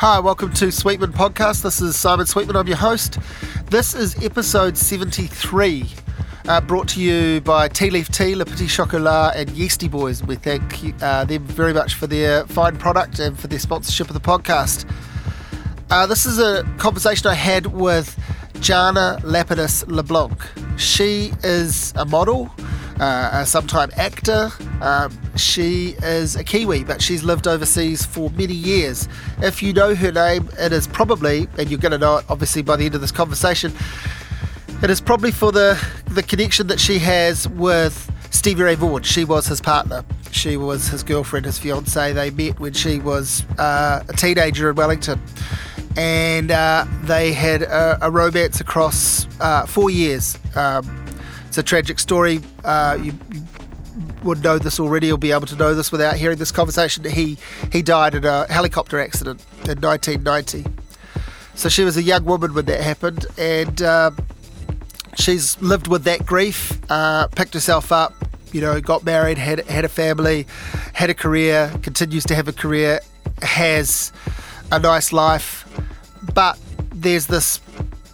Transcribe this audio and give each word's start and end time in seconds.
Hi, 0.00 0.18
welcome 0.18 0.50
to 0.54 0.72
Sweetman 0.72 1.12
Podcast. 1.12 1.60
This 1.60 1.82
is 1.82 1.94
Simon 1.94 2.24
Sweetman. 2.24 2.56
I'm 2.56 2.66
your 2.66 2.78
host. 2.78 3.18
This 3.66 3.94
is 3.94 4.16
episode 4.24 4.78
73, 4.78 5.86
uh, 6.48 6.62
brought 6.62 6.88
to 6.88 7.02
you 7.02 7.42
by 7.42 7.68
Tea 7.68 7.90
Leaf 7.90 8.08
Tea, 8.08 8.34
Le 8.34 8.46
Petit 8.46 8.66
Chocolat, 8.66 9.36
and 9.36 9.50
Yeastie 9.50 9.90
Boys. 9.90 10.22
We 10.22 10.36
thank 10.36 11.02
uh, 11.02 11.26
them 11.26 11.44
very 11.44 11.74
much 11.74 11.96
for 11.96 12.06
their 12.06 12.46
fine 12.46 12.78
product 12.78 13.18
and 13.18 13.38
for 13.38 13.46
their 13.46 13.58
sponsorship 13.58 14.08
of 14.08 14.14
the 14.14 14.20
podcast. 14.20 14.90
Uh, 15.90 16.06
this 16.06 16.24
is 16.24 16.38
a 16.38 16.62
conversation 16.78 17.26
I 17.26 17.34
had 17.34 17.66
with 17.66 18.18
Janna 18.54 19.20
Lapidus 19.20 19.86
LeBlanc. 19.86 20.32
She 20.78 21.30
is 21.44 21.92
a 21.96 22.06
model, 22.06 22.50
uh, 23.00 23.30
a 23.32 23.46
sometime 23.46 23.90
actor. 23.96 24.50
Um, 24.82 25.18
she 25.36 25.96
is 26.02 26.36
a 26.36 26.44
Kiwi, 26.44 26.84
but 26.84 27.00
she's 27.00 27.24
lived 27.24 27.48
overseas 27.48 28.04
for 28.04 28.30
many 28.30 28.54
years. 28.54 29.08
If 29.42 29.62
you 29.62 29.72
know 29.72 29.94
her 29.94 30.12
name, 30.12 30.48
it 30.58 30.72
is 30.72 30.86
probably, 30.86 31.48
and 31.58 31.70
you're 31.70 31.80
going 31.80 31.92
to 31.92 31.98
know 31.98 32.18
it 32.18 32.26
obviously 32.28 32.62
by 32.62 32.76
the 32.76 32.84
end 32.84 32.94
of 32.94 33.00
this 33.00 33.12
conversation, 33.12 33.72
it 34.82 34.90
is 34.90 35.00
probably 35.00 35.30
for 35.30 35.50
the, 35.50 35.82
the 36.10 36.22
connection 36.22 36.66
that 36.68 36.78
she 36.78 36.98
has 36.98 37.48
with 37.48 38.10
Stevie 38.30 38.62
Ray 38.62 38.74
Vaughan. 38.74 39.02
She 39.02 39.24
was 39.24 39.46
his 39.46 39.60
partner. 39.60 40.04
She 40.30 40.56
was 40.56 40.88
his 40.88 41.02
girlfriend, 41.02 41.46
his 41.46 41.58
fiance. 41.58 42.12
They 42.12 42.30
met 42.30 42.60
when 42.60 42.72
she 42.74 42.98
was 42.98 43.44
uh, 43.58 44.04
a 44.08 44.12
teenager 44.12 44.70
in 44.70 44.76
Wellington. 44.76 45.20
And 45.96 46.50
uh, 46.50 46.86
they 47.02 47.32
had 47.32 47.62
a, 47.62 47.98
a 48.00 48.10
romance 48.10 48.60
across 48.60 49.26
uh, 49.40 49.66
four 49.66 49.90
years. 49.90 50.38
Um, 50.54 50.99
it's 51.50 51.58
a 51.58 51.64
tragic 51.64 51.98
story. 51.98 52.40
Uh, 52.62 52.96
you, 53.02 53.12
you 53.32 53.42
would 54.22 54.40
know 54.40 54.56
this 54.56 54.78
already 54.78 55.10
or 55.10 55.18
be 55.18 55.32
able 55.32 55.48
to 55.48 55.56
know 55.56 55.74
this 55.74 55.90
without 55.90 56.14
hearing 56.14 56.38
this 56.38 56.52
conversation. 56.52 57.02
He 57.04 57.38
he 57.72 57.82
died 57.82 58.14
in 58.14 58.24
a 58.24 58.46
helicopter 58.46 59.00
accident 59.00 59.44
in 59.64 59.80
1990. 59.80 60.64
So 61.56 61.68
she 61.68 61.82
was 61.82 61.96
a 61.96 62.04
young 62.04 62.24
woman 62.24 62.54
when 62.54 62.66
that 62.66 62.80
happened, 62.80 63.26
and 63.36 63.82
uh, 63.82 64.12
she's 65.16 65.60
lived 65.60 65.88
with 65.88 66.04
that 66.04 66.24
grief, 66.24 66.78
uh, 66.88 67.26
picked 67.26 67.54
herself 67.54 67.90
up, 67.90 68.14
you 68.52 68.60
know, 68.60 68.80
got 68.80 69.02
married, 69.02 69.36
had 69.36 69.66
had 69.68 69.84
a 69.84 69.88
family, 69.88 70.46
had 70.92 71.10
a 71.10 71.14
career, 71.14 71.74
continues 71.82 72.22
to 72.26 72.36
have 72.36 72.46
a 72.46 72.52
career, 72.52 73.00
has 73.42 74.12
a 74.70 74.78
nice 74.78 75.12
life, 75.12 75.68
but 76.32 76.56
there's 76.94 77.26
this 77.26 77.60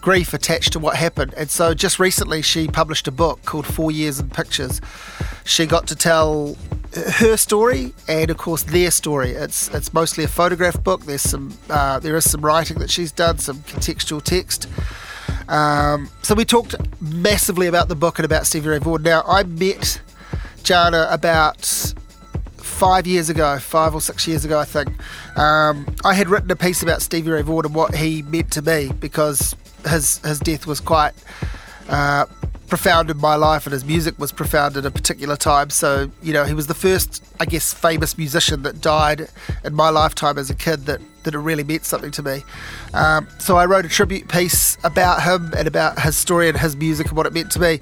grief 0.06 0.32
attached 0.32 0.72
to 0.72 0.78
what 0.78 0.94
happened. 0.94 1.34
And 1.36 1.50
so 1.50 1.74
just 1.74 1.98
recently 1.98 2.40
she 2.40 2.68
published 2.68 3.08
a 3.08 3.10
book 3.10 3.44
called 3.44 3.66
Four 3.66 3.90
Years 3.90 4.20
in 4.20 4.30
Pictures. 4.30 4.80
She 5.44 5.66
got 5.66 5.88
to 5.88 5.96
tell 5.96 6.56
her 7.14 7.36
story 7.36 7.92
and 8.06 8.30
of 8.30 8.36
course 8.36 8.62
their 8.62 8.92
story. 8.92 9.32
It's 9.32 9.66
it's 9.74 9.92
mostly 9.92 10.22
a 10.22 10.28
photograph 10.28 10.80
book. 10.84 11.06
There's 11.06 11.22
some 11.22 11.58
uh, 11.68 11.98
there 11.98 12.14
is 12.14 12.30
some 12.30 12.40
writing 12.42 12.78
that 12.78 12.88
she's 12.88 13.10
done, 13.10 13.38
some 13.38 13.56
contextual 13.56 14.22
text. 14.22 14.68
Um, 15.48 16.08
so 16.22 16.36
we 16.36 16.44
talked 16.44 16.76
massively 17.00 17.66
about 17.66 17.88
the 17.88 17.96
book 17.96 18.20
and 18.20 18.24
about 18.24 18.46
Stevie 18.46 18.68
Ray 18.68 18.78
Vaughan. 18.78 19.02
Now 19.02 19.24
I 19.26 19.42
met 19.42 20.00
Janna 20.62 21.12
about 21.12 21.66
five 22.58 23.08
years 23.08 23.28
ago, 23.28 23.58
five 23.58 23.92
or 23.92 24.00
six 24.00 24.28
years 24.28 24.44
ago, 24.44 24.60
I 24.60 24.66
think. 24.66 24.88
Um, 25.36 25.84
I 26.04 26.14
had 26.14 26.28
written 26.28 26.52
a 26.52 26.56
piece 26.56 26.84
about 26.84 27.02
Stevie 27.02 27.32
Ray 27.32 27.42
Vaughan 27.42 27.66
and 27.66 27.74
what 27.74 27.96
he 27.96 28.22
meant 28.22 28.52
to 28.52 28.62
me 28.62 28.92
because 29.00 29.56
his 29.88 30.18
his 30.18 30.38
death 30.38 30.66
was 30.66 30.80
quite 30.80 31.12
uh, 31.88 32.26
profound 32.68 33.10
in 33.10 33.18
my 33.18 33.36
life, 33.36 33.66
and 33.66 33.72
his 33.72 33.84
music 33.84 34.18
was 34.18 34.32
profound 34.32 34.76
at 34.76 34.84
a 34.84 34.90
particular 34.90 35.36
time. 35.36 35.70
So 35.70 36.10
you 36.22 36.32
know, 36.32 36.44
he 36.44 36.54
was 36.54 36.66
the 36.66 36.74
first, 36.74 37.24
I 37.40 37.44
guess, 37.44 37.72
famous 37.72 38.18
musician 38.18 38.62
that 38.62 38.80
died 38.80 39.28
in 39.64 39.74
my 39.74 39.90
lifetime 39.90 40.38
as 40.38 40.50
a 40.50 40.54
kid 40.54 40.86
that 40.86 41.00
that 41.24 41.34
it 41.34 41.38
really 41.38 41.64
meant 41.64 41.84
something 41.84 42.12
to 42.12 42.22
me. 42.22 42.42
Um, 42.94 43.26
so 43.38 43.56
I 43.56 43.66
wrote 43.66 43.84
a 43.84 43.88
tribute 43.88 44.28
piece 44.28 44.78
about 44.84 45.22
him 45.22 45.52
and 45.56 45.66
about 45.66 46.00
his 46.00 46.16
story 46.16 46.48
and 46.48 46.56
his 46.56 46.76
music 46.76 47.08
and 47.08 47.16
what 47.16 47.26
it 47.26 47.32
meant 47.32 47.50
to 47.52 47.60
me. 47.60 47.80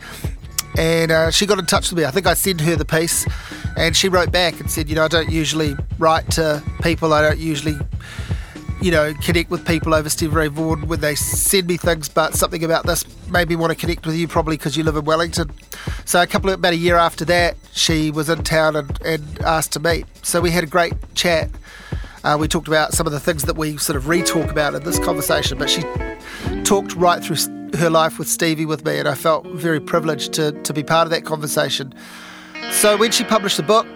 And 0.77 1.13
uh, 1.13 1.31
she 1.31 1.47
got 1.47 1.59
in 1.59 1.67
touch 1.67 1.91
with 1.91 1.99
me. 1.99 2.05
I 2.05 2.11
think 2.11 2.27
I 2.27 2.35
sent 2.35 2.61
her 2.63 2.75
the 2.75 2.85
piece, 2.85 3.27
and 3.77 3.97
she 3.97 4.09
wrote 4.09 4.33
back 4.33 4.59
and 4.59 4.71
said, 4.71 4.89
you 4.89 4.97
know, 4.97 5.05
I 5.05 5.09
don't 5.09 5.31
usually 5.31 5.77
write 5.99 6.29
to 6.33 6.63
people. 6.83 7.13
I 7.13 7.23
don't 7.23 7.39
usually 7.39 7.77
you 8.85 8.91
know, 8.91 9.15
connect 9.15 9.51
with 9.51 9.67
people 9.67 9.95
over 9.95 10.11
Stevie 10.11 10.35
Ray 10.35 10.49
Vaughan 10.49 10.87
when 10.87 11.01
they 11.01 11.15
send 11.15 11.67
me 11.67 11.79
things, 11.79 12.07
but 12.07 12.35
something 12.35 12.63
about 12.63 12.85
this 12.85 13.03
made 13.31 13.49
me 13.49 13.57
want 13.57 13.73
to 13.73 13.75
connect 13.75 14.05
with 14.05 14.15
you 14.15 14.29
probably 14.29 14.59
because 14.59 14.77
you 14.77 14.85
live 14.85 14.95
in 14.95 15.07
Wellington. 15.07 15.51
So 16.05 16.21
a 16.21 16.27
couple 16.27 16.51
of, 16.51 16.57
about 16.57 16.75
a 16.75 16.77
year 16.77 16.97
after 16.97 17.25
that, 17.25 17.57
she 17.73 18.11
was 18.11 18.29
in 18.29 18.45
town 18.45 18.77
and, 18.77 19.01
and 19.01 19.41
asked 19.41 19.73
to 19.73 19.81
meet. 19.81 20.05
So 20.23 20.43
we 20.43 20.51
had 20.51 20.65
a 20.65 20.67
great 20.67 20.93
chat. 21.15 21.49
Uh, 22.25 22.37
we 22.39 22.47
talked 22.47 22.69
about 22.69 22.93
some 22.93 23.07
of 23.07 23.15
the 23.15 23.21
things 23.21 23.45
that 23.45 23.57
we 23.57 23.79
sort 23.79 23.97
of 23.97 24.07
re-talk 24.07 24.51
about 24.51 24.75
in 24.75 24.83
this 24.83 24.99
conversation, 24.99 25.57
but 25.57 25.71
she 25.71 25.83
talked 26.65 26.95
right 26.95 27.25
through 27.25 27.39
her 27.79 27.89
life 27.89 28.19
with 28.19 28.29
Stevie 28.29 28.67
with 28.67 28.85
me, 28.85 28.99
and 28.99 29.09
I 29.09 29.15
felt 29.15 29.47
very 29.47 29.81
privileged 29.81 30.35
to, 30.35 30.53
to 30.53 30.75
be 30.75 30.83
part 30.83 31.07
of 31.07 31.11
that 31.11 31.25
conversation. 31.25 31.95
So 32.71 32.99
when 32.99 33.13
she 33.13 33.25
published 33.25 33.57
the 33.57 33.63
book, 33.63 33.87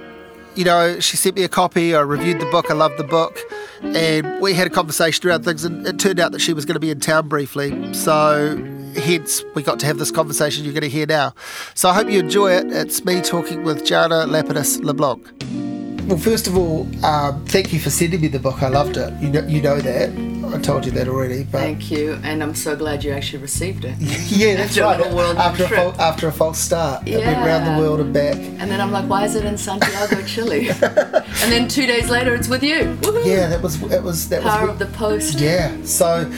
you 0.58 0.64
know, 0.64 0.98
she 0.98 1.16
sent 1.16 1.36
me 1.36 1.44
a 1.44 1.48
copy. 1.48 1.94
I 1.94 2.00
reviewed 2.00 2.40
the 2.40 2.46
book. 2.46 2.68
I 2.68 2.74
loved 2.74 2.98
the 2.98 3.04
book, 3.04 3.38
and 3.80 4.40
we 4.40 4.54
had 4.54 4.66
a 4.66 4.70
conversation 4.70 5.28
around 5.28 5.44
things. 5.44 5.64
And 5.64 5.86
it 5.86 6.00
turned 6.00 6.18
out 6.18 6.32
that 6.32 6.40
she 6.40 6.52
was 6.52 6.64
going 6.64 6.74
to 6.74 6.80
be 6.80 6.90
in 6.90 6.98
town 6.98 7.28
briefly, 7.28 7.94
so 7.94 8.56
hence 8.96 9.44
we 9.54 9.62
got 9.62 9.78
to 9.78 9.86
have 9.86 9.98
this 9.98 10.10
conversation 10.10 10.64
you're 10.64 10.72
going 10.72 10.82
to 10.82 10.88
hear 10.88 11.06
now. 11.06 11.32
So 11.74 11.88
I 11.88 11.94
hope 11.94 12.10
you 12.10 12.18
enjoy 12.18 12.50
it. 12.50 12.72
It's 12.72 13.04
me 13.04 13.20
talking 13.20 13.62
with 13.62 13.84
Janna 13.84 14.26
Lapidus 14.26 14.82
LeBlanc. 14.82 16.08
Well, 16.08 16.18
first 16.18 16.48
of 16.48 16.56
all, 16.56 16.88
um, 17.04 17.44
thank 17.46 17.72
you 17.72 17.78
for 17.78 17.90
sending 17.90 18.20
me 18.20 18.26
the 18.26 18.40
book. 18.40 18.60
I 18.60 18.68
loved 18.68 18.96
it. 18.96 19.12
You 19.22 19.28
know, 19.28 19.46
you 19.46 19.62
know 19.62 19.78
that. 19.80 20.27
I 20.54 20.58
told 20.60 20.86
you 20.86 20.92
that 20.92 21.08
already. 21.08 21.44
But 21.44 21.58
Thank 21.60 21.90
you, 21.90 22.18
and 22.22 22.42
I'm 22.42 22.54
so 22.54 22.74
glad 22.76 23.04
you 23.04 23.12
actually 23.12 23.42
received 23.42 23.84
it. 23.84 23.96
yeah, 24.00 24.56
that's 24.56 24.78
right. 24.78 25.00
after 25.00 25.64
a 25.64 25.68
fal- 25.68 26.00
after 26.00 26.28
a 26.28 26.32
false 26.32 26.58
start, 26.58 27.06
it 27.06 27.18
went 27.18 27.22
Yeah. 27.26 27.46
around 27.46 27.74
the 27.74 27.80
world 27.82 28.00
and 28.00 28.12
back. 28.12 28.36
And 28.36 28.70
then 28.70 28.80
I'm 28.80 28.90
like, 28.92 29.08
why 29.08 29.24
is 29.24 29.34
it 29.34 29.44
in 29.44 29.56
Santiago, 29.58 30.22
Chile? 30.24 30.68
and 30.82 31.52
then 31.52 31.68
two 31.68 31.86
days 31.86 32.08
later, 32.10 32.34
it's 32.34 32.48
with 32.48 32.62
you. 32.62 32.96
Woohoo! 33.02 33.24
Yeah, 33.26 33.48
that 33.48 33.62
was 33.62 33.80
it 33.92 34.02
was 34.02 34.28
that 34.30 34.42
Power 34.42 34.62
was 34.62 34.70
of 34.70 34.78
the 34.78 34.86
post. 34.96 35.40
Yeah. 35.40 35.76
So, 35.84 36.30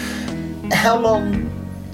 how 0.73 0.99
long? 0.99 1.49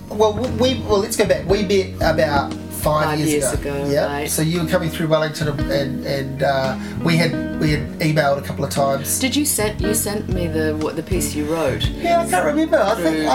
Well, 0.08 0.32
we 0.58 0.80
well 0.88 0.98
let's 1.00 1.16
go 1.16 1.26
back. 1.26 1.46
We 1.46 1.62
met 1.64 1.94
about 2.14 2.52
five, 2.86 3.04
Five 3.10 3.18
years, 3.18 3.30
years 3.32 3.52
ago. 3.52 3.74
ago, 3.74 3.90
Yeah. 3.90 4.06
right. 4.06 4.30
So 4.36 4.42
you 4.42 4.56
were 4.62 4.68
coming 4.74 4.90
through 4.94 5.08
Wellington, 5.14 5.46
and 5.82 5.92
and 6.18 6.36
uh, 6.42 6.76
we 7.08 7.16
had 7.22 7.32
we 7.62 7.68
had 7.74 7.84
emailed 8.08 8.38
a 8.38 8.44
couple 8.48 8.64
of 8.64 8.70
times. 8.70 9.18
Did 9.24 9.34
you 9.38 9.44
send 9.44 9.80
you 9.80 9.94
sent 9.94 10.22
me 10.36 10.46
the 10.58 10.66
what 10.82 10.92
the 11.00 11.02
piece 11.02 11.34
you 11.34 11.44
wrote? 11.54 11.82
Yeah, 11.88 12.22
I 12.22 12.30
can't 12.30 12.46
remember. 12.52 12.78
I 12.78 12.94
think 13.04 13.16
Through- 13.16 13.28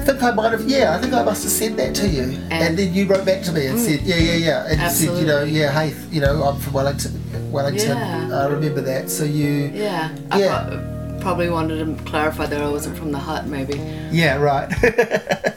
I 0.00 0.04
think 0.06 0.22
I 0.22 0.30
might 0.38 0.52
have. 0.56 0.64
Yeah, 0.76 0.94
I 0.94 0.98
think 1.00 1.12
I 1.14 1.22
must 1.30 1.42
have 1.46 1.52
sent 1.62 1.74
that 1.80 1.92
to 2.00 2.06
you, 2.16 2.22
and, 2.24 2.52
And- 2.52 2.74
Mm. 2.74 2.76
then 2.78 2.88
you 2.96 3.02
wrote 3.10 3.24
back 3.30 3.40
to 3.48 3.52
me 3.56 3.62
and 3.70 3.78
said, 3.86 4.00
yeah, 4.10 4.16
yeah, 4.28 4.38
yeah, 4.48 4.68
and 4.70 4.76
you 4.82 4.90
said, 4.90 5.10
you 5.20 5.26
know, 5.30 5.42
yeah, 5.58 5.68
hey, 5.78 5.90
you 6.14 6.20
know, 6.24 6.34
I'm 6.46 6.58
from 6.60 6.72
Wellington. 6.78 7.12
Wellington. 7.56 7.96
Yeah. 7.96 8.40
I 8.40 8.46
remember 8.56 8.82
that. 8.92 9.10
So 9.10 9.22
you. 9.24 9.70
Yeah. 9.74 10.10
Yeah. 10.36 10.54
I 10.56 10.64
pro- 10.68 11.18
probably 11.24 11.48
wanted 11.56 11.76
to 11.82 11.86
clarify 12.10 12.46
that 12.46 12.60
I 12.60 12.68
wasn't 12.76 12.96
from 12.98 13.10
the 13.12 13.18
Hutt, 13.28 13.46
maybe. 13.56 13.76
Yeah, 14.12 14.36
right. 14.50 14.68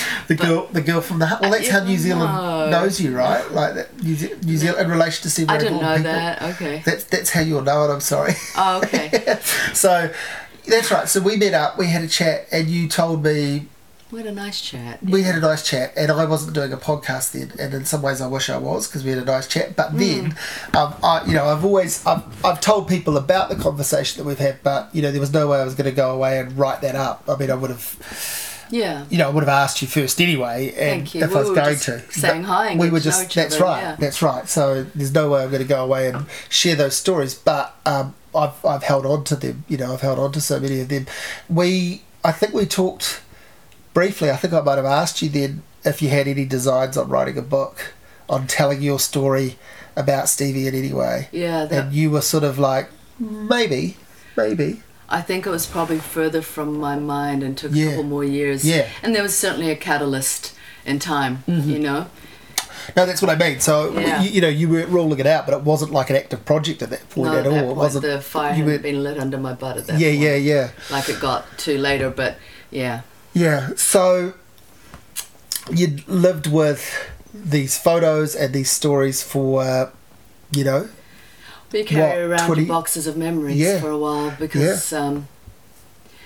the 0.30 0.36
girl, 0.36 0.66
the 0.72 0.80
girl 0.80 1.00
from 1.00 1.18
the. 1.18 1.38
Well, 1.40 1.50
that's 1.50 1.68
how 1.68 1.82
New 1.82 1.98
Zealand 1.98 2.32
No. 2.32 2.70
knows 2.70 3.00
you, 3.00 3.16
right? 3.16 3.50
Like 3.50 3.74
that, 3.74 4.02
New, 4.02 4.14
Ze- 4.14 4.34
New 4.44 4.56
Zealand 4.56 4.84
in 4.84 4.90
relation 4.90 5.22
to 5.24 5.30
Stevie 5.30 5.48
I 5.50 5.58
didn't 5.58 5.80
know 5.82 5.96
people. 5.96 6.02
that. 6.12 6.42
Okay. 6.54 6.82
That's 6.84 7.04
that's 7.04 7.30
how 7.30 7.40
you'll 7.40 7.62
know 7.62 7.84
it. 7.84 7.92
I'm 7.92 8.00
sorry. 8.00 8.34
Oh, 8.56 8.78
okay. 8.84 9.38
so 9.74 10.10
that's 10.66 10.90
right. 10.92 11.08
So 11.08 11.20
we 11.20 11.36
met 11.36 11.52
up, 11.54 11.76
we 11.78 11.86
had 11.88 12.02
a 12.04 12.08
chat, 12.08 12.46
and 12.52 12.68
you 12.68 12.86
told 12.88 13.24
me 13.24 13.66
we 14.12 14.18
had 14.20 14.28
a 14.28 14.32
nice 14.32 14.60
chat. 14.60 15.02
we 15.02 15.22
had 15.22 15.34
a 15.34 15.40
nice 15.40 15.64
chat, 15.68 15.92
and 15.96 16.12
I 16.12 16.24
wasn't 16.26 16.54
doing 16.54 16.72
a 16.72 16.76
podcast 16.76 17.32
then, 17.32 17.52
and 17.58 17.74
in 17.74 17.84
some 17.84 18.00
ways 18.02 18.20
I 18.20 18.26
wish 18.28 18.48
I 18.50 18.56
was 18.58 18.86
because 18.86 19.02
we 19.04 19.10
had 19.10 19.18
a 19.20 19.24
nice 19.24 19.48
chat. 19.48 19.74
But 19.74 19.96
then, 19.98 20.36
um, 20.74 20.94
I, 21.02 21.24
you 21.26 21.34
know, 21.34 21.46
I've 21.46 21.64
always 21.64 22.06
I've, 22.06 22.22
I've 22.44 22.60
told 22.60 22.86
people 22.88 23.16
about 23.16 23.48
the 23.48 23.56
conversation 23.56 24.22
that 24.22 24.28
we've 24.28 24.38
had, 24.38 24.62
but 24.62 24.94
you 24.94 25.02
know, 25.02 25.10
there 25.10 25.20
was 25.20 25.32
no 25.32 25.48
way 25.48 25.58
I 25.60 25.64
was 25.64 25.74
going 25.74 25.90
to 25.90 25.96
go 25.96 26.12
away 26.14 26.38
and 26.38 26.56
write 26.56 26.82
that 26.82 26.94
up. 26.94 27.24
I 27.28 27.36
mean, 27.36 27.50
I 27.50 27.54
would 27.54 27.70
have 27.70 28.46
Yeah. 28.70 29.04
you 29.10 29.18
know, 29.18 29.26
I 29.28 29.30
would 29.30 29.42
have 29.42 29.48
asked 29.48 29.82
you 29.82 29.88
first 29.88 30.20
anyway, 30.20 30.68
and 30.68 30.76
Thank 31.02 31.14
you. 31.14 31.22
if 31.24 31.30
We 31.30 31.36
I 31.36 31.38
was 31.40 31.50
going 31.50 31.76
to. 31.78 32.12
saying 32.12 32.44
hi 32.44 32.70
and 32.70 32.80
we 32.80 32.90
were 32.90 33.00
just 33.00 33.34
that's 33.34 33.56
other, 33.56 33.64
right, 33.64 33.80
yeah. 33.82 33.96
that's 33.98 34.22
right. 34.22 34.48
So 34.48 34.84
there's 34.94 35.12
no 35.14 35.30
way 35.30 35.42
I'm 35.44 35.50
going 35.50 35.62
to 35.62 35.68
go 35.68 35.84
away 35.84 36.08
and 36.08 36.26
share 36.48 36.76
those 36.76 36.96
stories, 36.96 37.34
but 37.34 37.74
um, 37.86 38.14
I've 38.34 38.64
I've 38.64 38.82
held 38.84 39.06
on 39.06 39.24
to 39.24 39.36
them. 39.36 39.64
You 39.68 39.76
know, 39.78 39.92
I've 39.92 40.00
held 40.02 40.18
on 40.18 40.32
to 40.32 40.40
so 40.40 40.58
many 40.60 40.80
of 40.80 40.88
them. 40.88 41.06
We, 41.48 42.02
I 42.24 42.32
think 42.32 42.54
we 42.54 42.66
talked 42.66 43.20
briefly. 43.94 44.30
I 44.30 44.36
think 44.36 44.52
I 44.54 44.60
might 44.60 44.76
have 44.76 44.84
asked 44.84 45.20
you 45.22 45.28
then 45.28 45.62
if 45.84 46.00
you 46.02 46.08
had 46.10 46.28
any 46.28 46.44
designs 46.44 46.96
on 46.96 47.08
writing 47.08 47.36
a 47.38 47.42
book, 47.42 47.94
on 48.28 48.46
telling 48.46 48.82
your 48.82 48.98
story 49.00 49.56
about 49.96 50.28
Stevie 50.28 50.68
in 50.68 50.74
any 50.74 50.92
way, 50.92 51.28
Yeah. 51.32 51.64
That, 51.64 51.84
and 51.86 51.92
you 51.92 52.10
were 52.10 52.20
sort 52.20 52.44
of 52.44 52.58
like 52.58 52.88
maybe, 53.18 53.96
maybe. 54.36 54.82
I 55.10 55.20
think 55.22 55.44
it 55.46 55.50
was 55.50 55.66
probably 55.66 55.98
further 55.98 56.40
from 56.42 56.78
my 56.78 56.96
mind 56.96 57.42
and 57.42 57.58
took 57.58 57.72
Yeah. 57.74 57.86
a 57.86 57.88
couple 57.90 58.04
more 58.04 58.24
years. 58.24 58.64
Yeah. 58.64 58.86
And 59.02 59.14
there 59.14 59.22
was 59.22 59.36
certainly 59.36 59.70
a 59.70 59.76
catalyst 59.76 60.54
in 60.86 60.98
time, 61.00 61.42
Mm-hmm. 61.48 61.70
you 61.70 61.78
know? 61.80 62.06
No, 62.96 63.04
that's 63.06 63.20
what 63.20 63.30
I 63.30 63.34
mean. 63.36 63.60
So 63.60 63.92
Yeah. 63.98 64.22
you, 64.22 64.30
you 64.30 64.40
know, 64.40 64.48
you 64.48 64.68
weren't 64.68 64.88
ruling 64.88 65.18
it 65.18 65.26
out, 65.26 65.46
but 65.46 65.54
it 65.54 65.62
wasn't 65.62 65.92
like 65.92 66.10
an 66.10 66.16
active 66.16 66.44
project 66.44 66.80
at 66.82 66.90
that 66.90 67.08
point 67.10 67.32
Not 67.32 67.38
at 67.38 67.46
at 67.46 67.46
all. 67.48 67.52
that 67.52 67.58
it 67.62 67.66
point, 67.66 67.76
wasn't. 67.76 68.02
the 68.04 68.20
fire 68.20 68.54
you 68.54 68.64
hadn't 68.64 68.82
been 68.82 69.02
lit 69.02 69.18
under 69.18 69.36
my 69.38 69.52
butt 69.52 69.76
at 69.78 69.86
that 69.88 69.98
yeah, 69.98 70.08
point. 70.10 70.20
yeah, 70.20 70.34
yeah, 70.36 70.70
Like 70.90 71.08
it 71.08 71.20
got 71.20 71.44
to 71.58 71.76
later, 71.78 72.08
but 72.10 72.38
yeah. 72.70 73.00
yeah. 73.34 73.70
So 73.76 74.34
you'd 75.72 76.06
lived 76.08 76.46
with 76.46 77.10
these 77.34 77.76
photos 77.78 78.34
and 78.34 78.52
these 78.54 78.70
stories 78.70 79.22
for, 79.22 79.62
uh, 79.62 79.90
you 80.52 80.64
know, 80.64 80.88
But 81.70 81.78
you 81.80 81.84
carry 81.86 82.26
What, 82.28 82.38
around 82.40 82.46
20 82.46 82.62
your 82.62 82.68
boxes 82.68 83.06
of 83.06 83.16
memories 83.16 83.56
Yeah. 83.56 83.80
for 83.80 83.90
a 83.90 83.98
while 83.98 84.34
because 84.38 84.92
um, 84.92 85.28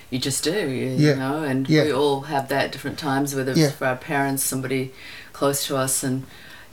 you 0.09 0.17
just 0.19 0.43
do, 0.43 0.51
you, 0.51 0.87
Yeah. 0.89 1.09
you 1.11 1.15
know, 1.15 1.43
and 1.43 1.69
Yeah. 1.69 1.83
we 1.83 1.93
all 1.93 2.21
have 2.21 2.47
that 2.49 2.65
at 2.65 2.71
different 2.71 2.97
times, 2.97 3.35
whether 3.35 3.51
it's 3.51 3.59
Yeah. 3.59 3.71
for 3.71 3.85
our 3.87 3.95
parents, 3.95 4.43
somebody 4.43 4.91
close 5.33 5.65
to 5.67 5.77
us, 5.77 6.03
and 6.03 6.23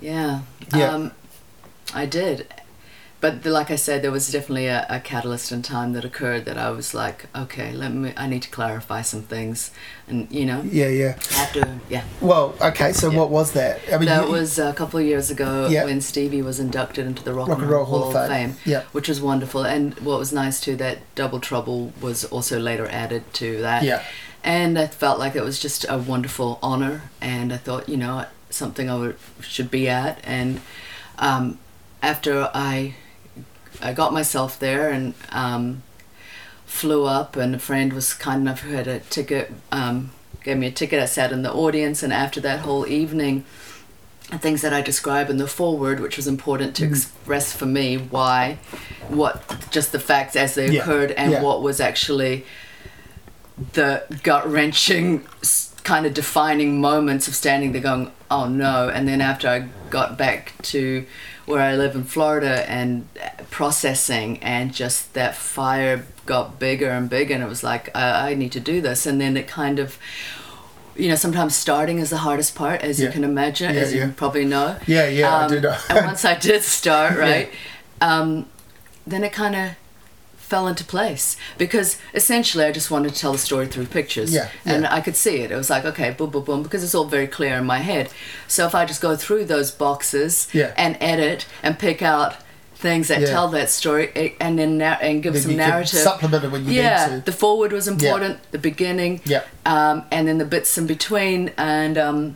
yeah, 0.01 0.41
Yeah. 0.75 0.89
Um, 0.95 1.13
I 1.95 2.07
did. 2.07 2.47
But 3.23 3.45
the, 3.45 3.51
like 3.51 3.71
I 3.71 3.77
said, 3.77 4.03
there 4.03 4.11
was 4.11 4.31
definitely 4.33 4.67
a, 4.67 4.85
a 4.91 4.99
catalyst 4.99 5.53
in 5.53 5.63
time 5.63 5.93
that 5.93 6.05
occurred 6.05 6.45
that 6.47 6.59
I 6.59 6.71
was 6.71 6.93
like, 6.93 7.27
okay, 7.35 7.71
let 7.73 7.93
me. 7.95 8.13
I 8.17 8.27
need 8.27 8.43
to 8.43 8.51
clarify 8.51 9.03
some 9.03 9.23
things, 9.23 9.71
and 10.09 10.27
you 10.31 10.45
know, 10.45 10.61
yeah, 10.63 10.89
yeah. 10.89 11.15
after 11.37 11.79
yeah, 11.89 12.03
Well, 12.21 12.55
okay. 12.61 12.93
So 12.93 13.11
Yeah. 13.11 13.19
what 13.19 13.31
was 13.31 13.53
that? 13.53 13.81
I 13.93 13.99
mean, 13.99 14.07
that 14.09 14.27
you- 14.27 14.33
was 14.33 14.59
a 14.59 14.73
couple 14.73 14.99
of 14.99 15.07
years 15.07 15.31
ago 15.31 15.69
Yeah. 15.71 15.85
when 15.85 16.01
Stevie 16.01 16.43
was 16.43 16.59
inducted 16.59 17.07
into 17.07 17.23
the 17.23 17.33
Rock, 17.33 17.47
Rock 17.49 17.61
and 17.61 17.71
Roll 17.71 17.85
Hall 17.85 18.15
of 18.17 18.29
Fame. 18.29 18.57
Yeah. 18.65 18.83
which 18.91 19.09
was 19.09 19.21
wonderful. 19.23 19.63
And 19.63 19.95
what 20.01 20.19
was 20.19 20.33
nice 20.33 20.61
too, 20.61 20.75
that 20.77 20.99
Double 21.15 21.39
Trouble 21.39 21.93
was 22.01 22.25
also 22.25 22.59
later 22.59 22.89
added 22.91 23.23
to 23.35 23.61
that. 23.63 23.85
Yeah. 23.85 24.03
And 24.43 24.77
I 24.77 24.89
felt 24.89 25.21
like 25.21 25.37
it 25.37 25.45
was 25.45 25.61
just 25.61 25.87
a 25.89 25.97
wonderful 25.97 26.59
honor, 26.61 27.03
and 27.21 27.53
I 27.53 27.57
thought, 27.57 27.89
you 27.89 27.97
know, 27.97 28.27
something 28.51 28.91
I 28.91 28.97
would, 28.97 29.17
should 29.41 29.71
be 29.71 29.89
at. 29.89 30.19
And 30.25 30.61
um, 31.21 31.59
after 32.03 32.51
I, 32.53 32.97
I 33.83 33.93
got 33.93 34.13
myself 34.13 34.59
there 34.59 34.91
and 34.91 35.15
um, 35.31 35.83
flew 36.67 37.05
up, 37.05 37.37
and 37.37 37.55
a 37.55 37.59
friend 37.59 37.93
was 37.93 38.15
kind 38.15 38.43
enough 38.43 38.61
who 38.61 38.73
had 38.75 38.87
a 38.87 39.01
ticket, 39.01 39.53
um, 39.71 40.11
gave 40.45 40.59
me 40.59 40.69
a 40.69 40.71
ticket. 40.73 41.01
I 41.03 41.07
sat 41.07 41.33
in 41.33 41.43
the 41.43 41.53
audience, 41.53 42.03
and 42.03 42.13
after 42.13 42.41
that 42.41 42.61
whole 42.61 42.87
evening, 42.87 43.45
the 44.31 44.39
things 44.39 44.63
that 44.63 44.73
I 44.73 44.81
describe 44.81 45.29
in 45.29 45.37
the 45.37 45.47
foreword, 45.47 46.01
which 46.01 46.17
was 46.17 46.27
important 46.27 46.75
to 46.77 46.85
express 46.87 47.53
for 47.53 47.67
me 47.67 47.97
why, 47.99 48.59
what, 49.09 49.43
just 49.71 49.93
the 49.93 49.99
facts 50.01 50.37
as 50.37 50.55
they 50.55 50.71
Yeah, 50.71 50.81
occurred, 50.83 51.11
and 51.13 51.33
yeah. 51.33 51.43
what 51.43 51.63
was 51.63 51.81
actually 51.81 52.47
the 53.75 54.03
gut 54.23 54.49
wrenching 54.51 55.27
kind 55.85 56.07
of 56.07 56.15
defining 56.15 56.81
moments 56.81 57.29
of 57.29 57.35
standing 57.35 57.73
there 57.73 57.83
going, 57.83 58.11
oh 58.31 58.47
no. 58.49 58.89
And 58.89 59.07
then 59.07 59.21
after 59.21 59.49
I 59.49 59.69
got 59.91 60.17
back 60.17 60.55
to 60.63 61.05
where 61.47 61.61
I 61.61 61.75
live 61.77 61.95
in 61.95 62.05
Florida 62.05 62.69
and 62.71 63.09
processing, 63.51 64.39
and 64.43 64.73
just 64.73 65.13
that 65.15 65.35
fire 65.35 66.07
got 66.27 66.59
bigger 66.59 66.91
and 66.91 67.09
bigger, 67.11 67.35
and 67.35 67.43
it 67.43 67.49
was 67.49 67.63
like, 67.65 67.95
I, 67.97 68.31
I 68.31 68.35
need 68.35 68.53
to 68.53 68.61
do 68.61 68.81
this. 68.81 69.07
And 69.07 69.21
then 69.21 69.37
it 69.37 69.49
kind 69.49 69.79
of, 69.79 69.99
you 70.97 71.09
know, 71.09 71.15
sometimes 71.17 71.55
starting 71.57 71.99
is 71.99 72.11
the 72.11 72.19
hardest 72.19 72.55
part, 72.55 72.81
as 72.83 72.99
Yeah. 73.01 73.07
you 73.07 73.13
can 73.13 73.25
imagine, 73.25 73.75
Yeah, 73.75 73.81
as 73.81 73.95
yeah. 73.95 74.07
you 74.07 74.13
probably 74.13 74.45
know. 74.45 74.77
Yeah, 74.87 75.09
yeah, 75.09 75.37
Um, 75.37 75.51
do 75.51 75.61
know. 75.61 75.77
and 75.89 76.07
once 76.07 76.25
I 76.25 76.37
did 76.37 76.63
start, 76.63 77.17
right, 77.29 77.51
um, 78.01 78.47
then 79.07 79.25
it 79.25 79.33
kind 79.33 79.55
of 79.57 79.71
fell 80.53 80.69
into 80.69 80.85
place 80.85 81.37
because 81.57 81.97
essentially 82.13 82.65
I 82.67 82.73
just 82.73 82.91
wanted 82.91 83.15
to 83.15 83.19
tell 83.23 83.33
the 83.33 83.39
story 83.39 83.67
through 83.73 83.87
pictures. 83.87 84.31
Yeah, 84.35 84.49
And 84.67 84.83
yeah. 84.83 84.95
I 84.95 85.01
could 85.01 85.17
see 85.17 85.37
it. 85.45 85.51
It 85.51 85.57
was 85.57 85.71
like, 85.71 85.87
okay, 85.93 86.11
boom, 86.11 86.29
boom, 86.29 86.45
boom, 86.45 86.63
because 86.63 86.85
it's 86.85 86.95
all 86.95 87.07
very 87.19 87.27
clear 87.27 87.55
in 87.57 87.65
my 87.65 87.79
head. 87.79 88.11
So 88.49 88.67
if 88.67 88.75
I 88.75 88.85
just 88.85 89.01
go 89.01 89.17
through 89.17 89.45
those 89.47 89.71
boxes 89.71 90.49
Yeah. 90.53 90.75
and 90.77 90.99
edit 91.01 91.47
and 91.63 91.79
pick 91.79 92.03
out 92.03 92.33
things 92.75 93.09
that 93.09 93.21
Yeah. 93.23 93.29
tell 93.35 93.49
that 93.59 93.71
story 93.71 94.35
and 94.45 94.59
then 94.59 94.77
nar- 94.77 94.99
and 95.01 95.23
give 95.23 95.33
Then 95.35 95.43
some 95.43 95.57
narrative. 95.57 96.01
supplement 96.01 96.45
it 96.45 96.51
when 96.55 96.67
you 96.67 96.73
yeah, 96.73 97.07
need 97.07 97.25
to. 97.25 97.31
the 97.31 97.37
forward 97.45 97.73
was 97.73 97.87
important, 97.89 98.35
the 98.51 98.59
beginning, 98.71 99.13
Yeah. 99.25 99.45
um, 99.65 99.97
and 100.11 100.23
then 100.29 100.37
the 100.37 100.45
bits 100.57 100.77
in 100.77 100.87
between 100.87 101.41
and 101.57 101.97
um, 101.97 102.35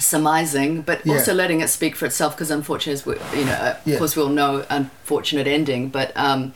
surmising, 0.00 0.82
but 0.82 0.98
Yeah. 1.04 1.14
also 1.14 1.32
letting 1.34 1.60
it 1.60 1.68
speak 1.70 1.94
for 1.94 2.06
itself. 2.06 2.34
Because 2.34 2.50
unfortunately, 2.50 3.14
we, 3.32 3.38
you 3.40 3.44
know, 3.46 3.52
uh, 3.52 3.74
Yeah. 3.84 3.92
of 3.94 3.98
course, 4.00 4.16
we'll 4.16 4.28
know 4.42 4.64
unfortunate 4.70 5.46
ending, 5.46 5.82
but. 5.88 6.10
Um, 6.16 6.52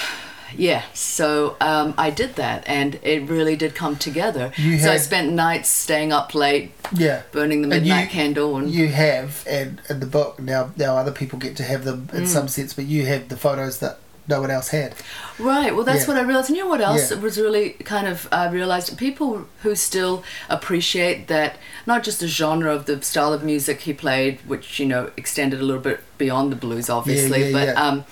yeah, 0.56 0.82
so 0.94 1.56
um, 1.60 1.94
I 1.98 2.10
did 2.10 2.36
that, 2.36 2.64
and 2.66 2.98
it 3.02 3.28
really 3.28 3.56
did 3.56 3.74
come 3.74 3.96
together. 3.96 4.52
You 4.56 4.78
so 4.78 4.92
I 4.92 4.96
spent 4.98 5.32
nights 5.32 5.68
staying 5.68 6.12
up 6.12 6.34
late, 6.34 6.72
Yeah. 6.94 7.22
burning 7.32 7.62
the 7.62 7.76
And 7.76 7.86
you- 7.86 7.92
midnight 7.92 8.10
candle, 8.10 8.56
and 8.56 8.70
You 8.70 8.88
have, 8.88 9.44
and 9.48 9.80
in 9.88 10.00
the 10.00 10.06
book 10.06 10.40
now, 10.40 10.70
now 10.76 10.96
other 10.96 11.12
people 11.12 11.38
get 11.38 11.56
to 11.56 11.62
have 11.64 11.84
them 11.84 12.08
Mm. 12.12 12.18
in 12.20 12.26
some 12.26 12.48
sense, 12.48 12.72
but 12.74 12.86
you 12.86 13.06
have 13.06 13.28
the 13.28 13.36
photos 13.36 13.78
that 13.78 13.98
no 14.28 14.40
one 14.40 14.50
else 14.50 14.68
had. 14.70 14.92
Right. 15.38 15.72
Well, 15.72 15.84
that's 15.84 16.00
Yeah. 16.02 16.08
what 16.08 16.16
I 16.16 16.22
realized. 16.22 16.48
And 16.48 16.56
you 16.56 16.64
know 16.64 16.68
what 16.70 16.80
else 16.80 17.12
Yeah. 17.12 17.18
was 17.18 17.38
really 17.38 17.70
kind 17.84 18.08
of 18.08 18.26
I 18.32 18.48
realized 18.48 18.96
people 18.98 19.46
who 19.62 19.76
still 19.76 20.24
appreciate 20.48 21.28
that 21.28 21.56
not 21.86 22.02
just 22.02 22.18
the 22.18 22.26
genre 22.26 22.74
of 22.74 22.86
the 22.86 23.00
style 23.02 23.32
of 23.32 23.44
music 23.44 23.82
he 23.82 23.92
played, 23.92 24.38
which 24.44 24.80
you 24.80 24.86
know 24.86 25.10
extended 25.16 25.60
a 25.60 25.62
little 25.62 25.80
bit 25.82 26.00
beyond 26.18 26.50
the 26.50 26.56
blues, 26.56 26.90
obviously, 26.90 27.50
yeah, 27.52 27.52
but 27.74 27.76
um. 27.76 28.04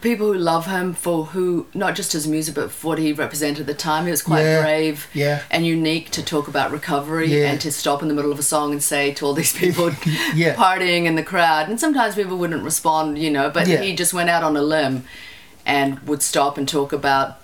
People 0.00 0.32
who 0.32 0.38
love 0.38 0.66
him 0.66 0.94
for 0.94 1.26
who 1.26 1.66
not 1.74 1.94
just 1.94 2.12
his 2.12 2.26
music 2.26 2.54
but 2.54 2.70
for 2.72 2.88
what 2.88 2.98
he 2.98 3.12
represented 3.12 3.60
at 3.60 3.66
the 3.66 3.74
time. 3.74 4.04
He 4.06 4.10
was 4.10 4.22
quite 4.22 4.42
Yeah, 4.42 4.62
brave 4.62 5.06
yeah. 5.12 5.42
and 5.50 5.66
unique 5.66 6.10
to 6.12 6.22
talk 6.22 6.48
about 6.48 6.70
recovery 6.72 7.28
Yeah. 7.28 7.50
and 7.50 7.60
to 7.60 7.70
stop 7.70 8.00
in 8.02 8.08
the 8.08 8.14
middle 8.14 8.32
of 8.32 8.38
a 8.38 8.42
song 8.42 8.72
and 8.72 8.82
say 8.82 9.12
to 9.14 9.26
all 9.26 9.34
these 9.34 9.52
people 9.52 9.90
Yeah. 10.34 10.54
partying 10.54 11.04
in 11.04 11.14
the 11.14 11.22
crowd. 11.22 11.68
And 11.68 11.78
sometimes 11.78 12.14
people 12.14 12.38
wouldn't 12.38 12.62
respond, 12.64 13.18
you 13.18 13.30
know, 13.30 13.50
but 13.50 13.66
he 13.66 13.94
just 13.94 14.14
went 14.14 14.30
out 14.30 14.42
on 14.42 14.56
a 14.56 14.62
limb 14.62 15.04
and 15.66 16.00
would 16.00 16.22
stop 16.22 16.56
and 16.58 16.66
talk 16.68 16.92
about 16.92 17.38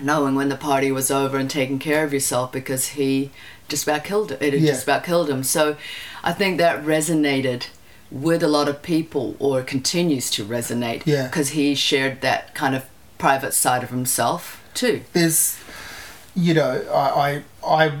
knowing 0.00 0.36
when 0.36 0.48
the 0.48 0.56
party 0.56 0.92
was 0.92 1.10
over 1.10 1.36
and 1.36 1.50
taking 1.50 1.78
care 1.80 2.04
of 2.04 2.12
yourself 2.12 2.52
because 2.52 2.88
he 2.90 3.30
just 3.68 3.82
about 3.86 4.04
killed 4.04 4.30
it. 4.32 4.40
It 4.40 4.52
had 4.54 4.62
just 4.62 4.84
about 4.84 5.02
killed 5.04 5.28
him. 5.28 5.42
So 5.42 5.76
I 6.22 6.32
think 6.32 6.58
that 6.58 6.84
resonated 6.84 7.66
with 8.10 8.42
a 8.42 8.48
lot 8.48 8.68
of 8.68 8.82
people 8.82 9.36
or 9.38 9.62
continues 9.62 10.30
to 10.30 10.44
resonate 10.44 11.02
Yeah. 11.04 11.26
because 11.26 11.50
he 11.50 11.74
shared 11.74 12.20
that 12.22 12.54
kind 12.54 12.74
of 12.74 12.84
private 13.18 13.52
side 13.54 13.82
of 13.82 13.90
himself 13.90 14.62
too. 14.74 15.02
There's, 15.12 15.58
you 16.34 16.54
know, 16.54 16.82
I, 16.92 17.42
I, 17.64 17.76
I 17.86 17.92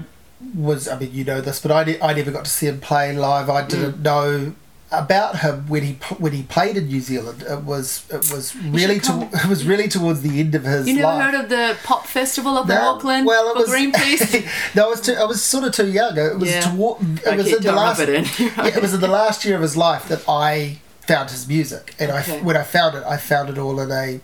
was, 0.54 0.86
I 0.88 0.98
mean, 0.98 1.12
you 1.12 1.24
know 1.24 1.40
this, 1.40 1.60
but 1.60 1.72
I, 1.72 1.84
ne- 1.84 2.00
I 2.00 2.12
never 2.14 2.30
got 2.30 2.44
to 2.44 2.50
see 2.50 2.66
him 2.66 2.80
play 2.80 3.12
live. 3.14 3.50
I 3.50 3.62
Mm. 3.62 3.68
didn't 3.68 4.02
know 4.02 4.54
about 4.90 5.40
him 5.40 5.66
when 5.68 5.82
he 5.82 5.92
when 6.18 6.32
he 6.32 6.42
played 6.44 6.76
in 6.76 6.86
New 6.86 7.00
Zealand. 7.00 7.42
It 7.42 7.62
was 7.64 8.04
it 8.10 8.30
was 8.32 8.56
really 8.56 8.98
to, 9.00 9.28
it 9.32 9.46
was 9.46 9.64
really 9.66 9.86
towards 9.88 10.22
the 10.22 10.40
end 10.40 10.54
of 10.54 10.64
his 10.64 10.88
You 10.88 10.94
never 10.96 11.06
life. 11.08 11.22
heard 11.34 11.34
of 11.44 11.48
the 11.50 11.76
pop 11.84 12.06
festival 12.06 12.56
up 12.56 12.64
in 12.64 12.74
No, 12.74 12.94
Auckland 12.94 13.26
well, 13.26 13.50
it 13.50 13.52
for 13.54 13.58
was, 13.60 13.70
Greenpeace? 13.70 14.74
no, 14.74 14.86
I 14.86 14.88
was 14.88 15.00
too, 15.02 15.12
I 15.12 15.24
was 15.24 15.42
sort 15.42 15.64
of 15.64 15.72
too 15.72 15.88
young. 15.90 16.16
It 16.16 16.38
was 16.38 16.50
Yeah. 16.50 16.60
toward, 16.62 17.02
it 17.20 17.26
I 17.26 17.36
was 17.36 17.52
in 17.52 17.62
the 17.62 17.72
last 17.72 18.00
it 18.00 18.08
in. 18.08 18.24
yeah, 18.38 18.66
it 18.66 18.80
was 18.80 18.94
in 18.94 19.00
the 19.00 19.08
last 19.08 19.44
year 19.44 19.56
of 19.56 19.62
his 19.62 19.76
life 19.76 20.08
that 20.08 20.22
I 20.28 20.78
found 21.02 21.30
his 21.30 21.46
music, 21.48 21.94
and 21.98 22.10
I 22.10 22.22
when 22.42 22.56
I 22.56 22.62
found 22.62 22.96
it, 22.96 23.04
I 23.04 23.16
found 23.18 23.50
it 23.50 23.58
all 23.58 23.78
in 23.80 23.90
a 23.90 24.20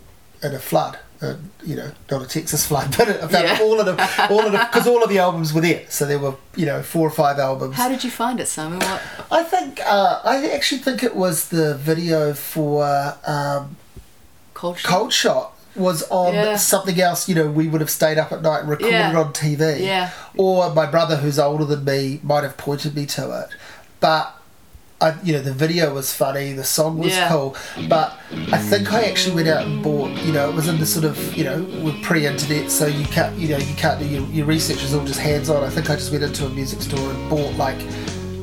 in 0.47 0.55
a 0.55 0.59
flood. 0.59 0.99
Uh, 1.25 1.37
you 1.65 1.77
know, 1.77 1.91
not 2.11 2.21
a 2.23 2.27
Texas 2.27 2.67
flood, 2.67 2.95
but 2.99 3.09
Yeah. 3.31 3.59
all 3.63 3.81
of 3.81 3.87
a 3.89 4.29
all 4.33 4.45
in 4.47 4.53
because 4.53 4.87
all 4.87 5.03
of 5.03 5.09
the 5.09 5.19
albums 5.19 5.53
were 5.55 5.61
there. 5.63 5.83
So 5.89 6.05
there 6.07 6.19
were 6.19 6.35
you 6.57 6.67
know 6.67 6.83
four 6.83 7.07
or 7.09 7.11
five 7.11 7.39
albums. 7.39 7.77
How 7.77 7.89
did 7.89 8.05
you 8.05 8.11
find 8.11 8.39
it, 8.41 8.47
Simon? 8.49 8.79
What? 8.81 9.01
I 9.31 9.43
think 9.43 9.81
uh, 9.81 10.21
I 10.25 10.51
actually 10.51 10.83
think 10.83 11.03
it 11.03 11.15
was 11.17 11.49
the 11.49 11.75
video 11.77 12.35
for 12.35 12.85
um, 13.27 13.77
Culture? 14.55 14.87
Cold 14.89 15.13
Shot 15.13 15.53
was 15.75 16.03
on 16.11 16.35
Yeah. 16.35 16.57
something 16.57 17.01
else. 17.01 17.29
You 17.29 17.35
know, 17.35 17.47
we 17.51 17.67
would 17.69 17.81
have 17.81 17.91
stayed 17.91 18.19
up 18.19 18.31
at 18.33 18.43
night 18.43 18.61
and 18.61 18.69
recorded 18.69 18.93
Yeah. 18.93 19.19
on 19.19 19.33
TV. 19.33 19.81
Yeah. 19.81 20.11
Or 20.37 20.73
my 20.73 20.87
brother, 20.87 21.17
who's 21.17 21.39
older 21.39 21.65
than 21.65 21.85
me, 21.85 22.21
might 22.23 22.45
have 22.45 22.57
pointed 22.57 22.95
me 22.95 23.07
to 23.07 23.41
it. 23.41 23.49
But 24.01 24.33
I, 25.05 25.15
you 25.23 25.33
know, 25.35 25.43
the 25.51 25.53
video 25.53 25.93
was 25.95 26.13
funny, 26.13 26.53
the 26.55 26.65
song 26.65 26.99
was 26.99 27.13
Yeah. 27.13 27.29
cool. 27.29 27.55
But 27.89 28.09
I 28.53 28.59
think 28.71 28.93
I 28.93 29.05
actually 29.11 29.35
went 29.37 29.49
out 29.49 29.65
and 29.67 29.83
bought. 29.83 30.11
You 30.27 30.33
know, 30.33 30.49
it 30.51 30.55
was 30.55 30.67
in 30.69 30.79
the 30.79 30.87
sort 30.87 31.05
of 31.05 31.17
you 31.39 31.45
know 31.45 31.59
we're 31.83 32.01
pre-internet, 32.03 32.71
so 32.71 32.87
you 32.87 33.05
can't 33.17 33.37
you 33.37 33.49
know 33.49 33.59
you 33.59 33.75
can't 33.85 33.99
do 34.01 34.07
your, 34.07 34.25
your 34.39 34.47
research 34.47 34.83
is 34.83 34.95
all 34.95 35.05
just 35.05 35.21
hands 35.21 35.49
on. 35.51 35.63
I 35.63 35.71
think 35.71 35.91
I 35.91 35.95
just 35.97 36.11
went 36.13 36.25
into 36.25 36.47
a 36.47 36.51
music 36.51 36.81
store 36.83 37.11
and 37.11 37.31
bought 37.31 37.55
like. 37.57 37.79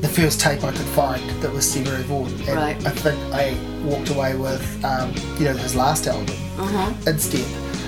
The 0.02 0.08
first 0.08 0.40
tape 0.40 0.64
I 0.64 0.72
could 0.72 0.90
find 1.00 1.22
that 1.42 1.52
was 1.52 1.64
Stevie 1.70 2.02
Vaughan, 2.10 2.32
and 2.48 2.56
Right. 2.56 2.76
I 2.84 2.90
think 2.90 3.16
I 3.32 3.54
walked 3.84 4.10
away 4.10 4.34
with, 4.34 4.84
um, 4.84 5.14
you 5.38 5.44
know, 5.44 5.52
his 5.56 5.76
last 5.76 6.08
album 6.08 6.34
Uh-huh. 6.58 6.92
instead 7.06 7.46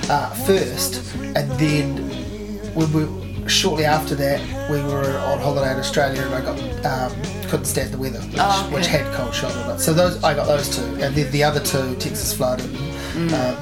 uh, 0.08 0.30
first, 0.46 1.02
and 1.34 1.50
then 1.58 1.96
when 2.78 2.92
we 2.92 3.02
shortly 3.48 3.84
after 3.84 4.14
that 4.16 4.40
we 4.70 4.82
were 4.82 5.18
on 5.18 5.38
holiday 5.38 5.72
in 5.72 5.78
Australia, 5.78 6.22
and 6.22 6.34
I 6.34 6.40
got 6.40 6.58
um, 6.86 7.22
couldn't 7.48 7.66
stand 7.66 7.92
the 7.92 7.98
weather, 7.98 8.20
which, 8.20 8.36
Oh, 8.38 8.64
okay. 8.66 8.74
which 8.74 8.86
had 8.86 9.12
cold 9.14 9.34
shot 9.34 9.54
on 9.56 9.76
it. 9.76 9.78
So 9.80 9.92
those 9.92 10.22
I 10.24 10.34
got 10.34 10.46
those 10.46 10.74
two, 10.74 10.82
and 11.02 11.14
then 11.14 11.30
the 11.30 11.44
other 11.44 11.60
two, 11.60 11.94
Texas 11.96 12.32
Flood 12.32 12.60
and 12.62 13.32
um, 13.34 13.56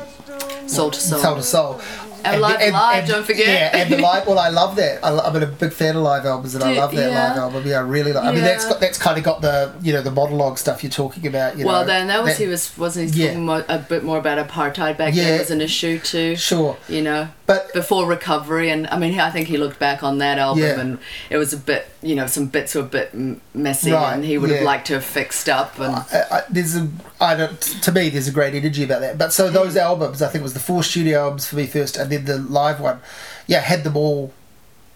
Soul 0.69 0.91
to 0.91 1.01
soul. 1.01 1.19
Soul 1.19 1.37
to 1.37 1.43
Soul. 1.43 1.81
And 2.25 2.41
Live 2.41 2.73
Live, 2.73 3.09
don't 3.09 3.27
forget. 3.27 3.49
Yeah, 3.75 3.81
and 3.83 3.93
the 3.93 3.99
live. 4.11 4.29
Well, 4.29 4.39
I 4.39 4.49
love 4.49 4.77
that. 4.77 5.05
I, 5.05 5.19
I'm 5.19 5.35
a 5.35 5.45
big 5.45 5.73
fan 5.73 5.97
of 5.97 6.03
live 6.05 6.25
albums, 6.25 6.55
and 6.55 6.63
I 6.63 6.73
love 6.75 6.95
that 6.95 7.11
yeah. 7.11 7.29
live 7.31 7.37
album. 7.37 7.67
Yeah, 7.67 7.79
I 7.79 7.81
really 7.81 8.13
like. 8.13 8.25
I 8.25 8.31
mean, 8.31 8.43
that's 8.43 8.65
got 8.65 8.79
that's 8.79 8.97
kind 8.97 9.19
of 9.19 9.25
got 9.25 9.41
the 9.43 9.75
you 9.83 9.93
know 9.93 10.03
the 10.03 10.13
monologue 10.13 10.57
stuff 10.57 10.85
you're 10.85 10.91
talking 10.93 11.27
about. 11.27 11.59
You 11.59 11.67
Well, 11.67 11.81
know, 11.81 11.87
then 11.89 12.07
that 12.07 12.23
was 12.23 12.39
he 12.39 12.47
was 12.47 12.79
wasn't 12.79 13.13
he 13.13 13.23
Yeah. 13.23 13.27
talking 13.31 13.45
more, 13.45 13.65
a 13.69 13.79
bit 13.79 14.05
more 14.05 14.19
about 14.19 14.39
apartheid 14.49 14.97
back 14.97 15.15
Yeah. 15.15 15.25
then 15.25 15.39
was 15.41 15.51
an 15.51 15.61
issue 15.61 15.99
too. 15.99 16.37
Sure, 16.37 16.77
You 16.89 17.03
know, 17.03 17.29
but 17.55 17.73
before 17.73 18.07
recovery, 18.07 18.71
and 18.71 18.87
I 18.89 18.99
mean, 18.99 19.19
I 19.19 19.31
think 19.31 19.49
he 19.49 19.57
looked 19.57 19.79
back 19.79 20.03
on 20.03 20.19
that 20.19 20.39
album, 20.39 20.63
Yeah. 20.63 20.81
and 20.81 20.99
it 21.31 21.37
was 21.37 21.53
a 21.53 21.57
bit, 21.57 21.87
you 22.03 22.15
know, 22.15 22.27
some 22.27 22.47
bits 22.47 22.75
were 22.75 22.83
a 22.83 22.85
bit 22.85 23.13
messy, 23.55 23.93
Right, 23.93 24.15
and 24.15 24.25
he 24.25 24.39
would 24.39 24.51
have 24.51 24.63
liked 24.63 24.87
to 24.89 24.95
have 24.95 25.05
fixed 25.05 25.49
up. 25.49 25.79
And 25.79 25.95
I, 25.95 26.05
I, 26.31 26.43
there's 26.51 26.77
a 26.77 26.89
I 27.21 27.35
don't 27.37 27.61
to 27.61 27.93
me 27.93 28.09
there's 28.09 28.29
a 28.29 28.33
great 28.33 28.55
energy 28.55 28.85
about 28.85 29.01
that. 29.01 29.19
But 29.19 29.33
so 29.33 29.51
those 29.51 29.77
albums 29.77 30.23
I 30.23 30.29
think 30.29 30.43
was 30.43 30.55
the 30.55 30.61
four 30.61 30.83
studio 30.83 31.25
albums 31.25 31.47
for 31.47 31.57
me 31.57 31.67
first, 31.67 31.97
and 31.97 32.11
then 32.11 32.25
the 32.25 32.39
live 32.39 32.81
one, 32.81 33.01
yeah, 33.47 33.61
had 33.61 33.85
them 33.85 33.97
all 33.97 34.33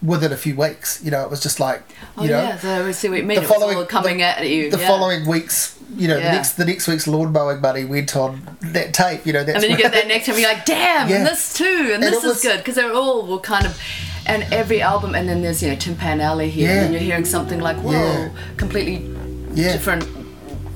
within 0.07 0.33
a 0.33 0.37
few 0.37 0.55
weeks. 0.57 1.01
You 1.05 1.11
know, 1.11 1.23
it 1.23 1.31
was 1.31 1.41
just 1.43 1.59
like 1.61 1.83
oh 2.17 2.23
you 2.25 2.31
know 2.31 2.43
yeah, 2.43 2.59
so 2.59 2.85
we 2.87 2.93
see 2.93 3.09
what 3.09 3.19
you 3.19 3.25
mean. 3.25 3.41
the 3.41 3.47
following- 3.47 3.77
all 3.77 3.85
coming 3.87 4.19
the- 4.19 4.25
at 4.25 4.49
you. 4.49 4.71
the 4.71 4.79
yeah. 4.79 4.87
following 4.89 5.27
weeks. 5.27 5.75
You 5.97 6.09
know, 6.09 6.17
Yeah. 6.17 6.25
the 6.31 6.33
next 6.37 6.53
the 6.53 6.65
next 6.65 6.89
week's 6.89 7.07
lawn 7.07 7.33
mowing 7.33 7.61
money 7.61 7.85
went 7.85 8.17
on 8.17 8.57
that 8.61 8.93
tape. 8.95 9.25
You 9.27 9.33
know, 9.33 9.45
that's 9.45 9.57
and 9.57 9.65
then 9.65 9.71
you 9.71 9.77
get 9.77 9.93
that 9.93 10.09
next 10.09 10.27
time, 10.27 10.39
you're 10.39 10.49
like, 10.53 10.65
damn, 10.65 11.09
Yeah. 11.09 11.17
and 11.19 11.27
this 11.27 11.53
too, 11.55 11.91
and, 11.95 12.03
And 12.03 12.13
this 12.13 12.23
was- 12.25 12.37
is 12.39 12.43
good 12.43 12.59
because 12.59 12.75
they're 12.75 12.93
all 12.93 13.27
will 13.27 13.41
kind 13.41 13.67
of. 13.67 13.79
And 14.29 14.43
every 14.53 14.83
album, 14.83 15.15
and 15.15 15.29
then 15.29 15.41
there's 15.43 15.63
you 15.63 15.69
know 15.71 15.77
Tin 15.77 15.95
Pan 15.95 16.21
Alley 16.21 16.51
here, 16.51 16.69
Yeah. 16.75 16.83
and 16.83 16.93
you're 16.93 17.01
hearing 17.03 17.25
something 17.25 17.61
like 17.61 17.77
whoa, 17.77 17.93
Yeah. 17.93 18.29
completely 18.57 19.09
Yeah. 19.55 19.73
different 19.73 20.05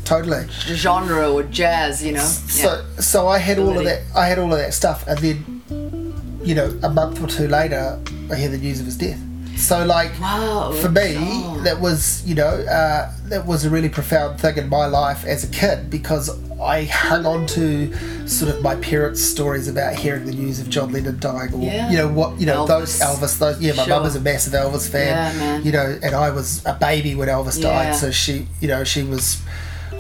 totally. 0.05 0.47
genre 0.67 1.29
or 1.33 1.43
jazz, 1.43 2.01
you 2.03 2.13
know. 2.13 2.25
So 2.25 2.85
so 3.01 3.27
I 3.29 3.39
had 3.39 3.59
all 3.59 3.77
of 3.77 3.85
that 3.85 4.03
I 4.15 4.27
had 4.27 4.39
all 4.39 4.53
of 4.53 4.59
that 4.59 4.73
stuff 4.75 5.05
and 5.09 5.19
then 5.19 5.45
you 6.43 6.55
know, 6.55 6.79
a 6.83 6.89
month 6.91 7.23
or 7.23 7.27
two 7.27 7.49
later 7.49 7.99
I 8.31 8.35
hear 8.37 8.49
the 8.49 8.59
news 8.59 8.81
of 8.81 8.87
his 8.87 8.97
death. 8.97 9.19
So 9.57 9.85
like 9.85 10.13
Wow. 10.21 10.73
for 10.81 10.89
me 10.89 11.15
Oh. 11.19 11.61
that 11.65 11.81
was 11.81 12.23
you 12.25 12.35
know, 12.35 12.47
uh, 12.49 13.11
that 13.27 13.47
was 13.47 13.65
a 13.65 13.71
really 13.71 13.89
profound 13.91 14.41
thing 14.41 14.57
in 14.57 14.69
my 14.69 14.87
life 14.87 15.25
as 15.25 15.45
a 15.45 15.49
kid 15.49 15.91
because 15.91 16.31
I 16.63 16.85
hung 16.85 17.25
on 17.27 17.47
to 17.49 17.93
sort 18.29 18.55
of 18.55 18.63
my 18.63 18.75
parents' 18.77 19.23
stories 19.23 19.67
about 19.69 19.95
hearing 19.97 20.25
the 20.27 20.33
news 20.33 20.61
of 20.61 20.69
John 20.71 20.93
Lennon 20.93 21.19
dying 21.19 21.53
or 21.55 21.63
Yeah. 21.63 21.91
you 21.91 21.97
know 21.97 22.09
what 22.09 22.39
you 22.41 22.47
know 22.47 22.67
those 22.67 22.99
Elvis. 23.01 23.19
Elvis 23.19 23.39
those 23.39 23.61
yeah 23.61 23.73
my 23.75 23.85
Sure. 23.85 23.95
mum 23.97 24.03
was 24.05 24.17
a 24.17 24.21
massive 24.21 24.53
Elvis 24.55 24.89
fan 24.89 25.09
Yeah, 25.35 25.39
man. 25.41 25.63
you 25.65 25.73
know 25.73 25.99
and 26.03 26.15
I 26.15 26.31
was 26.31 26.63
a 26.65 26.75
baby 26.75 27.15
when 27.15 27.29
Elvis 27.29 27.59
Yeah. 27.59 27.69
died 27.71 27.97
so 27.97 28.11
she 28.11 28.47
you 28.61 28.69
know 28.69 28.85
she 28.85 29.03
was 29.03 29.39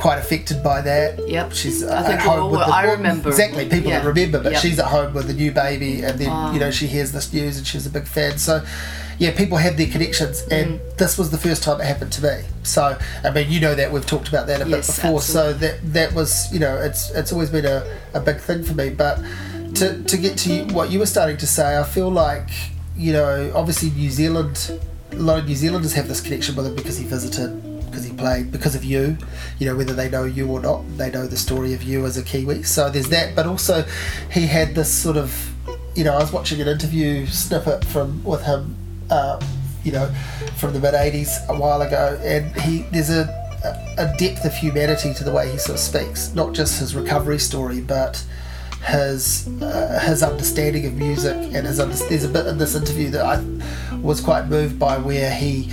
quite 0.00 0.19
affected 0.19 0.62
by 0.62 0.80
that 0.80 1.09
Yep. 1.28 1.52
she's 1.52 1.85
I 1.85 2.02
think 2.02 2.21
at 2.21 2.26
home 2.26 2.50
with 2.50 2.61
the 2.61 2.66
I 2.66 2.83
remember. 2.92 3.28
exactly 3.28 3.64
people 3.69 3.90
Yeah. 3.90 4.00
that 4.00 4.07
remember 4.07 4.38
but 4.42 4.52
Yep. 4.52 4.62
she's 4.62 4.78
at 4.78 4.87
home 4.87 5.12
with 5.14 5.28
a 5.30 5.35
new 5.35 5.52
baby 5.52 6.02
and 6.02 6.19
then 6.19 6.33
you 6.54 6.61
know 6.61 6.71
she 6.71 6.87
hears 6.87 7.12
this 7.12 7.33
news 7.33 7.59
and 7.59 7.66
she's 7.66 7.87
a 7.87 7.90
big 7.90 8.07
fan 8.07 8.38
so 8.38 8.62
yeah 9.19 9.30
people 9.42 9.59
have 9.59 9.76
their 9.76 9.87
connections 9.88 10.37
and 10.50 10.66
Mm. 10.80 10.97
this 10.97 11.19
was 11.19 11.28
the 11.30 11.37
first 11.47 11.62
time 11.62 11.80
it 11.83 11.87
happened 11.87 12.12
to 12.12 12.23
me 12.23 12.37
so 12.62 12.97
I 13.25 13.30
mean 13.30 13.50
you 13.50 13.61
know 13.61 13.75
that 13.75 13.92
we've 13.92 14.07
talked 14.14 14.28
about 14.28 14.47
that 14.47 14.61
a 14.62 14.64
bit 14.64 14.76
Yes, 14.76 14.97
before 14.97 15.21
so 15.21 15.52
that 15.52 15.76
that 15.92 16.14
was 16.14 16.30
you 16.52 16.61
know 16.64 16.76
it's 16.78 17.11
it's 17.11 17.30
always 17.33 17.50
been 17.50 17.66
a, 17.66 17.78
a 18.14 18.21
big 18.21 18.38
thing 18.38 18.62
for 18.64 18.75
me 18.75 18.88
but 18.90 19.21
to, 19.75 20.02
to 20.02 20.16
get 20.16 20.37
to 20.38 20.64
what 20.76 20.90
you 20.90 20.99
were 20.99 21.07
starting 21.16 21.37
to 21.37 21.47
say 21.47 21.78
I 21.78 21.85
feel 21.85 22.11
like 22.11 22.49
you 22.97 23.12
know 23.12 23.52
obviously 23.54 23.90
New 23.90 24.11
Zealand 24.11 24.57
a 25.12 25.16
lot 25.16 25.38
of 25.40 25.47
New 25.47 25.54
Zealanders 25.57 25.92
have 25.95 26.09
this 26.09 26.21
connection 26.21 26.57
with 26.57 26.66
him 26.66 26.75
because 26.75 26.97
he 26.97 27.04
visited 27.04 27.50
because 27.90 28.04
he 28.04 28.12
played 28.12 28.52
because 28.52 28.75
of 28.75 28.85
you 28.85 29.18
you 29.59 29.66
know 29.66 29.76
whether 29.76 29.92
they 29.92 30.09
know 30.09 30.25
you 30.25 30.47
or 30.49 30.61
not 30.61 30.82
they 30.97 31.11
know 31.11 31.26
the 31.26 31.37
story 31.37 31.75
of 31.75 31.82
you 31.82 32.06
as 32.06 32.16
a 32.16 32.23
Kiwi. 32.23 32.62
So 32.62 32.90
there's 32.90 33.09
that 33.09 33.35
but 33.35 33.47
also 33.47 33.85
he 34.30 34.47
had 34.47 34.75
this 34.75 34.92
sort 34.92 35.16
of 35.16 35.52
you 35.94 36.04
know 36.04 36.14
I 36.14 36.18
was 36.20 36.32
watching 36.32 36.61
an 36.61 36.68
interview 36.68 37.26
snippet 37.26 37.85
from 37.85 38.23
with 38.25 38.42
him 38.44 38.76
uh, 39.11 39.40
you 39.85 39.92
know 39.92 40.06
from 40.56 40.73
the 40.73 40.80
mid 40.80 40.94
80s 40.94 41.49
a 41.49 41.59
while 41.59 41.82
ago 41.82 42.18
and 42.23 42.54
he 42.61 42.82
there's 42.92 43.11
a 43.11 43.38
a 43.99 44.14
depth 44.16 44.47
of 44.47 44.54
humanity 44.54 45.12
to 45.12 45.23
the 45.23 45.30
way 45.30 45.50
he 45.50 45.59
sort 45.59 45.76
of 45.76 45.80
speaks 45.80 46.35
not 46.35 46.54
just 46.54 46.80
his 46.80 46.94
recovery 46.94 47.38
story 47.38 47.80
but 47.80 48.25
his 48.87 49.47
uh, 49.62 50.00
his 50.06 50.23
understanding 50.23 50.87
of 50.87 50.94
music 50.94 51.37
and 51.37 51.66
his 51.66 51.78
under- 51.78 51.94
there's 52.09 52.25
a 52.25 52.28
bit 52.28 52.47
in 52.47 52.56
this 52.56 52.75
interview 52.75 53.11
that 53.11 53.25
I 53.25 53.97
was 53.99 54.20
quite 54.20 54.47
moved 54.47 54.78
by 54.78 54.97
where 54.97 55.35
he 55.35 55.70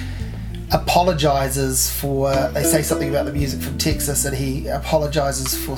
apologizes 0.72 1.90
for 1.92 2.34
they 2.54 2.64
say 2.64 2.82
something 2.82 3.10
about 3.10 3.26
the 3.26 3.32
music 3.34 3.62
from 3.62 3.78
Texas 3.78 4.26
and 4.26 4.36
he 4.36 4.68
apologizes 4.68 5.56
for 5.66 5.78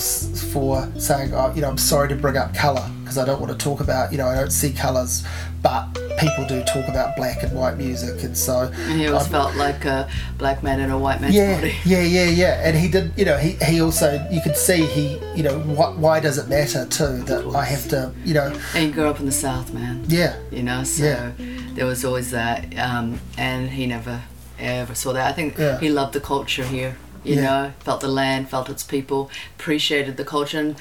for 0.52 0.90
saying 1.00 1.34
oh 1.34 1.54
you 1.54 1.62
know 1.62 1.70
I'm 1.70 1.78
sorry 1.78 2.10
to 2.10 2.16
bring 2.16 2.38
up 2.38 2.56
color 2.56 2.90
because 3.02 3.18
I 3.18 3.26
don't 3.26 3.40
want 3.40 3.52
to 3.52 3.58
talk 3.58 3.82
about 3.82 4.12
you 4.12 4.18
know 4.18 4.28
I 4.28 4.36
don't 4.36 4.52
see 4.52 4.72
colors 4.72 5.24
but 5.62 5.94
people 6.20 6.46
do 6.48 6.64
talk 6.64 6.88
about 6.88 7.16
black 7.18 7.44
and 7.44 7.52
white 7.54 7.78
music 7.78 8.24
and 8.24 8.36
so 8.38 8.72
And 8.74 9.00
he 9.00 9.08
always 9.08 9.24
I'm- 9.24 9.32
felt 9.32 9.56
like 9.56 9.86
a 9.86 10.10
black 10.38 10.64
man 10.64 10.80
in 10.80 10.90
a 10.90 10.98
white 10.98 11.20
man's 11.22 11.36
yeah, 11.36 11.56
body. 11.56 11.76
yeah, 11.86 12.02
yeah, 12.02 12.26
yeah. 12.26 12.62
And 12.68 12.78
he 12.78 12.88
did, 12.90 13.12
you 13.18 13.26
know, 13.26 13.38
he, 13.38 13.52
he 13.66 13.82
also, 13.82 14.26
you 14.32 14.40
could 14.42 14.56
see 14.56 14.86
he, 14.86 15.20
you 15.36 15.44
know, 15.44 15.60
why, 15.60 15.90
why 15.90 16.20
does 16.22 16.38
it 16.38 16.48
matter 16.48 16.86
too 16.86 17.24
that 17.24 17.46
I 17.54 17.66
have 17.66 17.88
to, 17.90 18.14
you 18.24 18.34
know, 18.34 18.48
And 18.74 18.86
he 18.86 18.92
grew 18.92 19.10
up 19.10 19.20
in 19.20 19.26
the 19.26 19.34
South, 19.34 19.74
man. 19.74 20.04
yeah, 20.08 20.38
You 20.50 20.64
know, 20.64 20.84
so 20.86 21.04
Yeah. 21.04 21.32
there 21.76 21.86
was 21.86 22.06
always 22.06 22.32
that, 22.32 22.78
um, 22.80 23.20
and 23.38 23.70
he 23.70 23.86
never 23.86 24.22
ever 24.68 24.96
saw 24.96 25.14
that. 25.14 25.28
I 25.28 25.34
think 25.34 25.58
Yeah. 25.58 25.80
he 25.80 25.90
loved 25.90 26.14
the 26.14 26.20
culture 26.22 26.64
here. 26.64 26.98
You 27.24 27.36
Yeah. 27.36 27.42
know, 27.42 27.74
felt 27.80 28.00
the 28.02 28.08
land, 28.08 28.50
felt 28.50 28.70
its 28.70 28.84
people, 28.84 29.30
appreciated 29.58 30.16
the 30.18 30.24
culture, 30.24 30.58
and 30.60 30.76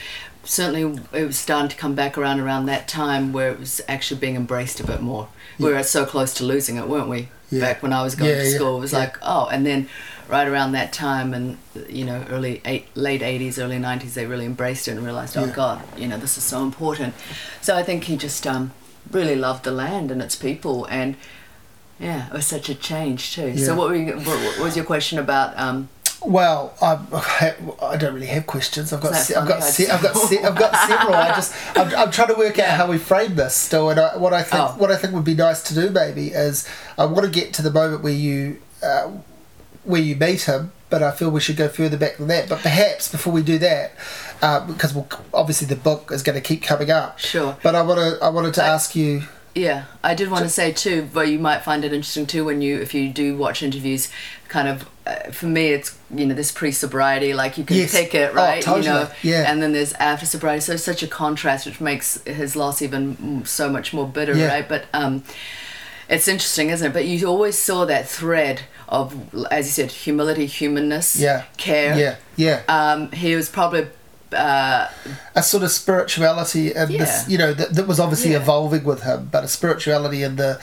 certainly 0.44 1.00
it 1.12 1.24
was 1.26 1.36
starting 1.36 1.68
to 1.68 1.76
come 1.76 1.94
back 1.94 2.16
around 2.16 2.40
around 2.40 2.66
that 2.66 2.86
time 2.88 3.32
where 3.32 3.50
it 3.50 3.58
was 3.58 3.80
actually 3.88 4.20
being 4.20 4.36
embraced 4.36 4.78
a 4.80 4.84
bit 4.84 5.00
more. 5.02 5.28
We 5.58 5.72
were 5.72 5.82
so 5.82 6.04
close 6.06 6.32
to 6.34 6.44
losing 6.44 6.76
it, 6.76 6.88
weren't 6.88 7.08
we? 7.08 7.28
Yeah. 7.50 7.60
Back 7.60 7.82
when 7.82 7.92
I 7.92 8.02
was 8.02 8.14
going 8.14 8.30
Yeah, 8.30 8.42
to 8.42 8.48
yeah, 8.48 8.54
school, 8.56 8.76
it 8.76 8.80
was 8.80 8.92
yeah. 8.92 8.98
like, 9.00 9.18
oh, 9.22 9.46
and 9.50 9.66
then 9.66 9.88
right 10.28 10.46
around 10.46 10.72
that 10.72 10.92
time 10.92 11.32
and 11.34 11.56
you 11.88 12.04
know 12.04 12.22
early 12.28 12.60
eight, 12.66 12.86
late 12.94 13.22
80s 13.22 13.58
early 13.58 13.78
90s 13.78 14.12
they 14.12 14.26
really 14.26 14.44
embraced 14.44 14.86
it 14.86 14.90
and 14.90 15.02
realized 15.02 15.34
oh 15.38 15.46
Yeah. 15.46 15.52
god 15.52 15.80
you 15.96 16.06
know 16.06 16.18
this 16.18 16.36
is 16.36 16.44
so 16.44 16.62
important 16.62 17.14
so 17.62 17.74
i 17.74 17.82
think 17.82 18.04
he 18.04 18.14
just 18.18 18.46
um, 18.46 18.72
really 19.10 19.34
loved 19.36 19.64
the 19.64 19.70
land 19.70 20.10
and 20.10 20.20
its 20.20 20.36
people 20.36 20.84
and 20.90 21.16
yeah 21.98 22.26
it 22.28 22.32
was 22.32 22.46
such 22.46 22.68
a 22.68 22.74
change 22.74 23.34
too 23.34 23.48
Yeah. 23.50 23.66
so 23.66 23.74
what, 23.74 23.88
were 23.90 23.96
you, 23.96 24.12
what, 24.16 24.26
what 24.26 24.58
was 24.60 24.76
your 24.76 24.84
question 24.84 25.18
about 25.18 25.58
um, 25.58 25.88
Well, 26.20 26.74
I, 26.82 26.98
I 27.80 27.96
don't 27.96 28.12
really 28.14 28.26
have 28.26 28.44
questions. 28.46 28.92
I've 28.92 29.00
got, 29.00 29.14
se- 29.14 29.36
I've 29.36 29.46
got, 29.46 29.62
se- 29.62 29.88
I've 29.88 30.02
got, 30.02 30.16
se- 30.16 30.42
I've 30.42 30.56
got 30.58 30.74
several. 30.88 31.14
I 31.14 31.28
just, 31.28 31.54
I'm, 31.76 31.94
I'm 31.94 32.10
trying 32.10 32.28
to 32.28 32.34
work 32.34 32.58
out 32.58 32.70
how 32.76 32.88
we 32.90 32.98
frame 32.98 33.36
this 33.36 33.54
still. 33.54 33.88
And 33.90 34.00
I, 34.00 34.16
what 34.16 34.32
I 34.34 34.42
think, 34.42 34.62
Oh. 34.62 34.74
what 34.78 34.90
I 34.90 34.96
think 34.96 35.14
would 35.14 35.24
be 35.24 35.34
nice 35.34 35.62
to 35.68 35.74
do 35.74 35.90
maybe 35.90 36.28
is, 36.28 36.68
I 36.98 37.04
want 37.06 37.24
to 37.24 37.30
get 37.30 37.54
to 37.54 37.62
the 37.62 37.70
moment 37.70 38.02
where 38.02 38.12
you, 38.12 38.60
uh, 38.82 39.12
where 39.84 40.00
you 40.02 40.16
meet 40.16 40.42
him. 40.42 40.72
But 40.90 41.02
I 41.04 41.12
feel 41.12 41.30
we 41.30 41.38
should 41.40 41.56
go 41.56 41.68
further 41.68 41.96
back 41.98 42.16
than 42.16 42.26
that. 42.28 42.48
But 42.48 42.60
perhaps 42.62 43.12
before 43.12 43.32
we 43.32 43.42
do 43.42 43.58
that, 43.58 43.92
uh, 44.42 44.66
because 44.66 44.94
we'll, 44.94 45.06
obviously 45.32 45.68
the 45.68 45.76
book 45.76 46.10
is 46.10 46.22
going 46.24 46.34
to 46.34 46.40
keep 46.40 46.62
coming 46.62 46.90
up. 46.90 47.18
Sure. 47.20 47.56
But 47.62 47.74
I 47.76 47.82
want 47.82 48.00
to, 48.00 48.24
I 48.24 48.28
wanted 48.30 48.54
to 48.54 48.64
I- 48.64 48.68
ask 48.74 48.96
you. 48.96 49.22
Yeah, 49.58 49.84
I 50.04 50.14
did 50.14 50.30
want 50.30 50.44
to 50.44 50.48
say 50.48 50.72
too, 50.72 51.08
but 51.12 51.28
you 51.28 51.38
might 51.38 51.62
find 51.64 51.84
it 51.84 51.92
interesting 51.92 52.26
too 52.26 52.44
when 52.44 52.62
you, 52.62 52.78
if 52.80 52.94
you 52.94 53.08
do 53.10 53.36
watch 53.36 53.62
interviews, 53.62 54.08
kind 54.48 54.68
of, 54.68 54.88
uh, 55.06 55.30
for 55.32 55.46
me, 55.46 55.68
it's 55.72 55.98
you 56.14 56.26
know 56.26 56.34
this 56.34 56.52
pre-sobriety, 56.52 57.34
like 57.34 57.58
you 57.58 57.64
can 57.64 57.76
Yes. 57.76 57.92
pick 57.92 58.14
it 58.14 58.30
Oh, 58.32 58.34
right, 58.34 58.62
totally. 58.62 58.86
you 58.86 58.92
know, 58.92 59.10
Yeah. 59.22 59.50
and 59.50 59.60
then 59.62 59.72
there's 59.72 59.92
after 59.94 60.26
sobriety, 60.26 60.60
so 60.60 60.72
it's 60.74 60.84
such 60.84 61.02
a 61.02 61.08
contrast, 61.08 61.66
which 61.66 61.80
makes 61.80 62.20
his 62.24 62.54
loss 62.56 62.80
even 62.82 63.42
so 63.44 63.68
much 63.68 63.92
more 63.92 64.06
bitter, 64.06 64.34
Yeah. 64.36 64.48
right? 64.48 64.68
But 64.68 64.84
um, 64.94 65.24
it's 66.08 66.28
interesting, 66.28 66.70
isn't 66.70 66.86
it? 66.86 66.92
But 66.94 67.04
you 67.06 67.26
always 67.26 67.58
saw 67.58 67.84
that 67.86 68.08
thread 68.08 68.62
of, 68.88 69.14
as 69.50 69.66
you 69.66 69.72
said, 69.72 69.90
humility, 69.92 70.46
humanness, 70.46 71.16
Yeah. 71.16 71.42
care. 71.56 71.98
Yeah. 71.98 72.14
Yeah. 72.36 72.60
Um, 72.68 73.10
he 73.12 73.34
was 73.36 73.48
probably. 73.48 73.88
Uh, 74.32 74.88
a 75.34 75.42
sort 75.42 75.62
of 75.62 75.70
spirituality 75.70 76.74
and 76.74 76.90
Yeah. 76.90 76.98
this 77.04 77.28
you 77.28 77.38
know 77.38 77.54
that, 77.54 77.74
that 77.74 77.86
was 77.86 77.98
obviously 77.98 78.32
Yeah. 78.32 78.38
evolving 78.42 78.84
with 78.84 79.02
him 79.02 79.28
but 79.32 79.42
a 79.42 79.48
spirituality 79.48 80.22
in 80.22 80.36
the 80.36 80.60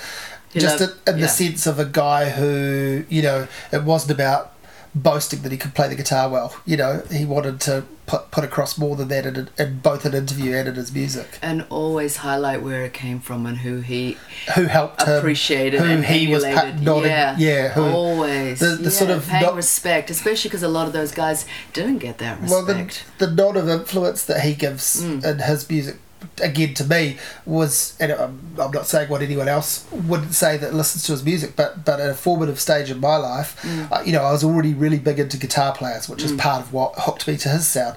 He 0.53 0.59
just 0.59 0.79
loved- 0.79 0.93
in, 1.07 1.13
in 1.15 1.19
yeah. 1.19 1.25
the 1.25 1.31
sense 1.31 1.65
of 1.65 1.79
a 1.79 1.85
guy 1.85 2.29
who 2.29 3.05
you 3.09 3.23
know 3.23 3.47
it 3.71 3.83
wasn't 3.83 4.11
about 4.11 4.51
boasting 4.93 5.41
that 5.41 5.51
he 5.51 5.57
could 5.57 5.73
play 5.73 5.87
the 5.87 5.95
guitar 5.95 6.29
well 6.29 6.53
you 6.65 6.77
know 6.77 7.01
he 7.11 7.25
wanted 7.25 7.59
to 7.61 7.83
put, 8.05 8.29
put 8.31 8.43
across 8.43 8.77
more 8.77 8.95
than 8.95 9.07
that 9.07 9.25
in, 9.25 9.49
in 9.57 9.79
both 9.79 10.05
an 10.05 10.13
interview 10.13 10.53
and 10.55 10.67
in 10.67 10.75
his 10.75 10.93
music 10.93 11.39
and 11.41 11.65
always 11.69 12.17
highlight 12.17 12.61
where 12.61 12.83
it 12.85 12.93
came 12.93 13.19
from 13.19 13.45
and 13.45 13.57
who 13.59 13.79
he 13.81 14.17
who 14.55 14.63
helped 14.65 15.01
him 15.03 15.15
appreciated 15.15 15.79
who 15.79 15.85
and 15.87 16.05
he 16.05 16.27
was 16.27 16.43
pa- 16.43 16.71
nodding 16.81 17.09
yeah, 17.11 17.35
yeah 17.37 17.69
who, 17.69 17.81
always. 17.83 18.59
the- 18.59 18.67
the 18.77 18.83
yeah, 18.83 18.89
sort 18.89 19.09
of 19.11 19.27
paying 19.27 19.41
not- 19.43 19.55
respect, 19.55 20.09
especially 20.09 20.49
because 20.49 20.63
a 20.63 20.67
lot 20.67 20.85
of 20.87 20.93
those 20.93 21.11
guys 21.11 21.45
didn't 21.73 21.97
get 21.99 22.17
that 22.19 22.41
well 22.43 22.63
the, 22.65 22.75
respect. 22.75 23.05
the 23.17 23.27
nod 23.31 23.57
of 23.57 23.67
influence 23.69 24.23
that 24.25 24.41
he 24.41 24.53
gives 24.53 25.01
Mm. 25.03 25.23
in 25.25 25.39
his 25.39 25.69
music 25.69 25.97
again 26.41 26.73
to 26.75 26.83
me 26.83 27.17
was 27.45 27.95
and 27.99 28.11
I'm, 28.11 28.39
I'm 28.59 28.71
not 28.71 28.87
saying 28.87 29.09
what 29.09 29.21
anyone 29.21 29.47
else 29.47 29.85
wouldn't 29.91 30.33
say 30.33 30.57
that 30.57 30.73
listens 30.73 31.05
to 31.05 31.11
his 31.13 31.23
music 31.23 31.55
but 31.55 31.85
but 31.85 31.99
at 31.99 32.09
a 32.09 32.13
formative 32.13 32.59
stage 32.59 32.89
in 32.91 32.99
my 32.99 33.17
life 33.17 33.61
Mm. 33.61 33.91
uh, 33.91 34.01
you 34.05 34.11
know 34.11 34.21
I 34.23 34.31
was 34.31 34.43
already 34.43 34.73
really 34.73 34.99
big 34.99 35.19
into 35.19 35.37
guitar 35.37 35.73
players 35.73 36.07
which 36.09 36.23
is 36.23 36.31
part 36.33 36.61
of 36.61 36.73
what 36.73 36.93
hooked 36.97 37.27
me 37.27 37.37
to 37.37 37.49
his 37.49 37.67
sound 37.67 37.95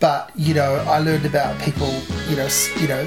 but 0.00 0.30
you 0.36 0.54
know 0.54 0.74
I 0.88 0.98
learned 0.98 1.26
about 1.26 1.60
people 1.60 1.90
you 2.28 2.36
know 2.36 2.48
you 2.80 2.88
know 2.88 3.06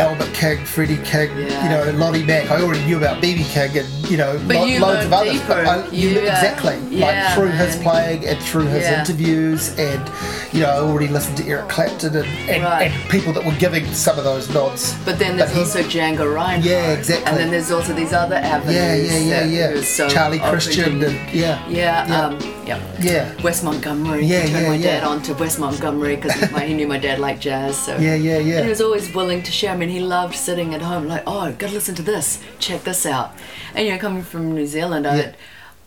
Albert 0.00 0.32
King, 0.34 0.64
Freddie 0.64 0.96
King, 1.04 1.30
Yeah. 1.36 1.62
you 1.62 1.68
know, 1.92 1.98
Lonnie 1.98 2.22
Mack. 2.24 2.50
I 2.50 2.60
already 2.60 2.84
knew 2.84 2.96
about 2.96 3.22
BB 3.22 3.44
King 3.44 3.78
and 3.78 3.88
you 4.10 4.16
know 4.16 4.40
But 4.46 4.56
lo- 4.56 4.64
you 4.64 4.80
loads 4.80 5.04
of 5.06 5.12
others. 5.12 5.40
But. 5.46 5.66
I, 5.66 5.86
you, 5.88 6.10
uh, 6.18 6.22
exactly 6.22 6.76
like 6.80 6.90
yeah, 6.90 7.34
through 7.34 7.48
his 7.50 7.76
playing 7.76 8.26
and 8.26 8.38
through 8.42 8.66
his 8.66 8.82
Yeah. 8.82 9.00
interviews, 9.00 9.68
and 9.78 10.10
you 10.52 10.60
know, 10.60 10.70
I 10.70 10.78
already 10.78 11.08
listened 11.08 11.36
to 11.38 11.46
Eric 11.48 11.68
Clapton 11.68 12.14
and, 12.16 12.26
and, 12.48 12.62
Right. 12.64 12.90
and 12.90 13.10
people 13.10 13.32
that 13.32 13.44
were 13.44 13.52
giving 13.58 13.84
some 13.92 14.18
of 14.18 14.24
those 14.24 14.48
nods. 14.52 14.94
But 15.04 15.18
then 15.18 15.36
there's 15.36 15.52
he- 15.52 15.60
also 15.60 15.80
Django 15.82 16.32
Reinhardt. 16.34 16.64
Yeah, 16.64 16.90
exactly. 16.92 17.26
And 17.30 17.38
then 17.38 17.50
there's 17.50 17.70
also 17.70 17.92
these 17.92 18.12
other 18.12 18.36
avenues. 18.36 18.74
yeah, 18.76 18.94
yeah, 19.18 19.44
yeah, 19.44 19.74
yeah. 19.74 19.82
so 19.82 20.08
Charlie 20.08 20.38
Christian 20.40 21.02
and 21.02 21.14
yeah, 21.32 21.58
Yeah, 21.68 22.06
yeah. 22.06 22.20
um, 22.26 22.38
yeah. 22.66 22.96
yeah. 23.00 23.42
Wes 23.42 23.62
Montgomery. 23.62 24.24
Yeah, 24.24 24.38
I 24.38 24.40
turned 24.42 24.52
yeah, 24.52 24.68
my 24.68 24.74
yeah. 24.76 25.00
dad 25.00 25.04
on 25.04 25.22
to 25.22 25.34
Wes 25.34 25.58
Montgomery 25.58 26.16
because 26.16 26.34
he 26.34 26.74
knew 26.74 26.86
my 26.86 26.98
dad 26.98 27.18
liked 27.18 27.40
jazz. 27.40 27.76
So 27.76 27.96
Yeah, 27.96 28.14
yeah, 28.14 28.38
yeah. 28.38 28.56
And 28.56 28.64
he 28.64 28.70
was 28.70 28.80
always 28.80 29.14
willing 29.14 29.42
to 29.42 29.52
share. 29.52 29.72
I 29.72 29.76
mean, 29.76 29.88
he 29.88 30.00
loved 30.00 30.34
sitting 30.34 30.74
at 30.74 30.82
home, 30.82 31.06
like, 31.06 31.22
oh, 31.26 31.52
gotta 31.52 31.72
listen 31.72 31.94
to 31.96 32.02
this. 32.02 32.42
Check 32.58 32.84
this 32.84 33.06
out. 33.06 33.32
And 33.74 33.86
you 33.86 33.92
know, 33.92 33.98
coming 33.98 34.22
from 34.22 34.54
New 34.54 34.66
Zealand, 34.66 35.06
I 35.06 35.16
Yeah. 35.16 35.32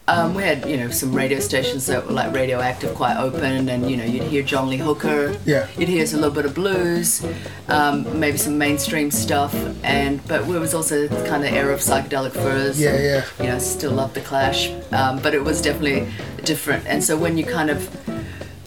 Um, 0.09 0.33
we 0.35 0.43
had 0.43 0.65
you 0.69 0.77
know 0.77 0.89
some 0.89 1.13
radio 1.13 1.39
stations 1.39 1.85
that 1.87 2.05
were 2.05 2.13
like 2.13 2.33
Radio 2.33 2.61
Active, 2.61 2.95
quite 2.95 3.17
open, 3.17 3.67
and 3.67 3.89
you 3.91 3.97
know 3.97 4.05
you'd 4.05 4.23
hear 4.23 4.41
John 4.41 4.69
Lee 4.69 4.77
Hooker. 4.77 5.35
Yeah. 5.45 5.67
You'd 5.77 5.89
hear 5.89 6.03
a 6.03 6.07
little 6.07 6.31
bit 6.31 6.45
of 6.45 6.55
blues, 6.55 7.25
um, 7.67 8.17
maybe 8.17 8.37
some 8.37 8.57
mainstream 8.57 9.11
stuff, 9.11 9.53
and 9.83 10.25
but 10.27 10.41
it 10.41 10.47
was 10.47 10.73
also 10.73 11.09
kind 11.25 11.43
of 11.43 11.51
era 11.51 11.73
of 11.73 11.81
psychedelic 11.81 12.31
furs. 12.31 12.79
Yeah, 12.79 12.97
yeah. 12.97 13.25
You 13.39 13.47
know, 13.47 13.59
still 13.59 13.91
love 13.91 14.13
the 14.13 14.21
Clash, 14.21 14.69
um, 14.93 15.19
but 15.21 15.33
it 15.33 15.43
was 15.43 15.61
definitely 15.61 16.07
different. 16.45 16.87
And 16.87 17.03
so 17.03 17.17
when 17.17 17.37
you 17.37 17.43
kind 17.43 17.69
of 17.69 17.89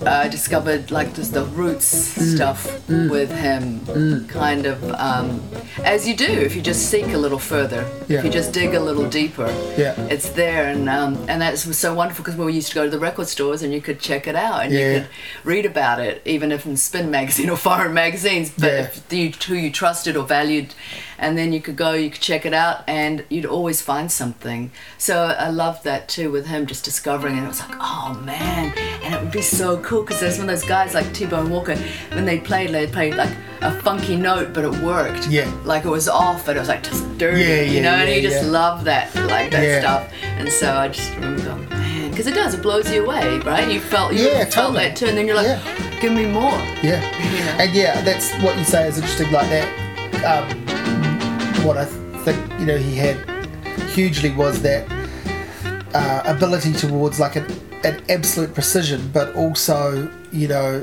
uh, 0.07 0.29
discovered 0.29 0.91
like 0.91 1.15
just 1.15 1.33
the 1.35 1.45
roots 1.45 2.17
Mm. 2.17 2.37
stuff 2.37 2.89
with 2.89 3.31
him, 3.31 4.27
kind 4.29 4.67
of 4.67 4.83
um, 4.95 5.43
as 5.85 6.07
you 6.09 6.17
do 6.17 6.25
if 6.27 6.57
you 6.57 6.63
just 6.63 6.91
seek 6.91 7.09
a 7.13 7.19
little 7.19 7.39
further, 7.39 7.85
Yeah. 8.09 8.19
if 8.19 8.25
you 8.25 8.31
just 8.31 8.53
dig 8.53 8.75
a 8.75 8.81
little 8.81 9.09
deeper, 9.09 9.47
Yeah. 9.77 9.95
it's 10.09 10.31
there. 10.31 10.69
And 10.69 10.89
um, 10.89 11.17
and 11.29 11.41
that 11.43 11.53
was 11.67 11.79
so 11.79 11.93
wonderful 11.95 12.25
because 12.25 12.39
we 12.39 12.53
used 12.53 12.69
to 12.71 12.75
go 12.75 12.85
to 12.85 12.91
the 12.91 12.99
record 12.99 13.29
stores 13.29 13.63
and 13.63 13.73
you 13.73 13.81
could 13.81 14.01
check 14.01 14.27
it 14.27 14.37
out 14.37 14.65
and 14.65 14.73
Yeah. 14.73 14.79
you 14.81 15.01
could 15.01 15.09
read 15.45 15.67
about 15.67 16.01
it, 16.01 16.23
even 16.25 16.51
if 16.53 16.65
in 16.67 16.77
Spin 16.77 17.11
magazine 17.11 17.51
or 17.55 17.57
foreign 17.57 17.93
magazines. 17.95 18.51
But 18.51 18.67
Yeah. 18.73 18.81
if 18.83 19.03
you, 19.13 19.33
who 19.49 19.55
you 19.55 19.71
trusted 19.71 20.17
or 20.17 20.25
valued, 20.27 20.75
and 21.21 21.39
then 21.39 21.53
you 21.53 21.61
could 21.61 21.77
go, 21.77 21.93
you 21.93 22.11
could 22.11 22.21
check 22.21 22.45
it 22.45 22.53
out, 22.53 22.83
and 22.89 23.25
you'd 23.29 23.47
always 23.47 23.81
find 23.81 24.11
something. 24.11 24.73
So 24.99 25.15
I 25.39 25.51
loved 25.51 25.85
that 25.85 26.09
too 26.09 26.33
with 26.33 26.47
him, 26.47 26.67
just 26.67 26.85
discovering, 26.85 27.37
and 27.37 27.45
it 27.45 27.49
was 27.49 27.61
like, 27.61 27.77
oh 27.79 28.21
man, 28.25 28.73
and 29.05 29.15
it 29.15 29.23
would 29.23 29.31
be 29.31 29.43
so 29.43 29.79
cool 29.83 30.03
because 30.03 30.19
there's 30.21 30.39
one 30.39 30.49
of 30.49 30.59
those 30.59 30.69
guys 30.69 30.95
like 30.95 31.13
T-Bone 31.15 31.51
Walker, 31.51 31.77
when 32.13 32.25
they 32.25 32.41
played, 32.41 32.71
they 32.71 32.87
played 32.89 33.15
like 33.15 33.31
a 33.61 33.71
funky 33.83 34.17
note, 34.17 34.53
but 34.55 34.65
it 34.65 34.83
worked. 34.83 35.29
Yeah. 35.29 35.49
Like 35.65 35.85
it 35.85 35.91
was 35.91 36.09
off, 36.09 36.47
but 36.47 36.57
it 36.57 36.61
was 36.61 36.69
like 36.69 36.83
just 36.83 37.05
dirty, 37.19 37.41
Yeah, 37.43 37.61
you 37.63 37.73
yeah, 37.77 37.83
know, 37.83 37.91
and 37.97 38.09
yeah, 38.09 38.17
you 38.17 38.23
just 38.23 38.43
yeah. 38.45 38.51
love 38.51 38.85
that, 38.85 39.15
like 39.15 39.51
that 39.51 39.63
Yeah. 39.63 39.81
stuff. 39.81 40.13
And 40.39 40.49
so 40.51 40.73
I 40.75 40.89
just 40.89 41.15
remember 41.17 41.43
going, 41.45 41.69
man, 41.69 42.11
because 42.11 42.27
it 42.27 42.35
does, 42.35 42.55
it 42.55 42.63
blows 42.63 42.91
you 42.91 43.05
away, 43.05 43.39
right? 43.41 43.71
You 43.71 43.79
felt, 43.81 44.15
you 44.15 44.25
Yeah, 44.25 44.45
felt 44.47 44.53
totally. 44.75 44.79
that 44.89 44.97
too, 44.97 45.07
and 45.07 45.19
then 45.19 45.27
you're 45.27 45.37
like, 45.37 45.61
give 46.01 46.13
me 46.13 46.25
more. 46.25 46.57
Yeah, 46.83 47.01
Yeah. 47.21 47.63
and 47.63 47.75
yeah, 47.75 48.01
that's 48.01 48.33
what 48.43 48.57
you 48.57 48.65
say 48.65 48.89
is 48.89 48.97
interesting. 48.97 49.31
Like 49.31 49.51
that, 49.51 49.69
um, 50.25 50.80
what 51.65 51.77
I 51.77 51.85
think 52.25 52.39
you 52.61 52.67
know 52.67 52.77
he 52.77 52.97
had 52.97 53.17
hugely 53.91 54.31
was 54.31 54.63
that 54.63 54.91
uh, 55.95 56.23
ability 56.25 56.73
towards 56.73 57.19
like 57.21 57.37
an, 57.37 57.47
an 57.85 58.03
absolute 58.09 58.55
precision, 58.55 59.11
but 59.13 59.35
also 59.35 60.11
you 60.33 60.49
know 60.49 60.83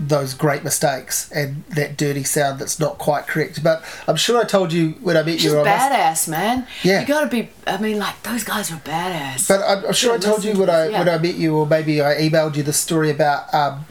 those 0.00 0.32
great 0.32 0.62
mistakes 0.62 1.30
and 1.32 1.64
that 1.70 1.96
dirty 1.96 2.22
sound 2.22 2.60
that's 2.60 2.78
not 2.78 2.98
quite 2.98 3.26
correct. 3.26 3.62
But 3.64 3.82
I'm 4.06 4.16
sure 4.16 4.40
I 4.40 4.44
told 4.44 4.72
you 4.72 4.90
when 5.00 5.16
I 5.16 5.22
met 5.22 5.40
She's 5.40 5.46
you. 5.46 5.56
Must- 5.56 5.68
badass, 5.68 6.28
man. 6.28 6.66
Yeah. 6.82 7.00
You 7.00 7.06
gotta 7.06 7.26
be. 7.28 7.50
I 7.66 7.78
mean, 7.78 7.98
like 7.98 8.22
those 8.22 8.44
guys 8.44 8.70
were 8.70 8.78
badass. 8.78 9.48
But 9.48 9.60
I'm, 9.62 9.86
I'm 9.86 9.92
sure 9.92 10.14
I 10.14 10.18
told 10.18 10.44
you 10.44 10.52
when 10.56 10.68
to 10.68 10.72
I 10.72 10.88
yeah. 10.88 10.98
when 10.98 11.08
I 11.08 11.18
met 11.18 11.34
you, 11.34 11.56
or 11.56 11.66
maybe 11.66 12.02
I 12.02 12.14
emailed 12.16 12.56
you 12.56 12.62
the 12.62 12.72
story 12.72 13.10
about 13.10 13.52
um, 13.54 13.84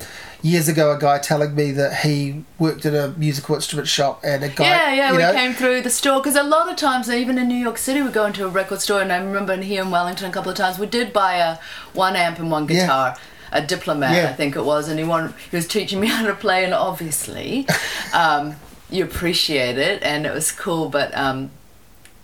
years 0.44 0.68
ago 0.68 0.92
a 0.92 1.00
guy 1.00 1.18
telling 1.18 1.56
me 1.56 1.72
that 1.72 2.02
he 2.02 2.44
worked 2.60 2.86
at 2.86 2.94
a 2.94 3.14
musical 3.18 3.56
instrument 3.56 3.88
shop 3.88 4.22
and 4.24 4.44
a 4.44 4.50
guy. 4.50 4.66
yeah, 4.66 4.94
yeah, 4.94 5.10
you 5.12 5.18
we 5.18 5.24
know, 5.24 5.34
came 5.34 5.54
through 5.54 5.82
the 5.82 5.90
store 5.90 6.20
because 6.20 6.36
a 6.36 6.44
lot 6.44 6.70
of 6.70 6.76
times, 6.78 7.10
even 7.10 7.38
in 7.38 7.48
New 7.48 7.56
York 7.56 7.78
City, 7.78 8.02
we 8.02 8.10
go 8.12 8.26
into 8.26 8.46
a 8.46 8.50
record 8.50 8.80
store, 8.82 9.02
and 9.02 9.12
I 9.12 9.18
remember 9.18 9.54
in 9.54 9.62
here 9.64 9.82
in 9.82 9.90
Wellington 9.92 10.30
a 10.30 10.34
couple 10.34 10.52
of 10.52 10.58
times 10.58 10.78
we 10.80 10.86
did 10.86 11.12
buy 11.12 11.36
a 11.36 11.58
one 11.94 12.16
amp 12.16 12.40
and 12.40 12.52
one 12.52 12.68
Yeah. 12.68 12.82
guitar. 12.82 13.18
A 13.50 13.62
diplomat, 13.62 14.14
Yeah. 14.14 14.30
I 14.30 14.34
think 14.34 14.58
it 14.58 14.66
was, 14.66 14.90
and 14.90 15.00
he 15.00 15.06
wanted, 15.06 15.34
he 15.50 15.56
was 15.56 15.68
teaching 15.68 16.02
me 16.02 16.08
how 16.16 16.26
to 16.28 16.34
play, 16.36 16.66
and 16.66 16.74
obviously, 16.74 17.66
um, 18.14 18.56
you 18.90 19.06
appreciate 19.06 19.78
it, 19.78 20.04
and 20.04 20.26
it 20.26 20.34
was 20.34 20.52
cool, 20.52 20.90
but 20.90 21.16
um, 21.18 21.50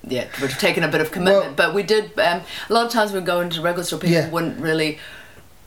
yeah, 0.06 0.26
we're 0.42 0.50
taking 0.50 0.84
a 0.84 0.88
bit 0.90 1.00
of 1.00 1.12
commitment. 1.12 1.46
Well- 1.46 1.54
but 1.56 1.74
we 1.74 1.82
did. 1.82 2.18
Um, 2.20 2.42
a 2.70 2.74
lot 2.74 2.86
of 2.86 2.92
times 2.92 3.14
we 3.14 3.22
go 3.22 3.40
into 3.40 3.62
record 3.62 3.86
store, 3.86 4.00
people 4.00 4.16
Yeah. 4.16 4.30
wouldn't 4.30 4.60
really 4.60 5.00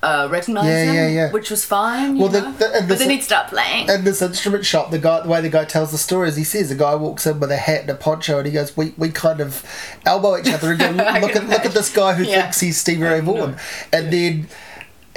uh, 0.03 0.29
recognize 0.31 0.67
Yeah, 0.67 0.85
him, 0.85 0.95
yeah, 0.95 1.09
yeah. 1.09 1.31
which 1.33 1.51
was 1.51 1.65
fine. 1.65 2.19
Well, 2.19 2.29
the- 2.29 2.41
the- 2.59 2.75
and 2.77 2.89
but 2.89 2.99
then 2.99 3.11
he'd 3.11 3.23
start 3.25 3.49
playing. 3.49 3.89
And 3.91 4.05
this 4.05 4.23
instrument 4.23 4.65
shop, 4.65 4.91
the 4.91 4.99
guy, 4.99 5.21
the 5.23 5.29
way 5.29 5.41
the 5.41 5.49
guy 5.49 5.65
tells 5.65 5.91
the 5.91 5.99
story 5.99 6.29
is 6.29 6.37
he 6.37 6.45
says 6.45 6.71
a 6.71 6.75
guy 6.75 6.95
walks 6.95 7.27
in 7.27 7.41
with 7.41 7.51
a 7.51 7.57
hat 7.57 7.83
and 7.83 7.91
a 7.91 7.95
poncho, 7.95 8.39
and 8.39 8.47
he 8.47 8.53
goes, 8.53 8.77
"We, 8.77 8.93
we 8.97 9.09
kind 9.11 9.41
of 9.41 9.65
elbow 10.05 10.39
each 10.39 10.53
other 10.53 10.71
and 10.73 10.79
go, 10.79 10.87
look 11.21 11.35
at 11.37 11.49
look 11.49 11.65
at 11.65 11.73
this 11.73 11.93
guy 11.93 12.13
who 12.15 12.25
Yeah. 12.25 12.43
thinks 12.43 12.61
he's 12.61 12.77
Stevie 12.79 13.03
Ray 13.03 13.21
Vaughan," 13.21 13.57
and 13.93 14.13
then. 14.13 14.49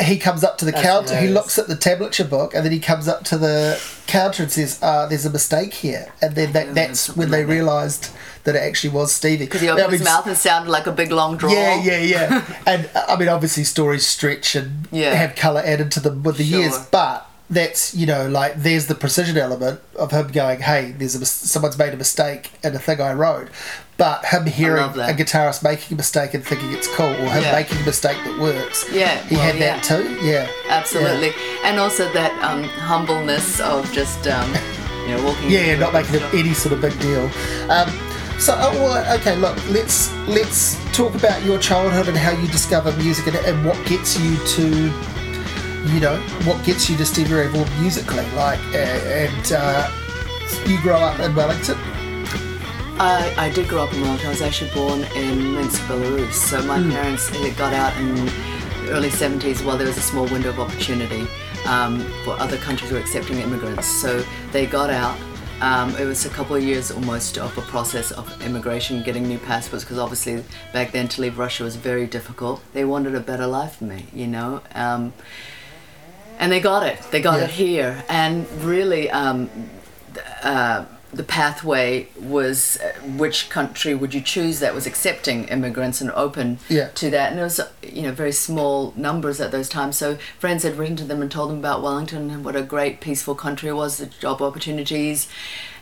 He 0.01 0.17
comes 0.17 0.45
up 0.45 0.57
to 0.59 0.63
the 0.63 0.71
That's 0.71 0.81
counter. 0.81 1.17
He 1.17 1.27
looks 1.27 1.59
at 1.59 1.67
the 1.67 1.75
tablature 1.75 2.29
book, 2.29 2.55
and 2.55 2.63
then 2.63 2.71
he 2.71 2.79
comes 2.79 3.09
up 3.09 3.25
to 3.25 3.37
the 3.37 3.77
counter 4.07 4.43
and 4.43 4.49
says, 4.49 4.79
uh, 4.81 5.07
"There's 5.07 5.25
a 5.25 5.29
mistake 5.29 5.73
here." 5.73 6.07
And 6.21 6.35
then 6.35 6.53
that, 6.53 6.73
that's 6.73 7.17
when 7.17 7.31
they 7.31 7.43
realised. 7.43 8.03
that. 8.03 8.11
That 8.51 8.55
it 8.55 8.67
actually 8.67 8.89
was 8.91 9.11
Stevie. 9.13 9.45
Because 9.45 9.61
he 9.61 9.69
opened 9.69 9.87
I 9.87 9.91
his 9.91 10.03
mouth 10.03 10.25
and 10.27 10.35
sounded 10.37 10.71
like 10.71 10.87
a 10.87 10.91
big 10.91 11.11
long 11.11 11.37
draw. 11.37 11.51
Yeah, 11.51 11.81
yeah, 11.81 11.99
yeah. 11.99 12.55
and 12.67 12.89
I 13.07 13.15
mean, 13.15 13.29
obviously, 13.29 13.63
stories 13.63 14.05
stretch 14.07 14.55
and 14.55 14.87
Yeah. 14.91 15.13
have 15.13 15.35
colour 15.35 15.61
added 15.63 15.91
to 15.91 15.99
them 15.99 16.23
with 16.23 16.37
the 16.37 16.43
Sure. 16.45 16.59
years, 16.61 16.77
but 16.91 17.25
that's 17.51 17.95
you 17.95 18.05
know 18.05 18.27
like 18.29 18.53
there's 18.61 18.85
the 18.85 18.93
precision 18.93 19.35
element 19.35 19.79
of 19.97 20.11
him 20.11 20.27
going, 20.27 20.59
hey, 20.61 20.91
there's 20.97 21.15
a 21.15 21.25
someone's 21.25 21.77
made 21.77 21.93
a 21.93 21.97
mistake 21.97 22.51
in 22.63 22.75
a 22.75 22.79
thing 22.79 23.01
I 23.01 23.11
wrote, 23.13 23.47
but 23.97 24.23
him 24.25 24.45
hearing 24.45 24.83
a 24.83 25.13
guitarist 25.13 25.63
making 25.63 25.95
a 25.95 25.97
mistake 25.97 26.33
and 26.35 26.45
thinking 26.45 26.71
it's 26.73 26.87
cool, 26.95 27.07
or 27.07 27.29
him 27.35 27.41
Yeah. 27.43 27.51
making 27.53 27.79
a 27.79 27.85
mistake 27.85 28.17
that 28.25 28.39
works. 28.39 28.85
Yeah, 28.91 29.17
he 29.23 29.35
well, 29.35 29.45
had 29.45 29.55
yeah. 29.57 29.75
that 29.75 29.83
too. 29.83 30.03
Yeah, 30.21 30.47
Absolutely. 30.69 31.31
And 31.65 31.79
also 31.79 32.11
that 32.13 32.31
um, 32.43 32.63
humbleness 32.65 33.59
of 33.61 33.91
just, 33.91 34.27
um, 34.27 34.53
you 35.07 35.15
know, 35.15 35.23
walking. 35.23 35.49
Yeah, 35.49 35.65
yeah, 35.73 35.75
not 35.79 35.91
making 35.91 36.21
any 36.33 36.53
sort 36.53 36.73
of 36.73 36.81
big 36.81 36.97
deal. 36.99 37.25
Um, 37.71 37.89
so, 38.39 38.55
oh, 38.57 38.71
well, 38.83 39.19
okay, 39.19 39.35
look, 39.35 39.55
let's 39.69 40.11
let's 40.27 40.77
talk 40.95 41.13
about 41.15 41.43
your 41.43 41.59
childhood 41.59 42.07
and 42.07 42.17
how 42.17 42.31
you 42.31 42.47
discover 42.47 42.91
music 42.97 43.27
and, 43.27 43.35
and 43.45 43.65
what 43.65 43.77
gets 43.85 44.19
you 44.19 44.37
to, 44.55 44.67
you 45.93 45.99
know, 45.99 46.17
what 46.45 46.63
gets 46.65 46.89
you 46.89 46.97
to 46.97 47.05
Stevie 47.05 47.33
Ray 47.33 47.47
Vaughan 47.47 47.81
musically. 47.81 48.25
Like, 48.35 48.59
uh, 48.73 48.77
and 48.77 49.51
uh, 49.51 49.89
you 50.65 50.81
grow 50.81 50.97
up 50.97 51.19
in 51.19 51.35
Wellington. 51.35 51.77
I, 53.01 53.33
I 53.37 53.49
did 53.49 53.67
grow 53.69 53.83
up 53.83 53.93
in 53.93 54.01
Wellington. 54.01 54.27
I 54.27 54.29
was 54.31 54.41
actually 54.41 54.71
born 54.71 55.03
in 55.15 55.53
Minsk, 55.55 55.81
Belarus. 55.83 56.33
So 56.33 56.61
my 56.63 56.79
Hmm. 56.79 56.91
parents 56.91 57.29
got 57.57 57.73
out 57.73 57.95
in 57.97 58.15
the 58.15 58.31
early 58.91 59.09
70s 59.09 59.63
while 59.63 59.77
there 59.77 59.87
was 59.87 59.97
a 59.97 60.01
small 60.01 60.25
window 60.27 60.49
of 60.49 60.59
opportunity 60.59 61.27
um, 61.65 61.99
for 62.25 62.37
other 62.41 62.57
countries 62.57 62.91
were 62.91 62.99
accepting 62.99 63.39
immigrants. 63.39 63.87
So 63.87 64.23
they 64.51 64.65
got 64.65 64.89
out. 64.89 65.17
Um, 65.61 65.95
it 65.97 66.05
was 66.05 66.25
a 66.25 66.29
couple 66.29 66.55
of 66.55 66.63
years 66.63 66.89
almost 66.89 67.37
of 67.37 67.57
a 67.57 67.61
process 67.61 68.11
of 68.11 68.41
immigration, 68.41 69.03
getting 69.03 69.27
new 69.27 69.37
passports, 69.39 69.83
because 69.83 69.97
obviously 69.99 70.43
back 70.71 70.91
then 70.91 71.07
to 71.09 71.21
leave 71.21 71.37
Russia 71.37 71.63
was 71.63 71.75
very 71.75 72.07
difficult. 72.07 72.61
They 72.73 72.85
wanted 72.85 73.13
a 73.15 73.19
better 73.19 73.45
life 73.45 73.75
for 73.77 73.83
me, 73.83 74.05
you 74.13 74.27
know. 74.27 74.61
Um, 74.73 75.13
and 76.39 76.49
they 76.51 76.61
got 76.61 76.83
it. 76.83 76.99
They 77.11 77.21
got 77.21 77.39
Yeah. 77.39 77.45
it 77.45 77.49
here, 77.51 78.03
and 78.07 78.47
really, 78.63 79.09
um, 79.11 79.49
uh, 80.43 80.85
the 81.11 81.23
pathway 81.23 82.07
was 82.19 82.77
uh, 82.83 82.91
which 83.17 83.49
country 83.49 83.95
would 83.95 84.13
you 84.13 84.21
choose 84.21 84.59
that 84.59 84.75
was 84.75 84.85
accepting 84.85 85.45
immigrants 85.45 86.01
and 86.01 86.11
open 86.11 86.59
Yeah. 86.69 86.89
to 86.95 87.09
that 87.09 87.31
and 87.31 87.39
it 87.39 87.43
was 87.43 87.59
you 87.81 88.03
know 88.03 88.11
very 88.11 88.31
small 88.31 88.93
numbers 88.95 89.41
at 89.41 89.51
those 89.51 89.67
times 89.69 89.97
so 89.97 90.17
friends 90.37 90.61
had 90.63 90.77
written 90.77 90.95
to 90.97 91.03
them 91.03 91.21
and 91.21 91.31
told 91.31 91.49
them 91.49 91.57
about 91.59 91.81
wellington 91.81 92.29
and 92.29 92.45
what 92.45 92.55
a 92.55 92.61
great 92.61 92.99
peaceful 93.01 93.33
country 93.33 93.69
it 93.69 93.73
was 93.73 93.97
the 93.97 94.05
job 94.05 94.39
opportunities 94.41 95.27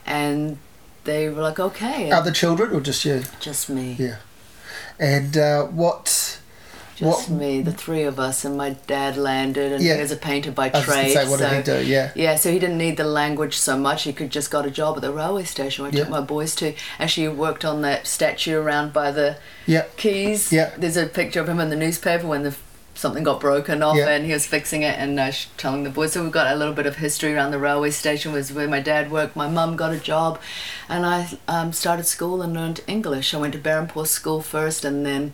and 0.05 0.57
they 1.03 1.27
were 1.29 1.41
like 1.41 1.59
okay 1.59 2.09
Other 2.11 2.31
children 2.31 2.71
or 2.73 2.79
just 2.79 3.03
you? 3.03 3.23
just 3.41 3.69
me 3.69 3.95
Yeah. 3.99 4.17
And 4.99 5.37
uh, 5.37 5.65
what? 5.65 6.39
Just 6.97 7.29
what? 7.29 7.39
me 7.39 7.61
the 7.61 7.71
three 7.71 8.03
of 8.03 8.19
us 8.19 8.43
and 8.43 8.57
my 8.57 8.71
dad 8.87 9.17
landed 9.17 9.71
and 9.71 9.83
Yeah. 9.83 9.95
he 9.95 10.01
was 10.01 10.11
a 10.11 10.15
painter 10.15 10.51
by 10.51 10.69
trade 10.69 11.13
say, 11.13 11.27
what 11.29 11.39
so 11.39 11.47
did 11.49 11.57
he 11.57 11.63
do? 11.63 11.85
Yeah. 11.87 12.11
Yeah, 12.15 12.35
so 12.35 12.51
he 12.51 12.57
didn't 12.57 12.79
need 12.79 12.97
the 12.97 13.03
language 13.03 13.55
so 13.57 13.77
much. 13.77 14.03
He 14.03 14.13
could 14.13 14.31
just 14.31 14.49
got 14.49 14.65
a 14.65 14.71
job 14.71 14.95
at 14.97 15.01
the 15.03 15.11
railway 15.11 15.43
station. 15.43 15.83
where 15.83 15.91
I 15.91 15.95
Yeah. 15.95 16.01
took 16.05 16.09
my 16.09 16.21
boys 16.21 16.55
to. 16.55 16.73
Actually, 16.99 17.23
he 17.27 17.29
worked 17.29 17.63
on 17.63 17.83
that 17.83 18.07
statue 18.07 18.57
around 18.59 18.93
by 18.93 19.11
the 19.11 19.37
Yeah. 19.67 19.83
quays. 19.95 20.51
Yeah. 20.51 20.71
There's 20.75 20.97
a 20.97 21.05
picture 21.05 21.39
of 21.39 21.47
him 21.47 21.59
in 21.59 21.69
the 21.69 21.75
newspaper 21.75 22.25
when 22.25 22.41
the 22.43 22.55
something 22.95 23.23
got 23.23 23.39
broken 23.39 23.83
off 23.83 23.95
Yeah. 23.95 24.07
and 24.09 24.25
he 24.25 24.33
was 24.33 24.47
fixing 24.47 24.81
it 24.81 24.97
and 24.97 25.19
uh, 25.19 25.31
telling 25.57 25.83
the 25.83 25.91
boys. 25.91 26.13
So 26.13 26.23
we've 26.23 26.31
got 26.31 26.51
a 26.51 26.55
little 26.55 26.73
bit 26.73 26.87
of 26.87 26.95
history 26.95 27.31
around 27.35 27.51
the 27.51 27.59
railway 27.59 27.91
station 27.91 28.31
was 28.33 28.51
where 28.51 28.67
my 28.67 28.79
dad 28.79 29.11
worked. 29.11 29.35
My 29.35 29.47
mum 29.47 29.75
got 29.75 29.93
a 29.93 29.97
job 29.99 30.39
and 30.89 31.05
I 31.05 31.27
um, 31.47 31.73
started 31.73 32.07
school 32.07 32.41
and 32.41 32.55
learned 32.55 32.81
English. 32.87 33.35
I 33.35 33.37
went 33.37 33.53
to 33.53 33.59
Berhampore 33.59 34.07
School 34.07 34.41
first 34.41 34.83
and 34.83 35.05
then 35.05 35.33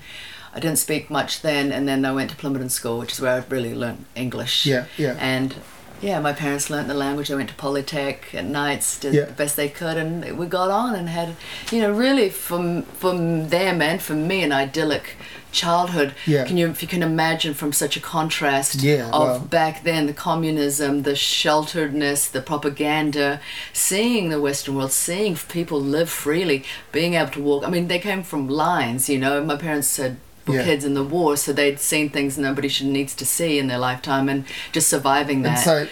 I 0.55 0.59
didn't 0.59 0.77
speak 0.77 1.09
much 1.09 1.41
then 1.41 1.71
and 1.71 1.87
then 1.87 2.05
I 2.05 2.11
went 2.11 2.29
to 2.31 2.35
Plimmerton 2.35 2.69
School, 2.69 2.99
which 2.99 3.13
is 3.13 3.19
where 3.21 3.33
I 3.41 3.43
really 3.49 3.73
learned 3.73 4.05
English. 4.15 4.65
Yeah, 4.65 4.85
yeah. 4.97 5.17
And 5.19 5.55
yeah, 6.01 6.19
my 6.19 6.33
parents 6.33 6.69
learnt 6.69 6.89
the 6.89 6.93
language. 6.93 7.31
I 7.31 7.35
went 7.35 7.49
to 7.49 7.55
Polytech 7.55 8.33
at 8.33 8.45
nights, 8.45 8.99
did 8.99 9.13
Yeah. 9.13 9.25
the 9.25 9.31
best 9.33 9.55
they 9.55 9.69
could, 9.69 9.95
and 9.97 10.37
we 10.37 10.45
got 10.47 10.69
on 10.69 10.95
and 10.95 11.07
had, 11.09 11.35
you 11.71 11.79
know, 11.81 11.91
really 11.91 12.29
from 12.29 12.83
from 12.83 13.49
them 13.49 13.81
and 13.81 14.01
from 14.01 14.27
me 14.27 14.43
an 14.43 14.51
idyllic 14.51 15.15
childhood. 15.53 16.13
Yeah. 16.27 16.43
Can 16.45 16.57
you 16.57 16.67
if 16.69 16.81
you 16.81 16.87
can 16.89 17.01
imagine 17.03 17.53
from 17.53 17.71
such 17.73 17.95
a 17.95 17.99
contrast 18.01 18.81
Yeah, 18.83 19.09
of 19.11 19.49
back 19.49 19.83
then 19.83 20.05
the 20.07 20.13
communism, 20.13 21.03
the 21.03 21.15
shelteredness, 21.15 22.29
the 22.31 22.41
propaganda, 22.41 23.39
seeing 23.71 24.29
the 24.29 24.41
Western 24.41 24.75
world, 24.75 24.91
seeing 24.91 25.35
people 25.35 25.79
live 25.79 26.09
freely, 26.09 26.63
being 26.91 27.13
able 27.13 27.31
to 27.31 27.41
walk. 27.41 27.65
I 27.65 27.69
mean, 27.69 27.87
they 27.87 27.99
came 27.99 28.23
from 28.23 28.49
lines, 28.49 29.07
you 29.09 29.17
know. 29.17 29.43
My 29.43 29.55
parents 29.55 29.87
said 29.87 30.17
were 30.47 30.55
Yeah. 30.55 30.63
kids 30.63 30.83
in 30.85 30.93
the 30.93 31.03
war, 31.03 31.37
so 31.37 31.53
they'd 31.53 31.79
seen 31.79 32.09
things 32.09 32.37
nobody 32.37 32.67
should 32.67 32.87
needs 32.87 33.13
to 33.15 33.25
see 33.25 33.59
in 33.59 33.67
their 33.67 33.77
lifetime, 33.77 34.27
and 34.29 34.45
just 34.71 34.87
surviving 34.89 35.41
that. 35.43 35.49
And 35.49 35.59
so, 35.59 35.87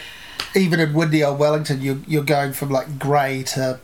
even 0.59 0.79
in 0.79 0.93
windy 0.93 1.23
old 1.23 1.39
Wellington, 1.39 1.81
you, 1.81 2.03
you're 2.07 2.23
going 2.23 2.53
from 2.53 2.69
like 2.69 2.99
grey 2.99 3.43
to 3.43 3.79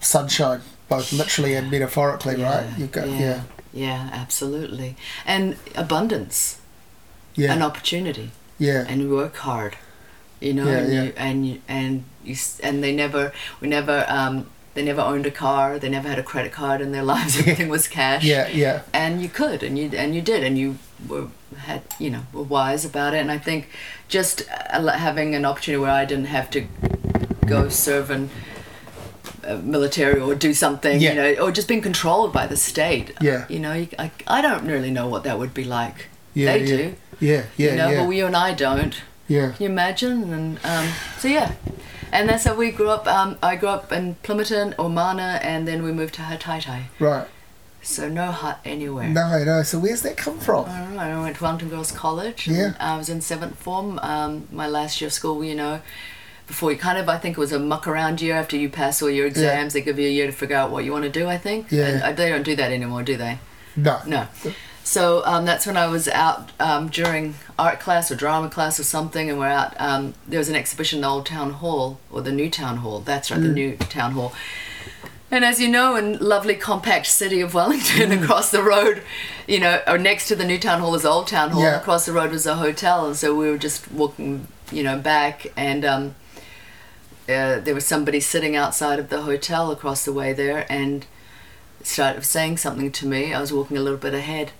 sunshine, 0.00 0.62
both 0.88 1.12
literally 1.12 1.54
and 1.54 1.70
metaphorically, 1.70 2.36
right? 2.36 2.66
You 2.78 2.86
go, 2.86 3.04
yeah, 3.04 3.18
yeah, 3.20 3.42
yeah, 3.72 4.10
absolutely, 4.12 4.96
and 5.26 5.56
abundance, 5.74 6.58
yeah, 7.34 7.52
and 7.52 7.62
opportunity, 7.62 8.30
yeah, 8.58 8.84
and 8.88 9.00
you 9.02 9.10
work 9.10 9.36
hard, 9.36 9.76
you 10.40 10.54
know, 10.54 10.66
Yeah, 10.66 10.78
and 10.78 10.92
yeah. 10.92 11.02
you 11.02 11.12
and 11.16 11.46
you 11.46 11.60
and 11.68 12.04
you 12.24 12.36
and 12.62 12.82
they 12.82 12.94
never, 12.94 13.32
we 13.60 13.68
never, 13.68 14.06
um, 14.08 14.46
they 14.78 14.84
never 14.84 15.00
owned 15.00 15.26
a 15.26 15.30
car, 15.30 15.78
they 15.78 15.88
never 15.88 16.08
had 16.08 16.18
a 16.20 16.22
credit 16.22 16.52
card 16.52 16.80
in 16.80 16.92
their 16.92 17.02
lives. 17.14 17.36
Everything 17.38 17.68
was 17.68 17.88
cash. 17.88 18.22
yeah, 18.24 18.46
yeah, 18.48 18.82
and 18.92 19.20
you 19.20 19.28
could 19.28 19.62
and 19.66 19.76
you 19.78 19.90
and 20.02 20.14
you 20.14 20.22
did 20.22 20.44
and 20.44 20.56
you 20.56 20.76
were 21.08 21.26
had 21.56 21.82
you 21.98 22.10
know 22.10 22.22
were 22.32 22.42
wise 22.44 22.84
about 22.84 23.12
it 23.14 23.18
and 23.18 23.30
I 23.30 23.38
think 23.38 23.68
just 24.08 24.42
uh, 24.70 24.86
having 25.06 25.34
an 25.34 25.44
opportunity 25.44 25.80
where 25.82 25.90
I 26.02 26.04
didn't 26.04 26.26
have 26.26 26.48
to 26.50 26.60
go 27.46 27.68
serve 27.68 28.10
in 28.10 28.30
uh, 29.44 29.56
military 29.76 30.20
or 30.20 30.34
do 30.34 30.52
something 30.54 31.00
Yeah. 31.00 31.10
you 31.10 31.16
know 31.20 31.42
or 31.44 31.50
just 31.52 31.66
being 31.68 31.80
controlled 31.82 32.32
by 32.32 32.46
the 32.46 32.56
state 32.56 33.12
Yeah. 33.20 33.46
you 33.48 33.58
know 33.60 33.72
I, 34.04 34.10
I 34.26 34.40
don't 34.42 34.64
really 34.66 34.90
know 34.90 35.08
what 35.08 35.22
that 35.24 35.38
would 35.38 35.54
be 35.54 35.64
like 35.64 36.06
yeah, 36.34 36.52
they 36.52 36.60
yeah, 36.60 36.76
do 36.76 36.94
yeah, 37.20 37.42
yeah, 37.56 37.70
you 37.70 37.76
know 37.76 37.88
yeah, 37.90 38.04
but 38.04 38.10
you 38.18 38.26
and 38.26 38.36
I 38.36 38.52
don't 38.54 38.94
yeah, 39.30 39.52
can 39.52 39.62
you 39.64 39.68
imagine? 39.70 40.32
And 40.32 40.58
um, 40.64 40.86
so 41.18 41.28
yeah, 41.28 41.52
and 42.12 42.28
that's 42.28 42.44
how 42.44 42.54
we 42.54 42.70
grew 42.70 42.90
up. 42.90 43.06
Um, 43.06 43.38
I 43.42 43.56
grew 43.56 43.68
up 43.68 43.92
in 43.92 44.16
Plimmerton, 44.22 44.74
Omana, 44.76 45.38
and 45.42 45.66
then 45.66 45.82
we 45.82 45.92
moved 45.92 46.14
to 46.14 46.22
Hataitai. 46.22 46.84
right. 47.00 47.26
So 47.80 48.08
no 48.08 48.32
Hutt 48.32 48.58
anywhere. 48.64 49.08
No, 49.08 49.42
no. 49.44 49.62
So 49.62 49.78
where's 49.78 50.02
that 50.02 50.16
come 50.16 50.38
from? 50.40 50.66
I 50.66 50.80
don't 50.80 50.96
know. 50.96 51.00
I 51.00 51.20
went 51.22 51.36
to 51.36 51.42
Wellington 51.44 51.68
Girls 51.70 51.92
College. 51.92 52.46
Yeah. 52.48 52.74
I 52.80 52.98
was 52.98 53.08
in 53.08 53.20
seventh 53.20 53.56
form. 53.56 53.98
Um, 54.00 54.48
my 54.50 54.66
last 54.66 55.00
year 55.00 55.06
of 55.06 55.12
school, 55.14 55.42
you 55.44 55.54
know, 55.54 55.80
before 56.48 56.72
you 56.72 56.76
kind 56.76 56.98
of, 56.98 57.08
I 57.08 57.18
think 57.18 57.38
it 57.38 57.40
was 57.40 57.52
a 57.52 57.58
muck 57.58 57.86
around 57.86 58.20
year 58.20 58.34
after 58.34 58.56
you 58.56 58.68
pass 58.68 59.00
all 59.00 59.08
your 59.08 59.26
exams. 59.26 59.72
They 59.74 59.80
give 59.80 59.98
you 59.98 60.08
a 60.08 60.10
year 60.10 60.26
to 60.26 60.32
figure 60.32 60.56
out 60.56 60.70
what 60.70 60.84
you 60.84 60.92
want 60.92 61.04
to 61.04 61.10
do. 61.10 61.28
I 61.28 61.38
think. 61.38 61.70
Yeah. 61.70 61.86
And 61.86 62.02
uh, 62.02 62.12
they 62.12 62.28
don't 62.28 62.42
do 62.42 62.56
that 62.56 62.72
anymore, 62.72 63.04
do 63.04 63.16
they? 63.16 63.38
No, 63.76 64.00
No. 64.06 64.26
So 64.88 65.22
um, 65.26 65.44
that's 65.44 65.66
when 65.66 65.76
I 65.76 65.86
was 65.86 66.08
out 66.08 66.50
um, 66.58 66.88
during 66.88 67.34
art 67.58 67.78
class 67.78 68.10
or 68.10 68.14
drama 68.14 68.48
class 68.48 68.80
or 68.80 68.84
something, 68.84 69.28
and 69.28 69.38
we're 69.38 69.46
out. 69.46 69.78
Um, 69.78 70.14
there 70.26 70.38
was 70.38 70.48
an 70.48 70.56
exhibition 70.56 70.96
in 70.96 71.02
the 71.02 71.08
old 71.08 71.26
town 71.26 71.50
hall 71.50 72.00
or 72.10 72.22
the 72.22 72.32
new 72.32 72.48
town 72.48 72.78
hall. 72.78 73.00
That's 73.00 73.30
right, 73.30 73.38
the 73.38 73.48
new 73.48 73.76
town 73.76 74.12
hall. 74.12 74.32
And 75.30 75.44
as 75.44 75.60
you 75.60 75.68
know, 75.68 75.94
in 75.94 76.16
lovely 76.16 76.54
compact 76.54 77.06
city 77.06 77.42
of 77.42 77.52
Wellington, 77.52 78.12
across 78.22 78.50
the 78.50 78.62
road, 78.62 79.02
you 79.46 79.60
know, 79.60 79.82
or 79.86 79.98
next 79.98 80.26
to 80.28 80.34
the 80.34 80.46
new 80.46 80.58
town 80.58 80.80
hall 80.80 80.94
is 80.94 81.04
old 81.04 81.26
town 81.26 81.50
hall. 81.50 81.60
Yeah. 81.60 81.78
Across 81.78 82.06
the 82.06 82.12
road 82.12 82.30
was 82.30 82.46
a 82.46 82.54
hotel, 82.54 83.04
and 83.04 83.14
so 83.14 83.34
we 83.34 83.50
were 83.50 83.58
just 83.58 83.92
walking, 83.92 84.48
you 84.72 84.82
know, 84.82 84.98
back, 84.98 85.52
and 85.54 85.84
um, 85.84 86.14
uh, 87.28 87.60
there 87.60 87.74
was 87.74 87.84
somebody 87.84 88.20
sitting 88.20 88.56
outside 88.56 88.98
of 88.98 89.10
the 89.10 89.20
hotel 89.20 89.70
across 89.70 90.06
the 90.06 90.14
way 90.14 90.32
there, 90.32 90.64
and 90.72 91.04
started 91.82 92.24
saying 92.24 92.56
something 92.56 92.90
to 92.92 93.06
me. 93.06 93.34
I 93.34 93.40
was 93.42 93.52
walking 93.52 93.76
a 93.76 93.82
little 93.82 93.98
bit 93.98 94.14
ahead. 94.14 94.52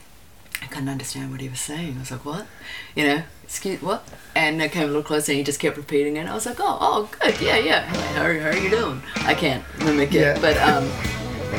I 0.62 0.66
couldn't 0.66 0.88
understand 0.88 1.30
what 1.30 1.40
he 1.40 1.48
was 1.48 1.60
saying. 1.60 1.96
I 1.96 2.00
was 2.00 2.10
like, 2.10 2.24
"What?" 2.24 2.46
You 2.94 3.06
know, 3.06 3.22
excuse 3.44 3.80
what? 3.82 4.06
And 4.34 4.60
I 4.62 4.68
came 4.68 4.84
a 4.84 4.86
little 4.86 5.02
closer, 5.02 5.32
and 5.32 5.38
he 5.38 5.44
just 5.44 5.60
kept 5.60 5.76
repeating 5.76 6.16
it. 6.16 6.26
I 6.28 6.34
was 6.34 6.46
like, 6.46 6.58
"Oh, 6.60 6.78
oh, 6.80 7.10
good, 7.20 7.40
yeah, 7.40 7.56
yeah. 7.58 7.82
How, 7.82 8.24
are- 8.24 8.38
how 8.40 8.48
are 8.50 8.56
you 8.56 8.70
doing?" 8.70 9.02
I 9.16 9.34
can't 9.34 9.62
mimic 9.84 10.14
it, 10.14 10.20
Yeah. 10.20 10.38
but 10.40 10.56
um, 10.58 10.88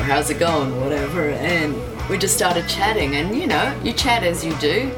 how's 0.02 0.30
it 0.30 0.38
going, 0.38 0.80
whatever. 0.80 1.30
And 1.30 1.74
we 2.08 2.18
just 2.18 2.34
started 2.36 2.68
chatting, 2.68 3.16
and 3.16 3.34
you 3.36 3.46
know, 3.46 3.78
you 3.82 3.92
chat 3.92 4.22
as 4.22 4.44
you 4.44 4.54
do, 4.56 4.90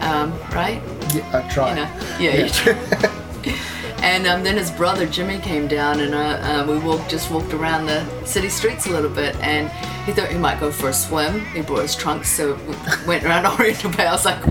um, 0.00 0.32
right? 0.54 0.80
yeah, 1.14 1.28
I 1.46 1.48
tried. 1.52 1.70
You 1.70 1.76
know, 1.84 1.90
yeah, 2.18 2.44
you 2.44 2.48
try. 2.50 3.18
And 4.02 4.26
um, 4.26 4.42
then 4.42 4.56
his 4.56 4.70
brother 4.70 5.06
Jimmy 5.06 5.38
came 5.38 5.68
down, 5.68 6.00
and 6.00 6.12
uh, 6.12 6.18
uh, 6.18 6.66
we 6.68 6.76
walked 6.78 7.08
just 7.08 7.30
walked 7.30 7.54
around 7.54 7.86
the 7.86 8.04
city 8.26 8.48
streets 8.48 8.86
a 8.86 8.90
little 8.90 9.08
bit. 9.10 9.36
And 9.36 9.70
he 10.04 10.12
thought 10.12 10.28
he 10.28 10.36
might 10.38 10.58
go 10.58 10.72
for 10.72 10.88
a 10.88 10.92
swim. 10.92 11.44
He 11.46 11.62
brought 11.62 11.82
his 11.82 11.94
trunks, 11.94 12.28
so 12.28 12.54
we 12.66 12.74
went 13.06 13.24
around 13.24 13.46
Oriental 13.60 13.90
Bay. 13.92 14.06
I 14.06 14.12
was 14.12 14.24
like, 14.24 14.44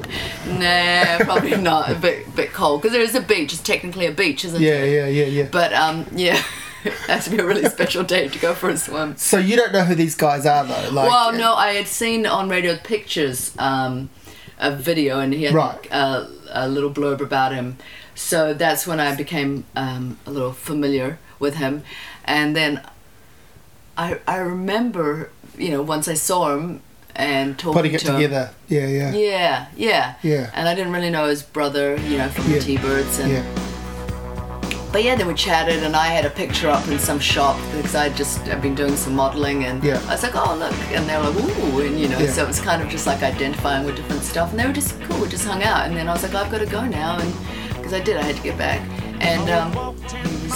nah, 0.48 1.18
probably 1.26 1.58
not. 1.62 1.92
A 1.92 1.96
bit 1.96 2.34
bit 2.36 2.54
cold 2.54 2.82
because 2.82 2.94
there 2.94 3.02
is 3.04 3.14
a 3.16 3.22
beach. 3.22 3.52
It's 3.54 3.62
technically 3.62 4.06
a 4.06 4.12
beach, 4.14 4.46
isn't 4.46 4.62
Yeah, 4.62 4.72
it? 4.84 4.94
yeah, 4.94 5.06
yeah, 5.08 5.26
yeah. 5.26 5.44
Yeah. 5.44 5.50
But 5.52 5.74
um, 5.74 6.06
yeah, 6.16 6.42
it 6.86 6.94
has 7.08 7.26
to 7.26 7.30
be 7.32 7.38
a 7.38 7.46
really 7.46 7.66
special 7.66 8.04
day 8.04 8.30
to 8.30 8.40
go 8.40 8.54
for 8.54 8.70
a 8.70 8.78
swim. 8.78 9.18
so 9.18 9.38
you 9.38 9.58
don't 9.58 9.74
know 9.74 9.84
who 9.84 9.96
these 9.96 10.16
guys 10.16 10.46
are, 10.46 10.64
though. 10.66 10.90
Like, 10.92 11.10
Well, 11.10 11.34
no, 11.34 11.56
I 11.56 11.74
had 11.74 11.88
seen 11.88 12.26
on 12.26 12.48
Radio 12.48 12.78
Pictures 12.78 13.54
um, 13.60 14.10
a 14.60 14.72
video, 14.74 15.20
and 15.20 15.34
he 15.34 15.44
had 15.44 15.54
Right. 15.54 15.92
a, 15.92 16.28
a 16.52 16.70
little 16.70 16.90
blurb 16.92 17.20
about 17.20 17.52
him. 17.54 17.78
So 18.16 18.54
that's 18.54 18.86
when 18.86 19.00
I 19.00 19.16
became 19.16 19.64
um, 19.76 20.18
a 20.26 20.32
little 20.32 20.52
familiar 20.54 21.18
with 21.40 21.56
him, 21.56 21.84
and 22.26 22.56
then 22.56 22.82
I 23.98 24.20
I 24.28 24.38
remember, 24.38 25.30
you 25.58 25.70
know, 25.70 25.82
once 25.82 26.08
I 26.08 26.14
saw 26.16 26.56
him 26.56 26.82
and 27.16 27.58
talking 27.60 27.74
putting 27.74 27.94
it 27.94 28.00
to 28.02 28.08
him. 28.12 28.16
together. 28.16 28.52
Yeah, 28.70 28.88
yeah, 28.88 29.12
Yeah, 29.14 29.66
yeah, 29.76 30.14
Yeah. 30.24 30.50
And 30.54 30.68
I 30.70 30.76
didn't 30.76 30.94
really 30.94 31.10
know 31.10 31.26
his 31.28 31.44
brother, 31.44 31.98
you 32.10 32.18
know, 32.18 32.30
from 32.30 32.46
Yeah. 32.50 32.60
the 32.60 32.64
T-Birds, 32.64 33.20
and 33.20 33.32
yeah. 33.34 33.44
but 34.94 35.04
yeah, 35.04 35.16
then 35.16 35.28
we 35.28 35.34
chatted, 35.34 35.84
and 35.84 35.96
I 35.96 36.08
had 36.08 36.26
a 36.26 36.30
picture 36.30 36.70
up 36.70 36.88
in 36.88 37.00
some 37.00 37.20
shop 37.20 37.58
because 37.76 37.96
I 37.96 38.10
just 38.10 38.40
I've 38.48 38.62
been 38.62 38.76
doing 38.76 38.96
some 38.96 39.16
modeling, 39.16 39.66
and 39.66 39.84
Yeah. 39.84 40.00
I 40.08 40.12
was 40.14 40.24
like, 40.24 40.36
oh 40.36 40.56
look, 40.56 40.74
and 40.96 41.08
they 41.10 41.16
were 41.18 41.30
like, 41.30 41.44
ooh, 41.44 41.80
and 41.82 42.00
you 42.00 42.08
know, 42.08 42.20
Yeah. 42.20 42.32
so 42.32 42.44
it 42.44 42.48
was 42.48 42.60
kind 42.62 42.82
of 42.82 42.88
just 42.90 43.08
like 43.08 43.24
identifying 43.24 43.86
with 43.86 43.96
different 43.96 44.24
stuff, 44.24 44.52
and 44.52 44.60
they 44.60 44.66
were 44.68 44.74
just 44.82 45.00
cool. 45.04 45.20
We 45.22 45.28
just 45.28 45.46
hung 45.46 45.64
out, 45.64 45.86
and 45.88 45.96
then 45.98 46.08
I 46.08 46.14
was 46.14 46.24
like, 46.24 46.36
I've 46.36 46.52
got 46.52 46.60
to 46.60 46.66
go 46.66 46.86
now, 46.86 47.18
and 47.20 47.34
because 47.92 48.02
I 48.02 48.04
did, 48.06 48.18
I 48.18 48.24
had 48.24 48.36
to 48.38 48.42
get 48.44 48.58
back, 48.58 48.80
and 49.22 49.50
um, 49.50 49.72
he 50.08 50.48
was 50.48 50.54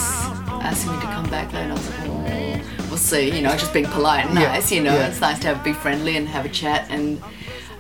asking 0.63 0.93
me 0.93 1.00
to 1.02 1.08
come 1.08 1.30
back 1.30 1.52
later, 1.52 1.63
and 1.65 1.71
I 1.74 1.76
was 1.76 1.89
like, 1.89 2.00
oh, 2.08 2.86
we'll 2.88 2.98
see, 2.98 3.30
you 3.36 3.41
know, 3.41 3.52
just 3.58 3.74
being 3.74 3.86
polite 3.88 4.26
and 4.26 4.39
Yeah. 4.39 4.48
nice, 4.54 4.71
you 4.71 4.82
know, 4.82 4.95
Yeah. 4.95 5.08
it's 5.08 5.19
nice 5.19 5.39
to 5.39 5.48
have 5.48 5.63
be 5.63 5.74
friendly 5.74 6.15
and 6.15 6.30
have 6.30 6.45
a 6.45 6.50
chat, 6.50 6.88
and 6.89 7.21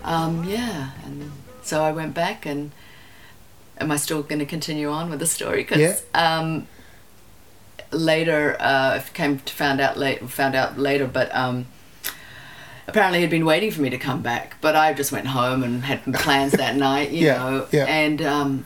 um, 0.03 0.43
yeah, 0.43 0.89
and 1.05 1.31
so 1.63 1.83
I 1.83 1.91
went 1.91 2.13
back 2.13 2.45
and. 2.45 2.71
Am 3.77 3.91
I 3.91 3.97
still 3.97 4.23
going 4.23 4.39
to 4.39 4.45
continue 4.45 4.89
on 4.89 5.09
with 5.09 5.19
the 5.19 5.25
story? 5.27 5.57
Because 5.57 5.79
Yeah. 5.81 6.37
um, 6.37 6.65
later, 7.91 8.55
uh, 8.57 9.01
I 9.01 9.03
came 9.13 9.39
to 9.39 9.53
found 9.53 9.81
out 9.81 9.97
late, 9.97 10.29
found 10.29 10.55
out 10.55 10.79
later, 10.79 11.05
but 11.07 11.29
um, 11.35 11.65
apparently 12.87 13.19
he'd 13.19 13.29
been 13.29 13.43
waiting 13.43 13.71
for 13.71 13.81
me 13.81 13.89
to 13.89 13.97
come 13.97 14.21
back. 14.21 14.55
But 14.61 14.77
I 14.77 14.93
just 14.93 15.11
went 15.11 15.27
home 15.27 15.61
and 15.61 15.83
had 15.83 16.01
plans 16.13 16.53
that 16.53 16.77
night, 16.77 17.11
you 17.11 17.25
Yeah, 17.27 17.37
know, 17.37 17.67
yeah. 17.73 17.83
and 17.83 18.21
um, 18.21 18.65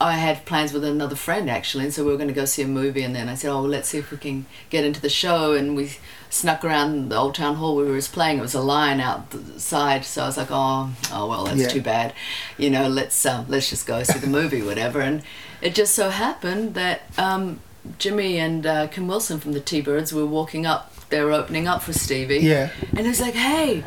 I 0.00 0.12
had 0.12 0.46
plans 0.46 0.72
with 0.72 0.82
another 0.84 1.16
friend 1.16 1.50
actually, 1.50 1.84
and 1.84 1.92
so 1.92 2.04
we 2.04 2.10
were 2.10 2.16
going 2.16 2.28
to 2.28 2.34
go 2.34 2.46
see 2.46 2.62
a 2.62 2.66
movie. 2.66 3.02
And 3.02 3.14
then 3.14 3.28
I 3.28 3.34
said, 3.34 3.50
"Oh, 3.50 3.60
well, 3.60 3.68
let's 3.68 3.88
see 3.90 3.98
if 3.98 4.10
we 4.10 4.16
can 4.16 4.46
get 4.70 4.84
into 4.84 5.00
the 5.00 5.10
show." 5.10 5.52
And 5.52 5.76
we 5.76 5.92
snuck 6.30 6.64
around 6.64 7.10
the 7.10 7.16
old 7.16 7.34
town 7.34 7.56
hall 7.56 7.76
where 7.76 7.84
we 7.86 7.92
was 7.92 8.08
playing. 8.08 8.38
It 8.38 8.42
was 8.42 8.54
a 8.54 8.60
line 8.60 9.00
outside, 9.00 10.04
so 10.04 10.22
I 10.22 10.26
was 10.26 10.36
like, 10.36 10.48
"Oh, 10.50 10.90
oh 11.12 11.26
well, 11.28 11.44
that's 11.44 11.60
Yeah. 11.60 11.68
too 11.68 11.82
bad." 11.82 12.14
You 12.56 12.70
know, 12.70 12.88
let's 12.88 13.24
um, 13.26 13.44
let's 13.48 13.68
just 13.68 13.86
go 13.86 14.02
see 14.02 14.18
the 14.18 14.26
movie, 14.26 14.62
whatever. 14.62 15.00
And 15.00 15.22
it 15.60 15.74
just 15.74 15.94
so 15.94 16.08
happened 16.08 16.74
that 16.74 17.02
um, 17.18 17.60
Jimmy 17.98 18.38
and 18.38 18.64
uh, 18.64 18.86
Kim 18.86 19.06
Wilson 19.06 19.38
from 19.38 19.52
the 19.52 19.60
T-Birds 19.60 20.12
were 20.12 20.26
walking 20.26 20.64
up. 20.64 20.94
They 21.10 21.22
were 21.22 21.32
opening 21.32 21.66
up 21.68 21.82
for 21.82 21.92
Stevie. 21.92 22.38
Yeah. 22.38 22.70
And 22.96 23.00
it 23.00 23.08
was 23.08 23.20
like, 23.20 23.34
"Hey." 23.34 23.84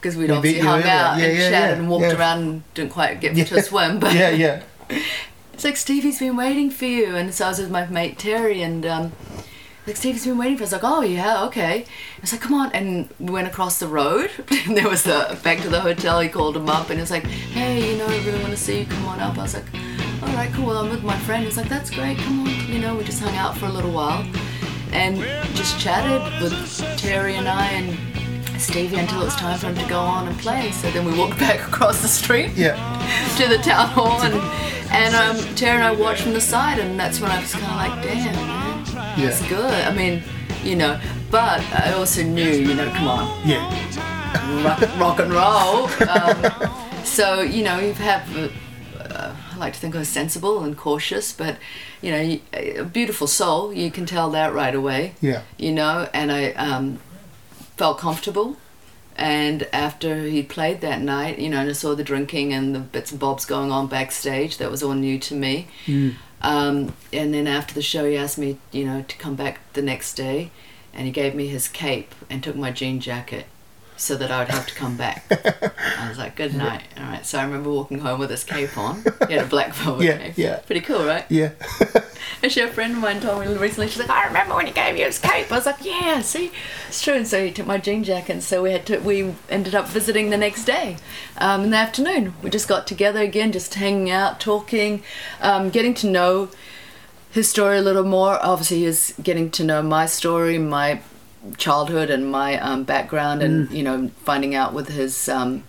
Because 0.00 0.16
we'd 0.16 0.30
We 0.30 0.36
obviously 0.36 0.60
hung 0.62 0.80
out 0.84 1.18
Yeah, 1.18 1.24
and 1.26 1.36
yeah, 1.38 1.50
chatted 1.50 1.78
and 1.78 1.90
walked 1.90 2.14
around 2.14 2.38
and 2.40 2.62
didn't 2.72 2.90
quite 2.92 3.20
get 3.20 3.34
to 3.48 3.62
swim, 3.62 4.00
but 4.00 4.14
yeah, 4.14 4.30
yeah. 4.30 4.62
it's 5.60 5.64
like 5.66 5.76
Stevie's 5.76 6.18
been 6.18 6.36
waiting 6.36 6.70
for 6.70 6.86
you, 6.86 7.16
and 7.16 7.34
so 7.34 7.44
I 7.44 7.48
was 7.50 7.58
with 7.58 7.70
my 7.70 7.84
mate 7.84 8.18
Terry, 8.18 8.62
and 8.62 8.86
um, 8.86 9.12
like 9.86 9.94
Stevie's 9.94 10.24
been 10.24 10.38
waiting 10.38 10.56
for 10.56 10.64
us. 10.64 10.72
Like, 10.72 10.84
oh 10.84 11.02
yeah, 11.02 11.44
okay. 11.44 11.84
I 11.84 12.20
was 12.22 12.32
like, 12.32 12.40
come 12.40 12.54
on, 12.54 12.72
and 12.72 13.10
we 13.18 13.30
went 13.30 13.46
across 13.46 13.78
the 13.78 13.86
road. 13.86 14.30
and 14.66 14.74
there 14.74 14.88
was 14.88 15.02
the 15.02 15.38
back 15.44 15.60
to 15.60 15.68
the 15.68 15.82
hotel. 15.82 16.18
He 16.20 16.30
called 16.30 16.56
him 16.56 16.70
up, 16.70 16.88
and 16.88 16.98
was 16.98 17.10
like, 17.10 17.24
hey, 17.26 17.92
you 17.92 17.98
know, 17.98 18.06
I 18.06 18.24
really 18.24 18.38
want 18.38 18.52
to 18.52 18.56
see 18.56 18.78
you. 18.78 18.86
Come 18.86 19.04
on 19.04 19.20
up. 19.20 19.36
I 19.36 19.42
was 19.42 19.52
like, 19.52 19.66
all 20.22 20.32
right, 20.32 20.50
cool. 20.54 20.70
I'm 20.70 20.88
with 20.88 21.04
my 21.04 21.18
friend. 21.18 21.44
He's 21.44 21.58
like, 21.58 21.68
that's 21.68 21.90
great. 21.90 22.16
Come 22.16 22.40
on. 22.40 22.66
You 22.66 22.78
know, 22.78 22.96
we 22.96 23.04
just 23.04 23.20
hung 23.20 23.36
out 23.36 23.54
for 23.54 23.66
a 23.66 23.70
little 23.70 23.92
while, 23.92 24.26
and 24.94 25.18
just 25.54 25.78
chatted 25.78 26.22
with 26.40 26.98
Terry 26.98 27.34
and 27.34 27.46
I 27.46 27.66
and. 27.66 28.29
Stevie 28.60 28.96
until 28.96 29.22
it's 29.22 29.36
time 29.36 29.58
for 29.58 29.66
him 29.66 29.74
to 29.76 29.86
go 29.88 29.98
on 29.98 30.28
and 30.28 30.38
play. 30.38 30.70
So 30.72 30.90
then 30.90 31.04
we 31.04 31.16
walked 31.18 31.38
back 31.46 31.66
across 31.66 32.02
the 32.02 32.08
street 32.08 32.52
Yeah. 32.54 32.76
to 33.38 33.48
the 33.48 33.58
town 33.58 33.88
hall 33.88 34.20
and 34.22 34.34
and 34.92 35.14
um, 35.14 35.54
Terry 35.54 35.76
and 35.76 35.84
I 35.84 35.92
watched 35.92 36.22
from 36.22 36.32
the 36.32 36.40
side 36.40 36.78
and 36.80 36.98
that's 36.98 37.20
when 37.20 37.30
I 37.30 37.40
was 37.40 37.52
kind 37.52 37.64
of 37.64 37.70
like, 37.76 38.02
damn, 38.02 38.34
man, 38.34 38.84
Yeah. 39.18 39.28
it's 39.28 39.48
good. 39.48 39.72
I 39.72 39.94
mean, 39.94 40.22
you 40.64 40.74
know, 40.76 41.00
but 41.30 41.60
I 41.72 41.92
also 41.92 42.22
knew, 42.24 42.50
you 42.50 42.74
know, 42.74 42.90
come 42.90 43.06
on, 43.08 43.48
Yeah. 43.48 43.64
rock, 44.64 44.80
rock 44.98 45.18
and 45.20 45.32
roll. 45.32 45.88
Um, 46.08 47.04
so 47.04 47.40
you 47.40 47.62
know, 47.64 47.78
you 47.78 47.92
have. 47.94 48.36
Uh, 48.36 48.48
uh, 49.00 49.34
I 49.52 49.56
like 49.56 49.72
to 49.74 49.78
think 49.80 49.96
I 49.96 49.98
was 49.98 50.08
sensible 50.08 50.62
and 50.62 50.76
cautious, 50.76 51.32
but 51.32 51.56
you 52.00 52.10
know, 52.12 52.38
a 52.52 52.84
beautiful 52.84 53.26
soul. 53.26 53.72
You 53.72 53.90
can 53.90 54.06
tell 54.06 54.30
that 54.30 54.52
right 54.54 54.74
away. 54.74 55.14
Yeah. 55.20 55.42
You 55.56 55.72
know, 55.72 56.08
and 56.14 56.30
I 56.30 56.52
um, 56.52 57.00
felt 57.80 57.98
comfortable. 57.98 58.58
And 59.16 59.66
after 59.72 60.10
he 60.34 60.42
played 60.42 60.82
that 60.82 61.00
night, 61.00 61.38
you 61.38 61.48
know, 61.48 61.60
and 61.60 61.70
I 61.70 61.72
saw 61.72 61.94
the 61.94 62.04
drinking 62.04 62.52
and 62.52 62.74
the 62.74 62.78
bits 62.78 63.10
and 63.10 63.18
bobs 63.18 63.46
going 63.46 63.70
on 63.72 63.86
backstage. 63.86 64.58
That 64.58 64.70
was 64.70 64.82
all 64.82 64.92
new 65.08 65.18
to 65.28 65.34
me. 65.34 65.66
Um, 66.42 66.94
and 67.10 67.32
then 67.34 67.46
after 67.46 67.72
the 67.74 67.82
show, 67.82 68.04
he 68.04 68.16
asked 68.18 68.38
me, 68.38 68.58
you 68.70 68.84
know, 68.84 69.00
to 69.08 69.16
come 69.16 69.34
back 69.34 69.54
the 69.72 69.80
next 69.82 70.14
day, 70.14 70.50
and 70.92 71.06
he 71.06 71.12
gave 71.12 71.34
me 71.34 71.46
his 71.48 71.68
cape 71.68 72.14
and 72.28 72.42
took 72.42 72.56
my 72.56 72.70
jean 72.70 73.00
jacket, 73.00 73.46
so 74.00 74.16
that 74.16 74.30
I 74.30 74.38
would 74.38 74.48
have 74.48 74.66
to 74.66 74.74
come 74.74 74.96
back. 74.96 75.24
I 75.30 76.08
was 76.08 76.16
like, 76.16 76.34
good 76.34 76.54
night. 76.66 76.82
All 76.96 77.04
right. 77.04 77.24
So 77.24 77.38
I 77.38 77.44
remember 77.44 77.70
walking 77.70 77.98
home 77.98 78.18
with 78.18 78.30
this 78.30 78.42
cape 78.44 78.76
on. 78.78 79.04
He 79.28 79.34
had 79.34 79.44
a 79.44 79.48
black 79.48 79.74
velvet 79.74 80.04
Yeah, 80.06 80.16
cape. 80.18 80.34
yeah. 80.38 80.56
Pretty 80.60 80.80
cool, 80.80 81.04
right? 81.04 81.24
Yeah. 81.28 81.50
Actually, 82.42 82.62
a 82.64 82.68
friend 82.68 82.94
of 82.94 82.98
mine 83.00 83.20
told 83.20 83.40
me 83.44 83.54
recently, 83.54 83.88
she's 83.88 83.98
like, 83.98 84.08
I 84.08 84.26
remember 84.26 84.54
when 84.54 84.66
he 84.66 84.72
gave 84.72 84.96
you 84.96 85.04
his 85.04 85.18
cape. 85.18 85.52
I 85.52 85.56
was 85.56 85.66
like, 85.66 85.84
yeah, 85.84 86.22
see, 86.22 86.50
it's 86.88 87.02
true. 87.02 87.14
And 87.14 87.28
so 87.28 87.44
he 87.44 87.52
took 87.52 87.66
my 87.66 87.76
jean 87.76 88.02
jacket, 88.02 88.32
and 88.32 88.42
so 88.42 88.62
we 88.62 88.72
had 88.72 88.86
to, 88.86 88.98
we 89.00 89.34
ended 89.50 89.74
up 89.74 89.86
visiting 89.88 90.30
the 90.30 90.38
next 90.38 90.64
day 90.64 90.96
um, 91.36 91.64
in 91.64 91.70
the 91.70 91.76
afternoon. 91.76 92.32
We 92.42 92.48
just 92.48 92.66
got 92.68 92.86
together 92.86 93.20
again, 93.20 93.52
just 93.52 93.74
hanging 93.74 94.08
out, 94.10 94.40
talking, 94.40 95.02
um, 95.42 95.68
getting 95.70 95.92
to 95.94 96.06
know 96.08 96.48
his 97.30 97.48
story 97.50 97.76
a 97.76 97.82
little 97.82 98.04
more. 98.04 98.38
Obviously, 98.44 98.78
he 98.80 98.86
was 98.86 99.12
getting 99.22 99.50
to 99.52 99.62
know 99.62 99.82
my 99.82 100.06
story, 100.06 100.56
my 100.58 101.00
childhood, 101.58 102.10
and 102.10 102.30
my 102.30 102.58
um, 102.60 102.84
background, 102.84 103.42
and 103.42 103.70
you 103.70 103.82
know, 103.82 104.10
finding 104.24 104.54
out 104.54 104.72
with 104.74 104.88
his 104.88 105.28
um, 105.28 105.64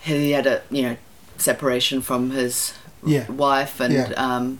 he 0.00 0.32
had 0.32 0.46
a 0.46 0.62
you 0.70 0.82
know 0.82 0.96
separation 1.36 2.00
from 2.02 2.30
his 2.30 2.74
Yeah. 3.04 3.30
wife, 3.30 3.80
and 3.80 3.92
Yeah. 3.94 4.12
um, 4.16 4.58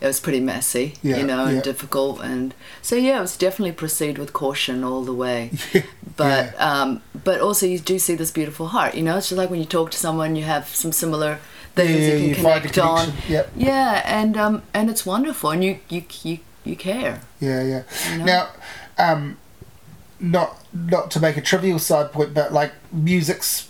it 0.00 0.06
was 0.06 0.18
pretty 0.20 0.40
messy, 0.40 0.94
Yeah, 1.02 1.18
you 1.18 1.24
know, 1.24 1.44
and 1.44 1.62
difficult, 1.62 2.20
and 2.22 2.54
so 2.82 2.96
yeah, 2.96 3.18
it 3.18 3.20
was 3.20 3.36
definitely 3.36 3.72
proceed 3.72 4.18
with 4.18 4.32
caution 4.32 4.82
all 4.84 5.02
the 5.04 5.14
way. 5.14 5.50
But 6.16 6.54
um, 6.60 7.00
but 7.24 7.40
also 7.40 7.64
you 7.66 7.78
do 7.78 7.98
see 7.98 8.14
this 8.14 8.30
beautiful 8.30 8.66
heart, 8.68 8.94
you 8.94 9.02
know. 9.02 9.16
It's 9.16 9.28
just 9.30 9.38
like 9.38 9.48
when 9.48 9.60
you 9.60 9.64
talk 9.66 9.90
to 9.92 9.96
someone, 9.98 10.36
you 10.36 10.44
have 10.44 10.68
some 10.68 10.92
similar 10.92 11.38
things 11.74 12.06
you 12.06 12.16
you 12.28 12.34
can 12.34 12.44
a 12.44 12.60
connect 12.60 12.78
on. 12.78 13.12
yep. 13.28 13.50
Yeah, 13.56 14.02
and 14.04 14.36
um, 14.36 14.62
and 14.74 14.90
it's 14.90 15.06
wonderful, 15.06 15.50
and 15.50 15.64
you 15.64 15.78
you 15.88 16.02
you, 16.22 16.38
you 16.64 16.76
care. 16.76 17.20
Yeah, 17.40 17.62
yeah. 17.62 17.82
You 18.12 18.18
know? 18.18 18.24
Now, 18.26 18.48
um, 19.00 19.38
not 20.20 20.56
not 20.72 21.10
to 21.12 21.20
make 21.20 21.36
a 21.36 21.40
trivial 21.40 21.78
side 21.78 22.12
point, 22.12 22.34
but 22.34 22.52
like 22.52 22.72
music's 22.92 23.69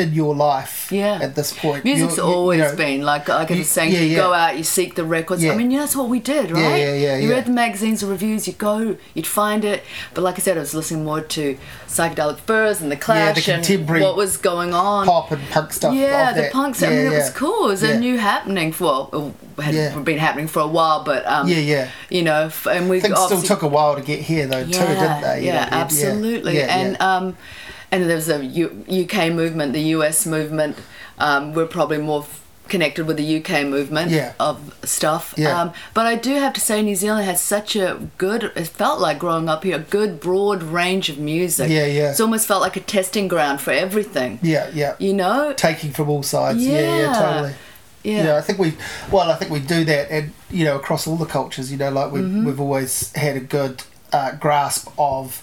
in 0.00 0.12
your 0.14 0.34
life. 0.34 0.88
Yeah. 0.90 1.20
At 1.22 1.34
this 1.36 1.52
point, 1.52 1.84
Music's 1.84 2.16
You're- 2.16 2.26
you- 2.28 2.32
you 2.32 2.36
always 2.38 2.60
know, 2.60 2.76
been 2.76 3.02
like 3.02 3.28
like 3.28 3.50
I 3.50 3.54
you- 3.54 3.60
was 3.60 3.68
saying, 3.68 3.92
yeah, 3.92 4.00
you 4.00 4.06
yeah. 4.06 4.16
go 4.16 4.32
out, 4.32 4.56
you 4.58 4.64
seek 4.64 4.94
the 4.96 5.04
records. 5.04 5.42
Yeah. 5.44 5.52
I 5.52 5.56
mean, 5.56 5.70
yeah, 5.70 5.80
that's 5.80 5.94
what 5.94 6.08
we 6.08 6.18
did, 6.18 6.50
right? 6.50 6.60
yeah, 6.80 6.94
yeah, 6.94 7.16
You 7.18 7.28
yeah. 7.28 7.34
read 7.36 7.44
the 7.46 7.52
magazines, 7.52 8.00
the 8.00 8.06
reviews, 8.08 8.46
you 8.48 8.54
go, 8.54 8.96
you'd 9.14 9.26
find 9.26 9.64
it. 9.64 9.84
But 10.14 10.22
like 10.22 10.36
I 10.36 10.42
said, 10.42 10.56
I 10.56 10.60
was 10.60 10.74
listening 10.74 11.04
more 11.04 11.20
to 11.20 11.56
psychedelic 11.88 12.38
furs 12.40 12.80
and 12.80 12.90
the 12.90 12.96
Clash 12.96 13.46
and 13.48 13.62
contemporary 13.64 14.02
what 14.02 14.16
was 14.16 14.36
going 14.36 14.72
on. 14.74 15.06
pop 15.06 15.30
and 15.30 15.42
punk 15.50 15.72
stuff. 15.72 15.94
yeah, 15.94 16.32
the 16.32 16.42
that. 16.42 16.52
punks. 16.52 16.82
I 16.82 16.88
mean, 16.88 17.06
it 17.06 17.10
was 17.10 17.30
cool. 17.30 17.66
It 17.66 17.70
was 17.70 17.82
a 17.82 17.98
new 17.98 18.18
happening 18.18 18.72
for 18.72 19.08
well, 19.12 19.34
had 19.60 20.04
been 20.04 20.18
happening 20.18 20.48
for 20.48 20.60
a 20.60 20.66
while, 20.66 21.04
but 21.04 21.26
um, 21.26 21.46
Yeah, 21.48 21.58
yeah. 21.58 21.88
you 22.08 22.22
know, 22.22 22.50
and 22.70 22.88
we 22.88 23.00
Things 23.00 23.18
still 23.20 23.42
took 23.42 23.62
a 23.62 23.68
while 23.68 23.94
to 23.96 24.00
get 24.02 24.20
here 24.20 24.46
though, 24.46 24.64
too, 24.64 24.70
didn't 24.70 25.20
they? 25.22 25.40
You 25.40 25.46
yeah, 25.46 25.64
know, 25.66 25.76
yeah, 25.76 25.82
absolutely. 25.82 26.62
and 26.62 27.00
um, 27.00 27.36
and 27.92 28.08
there 28.08 28.16
was 28.16 28.28
a 28.28 28.44
U- 28.44 28.84
UK 28.88 29.30
movement, 29.32 29.72
the 29.72 29.82
US 29.96 30.26
movement. 30.26 30.76
Um, 31.18 31.52
we're 31.54 31.66
probably 31.66 31.98
more 31.98 32.22
f- 32.22 32.36
connected 32.68 33.04
with 33.06 33.16
the 33.16 33.36
UK 33.38 33.64
movement 33.66 34.10
Yeah. 34.12 34.32
of 34.38 34.56
stuff. 34.84 35.34
Yeah. 35.36 35.60
Um, 35.60 35.72
but 35.92 36.06
I 36.06 36.14
do 36.14 36.34
have 36.36 36.52
to 36.54 36.60
say, 36.60 36.82
New 36.82 36.94
Zealand 36.94 37.24
has 37.26 37.40
such 37.42 37.74
a 37.76 37.98
good. 38.16 38.44
It 38.54 38.68
felt 38.68 39.00
like 39.00 39.18
growing 39.18 39.48
up 39.48 39.64
here, 39.64 39.76
a 39.76 39.80
good 39.80 40.20
broad 40.20 40.62
range 40.62 41.08
of 41.08 41.18
music. 41.18 41.68
Yeah, 41.68 41.86
yeah. 41.86 42.10
It's 42.10 42.20
almost 42.20 42.46
felt 42.46 42.62
like 42.62 42.76
a 42.76 42.80
testing 42.80 43.26
ground 43.28 43.60
for 43.60 43.72
everything. 43.72 44.38
yeah, 44.42 44.70
yeah. 44.72 44.94
You 45.00 45.12
know. 45.14 45.52
Taking 45.52 45.90
from 45.92 46.08
all 46.08 46.22
sides. 46.22 46.64
Yeah, 46.64 46.80
yeah, 46.80 46.96
Yeah. 46.98 47.12
totally. 47.14 47.54
Yeah. 48.02 48.24
Yeah, 48.24 48.36
I 48.36 48.40
think 48.40 48.58
we, 48.58 48.72
well, 49.10 49.30
I 49.30 49.34
think 49.34 49.50
we 49.50 49.60
do 49.60 49.84
that, 49.84 50.10
and 50.10 50.32
you 50.50 50.64
know, 50.64 50.76
across 50.76 51.06
all 51.06 51.16
the 51.16 51.26
cultures, 51.26 51.70
you 51.70 51.76
know, 51.76 51.90
like 51.90 52.10
we've 52.12 52.24
Mm-hmm. 52.24 52.46
we've 52.46 52.60
always 52.60 53.12
had 53.14 53.36
a 53.36 53.40
good 53.40 53.82
uh, 54.12 54.32
grasp 54.36 54.88
of 54.96 55.42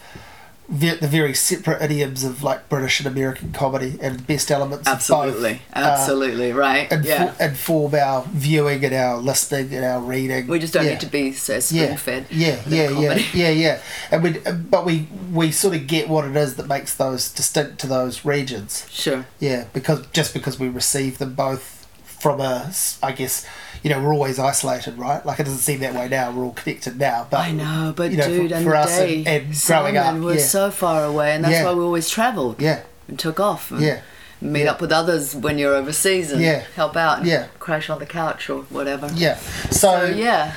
ve- 0.69 0.95
the 0.95 1.07
very 1.07 1.33
separate 1.33 1.81
idioms 1.81 2.23
of 2.23 2.43
like 2.43 2.67
British 2.69 2.99
and 2.99 3.07
American 3.07 3.51
comedy 3.51 3.97
and 4.01 4.19
the 4.19 4.23
best 4.23 4.51
elements. 4.51 4.87
Absolutely. 4.87 5.51
of 5.53 5.57
both, 5.73 5.83
uh, 5.83 5.85
Absolutely. 5.91 6.51
right. 6.53 6.91
info- 6.91 7.07
yeah. 7.07 7.33
inform 7.39 7.95
our 7.95 8.23
viewing 8.31 8.83
and 8.83 8.93
our 8.93 9.17
listening 9.17 9.73
and 9.73 9.85
our 9.85 10.01
reading. 10.01 10.47
We 10.47 10.59
just 10.59 10.73
don't 10.73 10.85
Yeah. 10.85 10.91
need 10.91 10.99
to 11.01 11.05
be 11.07 11.31
so 11.33 11.53
yeah, 11.53 11.59
spoon 11.59 11.97
fed. 11.97 12.25
yeah, 12.29 12.59
yeah, 12.67 12.89
yeah, 12.89 13.19
yeah, 13.33 13.49
yeah. 13.49 13.79
And 14.11 14.23
we, 14.23 14.31
but 14.69 14.85
we 14.85 15.07
we 15.33 15.51
sort 15.51 15.75
of 15.75 15.87
get 15.87 16.09
what 16.09 16.25
it 16.25 16.35
is 16.35 16.55
that 16.55 16.67
makes 16.67 16.93
those 16.95 17.31
distinct 17.31 17.79
to 17.79 17.87
those 17.87 18.25
regions. 18.25 18.85
Sure. 18.89 19.25
Yeah, 19.39 19.65
because 19.73 20.05
just 20.07 20.33
because 20.33 20.59
we 20.59 20.67
receive 20.69 21.17
them 21.17 21.33
both 21.33 21.87
from 22.03 22.41
a, 22.41 22.71
I 23.03 23.11
guess, 23.11 23.45
you 23.87 23.93
know, 23.95 24.01
we're 24.03 24.13
always 24.13 24.37
isolated, 24.37 24.97
right? 24.97 25.25
Like 25.25 25.39
it 25.39 25.43
doesn't 25.43 25.59
seem 25.59 25.79
that 25.79 25.93
way 25.93 26.09
now. 26.09 26.31
We're 26.31 26.43
all 26.43 26.51
connected 26.53 26.99
now, 26.99 27.25
but 27.31 27.39
I 27.39 27.51
know, 27.51 27.93
but 27.95 28.11
you 28.11 28.17
know, 28.17 28.27
dude, 28.27 28.49
for, 28.51 28.55
and 28.57 28.65
for 28.65 28.75
us 28.75 28.97
day, 28.97 29.17
and, 29.19 29.27
and 29.47 29.61
growing 29.65 29.95
up, 29.97 30.15
was 30.17 30.37
yeah, 30.37 30.43
so 30.43 30.71
far 30.71 31.05
away, 31.05 31.33
and 31.33 31.43
that's 31.45 31.53
Yeah. 31.53 31.63
why 31.65 31.73
we 31.73 31.83
always 31.83 32.09
travelled. 32.09 32.61
yeah, 32.61 32.81
and 33.07 33.17
took 33.17 33.39
off. 33.39 33.71
And 33.71 33.79
Yeah. 33.81 34.01
Meet 34.41 34.63
Yeah. 34.65 34.71
up 34.71 34.81
with 34.81 34.91
others 34.91 35.35
when 35.35 35.57
you're 35.57 35.73
overseas 35.73 36.31
and 36.31 36.41
Yeah. 36.41 36.63
help 36.75 36.95
out. 36.97 37.19
And 37.19 37.27
Yeah. 37.27 37.45
Crash 37.59 37.89
on 37.89 37.99
the 37.99 38.05
couch 38.05 38.49
or 38.49 38.63
whatever. 38.69 39.09
yeah. 39.15 39.37
So 39.71 39.71
So 39.71 40.05
yeah. 40.05 40.51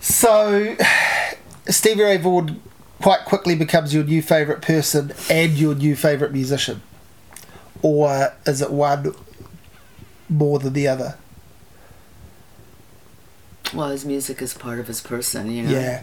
So, 0.00 0.76
Stevie 1.68 2.02
Ray 2.04 2.16
Vaughan 2.18 2.62
quite 3.02 3.24
quickly 3.24 3.54
becomes 3.56 3.92
your 3.92 4.04
new 4.04 4.22
favourite 4.22 4.62
person 4.62 5.12
and 5.28 5.52
your 5.54 5.74
new 5.74 5.96
favourite 5.96 6.32
musician? 6.32 6.80
Or 7.82 8.32
is 8.46 8.62
it 8.62 8.70
one 8.70 9.14
more 10.28 10.58
than 10.58 10.72
the 10.72 10.86
other? 10.88 11.16
Well, 13.74 13.90
his 13.90 14.04
music 14.04 14.42
is 14.42 14.54
part 14.54 14.78
of 14.80 14.86
his 14.88 15.00
person, 15.00 15.50
you 15.50 15.62
know. 15.64 15.70
Yeah, 15.70 16.02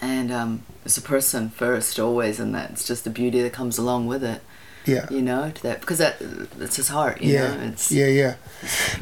And 0.00 0.30
um, 0.32 0.62
it's 0.84 0.96
a 0.96 1.02
person 1.02 1.50
first, 1.50 1.98
always, 1.98 2.40
and 2.40 2.54
that's 2.54 2.86
just 2.86 3.04
the 3.04 3.10
beauty 3.10 3.40
that 3.42 3.52
comes 3.52 3.78
along 3.78 4.06
with 4.06 4.24
it. 4.24 4.40
yeah. 4.86 5.06
You 5.10 5.20
know, 5.22 5.50
to 5.50 5.62
that 5.64 5.80
because 5.80 5.98
that 5.98 6.16
it's 6.60 6.76
his 6.76 6.88
heart. 6.88 7.20
You 7.20 7.34
Yeah, 7.34 7.54
know, 7.56 7.60
it's 7.72 7.92
yeah, 7.92 8.06
yeah. 8.06 8.34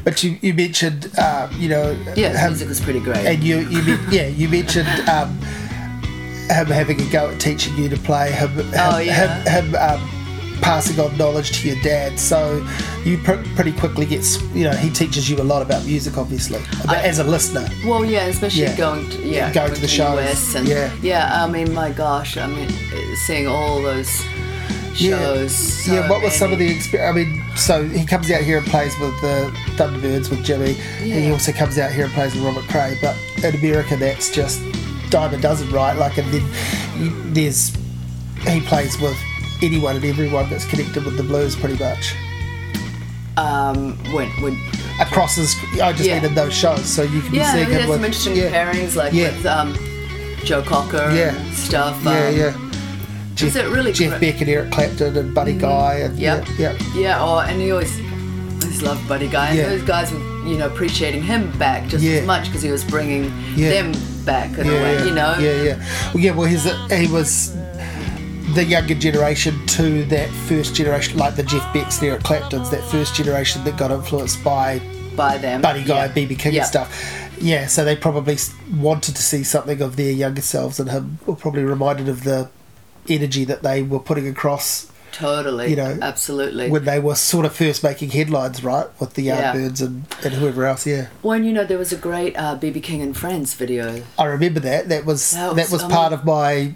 But 0.03 0.21
you, 0.23 0.37
you 0.41 0.53
mentioned, 0.53 1.17
um, 1.17 1.49
you 1.57 1.69
know, 1.69 1.91
yeah. 2.15 2.29
His 2.37 2.47
music 2.49 2.67
was 2.69 2.81
pretty 2.81 2.99
great. 2.99 3.25
and 3.25 3.41
you, 3.43 3.59
you 3.59 3.97
yeah, 4.11 4.27
you 4.27 4.49
mentioned 4.49 4.87
um, 5.09 5.37
him 6.49 6.67
having 6.67 6.99
a 7.01 7.09
go 7.09 7.29
at 7.29 7.39
teaching 7.39 7.75
you 7.77 7.87
to 7.89 7.97
play, 7.97 8.31
him, 8.31 8.49
him, 8.51 8.69
Oh, 8.75 8.97
yeah. 8.99 9.43
him, 9.43 9.71
him 9.71 9.75
um, 9.75 10.16
passing 10.61 10.99
on 10.99 11.15
knowledge 11.17 11.61
to 11.61 11.67
your 11.67 11.81
dad. 11.83 12.19
So 12.19 12.65
you 13.05 13.17
pr- 13.19 13.43
pretty 13.55 13.71
quickly 13.73 14.05
get, 14.05 14.25
you 14.53 14.63
know, 14.65 14.71
he 14.71 14.89
teaches 14.89 15.29
you 15.29 15.37
a 15.41 15.43
lot 15.43 15.61
about 15.61 15.85
music, 15.85 16.17
obviously, 16.17 16.59
but 16.85 16.89
I- 16.97 17.01
as 17.03 17.19
a 17.19 17.23
listener. 17.23 17.67
Well, 17.85 18.03
yeah, 18.05 18.25
especially 18.25 18.63
Yeah. 18.63 18.75
going 18.77 19.09
to 19.11 19.21
yeah, 19.27 19.51
Going 19.53 19.73
to 19.73 19.81
the 19.81 19.87
shows. 19.87 20.19
US 20.19 20.55
and 20.55 20.67
Yeah. 21.01 21.43
I 21.43 21.47
mean, 21.49 21.73
my 21.73 21.91
gosh, 21.91 22.37
I 22.37 22.47
mean, 22.47 22.69
seeing 23.25 23.47
all 23.47 23.81
those 23.81 24.09
Yeah. 24.95 25.17
shows. 25.19 25.55
so 25.55 25.93
yeah, 25.93 26.09
what 26.09 26.21
was 26.23 26.33
some 26.33 26.51
of 26.51 26.59
the 26.59 26.67
experience? 26.69 27.09
I 27.09 27.13
mean, 27.17 27.43
so 27.55 27.87
he 27.87 28.03
comes 28.05 28.31
out 28.31 28.41
here 28.41 28.57
and 28.57 28.65
plays 28.67 28.97
with 28.99 29.19
the 29.21 29.51
Thunderbirds 29.75 30.29
with 30.29 30.43
Jimmy, 30.43 30.75
and 31.01 31.23
he 31.23 31.31
also 31.31 31.51
comes 31.51 31.77
out 31.77 31.91
here 31.91 32.05
and 32.05 32.13
plays 32.13 32.33
with 32.33 32.43
Robert 32.43 32.67
Cray. 32.67 32.97
But 33.01 33.15
in 33.43 33.55
America, 33.55 33.95
that's 33.95 34.29
just 34.31 34.59
dime 35.11 35.33
a 35.33 35.37
dozen, 35.37 35.69
right? 35.71 35.95
Like, 35.95 36.17
and 36.17 36.31
then 36.33 36.43
there's 37.33 37.71
he 38.47 38.59
plays 38.61 38.99
with 38.99 39.15
anyone 39.61 39.95
and 39.95 40.05
everyone 40.05 40.49
that's 40.49 40.65
connected 40.65 41.03
with 41.05 41.17
the 41.17 41.23
blues, 41.23 41.55
pretty 41.55 41.81
much 41.83 42.13
um 43.37 43.95
when 44.13 44.29
when 44.41 44.57
across 44.99 45.35
his. 45.35 45.55
I 45.81 45.93
just 45.93 46.09
Yeah. 46.09 46.25
in 46.25 46.33
those 46.33 46.53
shows, 46.53 46.85
so 46.85 47.03
you 47.03 47.21
can 47.21 47.35
yeah, 47.35 47.53
be 47.55 47.59
seeing 47.65 47.69
him 47.79 47.87
with 47.89 47.97
some 47.97 48.05
interesting 48.05 48.35
yeah, 48.35 48.49
pairings 48.51 48.95
like 48.95 49.13
Yeah. 49.13 49.35
with 49.35 49.45
um 49.45 49.77
Joe 50.43 50.61
Cocker 50.63 51.11
Yeah. 51.13 51.33
stuff. 51.53 51.99
Yeah, 52.03 52.27
um, 52.27 52.35
yeah. 52.35 52.53
Jeff, 53.35 53.55
it 53.55 53.67
really 53.69 53.91
Jeff? 53.93 54.19
Beck 54.19 54.41
and 54.41 54.49
Eric 54.49 54.71
Clapton 54.71 55.15
and 55.15 55.33
Buddy 55.35 55.53
Guy 55.53 55.95
and 56.05 56.17
Yep. 56.17 56.47
yeah, 56.57 56.71
yeah. 56.73 56.99
Yeah, 56.99 57.17
oh, 57.23 57.37
and 57.39 57.61
he 57.61 57.69
always, 57.71 57.91
always 58.63 58.81
loved 58.81 59.07
Buddy 59.07 59.27
Guy. 59.27 59.49
And 59.49 59.57
Yeah. 59.59 59.69
those 59.69 59.83
guys 59.83 60.11
were, 60.11 60.17
you 60.47 60.57
know, 60.57 60.65
appreciating 60.65 61.21
him 61.21 61.51
back 61.59 61.87
just 61.87 62.03
Yeah. 62.03 62.21
as 62.21 62.25
much 62.25 62.45
because 62.45 62.63
he 62.63 62.71
was 62.71 62.83
bringing 62.83 63.31
Yeah. 63.55 63.69
them 63.69 63.91
back 64.25 64.57
in 64.57 64.65
yeah, 64.65 64.71
a 64.73 64.81
way, 64.81 65.05
you 65.05 65.11
know? 65.13 65.35
Yeah, 65.39 65.61
yeah. 65.61 65.75
Well, 66.15 66.23
yeah. 66.23 66.31
Well, 66.31 66.47
he's 66.47 66.63
he 66.91 67.05
was 67.05 67.51
the 68.57 68.65
younger 68.65 68.95
generation 68.95 69.53
to 69.67 70.03
that 70.05 70.27
first 70.47 70.73
generation, 70.73 71.15
like 71.19 71.35
the 71.35 71.43
Jeff 71.43 71.71
Becks, 71.75 72.01
Eric 72.01 72.23
Claptons, 72.23 72.71
that 72.71 72.83
first 72.85 73.13
generation 73.13 73.63
that 73.65 73.77
got 73.77 73.91
influenced 73.91 74.43
by 74.43 74.81
By 75.15 75.37
them. 75.37 75.61
Buddy 75.61 75.83
Guy, 75.83 76.05
Yeah. 76.05 76.11
BB 76.11 76.35
King 76.39 76.53
Yeah. 76.53 76.61
and 76.61 76.67
stuff. 76.67 77.13
Yeah, 77.39 77.67
so 77.67 77.85
they 77.85 77.95
probably 77.95 78.35
wanted 78.79 79.15
to 79.15 79.21
see 79.21 79.43
something 79.43 79.79
of 79.79 79.95
their 79.95 80.11
younger 80.11 80.41
selves, 80.41 80.79
and 80.79 80.89
him 80.89 81.19
were 81.27 81.35
probably 81.35 81.65
reminded 81.65 82.09
of 82.09 82.23
the 82.23 82.49
energy 83.07 83.45
that 83.45 83.61
they 83.61 83.83
were 83.83 83.99
putting 83.99 84.27
across 84.27 84.87
Totally. 85.11 85.69
you 85.69 85.75
know, 85.75 85.99
absolutely. 86.01 86.67
when 86.71 86.85
they 86.85 86.99
were 86.99 87.13
sort 87.15 87.45
of 87.45 87.53
first 87.55 87.83
making 87.83 88.09
headlines, 88.09 88.63
right, 88.63 88.87
with 88.99 89.13
the 89.13 89.21
Yeah. 89.21 89.53
Yardbirds 89.53 89.81
and, 89.81 90.05
and 90.23 90.33
whoever 90.33 90.65
else. 90.65 90.87
Yeah, 90.87 91.07
when 91.21 91.43
you 91.43 91.53
know 91.53 91.63
there 91.63 91.77
was 91.77 91.93
a 91.93 91.95
great 91.95 92.35
uh, 92.35 92.55
BB 92.57 92.81
King 92.81 93.03
and 93.03 93.15
Friends 93.15 93.53
video. 93.53 94.01
I 94.17 94.25
remember 94.25 94.59
that. 94.61 94.89
That 94.89 95.05
was 95.05 95.31
That 95.33 95.55
that 95.55 95.69
was- 95.71 95.83
was, 95.83 95.91
part 95.91 96.11
of 96.11 96.25
my. 96.25 96.73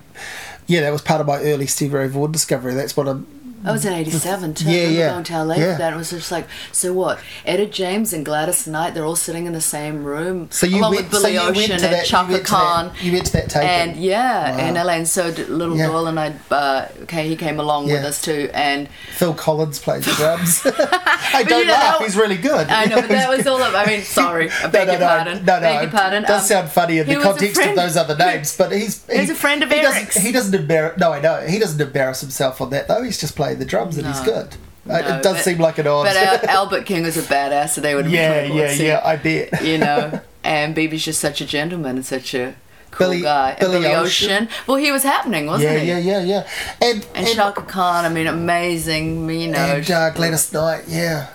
Yeah, 0.71 0.79
that 0.79 0.93
was 0.93 1.01
part 1.01 1.19
of 1.19 1.27
my 1.27 1.41
early 1.41 1.67
Stevie 1.67 1.95
Ray 1.95 2.07
Vaughan 2.07 2.31
discovery. 2.31 2.73
That's 2.73 2.95
what 2.95 3.05
I'm. 3.05 3.27
I 3.63 3.71
was 3.71 3.86
in 3.86 3.93
'87 3.93 4.54
too. 4.56 4.69
Yeah, 4.71 4.88
yeah, 4.88 5.10
Going 5.12 5.24
to 5.26 5.43
LA 5.43 5.56
yeah. 5.56 5.74
for 5.74 5.78
that. 5.80 5.93
It 5.93 5.95
was 5.97 6.10
just 6.10 6.32
like, 6.32 6.47
so 6.71 6.93
what? 6.93 7.19
Etta 7.45 7.65
James 7.67 8.12
and 8.13 8.26
Gladys 8.26 8.65
Knight, 8.67 8.93
they're 8.93 9.06
all 9.06 9.15
sitting 9.15 9.45
in 9.45 9.54
the 9.54 9.62
same 9.62 10.04
room, 10.04 10.47
So 10.52 10.65
you 10.65 10.80
along 10.80 10.95
went. 10.95 11.04
with 11.12 11.13
so 11.13 11.21
Billy 11.21 11.34
you 11.34 11.39
went 11.45 11.58
Ocean 11.58 11.78
to 11.80 11.86
and 11.86 11.93
that. 11.93 12.06
Chaka 12.06 12.32
you 12.34 12.39
Khan. 12.39 12.88
that. 12.88 13.04
You 13.04 13.12
went 13.13 13.26
to 13.28 13.32
that 13.34 13.50
taping. 13.50 13.69
And 13.69 13.95
yeah, 13.97 14.58
Wow. 14.58 14.67
in 14.67 14.74
LA, 14.76 14.93
and 14.93 15.08
so 15.08 15.28
Little 15.47 15.78
Yeah. 15.78 15.88
Doyle 15.88 16.08
and 16.08 16.19
I. 16.19 16.34
Uh, 16.50 16.88
okay, 17.04 17.28
he 17.28 17.36
came 17.36 17.60
along 17.60 17.86
with 17.88 18.04
us 18.04 18.21
too, 18.21 18.50
and 18.54 18.88
Phil 19.15 19.34
Collins 19.34 19.80
played 19.80 20.04
the 20.04 20.12
drums. 20.13 20.62
I 21.34 21.43
don't 21.47 21.60
you 21.62 21.65
know, 21.67 21.74
laugh. 21.74 22.00
He's 22.02 22.15
really 22.15 22.38
good. 22.38 22.67
I 22.69 22.86
know, 22.86 22.95
but 23.02 23.10
that 23.10 23.30
was 23.30 23.45
all. 23.47 23.62
Of, 23.62 23.76
I 23.76 23.86
mean, 23.86 24.02
sorry, 24.04 24.50
I 24.63 24.67
beg 24.67 24.88
no, 24.88 24.93
your 24.93 25.00
no, 25.02 25.08
pardon. 25.08 25.45
No, 25.45 25.56
no, 25.56 25.62
beg 25.62 25.82
your 25.84 25.91
pardon. 25.91 26.24
It 26.24 26.28
does 26.28 26.41
Um, 26.43 26.47
sound 26.47 26.69
funny 26.71 26.97
in 27.00 27.08
the 27.08 27.15
context 27.17 27.62
of 27.62 27.76
those 27.76 27.95
other 27.97 28.15
names, 28.17 28.56
but 28.58 28.71
he's 28.71 29.06
He 29.12 29.19
was 29.19 29.30
a 29.30 29.36
friend 29.36 29.62
of 29.63 29.69
he 29.71 29.82
doesn't- 29.82 29.97
Eric's. 29.97 30.15
He 30.17 30.32
doesn't 30.32 30.54
embarrass. 30.56 30.97
No, 31.00 31.13
I 31.13 31.19
know 31.21 31.41
he 31.47 31.60
doesn't 31.60 31.80
embarrass 31.80 32.21
himself 32.21 32.60
on 32.62 32.69
that 32.71 32.88
though. 32.88 33.04
He's 33.04 33.19
just 33.19 33.36
playing 33.36 33.51
the 33.54 33.66
drums 33.66 33.98
and 33.98 34.08
he's 34.08 34.20
No. 34.20 34.26
good. 34.26 34.48
Uh, 34.90 34.98
No, 35.00 35.18
it 35.18 35.24
does 35.24 35.36
but- 35.38 35.44
seem 35.44 35.58
like 35.60 35.78
an 35.78 35.88
odd. 35.88 36.06
But 36.06 36.18
uh, 36.18 36.48
Albert 36.52 36.86
King 36.86 37.04
was 37.04 37.18
a 37.18 37.22
badass, 37.22 37.70
so 37.70 37.82
they 37.82 37.94
would 37.96 38.06
have 38.06 38.14
yeah, 38.14 38.42
been 38.48 38.58
yeah, 38.58 38.72
yeah. 38.72 39.02
I 39.04 39.16
bet. 39.16 39.64
you 39.64 39.78
know. 39.78 40.20
And 40.44 40.76
BB's 40.76 41.06
just 41.06 41.22
such 41.22 41.40
a 41.40 41.46
gentleman 41.46 41.98
and 41.98 42.06
such 42.06 42.34
a 42.34 42.56
cool 42.90 43.10
Billy- 43.10 43.22
guy. 43.22 43.52
And 43.52 43.60
Billy 43.60 43.82
Billy 43.82 43.94
Ocean. 43.94 44.32
Ocean. 44.32 44.50
Well, 44.66 44.78
he 44.78 44.92
was 44.92 45.04
happening, 45.04 45.46
wasn't 45.46 45.72
Yeah, 45.72 45.80
he? 45.80 45.88
yeah, 45.88 45.98
yeah, 46.00 46.24
yeah. 46.24 46.48
And 46.82 47.06
And, 47.16 47.28
and, 47.28 47.36
Chaka 47.36 47.62
Khan, 47.62 48.06
I 48.06 48.10
mean, 48.10 48.26
amazing, 48.28 49.30
you 49.30 49.50
know. 49.50 49.60
and 49.60 49.92
uh, 49.92 50.10
Gladys 50.12 50.52
Knight, 50.52 50.86
yeah. 50.88 51.28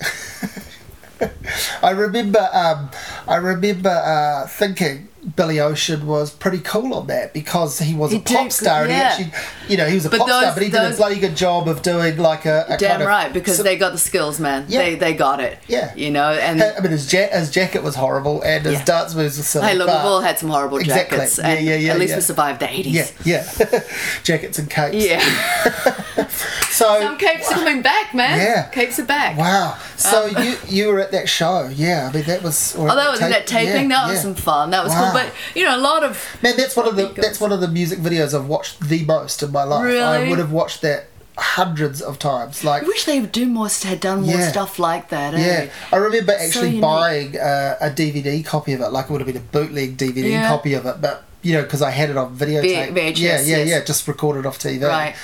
I 1.82 1.90
remember, 1.90 2.48
um, 2.52 2.90
I 3.28 3.36
remember 3.36 3.90
uh, 3.90 4.46
thinking 4.48 5.08
Billy 5.36 5.60
Ocean 5.60 6.04
was 6.06 6.32
pretty 6.32 6.58
cool 6.58 6.92
on 6.94 7.06
that 7.06 7.32
because 7.32 7.78
he 7.78 7.94
was 7.94 8.10
He 8.10 8.16
a 8.16 8.20
pop 8.20 8.44
did, 8.46 8.52
star. 8.52 8.82
And 8.82 8.90
he 8.90 8.98
actually, 8.98 9.32
you 9.68 9.76
know, 9.76 9.86
he 9.86 9.94
was 9.94 10.04
a 10.04 10.10
But 10.10 10.18
pop 10.18 10.28
star, 10.28 10.52
but 10.52 10.62
he 10.64 10.68
did 10.68 10.92
a 10.92 10.96
bloody 10.96 11.20
good 11.20 11.36
job 11.36 11.68
of 11.68 11.80
doing 11.82 12.16
like 12.16 12.44
a, 12.44 12.64
a 12.68 12.76
Damn 12.76 12.90
kind 12.90 13.02
of, 13.02 13.08
right, 13.08 13.32
because 13.32 13.58
so- 13.58 13.62
they 13.62 13.76
got 13.78 13.92
the 13.92 13.98
skills, 13.98 14.40
man. 14.40 14.64
Yeah. 14.68 14.80
They 14.80 14.94
they 14.96 15.14
got 15.14 15.38
it. 15.38 15.58
Yeah. 15.68 15.94
You 15.94 16.10
know, 16.10 16.32
and 16.32 16.60
I 16.60 16.80
mean, 16.80 16.90
his, 16.90 17.12
ja- 17.12 17.28
his 17.28 17.52
jacket 17.52 17.84
was 17.84 17.94
horrible 17.94 18.42
and 18.42 18.64
his 18.64 18.74
Yeah. 18.74 18.84
dance 18.84 19.14
moves 19.14 19.36
were 19.38 19.44
silly. 19.44 19.66
hey, 19.68 19.74
look, 19.76 19.86
we've 19.86 19.96
all 19.96 20.20
had 20.20 20.40
some 20.40 20.48
horrible 20.48 20.78
Exactly. 20.78 21.18
jackets. 21.18 21.38
Yeah, 21.38 21.48
And 21.48 21.66
yeah, 21.66 21.76
yeah, 21.76 21.92
At 21.92 21.98
least 22.00 22.10
yeah. 22.10 22.16
we 22.16 22.22
survived 22.22 22.60
the 22.60 22.66
80s. 22.66 23.24
Yeah, 23.24 23.44
yeah. 23.70 23.80
Jackets 24.24 24.58
and 24.58 24.68
capes. 24.68 24.96
Yeah. 25.06 25.22
So 26.72 27.00
Some 27.00 27.18
capes 27.18 27.50
are 27.50 27.54
coming 27.54 27.82
back, 27.82 28.14
man. 28.14 28.38
Yeah. 28.38 28.68
Capes 28.70 28.98
are 28.98 29.04
back. 29.04 29.36
Wow. 29.36 29.76
So 29.96 30.28
Um, 30.34 30.42
you 30.44 30.56
you 30.68 30.88
were 30.88 31.00
at 31.00 31.12
that 31.12 31.28
show, 31.28 31.68
yeah. 31.74 32.08
I 32.10 32.12
mean 32.14 32.24
that 32.24 32.42
was. 32.42 32.74
Oh, 32.76 32.88
at 32.88 32.94
that 32.94 33.10
was 33.10 33.20
tape- 33.20 33.30
that 33.30 33.46
taping. 33.46 33.90
yeah, 33.90 33.96
that 33.98 34.06
was 34.08 34.16
yeah. 34.16 34.22
some 34.22 34.34
fun. 34.34 34.70
That 34.70 34.82
was 34.84 34.92
Wow. 34.92 35.02
cool. 35.04 35.12
But 35.20 35.32
you 35.54 35.64
know, 35.66 35.76
a 35.76 35.82
lot 35.90 36.02
of 36.02 36.12
Man, 36.42 36.54
that's 36.56 36.74
one 36.76 36.88
of 36.88 36.96
the 36.96 37.06
that's 37.16 37.40
one 37.40 37.52
of 37.52 37.60
the 37.60 37.68
music 37.68 37.98
videos 37.98 38.32
I've 38.34 38.46
watched 38.46 38.80
the 38.80 39.04
most 39.04 39.42
in 39.42 39.52
my 39.52 39.64
life. 39.64 39.84
Really? 39.84 40.00
I 40.02 40.28
would 40.28 40.38
have 40.38 40.50
watched 40.52 40.80
that 40.82 41.08
hundreds 41.38 42.00
of 42.02 42.18
times. 42.18 42.62
Like 42.64 42.82
I 42.82 42.86
wish 42.86 43.04
they 43.04 43.20
would 43.20 43.32
do 43.32 43.46
more, 43.46 43.68
had 43.68 44.00
done 44.00 44.22
more 44.22 44.34
Yeah. 44.36 44.50
stuff 44.50 44.78
like 44.78 45.08
that. 45.10 45.32
yeah, 45.34 45.38
Eh? 45.38 45.68
I 45.92 45.96
remember 45.96 46.32
actually 46.32 46.68
unique. 46.68 46.82
buying 46.82 47.38
uh, 47.38 47.76
a 47.80 47.90
DVD 47.90 48.44
copy 48.44 48.72
of 48.74 48.80
it. 48.80 48.88
Like 48.92 49.06
it 49.06 49.10
would 49.10 49.20
have 49.20 49.26
been 49.32 49.36
a 49.36 49.40
bootleg 49.40 49.96
DVD 49.96 50.30
Yeah. 50.32 50.48
copy 50.48 50.74
of 50.74 50.84
it, 50.86 51.00
but 51.00 51.24
you 51.42 51.54
know 51.54 51.62
because 51.62 51.82
I 51.82 51.90
had 51.90 52.10
it 52.10 52.16
on 52.16 52.36
videotape. 52.36 52.92
VHS, 52.94 53.18
yeah, 53.18 53.40
yeah, 53.40 53.56
yes. 53.58 53.68
yeah. 53.68 53.80
Just 53.84 54.06
recorded 54.08 54.46
off 54.46 54.58
TV. 54.58 54.86
Right. 54.86 55.14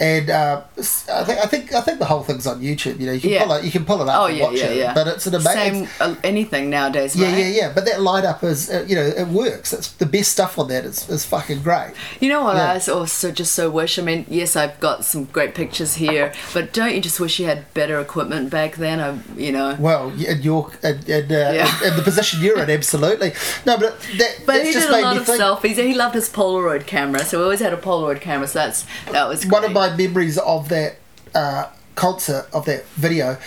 And 0.00 0.30
uh, 0.30 0.62
I 0.78 1.24
think 1.24 1.38
I 1.40 1.46
think 1.46 1.74
I 1.74 1.80
think 1.80 1.98
the 1.98 2.04
whole 2.04 2.22
thing's 2.22 2.46
on 2.46 2.60
YouTube. 2.60 3.00
You 3.00 3.06
know, 3.06 3.12
you 3.12 3.20
can 3.20 3.30
Yeah. 3.30 3.44
pull 3.44 3.52
it, 3.56 3.64
you 3.64 3.70
can 3.72 3.84
pull 3.84 4.00
it 4.00 4.08
up 4.08 4.20
Oh 4.22 4.26
and 4.26 4.36
yeah, 4.36 4.44
watch 4.44 4.54
yeah, 4.56 4.66
it. 4.66 4.76
yeah. 4.76 4.94
But 4.94 5.08
it's 5.08 5.26
an 5.26 5.34
amazing. 5.34 5.86
Same 5.86 5.88
uh, 6.00 6.14
anything 6.22 6.70
nowadays, 6.70 7.16
Yeah, 7.16 7.28
right? 7.32 7.38
yeah, 7.38 7.46
yeah. 7.48 7.72
But 7.74 7.84
that 7.86 8.00
light 8.00 8.24
up 8.24 8.44
is, 8.44 8.70
uh, 8.70 8.84
you 8.86 8.94
know, 8.94 9.02
it 9.02 9.26
works. 9.28 9.72
It's 9.72 9.88
the 9.92 10.06
best 10.06 10.30
stuff 10.30 10.56
on 10.56 10.68
that 10.68 10.84
is, 10.84 11.08
is 11.08 11.24
fucking 11.24 11.62
great. 11.62 11.94
You 12.20 12.28
know 12.28 12.44
what 12.44 12.56
Yeah. 12.56 12.78
I 12.86 12.90
also 12.92 13.32
just 13.32 13.52
so 13.54 13.70
wish? 13.70 13.98
I 13.98 14.02
mean, 14.02 14.24
yes, 14.28 14.54
I've 14.54 14.78
got 14.78 15.04
some 15.04 15.24
great 15.24 15.56
pictures 15.56 15.94
here, 15.94 16.32
but 16.54 16.72
don't 16.72 16.94
you 16.94 17.00
just 17.00 17.18
wish 17.18 17.40
you 17.40 17.46
had 17.46 17.72
better 17.74 17.98
equipment 17.98 18.50
back 18.50 18.76
then? 18.76 19.00
I, 19.00 19.18
you 19.36 19.50
know. 19.50 19.76
Well, 19.80 20.10
in 20.10 20.42
your 20.42 20.70
in, 20.84 20.98
in, 21.10 21.24
uh, 21.24 21.50
Yeah. 21.54 21.84
in 21.88 21.96
the 21.96 22.02
position 22.02 22.40
you're 22.40 22.62
in, 22.62 22.70
absolutely. 22.70 23.32
No, 23.66 23.76
but 23.78 23.98
that 24.18 24.30
But 24.46 24.52
that's 24.54 24.66
he 24.68 24.72
just 24.74 24.88
did 24.88 24.96
a 24.96 25.02
lot 25.02 25.16
of 25.16 25.26
think. 25.26 25.40
selfies. 25.42 25.76
He 25.76 25.94
loved 25.94 26.14
his 26.14 26.28
Polaroid 26.28 26.86
camera, 26.86 27.24
so 27.24 27.38
we 27.38 27.42
always 27.44 27.60
had 27.60 27.72
a 27.72 27.76
Polaroid 27.76 28.20
camera. 28.20 28.46
So 28.46 28.60
that's 28.60 28.84
that 29.10 29.28
was 29.28 29.44
One 29.44 29.64
of 29.64 29.72
great. 29.72 29.87
My 29.90 29.96
memories 29.96 30.38
of 30.38 30.68
that 30.68 30.96
uh, 31.34 31.66
concert 31.94 32.48
of 32.52 32.64
that 32.66 32.84
video 32.88 33.38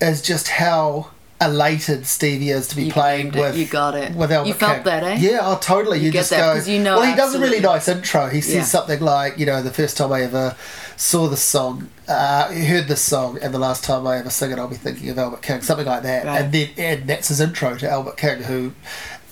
is 0.00 0.22
just 0.22 0.48
how 0.48 1.10
elated 1.40 2.06
Stevie 2.06 2.48
is 2.50 2.68
to 2.68 2.76
be 2.76 2.84
You 2.84 2.92
playing 2.92 3.32
with. 3.32 3.56
You 3.58 3.66
got 3.66 3.94
it. 3.94 4.14
With 4.14 4.32
Albert 4.32 4.48
You 4.48 4.54
felt 4.54 4.74
King. 4.76 4.84
that, 4.84 5.02
eh? 5.02 5.16
Yeah, 5.20 5.40
oh, 5.42 5.58
totally. 5.60 5.98
You, 5.98 6.10
get 6.10 6.20
just 6.20 6.30
that, 6.30 6.64
go. 6.64 6.70
you 6.70 6.82
know 6.82 6.98
well, 6.98 7.10
he 7.10 7.14
does 7.14 7.34
a 7.34 7.38
really 7.40 7.60
nice 7.60 7.88
intro. 7.88 8.28
He 8.28 8.40
says 8.40 8.54
Yeah. 8.54 8.62
something 8.62 9.00
like, 9.00 9.38
you 9.38 9.44
know, 9.44 9.62
the 9.62 9.70
first 9.70 9.96
time 9.98 10.12
I 10.12 10.22
ever 10.22 10.56
saw 10.96 11.28
this 11.28 11.42
song, 11.42 11.90
uh, 12.08 12.50
heard 12.52 12.88
this 12.88 13.02
song, 13.02 13.38
and 13.42 13.52
the 13.52 13.58
last 13.58 13.84
time 13.84 14.06
I 14.06 14.16
ever 14.18 14.30
sing 14.30 14.50
it, 14.50 14.58
I'll 14.58 14.66
be 14.68 14.76
thinking 14.76 15.10
of 15.10 15.18
Albert 15.18 15.42
King, 15.42 15.60
something 15.60 15.86
like 15.86 16.02
that. 16.04 16.24
Right. 16.24 16.40
And 16.42 16.52
then, 16.52 16.68
and 16.78 17.06
that's 17.08 17.28
his 17.28 17.40
intro 17.40 17.76
to 17.76 17.90
Albert 17.90 18.16
King, 18.16 18.42
who 18.44 18.72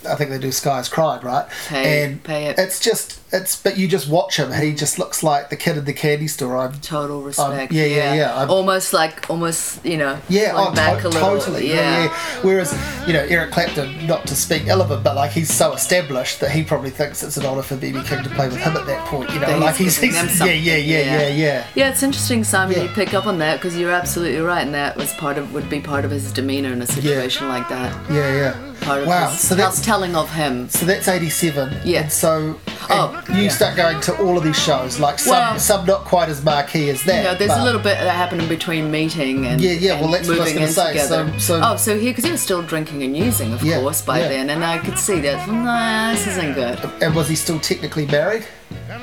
I 0.07 0.13
think 0.13 0.29
they 0.29 0.37
do 0.37 0.51
"Skies 0.51 0.87
Crying," 0.87 1.23
right? 1.25 1.47
Pay- 1.67 2.03
and 2.03 2.23
pay 2.23 2.45
it. 2.45 2.59
it's 2.59 2.79
just, 2.79 3.19
it's, 3.35 3.55
but 3.55 3.77
you 3.77 3.87
just 3.87 4.07
watch 4.09 4.37
him, 4.37 4.51
and 4.51 4.63
he 4.63 4.73
just 4.73 4.97
looks 4.99 5.21
like 5.23 5.49
the 5.49 5.55
kid 5.55 5.77
in 5.77 5.85
the 5.85 5.93
candy 5.93 6.27
store. 6.27 6.57
I'm 6.57 6.73
Total 6.79 7.21
respect. 7.21 7.71
yeah, 7.71 7.85
yeah, 7.85 8.13
yeah, 8.13 8.35
I'm- 8.35 8.49
almost 8.49 8.93
like, 8.93 9.29
almost, 9.29 9.85
you 9.85 9.97
know, 9.97 10.17
yeah, 10.29 10.53
oh, 10.55 10.71
back 10.73 11.01
to- 11.01 11.07
a 11.07 11.09
little. 11.09 11.39
totally. 11.39 11.69
Yeah. 11.69 12.03
yeah. 12.05 12.13
Whereas, 12.41 12.73
you 13.07 13.13
know, 13.13 13.25
Eric 13.29 13.51
Clapton, 13.51 14.07
not 14.07 14.25
to 14.27 14.35
speak 14.35 14.63
ill 14.67 14.81
of 14.81 14.89
him, 14.91 15.03
but 15.03 15.15
like 15.15 15.31
he's 15.31 15.51
so 15.53 15.73
established 15.73 16.39
that 16.41 16.51
he 16.51 16.63
probably 16.63 16.89
thinks 16.89 17.23
it's 17.23 17.37
an 17.37 17.45
honour 17.45 17.61
for 17.63 17.75
BB 17.75 18.05
King 18.07 18.23
to 18.23 18.29
play 18.31 18.47
with 18.47 18.57
him 18.57 18.75
at 18.77 18.85
that 18.87 19.05
point. 19.07 19.29
You 19.31 19.39
know, 19.39 19.47
That 19.47 19.59
like 19.59 19.75
he's 19.75 19.97
he's, 19.97 20.13
yeah, 20.39 20.45
yeah, 20.45 20.75
yeah, 20.77 20.99
yeah, 20.99 21.27
yeah. 21.27 21.67
Yeah, 21.75 21.89
it's 21.89 22.03
interesting, 22.03 22.43
Simon. 22.43 22.75
Yeah. 22.77 22.83
You 22.83 22.89
pick 22.89 23.13
up 23.13 23.25
on 23.27 23.37
that 23.39 23.55
because 23.57 23.77
you're 23.77 23.91
absolutely 23.91 24.39
right, 24.39 24.65
and 24.65 24.73
that 24.73 24.95
was 24.97 25.13
part 25.13 25.37
of 25.37 25.53
would 25.53 25.69
be 25.69 25.79
part 25.81 26.05
of 26.05 26.11
his 26.11 26.31
demeanor 26.31 26.71
in 26.71 26.81
a 26.81 26.87
situation 26.87 27.47
like 27.49 27.67
that. 27.69 27.91
Yeah, 28.11 28.33
yeah. 28.35 28.71
Part 28.81 29.01
of 29.01 29.07
Wow. 29.07 29.29
his 29.29 29.39
So 29.39 29.55
that's 29.55 29.81
telling 29.81 30.15
of 30.15 30.29
him. 30.31 30.69
so 30.69 30.85
that's 30.85 31.07
eighty 31.07 31.29
seven. 31.29 31.75
Yeah. 31.83 32.07
So 32.07 32.59
and 32.67 32.91
Oh, 32.91 33.21
you 33.29 33.43
yeah. 33.43 33.49
start 33.49 33.75
going 33.75 33.99
to 34.01 34.15
all 34.21 34.37
of 34.37 34.43
these 34.43 34.57
shows, 34.61 34.99
like 34.99 35.19
some 35.19 35.31
Well- 35.31 35.59
some 35.59 35.85
not 35.85 36.05
quite 36.05 36.29
as 36.29 36.43
marquee 36.43 36.89
as 36.89 37.03
that. 37.03 37.17
You 37.17 37.23
know, 37.23 37.35
there's 37.35 37.49
but- 37.49 37.59
a 37.61 37.63
little 37.63 37.81
bit 37.81 37.97
that 37.99 38.15
happened 38.15 38.41
in 38.41 38.47
between 38.47 38.91
meeting 38.91 39.45
and 39.47 39.59
Yeah, 39.59 39.71
yeah, 39.71 39.93
well, 39.95 40.05
and 40.05 40.13
that's 40.13 40.27
what 40.27 40.37
I 40.39 40.43
was 40.43 40.53
gonna 40.53 40.65
in 40.67 40.71
say, 40.71 40.97
so- 40.97 41.23
together. 41.25 41.39
so- 41.39 41.61
oh, 41.63 41.75
so 41.75 41.97
he 41.97 42.07
because 42.09 42.23
he 42.25 42.31
was 42.31 42.41
still 42.41 42.61
drinking 42.61 43.03
and 43.03 43.17
using, 43.17 43.53
of 43.53 43.63
Yeah, 43.63 43.79
course, 43.79 44.01
by 44.01 44.19
yeah. 44.19 44.27
then, 44.29 44.49
and 44.49 44.63
I 44.63 44.77
could 44.77 44.97
see 44.99 45.19
that. 45.21 45.47
Nah, 45.49 46.11
this 46.13 46.27
isn't 46.27 46.53
good. 46.53 46.79
And 47.01 47.15
was 47.15 47.27
he 47.27 47.35
still 47.35 47.59
technically 47.59 48.05
married? 48.05 48.45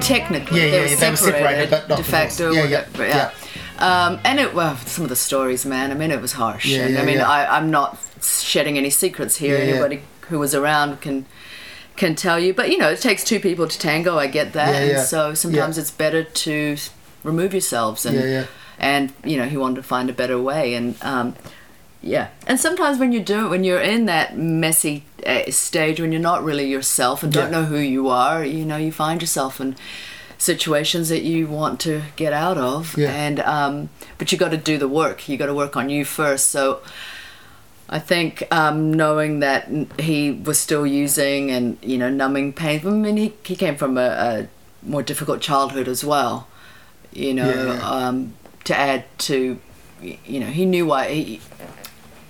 Technically, 0.00 0.60
Yeah, 0.60 0.66
they, 0.66 0.72
yeah, 0.72 0.82
were 0.82 0.86
yeah, 0.88 0.96
they 0.96 1.10
were 1.10 1.16
separated, 1.16 1.38
separated, 1.38 1.70
but 1.70 1.88
not 1.88 1.98
de 1.98 2.04
facto. 2.04 2.52
Yeah, 2.52 2.64
yeah, 2.64 2.84
whatever, 2.92 3.06
yeah. 3.08 3.30
Um, 3.78 4.20
and 4.24 4.38
it 4.38 4.54
well, 4.54 4.76
some 4.86 5.04
of 5.04 5.08
the 5.10 5.16
stories, 5.16 5.64
man. 5.66 5.90
I 5.90 5.94
mean, 5.94 6.10
it 6.12 6.20
was 6.20 6.32
harsh. 6.32 6.66
Yeah, 6.66 6.82
and 6.82 6.94
yeah, 6.94 7.02
I 7.02 7.04
mean, 7.04 7.16
yeah. 7.16 7.28
I, 7.28 7.56
I'm 7.56 7.70
not 7.70 7.98
shedding 8.22 8.78
any 8.78 8.90
secrets 8.90 9.36
here. 9.36 9.58
Yeah, 9.58 9.64
yeah. 9.64 9.70
Anybody 9.72 10.02
who 10.28 10.38
was 10.38 10.54
around 10.54 11.00
can 11.00 11.26
can 11.96 12.14
tell 12.14 12.38
you. 12.38 12.52
But 12.54 12.70
you 12.70 12.78
know, 12.78 12.90
it 12.90 13.00
takes 13.00 13.22
two 13.24 13.40
people 13.40 13.66
to 13.68 13.78
tango. 13.78 14.18
I 14.18 14.26
get 14.26 14.52
that. 14.54 14.72
Yeah, 14.86 14.98
and 14.98 15.06
so 15.06 15.34
sometimes 15.34 15.76
Yeah. 15.76 15.82
it's 15.82 15.90
better 15.90 16.24
to 16.24 16.76
remove 17.24 17.52
yourselves 17.52 18.04
and 18.06 18.16
Yeah, 18.16 18.24
yeah. 18.26 18.44
and 18.78 19.12
you 19.24 19.36
know 19.36 19.44
he 19.46 19.56
wanted 19.56 19.76
to 19.76 19.82
find 19.84 20.10
a 20.10 20.12
better 20.12 20.40
way 20.42 20.74
and 20.74 20.96
um, 21.02 21.36
yeah 22.02 22.28
and 22.48 22.58
sometimes 22.58 22.98
when 22.98 23.12
you 23.12 23.20
do 23.20 23.46
it, 23.46 23.48
when 23.48 23.62
you're 23.62 23.80
in 23.80 24.06
that 24.06 24.36
messy 24.36 25.04
uh, 25.24 25.48
stage 25.48 26.00
when 26.00 26.10
you're 26.10 26.20
not 26.32 26.42
really 26.42 26.68
yourself 26.68 27.22
and 27.22 27.32
don't 27.32 27.52
Yeah. 27.52 27.60
know 27.60 27.64
who 27.66 27.78
you 27.78 28.08
are 28.08 28.44
you 28.44 28.64
know 28.64 28.76
you 28.76 28.90
find 28.90 29.20
yourself 29.22 29.60
in 29.60 29.76
situations 30.38 31.08
that 31.10 31.22
you 31.22 31.46
want 31.46 31.78
to 31.80 32.02
get 32.16 32.32
out 32.32 32.58
of 32.58 32.96
Yeah. 32.98 33.10
and 33.12 33.38
um, 33.40 33.88
but 34.18 34.32
you 34.32 34.38
got 34.38 34.50
to 34.50 34.56
do 34.56 34.76
the 34.78 34.88
work 34.88 35.28
you 35.28 35.36
got 35.36 35.46
to 35.46 35.54
work 35.54 35.76
on 35.76 35.88
you 35.90 36.04
first 36.04 36.50
so 36.50 36.80
I 37.92 37.98
think 37.98 38.42
um, 38.50 38.92
knowing 38.94 39.40
that 39.40 39.68
he 40.00 40.32
was 40.32 40.58
still 40.58 40.86
using 40.86 41.50
and 41.50 41.76
you 41.82 41.98
know 41.98 42.08
numbing 42.08 42.54
pain. 42.54 42.80
I 42.86 42.90
mean, 42.90 43.16
he, 43.18 43.34
he 43.44 43.54
came 43.54 43.76
from 43.76 43.98
a, 43.98 44.08
a 44.30 44.48
more 44.82 45.02
difficult 45.02 45.40
childhood 45.42 45.86
as 45.88 46.02
well. 46.02 46.48
You 47.12 47.34
know, 47.34 47.50
Yeah. 47.52 47.90
um, 47.90 48.32
to 48.64 48.74
add 48.74 49.04
to, 49.28 49.58
you 50.00 50.40
know, 50.40 50.46
he 50.46 50.64
knew 50.64 50.86
why 50.86 51.08
he, 51.12 51.40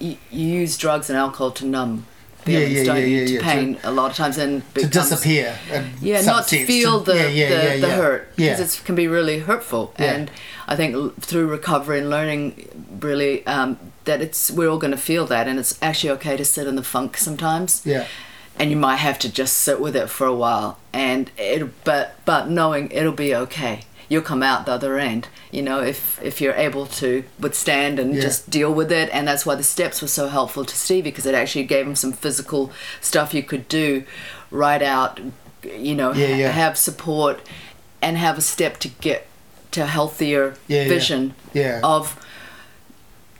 he, 0.01 0.19
you 0.33 0.47
use 0.63 0.77
drugs 0.77 1.09
and 1.09 1.17
alcohol 1.17 1.53
to 1.53 1.65
numb 1.65 2.07
feelings, 2.39 2.73
yeah, 2.79 2.85
don't 2.85 2.97
yeah, 2.97 3.05
you? 3.07 3.19
yeah, 3.21 3.27
to 3.27 3.33
yeah, 3.35 3.39
to- 3.39 3.45
pain 3.45 3.79
a 3.85 3.93
lot 3.93 4.11
of 4.11 4.17
times 4.17 4.39
and 4.39 4.63
to 4.75 4.87
disappear. 4.89 5.57
yeah, 6.01 6.23
not 6.23 6.49
to 6.49 6.67
feel 6.67 6.99
the 6.99 7.13
the, 7.13 7.79
the 7.81 7.91
hurt 7.91 8.35
because 8.37 8.79
it 8.81 8.85
can 8.85 8.97
be 8.97 9.07
really 9.07 9.39
hurtful. 9.39 9.95
And 9.97 10.29
I 10.67 10.75
think 10.75 11.23
through 11.23 11.47
recovery 11.47 12.01
and 12.01 12.11
learning, 12.11 12.43
really, 13.01 13.47
um, 13.47 13.79
that 14.05 14.21
it's 14.21 14.51
we're 14.51 14.69
all 14.69 14.79
going 14.79 14.91
to 14.93 14.97
feel 14.97 15.27
that, 15.27 15.47
and 15.49 15.59
it's 15.59 15.79
actually 15.83 16.11
okay 16.11 16.37
to 16.37 16.45
sit 16.45 16.67
in 16.67 16.77
the 16.77 16.83
funk 16.83 17.17
sometimes. 17.17 17.83
Yeah. 17.85 18.07
And 18.59 18.71
you 18.71 18.77
might 18.77 18.97
have 18.97 19.19
to 19.21 19.33
just 19.33 19.57
sit 19.59 19.81
with 19.81 19.97
it 19.97 20.11
for 20.11 20.27
a 20.27 20.35
while, 20.35 20.79
and 20.93 21.31
it, 21.39 21.85
but 21.85 22.17
but 22.25 22.49
knowing 22.51 22.91
it'll 22.91 23.13
be 23.13 23.35
okay. 23.35 23.83
You'll 24.09 24.21
come 24.23 24.43
out 24.43 24.67
the 24.67 24.73
other 24.73 24.99
end, 24.99 25.29
you 25.51 25.63
know, 25.63 25.81
if 25.81 26.21
if 26.23 26.39
you're 26.41 26.53
able 26.55 26.85
to 26.87 27.25
withstand 27.41 27.99
and 27.99 28.15
Yeah. 28.15 28.21
just 28.21 28.51
deal 28.51 28.71
with 28.75 28.93
it. 28.93 29.09
And 29.11 29.27
that's 29.27 29.47
why 29.47 29.55
the 29.55 29.63
steps 29.63 30.03
were 30.03 30.09
so 30.09 30.29
helpful 30.29 30.67
to 30.67 30.77
Steve 30.77 31.05
because 31.05 31.25
it 31.25 31.35
actually 31.35 31.65
gave 31.65 31.87
him 31.87 31.97
some 31.97 32.13
physical 32.13 32.71
stuff 33.01 33.33
you 33.33 33.43
could 33.43 33.69
do, 33.69 34.05
write 34.51 34.83
out, 34.83 35.19
you 35.65 35.95
know, 35.95 36.13
Yeah, 36.13 36.49
ha- 36.49 36.53
have 36.53 36.77
support, 36.77 37.41
and 38.03 38.19
have 38.19 38.37
a 38.37 38.43
step 38.43 38.77
to 38.81 38.89
get 38.89 39.27
to 39.71 39.87
healthier 39.87 40.57
Yeah, 40.69 40.83
yeah. 40.83 40.89
vision 40.89 41.35
Yeah. 41.55 41.81
of 41.83 42.15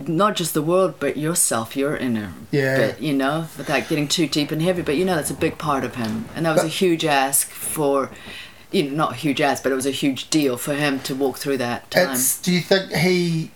not 0.09 0.37
just 0.37 0.55
the 0.55 0.63
world 0.63 0.95
but 1.01 1.17
yourself, 1.17 1.77
your 1.77 1.97
inner 1.97 2.33
Yeah. 2.51 2.77
bit, 2.77 3.01
you 3.01 3.13
know, 3.15 3.47
without 3.57 3.89
getting 3.89 4.09
too 4.09 4.27
deep 4.27 4.51
and 4.51 4.63
heavy. 4.63 4.83
But 4.83 4.97
you 4.97 5.05
know, 5.05 5.17
that's 5.17 5.31
a 5.31 5.35
big 5.35 5.59
part 5.59 5.85
of 5.85 5.95
him, 5.97 6.27
and 6.35 6.47
that 6.47 6.55
was 6.55 6.65
a 6.65 6.69
huge 6.69 7.05
ask 7.05 7.49
for, 7.49 8.11
you 8.71 8.85
know, 8.85 8.97
not 8.97 9.13
a 9.13 9.17
huge 9.17 9.41
ask, 9.41 9.63
but 9.63 9.73
it 9.73 9.77
was 9.77 9.87
a 9.87 9.91
huge 9.91 10.31
deal 10.31 10.57
for 10.57 10.75
him 10.75 11.01
to 11.01 11.15
walk 11.15 11.37
through 11.39 11.59
that 11.59 11.91
time. 11.91 12.13
It's, 12.13 12.41
do 12.41 12.53
you 12.53 12.61
think 12.61 12.93
he, 12.93 13.51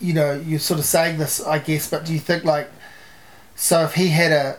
you 0.00 0.12
know, 0.14 0.32
you're 0.46 0.60
sort 0.60 0.78
of 0.78 0.86
saying 0.86 1.18
this, 1.18 1.44
I 1.44 1.58
guess, 1.58 1.88
but 1.90 2.04
do 2.04 2.12
you 2.12 2.20
think 2.20 2.44
like, 2.44 2.70
so 3.54 3.82
if 3.84 3.94
he 3.94 4.08
had 4.08 4.32
a, 4.32 4.58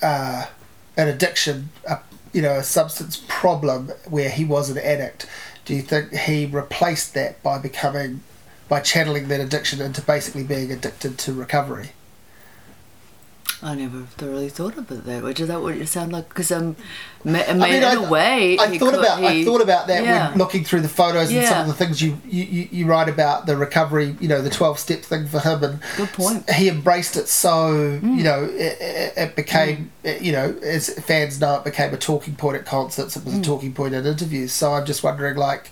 uh, 0.00 0.46
an 0.96 1.08
addiction, 1.08 1.68
a, 1.88 1.98
you 2.32 2.42
know, 2.42 2.54
a 2.58 2.62
substance 2.62 3.22
problem 3.28 3.88
where 4.08 4.30
he 4.30 4.44
was 4.44 4.70
an 4.70 4.78
addict, 4.78 5.26
do 5.64 5.74
you 5.74 5.82
think 5.82 6.12
he 6.12 6.46
replaced 6.46 7.14
that 7.14 7.40
by 7.42 7.58
becoming, 7.58 8.22
by 8.72 8.80
channeling 8.80 9.28
that 9.28 9.38
addiction 9.38 9.82
into 9.82 10.00
basically 10.00 10.42
being 10.42 10.72
addicted 10.72 11.18
to 11.18 11.30
recovery? 11.34 11.90
I 13.62 13.74
never 13.74 14.04
thoroughly 14.16 14.48
thought 14.48 14.78
of 14.78 14.90
it 14.90 15.04
that 15.04 15.22
way. 15.22 15.32
Is 15.32 15.46
that 15.48 15.60
what 15.60 15.76
you 15.76 15.84
sound 15.84 16.10
like? 16.10 16.30
Because 16.30 16.50
um, 16.50 16.74
I 17.22 17.28
mean, 17.28 17.42
I 17.48 17.52
mean, 17.52 17.74
in 17.74 17.84
I, 17.84 17.92
a 17.92 18.08
way, 18.10 18.58
I 18.58 18.78
thought 18.78 18.94
could- 18.94 19.00
about 19.00 19.22
I 19.22 19.44
thought 19.44 19.60
about 19.60 19.88
that 19.88 20.02
yeah. 20.04 20.30
when 20.30 20.38
looking 20.38 20.64
through 20.64 20.80
the 20.80 20.88
photos 20.88 21.30
and 21.30 21.46
some 21.46 21.60
of 21.60 21.66
the 21.66 21.74
things 21.74 22.00
you, 22.00 22.16
you, 22.26 22.66
you, 22.72 22.86
write 22.86 23.10
about 23.10 23.44
the 23.44 23.54
recovery, 23.58 24.16
you 24.20 24.26
know, 24.26 24.40
the 24.40 24.48
twelve 24.48 24.78
step 24.78 25.02
thing 25.02 25.26
for 25.28 25.38
him, 25.38 25.62
and 25.62 25.78
Good 25.98 26.08
point. 26.14 26.48
he 26.50 26.70
embraced 26.70 27.16
it 27.18 27.28
so 27.28 28.00
Mm. 28.00 28.16
you 28.16 28.24
know 28.24 28.44
it, 28.44 28.80
it, 28.80 29.12
it 29.18 29.36
became 29.36 29.92
it- 30.02 30.22
you 30.22 30.32
know 30.32 30.56
as 30.62 30.88
fans 31.04 31.38
know 31.38 31.56
it 31.56 31.64
became 31.64 31.92
a 31.92 31.98
talking 31.98 32.34
point 32.36 32.56
at 32.56 32.64
concerts. 32.64 33.18
It 33.18 33.24
was 33.26 33.34
Mm. 33.34 33.40
a 33.40 33.44
talking 33.44 33.74
point 33.74 33.92
in 33.94 34.06
interviews. 34.06 34.50
So 34.52 34.72
I'm 34.72 34.86
just 34.86 35.04
wondering, 35.04 35.36
like, 35.36 35.70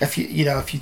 if 0.00 0.18
you 0.18 0.26
you 0.26 0.44
know 0.44 0.58
if 0.58 0.74
you 0.74 0.80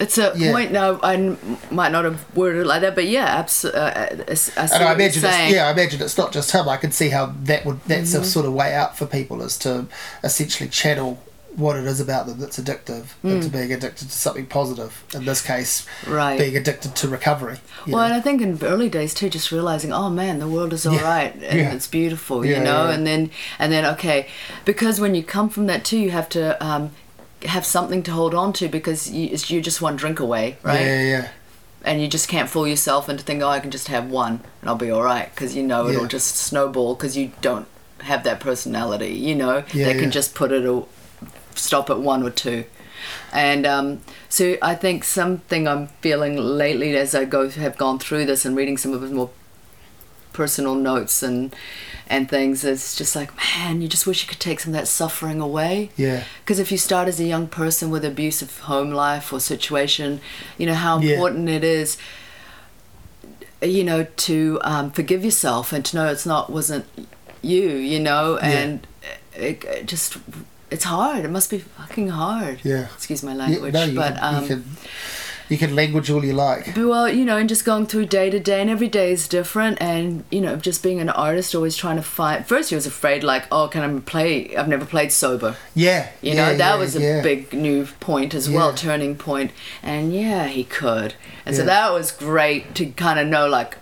It's 0.00 0.16
a 0.18 0.32
Yeah. 0.34 0.52
point 0.52 0.72
now. 0.72 0.98
I 1.02 1.36
might 1.70 1.92
not 1.92 2.04
have 2.04 2.24
worded 2.34 2.62
it 2.62 2.66
like 2.66 2.80
that, 2.80 2.94
but 2.94 3.06
yeah, 3.06 3.26
absolutely. 3.26 3.80
Uh, 3.80 3.84
I 3.84 3.98
and 4.00 4.18
I 4.18 4.24
what 4.24 4.80
you're 4.80 4.90
imagine 4.92 5.24
it's, 5.24 5.52
yeah 5.52 5.66
I 5.68 5.70
imagine 5.72 6.00
it's 6.02 6.16
not 6.18 6.32
just 6.32 6.50
him. 6.52 6.68
I 6.68 6.78
can 6.78 6.90
see 6.90 7.10
how 7.10 7.34
that 7.44 7.64
would 7.66 7.80
that's 7.86 8.12
Mm-hmm. 8.14 8.22
a 8.22 8.24
sort 8.24 8.46
of 8.46 8.54
way 8.54 8.74
out 8.74 8.96
for 8.96 9.06
people 9.06 9.42
is 9.42 9.58
to 9.58 9.86
essentially 10.24 10.68
channel 10.70 11.18
what 11.56 11.74
it 11.76 11.84
is 11.84 12.00
about 12.00 12.26
them 12.26 12.38
that's 12.38 12.58
addictive 12.60 13.06
into 13.24 13.48
being 13.48 13.72
addicted 13.72 14.08
to 14.08 14.12
something 14.16 14.46
positive. 14.46 15.02
In 15.12 15.24
this 15.24 15.42
case, 15.42 15.84
Mm. 16.04 16.12
Right. 16.14 16.38
being 16.38 16.56
addicted 16.56 16.94
to 16.94 17.08
recovery. 17.08 17.58
Well, 17.88 17.98
know. 17.98 18.04
and 18.04 18.14
I 18.14 18.20
think 18.20 18.40
in 18.40 18.58
early 18.62 18.88
days 18.88 19.12
too, 19.14 19.28
just 19.28 19.50
realizing, 19.50 19.92
oh 19.92 20.08
man, 20.10 20.38
the 20.38 20.46
world 20.48 20.72
is 20.72 20.86
all 20.86 20.94
Yeah. 20.94 21.02
right 21.16 21.34
and 21.34 21.58
Yeah. 21.58 21.72
it's 21.72 21.88
beautiful, 21.88 22.46
Yeah, 22.46 22.58
you 22.58 22.64
know. 22.64 22.86
And 22.86 23.04
then, 23.06 23.30
and 23.58 23.72
then, 23.72 23.84
okay, 23.84 24.28
because 24.64 25.00
when 25.00 25.14
you 25.16 25.24
come 25.24 25.48
from 25.50 25.66
that 25.66 25.84
too, 25.84 25.98
you 25.98 26.10
have 26.12 26.28
to 26.30 26.42
um, 26.64 26.92
have 27.44 27.64
something 27.64 28.02
to 28.04 28.12
hold 28.12 28.34
on 28.34 28.52
to 28.54 28.68
because 28.68 29.10
you, 29.10 29.36
you're 29.46 29.62
just 29.62 29.80
one 29.80 29.96
drink 29.96 30.20
away, 30.20 30.56
right? 30.62 30.80
Yeah, 30.80 31.02
yeah, 31.02 31.28
And 31.84 32.00
you 32.02 32.08
just 32.08 32.28
can't 32.28 32.48
fool 32.48 32.66
yourself 32.68 33.08
into 33.08 33.22
thinking, 33.24 33.42
oh, 33.42 33.48
I 33.48 33.60
can 33.60 33.70
just 33.70 33.88
have 33.88 34.10
one 34.10 34.40
and 34.60 34.68
I'll 34.70 34.76
be 34.76 34.90
all 34.90 35.02
right, 35.02 35.30
because 35.34 35.56
you 35.56 35.62
know 35.62 35.88
it'll 35.88 36.02
Yeah. 36.02 36.08
just 36.08 36.36
snowball 36.36 36.94
because 36.94 37.16
you 37.16 37.32
don't 37.40 37.66
have 38.00 38.24
that 38.24 38.40
personality, 38.40 39.12
you 39.14 39.34
know. 39.34 39.64
Yeah, 39.72 39.86
they 39.86 39.94
yeah. 39.94 40.00
can 40.00 40.10
just 40.10 40.34
put 40.34 40.52
it, 40.52 40.64
a, 40.64 40.82
stop 41.54 41.90
at 41.90 41.98
one 42.00 42.22
or 42.22 42.30
two. 42.30 42.64
And 43.32 43.66
um, 43.66 44.00
so 44.28 44.56
I 44.60 44.74
think 44.74 45.04
something 45.04 45.66
I'm 45.66 45.86
feeling 46.02 46.36
lately 46.36 46.96
as 46.96 47.14
I 47.14 47.24
go 47.24 47.48
have 47.48 47.76
gone 47.78 47.98
through 47.98 48.26
this 48.26 48.44
and 48.44 48.54
reading 48.56 48.76
some 48.76 48.92
of 48.92 49.00
his 49.02 49.10
more 49.10 49.30
personal 50.40 50.74
notes 50.90 51.16
and 51.28 51.54
and 52.12 52.22
things 52.28 52.64
it's 52.64 52.96
just 53.00 53.14
like 53.20 53.30
man 53.42 53.80
you 53.82 53.88
just 53.96 54.06
wish 54.08 54.18
you 54.22 54.28
could 54.32 54.40
take 54.48 54.58
some 54.60 54.72
of 54.74 54.78
that 54.80 54.88
suffering 54.88 55.40
away 55.48 55.74
yeah. 55.96 56.20
because 56.42 56.58
if 56.64 56.68
you 56.72 56.78
start 56.88 57.06
as 57.12 57.18
a 57.20 57.24
young 57.34 57.46
person 57.60 57.84
with 57.94 58.04
abusive 58.04 58.52
home 58.70 58.90
life 59.06 59.26
or 59.34 59.38
situation 59.54 60.08
you 60.58 60.66
know 60.68 60.78
how 60.86 60.94
Yeah. 61.00 61.12
important 61.14 61.48
it 61.48 61.64
is 61.64 61.88
you 63.76 63.84
know 63.84 64.04
to 64.28 64.58
um, 64.72 64.90
forgive 64.90 65.24
yourself 65.24 65.72
and 65.74 65.84
to 65.86 65.96
know 65.96 66.06
it's 66.14 66.26
not 66.26 66.50
wasn't 66.50 66.84
you 67.42 67.62
you 67.92 68.00
know 68.00 68.36
and 68.38 68.86
it, 69.34 69.64
it 69.64 69.86
just 69.86 70.16
it's 70.70 70.84
hard 70.84 71.24
it 71.24 71.30
must 71.30 71.50
be 71.50 71.58
fucking 71.58 72.08
hard 72.08 72.56
Yeah. 72.64 72.86
excuse 72.96 73.22
my 73.22 73.32
Yeah, 73.32 73.38
language 73.44 73.74
no, 73.74 73.94
but 73.94 74.14
um 74.22 74.46
can 74.48 74.64
you 75.50 75.58
can 75.58 75.74
language 75.74 76.08
all 76.10 76.24
you 76.24 76.32
like. 76.32 76.74
well, 76.76 77.08
you 77.08 77.24
know, 77.24 77.36
and 77.36 77.48
just 77.48 77.64
going 77.64 77.84
through 77.86 78.06
day 78.06 78.30
to 78.30 78.38
day, 78.38 78.60
and 78.60 78.70
every 78.70 78.88
day 78.88 79.12
is 79.12 79.26
different, 79.28 79.76
and 79.82 80.24
you 80.30 80.40
know, 80.40 80.56
just 80.56 80.82
being 80.82 81.00
an 81.00 81.10
artist, 81.10 81.54
always 81.54 81.76
trying 81.76 81.96
to 81.96 82.02
find. 82.02 82.46
First, 82.46 82.70
he 82.70 82.76
was 82.76 82.86
afraid, 82.86 83.24
like, 83.24 83.44
oh, 83.50 83.66
can 83.68 83.82
I 83.82 84.00
play? 84.00 84.56
I've 84.56 84.68
never 84.68 84.86
played 84.86 85.10
sober. 85.12 85.56
Yeah, 85.74 86.08
You 86.22 86.32
yeah, 86.32 86.34
know, 86.36 86.56
that 86.56 86.74
yeah, 86.74 86.78
was 86.78 86.96
a 86.96 87.00
yeah. 87.00 87.22
big 87.22 87.52
new 87.52 87.84
point 87.98 88.32
as 88.32 88.48
well, 88.48 88.72
turning 88.72 89.16
point. 89.16 89.50
And 89.82 90.14
yeah, 90.14 90.46
he 90.46 90.64
could, 90.64 91.14
and 91.44 91.54
so 91.56 91.64
that 91.64 91.92
was 91.92 92.12
great 92.12 92.74
to 92.76 92.86
kind 92.86 93.18
of 93.18 93.26
know, 93.26 93.48
like, 93.48 93.76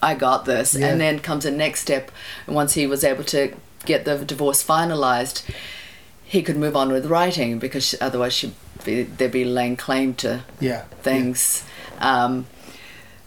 I 0.00 0.14
got 0.14 0.44
this. 0.44 0.74
And 0.74 1.00
then 1.00 1.18
comes 1.18 1.44
the 1.44 1.50
next 1.50 1.80
step, 1.80 2.12
and 2.46 2.54
once 2.54 2.74
he 2.74 2.86
was 2.86 3.02
able 3.02 3.24
to 3.24 3.54
get 3.84 4.04
the 4.04 4.24
divorce 4.24 4.64
finalized, 4.64 5.42
he 6.24 6.42
could 6.42 6.56
move 6.56 6.76
on 6.76 6.92
with 6.92 7.06
writing 7.06 7.58
because 7.58 7.94
otherwise 8.00 8.34
she'd 8.34 8.52
be, 8.88 9.02
there'd 9.04 9.32
be 9.32 9.44
laying 9.44 9.76
claim 9.76 10.14
to 10.14 10.44
Yeah, 10.60 10.82
things. 11.02 11.64
Um, 12.00 12.46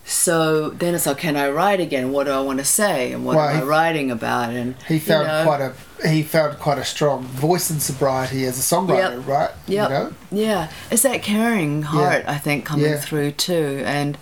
so 0.05 0.70
then 0.72 0.93
it's 0.95 1.05
like, 1.05 1.20
can 1.20 1.38
I 1.38 1.49
write 1.49 1.80
again? 1.80 2.12
What 2.12 2.26
do 2.26 2.32
I 2.32 2.41
want 2.41 2.59
to 2.59 2.66
say? 2.66 3.14
And 3.14 3.26
what 3.26 3.36
Well, 3.38 3.47
am 3.49 3.62
I 3.62 3.64
writing 3.64 4.12
about? 4.12 4.49
And 4.53 4.76
He 4.88 4.99
found 4.99 5.28
you 5.28 5.34
know, 5.34 5.43
quite 5.45 5.62
a 5.62 5.74
he 6.07 6.24
found 6.24 6.57
quite 6.57 6.80
a 6.80 6.84
strong 6.84 7.22
voice 7.24 7.70
in 7.70 7.80
sobriety 7.80 8.43
as 8.45 8.57
a 8.57 8.76
songwriter, 8.76 9.18
Yep. 9.20 9.28
right? 9.28 9.49
Yep. 9.68 9.89
You 9.89 9.95
know? 9.95 10.14
Yeah, 10.32 10.72
it's 10.89 11.03
that 11.03 11.22
caring 11.22 11.84
heart 11.84 12.24
I 12.28 12.39
think 12.39 12.66
coming 12.66 12.88
Yeah. 12.91 12.99
through 12.99 13.34
too, 13.34 13.84
and 13.86 14.18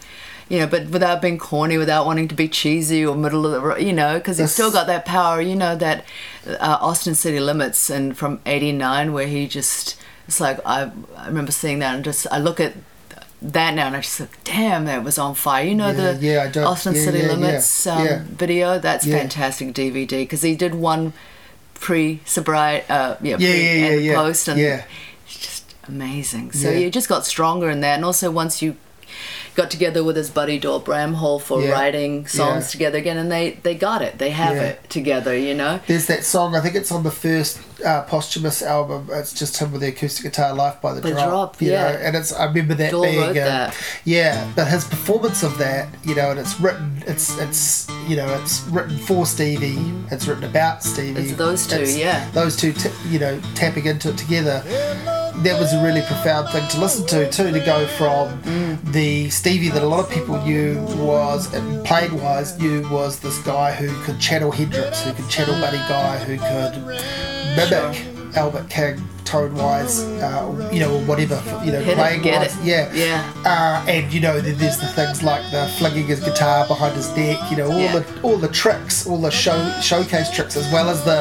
you 0.49 0.59
know, 0.59 0.67
but 0.67 0.87
without 0.89 1.21
being 1.21 1.37
corny, 1.37 1.77
without 1.77 2.05
wanting 2.05 2.27
to 2.27 2.35
be 2.35 2.49
cheesy 2.49 3.05
or 3.05 3.15
middle 3.15 3.45
of 3.45 3.51
the, 3.53 3.61
ro- 3.61 3.77
you 3.77 3.93
know, 3.93 4.15
because 4.15 4.39
he's 4.39 4.51
still 4.51 4.71
got 4.71 4.87
that 4.87 5.05
power. 5.05 5.39
You 5.39 5.55
know 5.55 5.75
that 5.77 6.03
uh, 6.45 6.77
Austin 6.81 7.15
City 7.15 7.39
Limits 7.39 7.89
and 7.89 8.17
from 8.17 8.41
'89 8.45 9.13
where 9.13 9.27
he 9.27 9.47
just 9.47 9.95
it's 10.30 10.39
like 10.39 10.59
I 10.65 10.91
I 11.17 11.27
remember 11.27 11.51
seeing 11.51 11.80
that 11.80 11.95
and 11.95 12.03
just 12.05 12.27
I 12.32 12.38
look 12.39 12.59
at 12.59 12.73
that 13.41 13.73
now 13.73 13.88
and 13.88 13.95
I 13.95 14.01
just 14.01 14.19
like, 14.19 14.43
damn, 14.43 14.86
that 14.86 15.03
was 15.03 15.17
on 15.17 15.34
fire. 15.34 15.65
You 15.65 15.75
know 15.75 15.89
Yeah, 15.91 16.11
the 16.47 16.59
yeah, 16.59 16.65
Austin 16.65 16.93
yeah, 16.95 17.03
City 17.03 17.21
Limits 17.23 17.88
Um, 17.88 18.25
video. 18.43 18.80
That's 18.80 19.05
fantastic 19.05 19.73
DVD 19.73 20.09
because 20.23 20.41
he 20.43 20.55
did 20.55 20.75
one 20.75 21.13
pre 21.73 22.19
sobriety, 22.25 22.86
uh, 22.89 23.15
yeah, 23.21 23.38
Yeah, 23.38 23.38
pre 23.38 23.47
yeah, 23.47 23.89
yeah, 23.95 24.11
and 24.11 24.15
post, 24.17 24.47
and 24.49 24.59
Yeah. 24.59 24.84
it's 25.25 25.39
just 25.39 25.63
amazing. 25.88 26.51
So 26.51 26.69
you 26.69 26.89
just 26.91 27.09
got 27.09 27.25
stronger 27.25 27.69
in 27.69 27.80
that, 27.82 27.95
and 27.95 28.05
also 28.05 28.30
once 28.30 28.61
you 28.61 28.75
got 29.55 29.71
together 29.71 30.03
with 30.03 30.15
his 30.15 30.30
buddy 30.30 30.59
Doyle 30.59 30.82
Bramhall 30.82 31.41
for 31.41 31.61
Yeah. 31.61 31.71
writing 31.71 32.27
songs 32.27 32.65
Yeah. 32.65 32.71
together 32.75 32.97
again, 32.99 33.17
and 33.17 33.32
they 33.32 33.57
they 33.63 33.73
got 33.73 34.01
it. 34.01 34.19
They 34.19 34.30
have 34.32 34.55
Yeah. 34.57 34.63
it 34.71 34.89
together. 34.89 35.34
You 35.47 35.55
know. 35.55 35.80
There's 35.88 36.05
that 36.07 36.23
song. 36.25 36.55
I 36.57 36.59
think 36.59 36.75
it's 36.75 36.91
on 36.91 37.03
the 37.03 37.11
first 37.25 37.57
uh, 37.86 38.03
posthumous 38.03 38.61
album. 38.61 39.09
It's 39.11 39.34
just 39.34 39.57
him 39.57 39.71
with 39.71 39.82
the 39.82 39.88
acoustic 39.88 40.23
guitar, 40.23 40.53
"Life 40.53 40.82
by 40.82 40.93
the, 40.93 41.01
The 41.01 41.11
Drop." 41.11 41.30
Drop, 41.30 41.61
you 41.61 41.71
yeah. 41.71 41.91
know, 41.91 41.97
and 41.99 42.15
it's. 42.15 42.34
I 42.34 42.45
remember 42.45 42.73
that 42.75 42.91
being. 42.91 43.19
uh, 43.19 43.34
that. 43.34 43.75
Yeah, 44.05 44.51
but 44.55 44.67
his 44.67 44.86
performance 44.86 45.43
of 45.43 45.57
that, 45.57 45.89
you 46.03 46.15
know, 46.15 46.32
and 46.32 46.39
it's 46.39 46.59
written. 46.59 47.03
It's 47.07 47.38
it's 47.39 47.88
you 48.07 48.15
know, 48.15 48.27
it's 48.41 48.61
written 48.67 48.97
for 48.97 49.25
Stevie. 49.25 49.77
It's 50.11 50.27
written 50.27 50.43
about 50.43 50.84
Stevie. 50.84 51.21
It's 51.21 51.34
those 51.34 51.67
two, 51.67 51.86
yeah. 51.86 52.30
Those 52.32 52.55
two, 52.55 52.73
t- 52.73 52.89
you 53.07 53.19
know, 53.19 53.39
tapping 53.55 53.86
into 53.86 54.09
it 54.09 54.17
together. 54.17 54.61
That 55.43 55.57
was 55.57 55.73
a 55.73 55.82
really 55.82 56.01
profound 56.01 56.49
thing 56.49 56.67
to 56.69 56.80
listen 56.80 57.05
to 57.07 57.32
too. 57.32 57.51
To 57.51 57.59
go 57.59 57.88
from 57.88 58.41
the 58.91 59.30
Stevie 59.30 59.69
that 59.69 59.84
a 59.84 59.86
lot 59.86 59.99
of 59.99 60.11
people 60.11 60.41
knew 60.43 60.82
was, 60.97 61.53
and 61.53 61.86
played 61.86 62.11
wise, 62.11 62.59
knew 62.59 62.88
was 62.89 63.19
this 63.19 63.38
guy 63.43 63.71
who 63.71 63.89
could 64.03 64.19
channel 64.19 64.51
Hendrix, 64.51 65.01
who 65.03 65.13
could 65.13 65.30
channel 65.30 65.59
Buddy 65.61 65.77
Guy, 65.77 66.17
who 66.19 66.38
could 66.38 67.38
mimic 67.68 68.38
Albert 68.38 68.70
King 68.70 68.97
tone 69.30 69.53
wise, 69.55 70.01
uh, 70.27 70.69
you 70.73 70.80
know, 70.80 70.95
or 70.95 71.01
whatever, 71.05 71.36
you 71.63 71.71
know, 71.71 71.84
playing 71.84 72.23
wise. 72.23 72.57
it. 72.57 72.63
Yeah. 72.65 72.91
Yeah. 72.93 73.34
Uh, 73.45 73.86
and 73.88 74.11
you 74.11 74.19
know, 74.19 74.41
then 74.41 74.57
there's 74.57 74.77
the 74.80 74.88
things 74.88 75.21
like 75.21 75.43
the 75.51 75.67
flinging 75.77 76.07
his 76.07 76.19
guitar 76.19 76.67
behind 76.67 76.95
his 76.95 77.15
neck, 77.15 77.38
you 77.51 77.57
know, 77.57 77.71
all 77.71 77.80
Yeah. 77.80 77.99
the 77.99 78.21
all 78.23 78.38
the 78.38 78.47
tricks, 78.47 79.05
all 79.07 79.21
the 79.21 79.30
show 79.30 79.57
showcase 79.82 80.32
tricks, 80.32 80.55
as 80.57 80.67
well 80.73 80.89
as 80.89 81.03
the, 81.05 81.19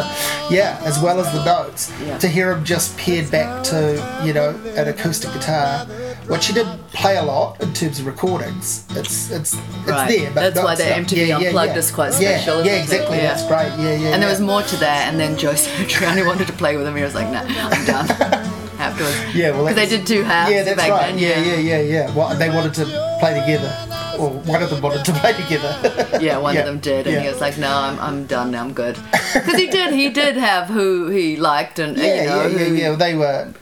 yeah, 0.51 0.81
as 0.85 0.99
well 1.01 1.21
as 1.21 1.31
the 1.35 1.45
notes. 1.45 1.93
Yeah. 2.05 2.17
To 2.19 2.29
hear 2.29 2.53
him 2.53 2.65
just 2.65 2.97
paired 2.97 3.31
back 3.31 3.63
to, 3.65 3.79
you 4.25 4.33
know, 4.33 4.51
an 4.77 4.89
acoustic 4.89 5.31
guitar, 5.35 5.85
which 6.29 6.47
he 6.47 6.53
didn't 6.55 6.79
play 6.93 7.17
a 7.19 7.23
lot 7.23 7.61
in 7.61 7.73
terms 7.75 8.01
of 8.01 8.07
recordings. 8.07 8.85
It's 8.97 9.31
it's 9.31 9.53
it's 9.53 9.91
Right. 9.91 10.09
there, 10.09 10.31
but 10.35 10.55
That's 10.55 10.65
why 10.65 10.75
the. 10.75 10.85
MTV 10.85 11.31
Unplugged 11.37 11.77
is 11.77 11.91
quite 11.91 12.13
special, 12.15 12.65
Yeah, 12.65 12.73
it? 12.73 12.83
exactly. 12.85 13.19
Yeah. 13.19 13.29
That's 13.35 13.45
great. 13.47 13.71
Yeah, 13.85 13.95
yeah. 14.03 14.09
And 14.15 14.23
there 14.23 14.31
was 14.31 14.41
more 14.41 14.63
to 14.63 14.77
that, 14.77 15.09
and 15.09 15.21
then 15.21 15.37
Joe 15.37 15.53
Satriani 15.53 16.27
wanted 16.31 16.47
to 16.47 16.53
play 16.55 16.77
with 16.79 16.87
him. 16.87 16.97
He 16.97 17.03
was 17.03 17.15
like, 17.15 17.29
"Nah, 17.31 17.43
I'm 17.75 17.85
done." 17.85 17.98
Afterwards, 18.79 19.35
Yeah, 19.35 19.51
well, 19.51 19.65
because 19.67 19.75
they 19.77 19.89
did 19.97 20.07
two 20.07 20.23
halves 20.23 20.53
Yeah, 20.53 20.63
that's 20.63 20.77
back 20.77 20.91
right. 20.91 21.11
then. 21.11 21.19
yeah, 21.19 21.43
yeah, 21.43 21.57
yeah, 21.57 21.81
yeah. 21.81 22.15
Well, 22.15 22.37
they 22.39 22.49
wanted 22.49 22.75
to 22.75 22.85
play 23.19 23.35
together, 23.41 23.75
or 24.19 24.31
one 24.31 24.63
of 24.63 24.71
them 24.71 24.81
wanted 24.81 25.05
to 25.05 25.13
play 25.15 25.33
together. 25.33 26.19
Yeah, 26.23 26.39
one 26.39 26.55
Yeah, 26.55 26.61
of 26.61 26.67
them 26.67 26.79
did, 26.79 27.07
and 27.09 27.21
he 27.23 27.29
was 27.29 27.41
like, 27.41 27.59
"No, 27.59 27.69
I'm, 27.69 27.99
I'm 27.99 28.27
done. 28.27 28.53
now, 28.53 28.63
I'm 28.63 28.73
good." 28.73 28.97
Because 29.35 29.57
he 29.59 29.67
did, 29.67 29.93
he 29.95 30.09
did 30.11 30.37
have 30.37 30.69
who 30.69 31.09
he 31.09 31.37
liked, 31.37 31.79
and 31.81 31.97
yeah, 31.97 32.05
you 32.23 32.29
know, 32.29 32.47
yeah, 32.47 32.67
yeah, 32.67 32.91
yeah. 32.91 32.97
They 32.97 33.15
were 33.17 33.53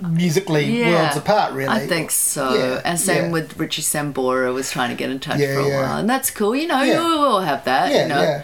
musically 0.00 0.64
Yeah, 0.64 0.90
worlds 0.90 1.16
apart, 1.16 1.52
really. 1.52 1.68
I 1.68 1.86
think 1.86 2.10
so. 2.10 2.54
Yeah, 2.54 2.80
and 2.84 2.98
same 2.98 3.26
yeah. 3.26 3.30
with 3.32 3.56
Richie 3.58 3.82
Sambora 3.82 4.52
was 4.52 4.70
trying 4.72 4.90
to 4.90 4.96
get 4.96 5.08
in 5.10 5.20
touch 5.20 5.38
Yeah, 5.38 5.54
for 5.54 5.60
a 5.60 5.68
yeah. 5.68 5.82
while, 5.82 5.98
and 5.98 6.10
that's 6.10 6.30
cool. 6.32 6.54
You 6.56 6.66
know, 6.66 6.82
Yeah. 6.82 6.94
you 7.00 7.18
will 7.20 7.40
have 7.40 7.64
that. 7.64 7.92
Yeah, 7.92 8.02
you 8.02 8.08
know, 8.08 8.22
yeah, 8.22 8.42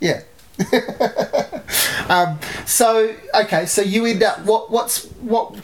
yeah. 0.00 0.20
um, 2.08 2.38
so 2.66 3.14
okay, 3.34 3.66
so 3.66 3.82
you 3.82 4.06
end 4.06 4.22
up 4.22 4.40
what? 4.44 4.70
What's 4.70 5.04
what? 5.20 5.56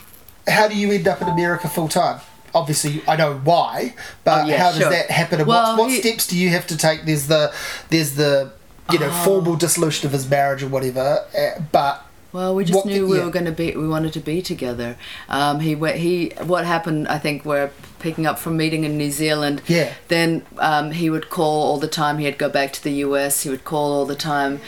How 0.47 0.67
do 0.67 0.75
you 0.75 0.91
end 0.91 1.07
up 1.07 1.21
in 1.21 1.27
America 1.27 1.67
full 1.69 1.87
time? 1.87 2.21
Obviously, 2.55 3.03
I 3.07 3.15
know 3.15 3.35
why, 3.43 3.93
but 4.23 4.45
Oh, 4.45 4.47
yeah, 4.47 4.57
how 4.57 4.69
does 4.71 4.79
sure. 4.79 4.89
that 4.89 5.11
happen? 5.11 5.39
And 5.39 5.47
Well, 5.47 5.73
what, 5.77 5.83
what 5.85 5.91
he- 5.91 6.01
steps 6.01 6.25
do 6.25 6.37
you 6.37 6.49
have 6.49 6.65
to 6.67 6.77
take? 6.77 7.05
There's 7.05 7.27
the 7.27 7.53
there's 7.89 8.15
the 8.15 8.51
you 8.91 8.97
know 8.99 9.09
Oh. 9.11 9.23
formal 9.23 9.55
dissolution 9.55 10.07
of 10.07 10.13
his 10.13 10.27
marriage 10.29 10.63
or 10.63 10.67
whatever, 10.67 11.25
uh, 11.37 11.61
but 11.71 12.03
Well, 12.33 12.55
we 12.55 12.65
just 12.65 12.75
What 12.75 12.85
knew 12.87 13.07
we 13.07 13.17
yeah. 13.19 13.25
were 13.25 13.31
going 13.31 13.45
to 13.45 13.51
be. 13.51 13.75
We 13.75 13.87
wanted 13.87 14.13
to 14.13 14.19
be 14.19 14.41
together. 14.41 14.97
Um, 15.29 15.59
he. 15.59 15.75
He. 15.97 16.31
What 16.43 16.65
happened? 16.65 17.07
I 17.07 17.19
think 17.19 17.45
we're 17.45 17.69
picking 17.99 18.25
up 18.25 18.39
from 18.39 18.57
meeting 18.57 18.83
in 18.83 18.97
New 18.97 19.11
Zealand. 19.11 19.61
Yeah. 19.67 19.93
Then 20.07 20.45
um, 20.57 20.91
he 20.91 21.09
would 21.09 21.29
call 21.29 21.63
all 21.63 21.77
the 21.77 21.87
time. 21.87 22.17
He'd 22.17 22.37
go 22.37 22.49
back 22.49 22.73
to 22.73 22.83
the 22.83 22.91
US. 23.05 23.43
He 23.43 23.49
would 23.49 23.63
call 23.63 23.91
all 23.93 24.05
the 24.05 24.15
time. 24.15 24.59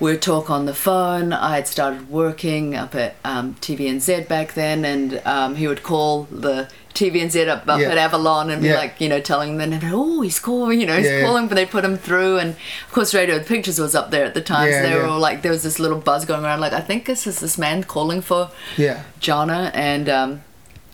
We'd 0.00 0.20
talk 0.20 0.50
on 0.50 0.66
the 0.66 0.74
phone. 0.74 1.32
I 1.32 1.54
had 1.54 1.68
started 1.68 2.10
working 2.10 2.74
up 2.74 2.92
at 2.96 3.14
um, 3.24 3.54
TVNZ 3.60 4.26
back 4.26 4.54
then, 4.54 4.84
and 4.84 5.22
um, 5.24 5.54
he 5.54 5.68
would 5.68 5.84
call 5.84 6.24
the 6.24 6.68
TVNZ 6.92 7.46
up, 7.46 7.68
up 7.68 7.78
Yeah. 7.80 7.90
at 7.90 7.98
Avalon 7.98 8.50
and 8.50 8.60
be 8.62 8.68
Yeah. 8.68 8.78
like, 8.78 9.00
you 9.00 9.08
know, 9.08 9.20
telling 9.20 9.58
them, 9.58 9.78
oh, 9.92 10.20
he's 10.22 10.40
calling, 10.40 10.80
you 10.80 10.86
know, 10.88 10.96
he's 10.96 11.06
Yeah, 11.06 11.22
calling, 11.22 11.46
but 11.46 11.54
they 11.54 11.64
put 11.66 11.84
him 11.84 11.96
through. 11.96 12.38
And 12.38 12.50
of 12.86 12.92
course, 12.92 13.14
Radio 13.14 13.38
Pictures 13.44 13.78
was 13.78 13.94
up 13.94 14.10
there 14.10 14.24
at 14.24 14.34
the 14.34 14.40
time, 14.40 14.72
so 14.72 14.82
they 14.82 14.96
were 14.96 15.04
all 15.06 15.20
like, 15.20 15.42
there 15.42 15.52
was 15.52 15.62
this 15.62 15.78
little 15.78 15.98
buzz 16.00 16.24
going 16.24 16.44
around, 16.44 16.58
like, 16.60 16.72
I 16.72 16.80
think 16.80 17.06
this 17.06 17.24
is 17.24 17.38
this 17.38 17.56
man 17.56 17.84
calling 17.84 18.22
for 18.22 18.50
yeah, 18.76 19.04
Janna, 19.20 19.70
and 19.72 20.08
um, 20.08 20.42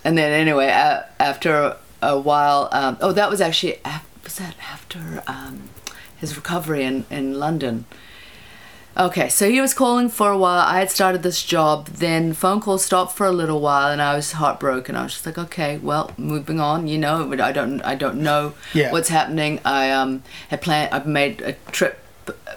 and 0.05 0.17
then 0.17 0.33
anyway, 0.33 0.67
after 0.69 1.77
a 2.03 2.19
while, 2.19 2.69
um, 2.73 2.97
oh, 3.01 3.13
that 3.13 3.31
was 3.31 3.41
actually 3.41 3.79
was 4.25 4.37
that 4.37 4.55
after 4.73 5.23
um, 5.27 5.69
his 6.17 6.37
recovery 6.37 6.85
in 6.85 7.05
in 7.11 7.39
London. 7.39 7.85
Okay, 8.97 9.29
so 9.29 9.49
he 9.49 9.61
was 9.61 9.75
calling 9.75 10.09
for 10.09 10.31
a 10.33 10.37
while. 10.37 10.59
I 10.67 10.81
had 10.81 10.91
started 10.91 11.23
this 11.23 11.45
job. 11.45 11.87
Then 11.87 12.33
phone 12.33 12.61
calls 12.61 12.85
stopped 12.85 13.13
for 13.17 13.27
a 13.27 13.33
little 13.33 13.61
while, 13.61 13.93
and 13.93 14.03
I 14.03 14.17
was 14.17 14.33
heartbroken. 14.33 14.97
I 14.97 15.05
was 15.05 15.13
just 15.13 15.25
like, 15.27 15.39
okay, 15.39 15.79
well, 15.79 16.11
moving 16.17 16.59
on. 16.59 16.89
You 16.89 16.99
know, 16.99 17.25
but 17.31 17.41
I 17.41 17.53
don't, 17.53 17.81
I 17.83 17.95
don't 17.95 18.19
know 18.21 18.55
Yeah. 18.75 18.91
what's 18.91 19.09
happening. 19.09 19.61
I 19.65 19.91
um 19.93 20.25
had 20.49 20.61
planned. 20.63 20.93
I've 20.93 21.07
made 21.07 21.41
a 21.43 21.53
trip, 21.71 22.01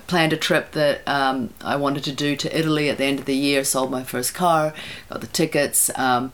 planned 0.08 0.34
a 0.34 0.38
trip 0.38 0.72
that 0.72 1.08
um 1.08 1.52
I 1.64 1.76
wanted 1.76 2.04
to 2.06 2.12
do 2.12 2.36
to 2.36 2.58
Italy 2.60 2.89
at 2.89 2.98
the 2.98 3.06
end 3.06 3.20
of 3.20 3.26
the 3.26 3.36
year. 3.36 3.64
Sold 3.64 3.92
my 3.92 4.04
first 4.04 4.34
car, 4.34 4.74
got 5.10 5.22
the 5.22 5.28
tickets. 5.28 5.92
Um, 5.96 6.32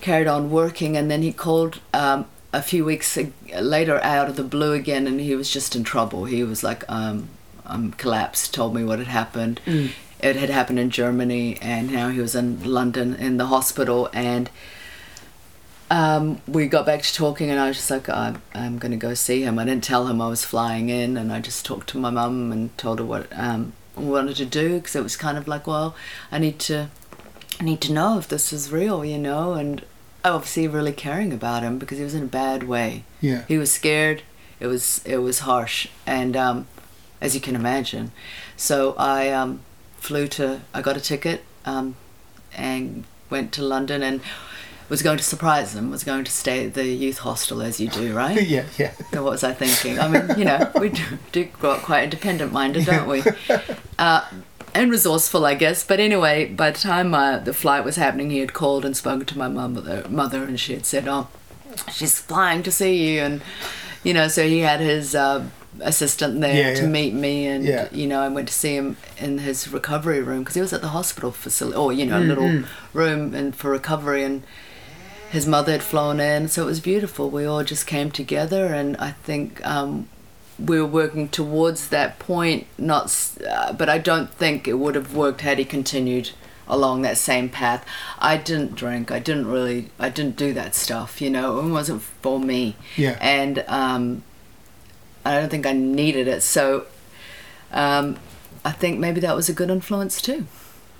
carried 0.00 0.26
on 0.26 0.50
working, 0.50 0.96
and 0.96 1.10
then 1.10 1.22
he 1.22 1.32
called 1.32 1.80
um 1.92 2.26
a 2.52 2.62
few 2.62 2.84
weeks 2.84 3.16
later 3.60 4.02
out 4.02 4.28
of 4.28 4.36
the 4.36 4.42
blue 4.42 4.72
again, 4.72 5.06
and 5.06 5.20
he 5.20 5.34
was 5.36 5.50
just 5.50 5.76
in 5.76 5.84
trouble. 5.84 6.24
He 6.24 6.42
was 6.42 6.64
like, 6.64 6.84
um, 6.88 7.28
I'm 7.64 7.92
collapsed. 7.92 8.52
Told 8.52 8.74
me 8.74 8.82
what 8.84 8.98
had 8.98 9.08
happened. 9.08 9.60
It 10.18 10.36
had 10.36 10.50
happened 10.50 10.78
in 10.80 10.90
Germany, 10.90 11.58
and 11.62 11.92
now 11.92 12.08
he 12.08 12.20
was 12.20 12.34
in 12.34 12.62
London 12.64 13.14
in 13.14 13.36
the 13.36 13.46
hospital. 13.46 14.10
And 14.12 14.50
um, 15.90 16.40
we 16.46 16.66
got 16.66 16.84
back 16.86 17.02
to 17.02 17.14
talking, 17.14 17.50
and 17.50 17.60
I 17.60 17.68
was 17.68 17.76
just 17.76 17.90
like, 17.90 18.08
I'm, 18.08 18.42
I'm 18.52 18.78
going 18.78 18.90
to 18.92 18.98
go 18.98 19.14
see 19.14 19.42
him. 19.42 19.58
I 19.58 19.64
didn't 19.64 19.84
tell 19.84 20.08
him 20.08 20.20
I 20.20 20.28
was 20.28 20.44
flying 20.44 20.88
in, 20.88 21.16
and 21.16 21.32
I 21.32 21.40
just 21.40 21.64
talked 21.64 21.88
to 21.90 21.98
my 21.98 22.10
mum 22.10 22.52
and 22.52 22.76
told 22.76 22.98
her 22.98 23.04
what 23.04 23.28
um, 23.32 23.72
I 23.96 24.00
wanted 24.00 24.36
to 24.36 24.44
do 24.44 24.74
because 24.74 24.96
it 24.96 25.02
was 25.02 25.16
kind 25.16 25.38
of 25.38 25.46
like, 25.48 25.66
well, 25.66 25.94
I 26.32 26.38
need 26.38 26.58
to, 26.60 26.90
I 27.60 27.64
need 27.64 27.80
to 27.82 27.92
know 27.92 28.18
if 28.18 28.28
this 28.28 28.52
is 28.52 28.72
real, 28.72 29.04
you 29.04 29.18
know, 29.18 29.54
and 29.54 29.84
obviously 30.24 30.68
really 30.68 30.92
caring 30.92 31.32
about 31.32 31.62
him 31.62 31.78
because 31.78 31.98
he 31.98 32.04
was 32.04 32.14
in 32.14 32.24
a 32.24 32.26
bad 32.26 32.64
way. 32.64 33.04
yeah. 33.20 33.44
He 33.48 33.58
was 33.58 33.70
scared. 33.72 34.22
It 34.58 34.66
was 34.66 35.00
it 35.06 35.18
was 35.18 35.40
harsh, 35.40 35.88
and 36.06 36.36
um, 36.36 36.66
as 37.20 37.34
you 37.34 37.40
can 37.40 37.54
imagine, 37.56 38.12
so 38.56 38.94
I 38.98 39.30
um, 39.30 39.60
flew 39.96 40.28
to. 40.28 40.60
I 40.74 40.82
got 40.82 40.96
a 40.98 41.00
ticket 41.00 41.44
um, 41.64 41.96
and 42.54 43.04
went 43.30 43.52
to 43.52 43.62
London 43.62 44.02
and 44.02 44.20
was 44.90 45.00
going 45.02 45.16
to 45.16 45.24
surprise 45.24 45.72
them. 45.72 45.90
Was 45.90 46.04
going 46.04 46.24
to 46.24 46.30
stay 46.30 46.66
at 46.66 46.74
the 46.74 46.84
youth 46.84 47.18
hostel 47.20 47.62
as 47.62 47.80
you 47.80 47.88
do, 47.88 48.14
right? 48.22 48.46
yeah, 48.46 48.64
yeah. 48.76 48.92
So 49.14 49.22
what 49.24 49.30
was 49.32 49.44
I 49.44 49.54
thinking? 49.54 49.98
I 49.98 50.08
mean, 50.08 50.38
you 50.38 50.44
know, 50.44 50.70
we 50.78 50.90
do, 50.90 51.04
do 51.32 51.44
grow 51.46 51.70
up 51.70 51.82
quite 51.82 52.04
independent 52.04 52.52
minded, 52.52 52.84
don't 52.84 53.08
we? 53.08 53.22
Uh, 53.98 54.24
and 54.74 54.90
resourceful, 54.90 55.44
I 55.46 55.54
guess. 55.54 55.84
But 55.84 56.00
anyway, 56.00 56.46
by 56.46 56.70
the 56.70 56.78
time 56.78 57.14
uh, 57.14 57.38
the 57.38 57.52
flight 57.54 57.84
was 57.84 57.96
happening, 57.96 58.30
he 58.30 58.38
had 58.40 58.52
called 58.52 58.84
and 58.84 58.96
spoken 58.96 59.26
to 59.26 59.38
my 59.38 59.48
mother, 59.48 60.04
mother, 60.08 60.42
and 60.44 60.58
she 60.58 60.74
had 60.74 60.86
said, 60.86 61.06
"Oh, 61.08 61.28
she's 61.92 62.18
flying 62.20 62.62
to 62.64 62.72
see 62.72 63.12
you," 63.14 63.20
and 63.22 63.42
you 64.04 64.14
know, 64.14 64.28
so 64.28 64.46
he 64.46 64.60
had 64.60 64.80
his 64.80 65.14
uh, 65.14 65.44
assistant 65.80 66.40
there 66.40 66.70
Yeah, 66.70 66.74
to 66.74 66.82
yeah. 66.82 66.88
meet 66.88 67.14
me, 67.14 67.46
and 67.46 67.64
Yeah. 67.64 67.88
you 67.92 68.06
know, 68.06 68.20
I 68.20 68.28
went 68.28 68.48
to 68.48 68.54
see 68.54 68.74
him 68.76 68.96
in 69.18 69.38
his 69.38 69.68
recovery 69.68 70.20
room 70.22 70.40
because 70.40 70.54
he 70.54 70.60
was 70.60 70.72
at 70.72 70.80
the 70.82 70.88
hospital 70.88 71.30
facility, 71.32 71.76
or 71.76 71.92
you 71.92 72.06
know, 72.06 72.16
a 72.16 72.20
Mm-hmm. 72.20 72.28
little 72.28 72.62
room 72.92 73.34
and 73.34 73.54
for 73.54 73.70
recovery, 73.70 74.24
and 74.24 74.42
his 75.30 75.46
mother 75.46 75.72
had 75.72 75.82
flown 75.82 76.18
in, 76.18 76.48
so 76.48 76.62
it 76.62 76.66
was 76.66 76.80
beautiful. 76.80 77.30
We 77.30 77.44
all 77.44 77.62
just 77.62 77.86
came 77.86 78.10
together, 78.10 78.66
and 78.66 78.96
I 78.96 79.12
think 79.12 79.64
um, 79.66 80.08
we 80.64 80.80
were 80.80 80.86
working 80.86 81.28
towards 81.28 81.88
that 81.88 82.18
point. 82.18 82.66
Not, 82.78 83.14
uh, 83.48 83.72
but 83.72 83.88
I 83.88 83.98
don't 83.98 84.30
think 84.30 84.68
it 84.68 84.74
would 84.74 84.94
have 84.94 85.14
worked 85.14 85.40
had 85.40 85.58
he 85.58 85.64
continued 85.64 86.30
along 86.68 87.02
that 87.02 87.18
same 87.18 87.48
path. 87.48 87.84
I 88.18 88.36
didn't 88.36 88.74
drink. 88.74 89.10
I 89.10 89.18
didn't 89.18 89.48
really. 89.48 89.90
I 89.98 90.08
didn't 90.08 90.36
do 90.36 90.52
that 90.54 90.74
stuff. 90.74 91.20
You 91.20 91.30
know, 91.30 91.58
it 91.60 91.68
wasn't 91.68 92.02
for 92.02 92.38
me. 92.38 92.76
Yeah. 92.96 93.18
And 93.20 93.64
um, 93.66 94.22
I 95.24 95.38
don't 95.38 95.50
think 95.50 95.66
I 95.66 95.72
needed 95.72 96.28
it. 96.28 96.42
So 96.42 96.86
um, 97.72 98.18
I 98.64 98.72
think 98.72 98.98
maybe 98.98 99.20
that 99.20 99.34
was 99.34 99.48
a 99.48 99.52
good 99.52 99.70
influence 99.70 100.20
too. 100.20 100.46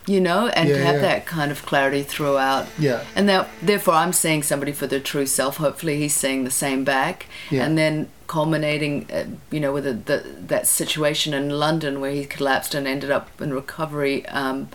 You 0.06 0.20
know, 0.20 0.48
and 0.48 0.68
Yeah, 0.68 0.76
to 0.76 0.84
have 0.84 0.94
yeah. 0.96 1.00
that 1.02 1.26
kind 1.26 1.52
of 1.52 1.64
clarity 1.66 2.02
throughout. 2.02 2.66
Yeah. 2.78 3.04
And 3.14 3.28
that, 3.28 3.48
therefore, 3.62 3.94
I'm 3.94 4.12
seeing 4.12 4.42
somebody 4.42 4.72
for 4.72 4.86
their 4.86 4.98
true 5.00 5.26
self. 5.26 5.58
Hopefully, 5.58 5.98
he's 5.98 6.14
seeing 6.14 6.44
the 6.44 6.50
same 6.50 6.84
back. 6.84 7.26
Yeah. 7.50 7.64
And 7.64 7.76
then 7.76 8.08
culminating, 8.26 9.06
uh, 9.12 9.26
you 9.50 9.60
know, 9.60 9.72
with 9.72 9.84
the, 9.84 9.92
the, 9.92 10.24
that 10.48 10.66
situation 10.66 11.34
in 11.34 11.50
London 11.50 12.00
where 12.00 12.12
he 12.12 12.24
collapsed 12.24 12.74
and 12.74 12.86
ended 12.88 13.10
up 13.10 13.28
in 13.40 13.52
recovery. 13.52 14.24
Um, 14.26 14.68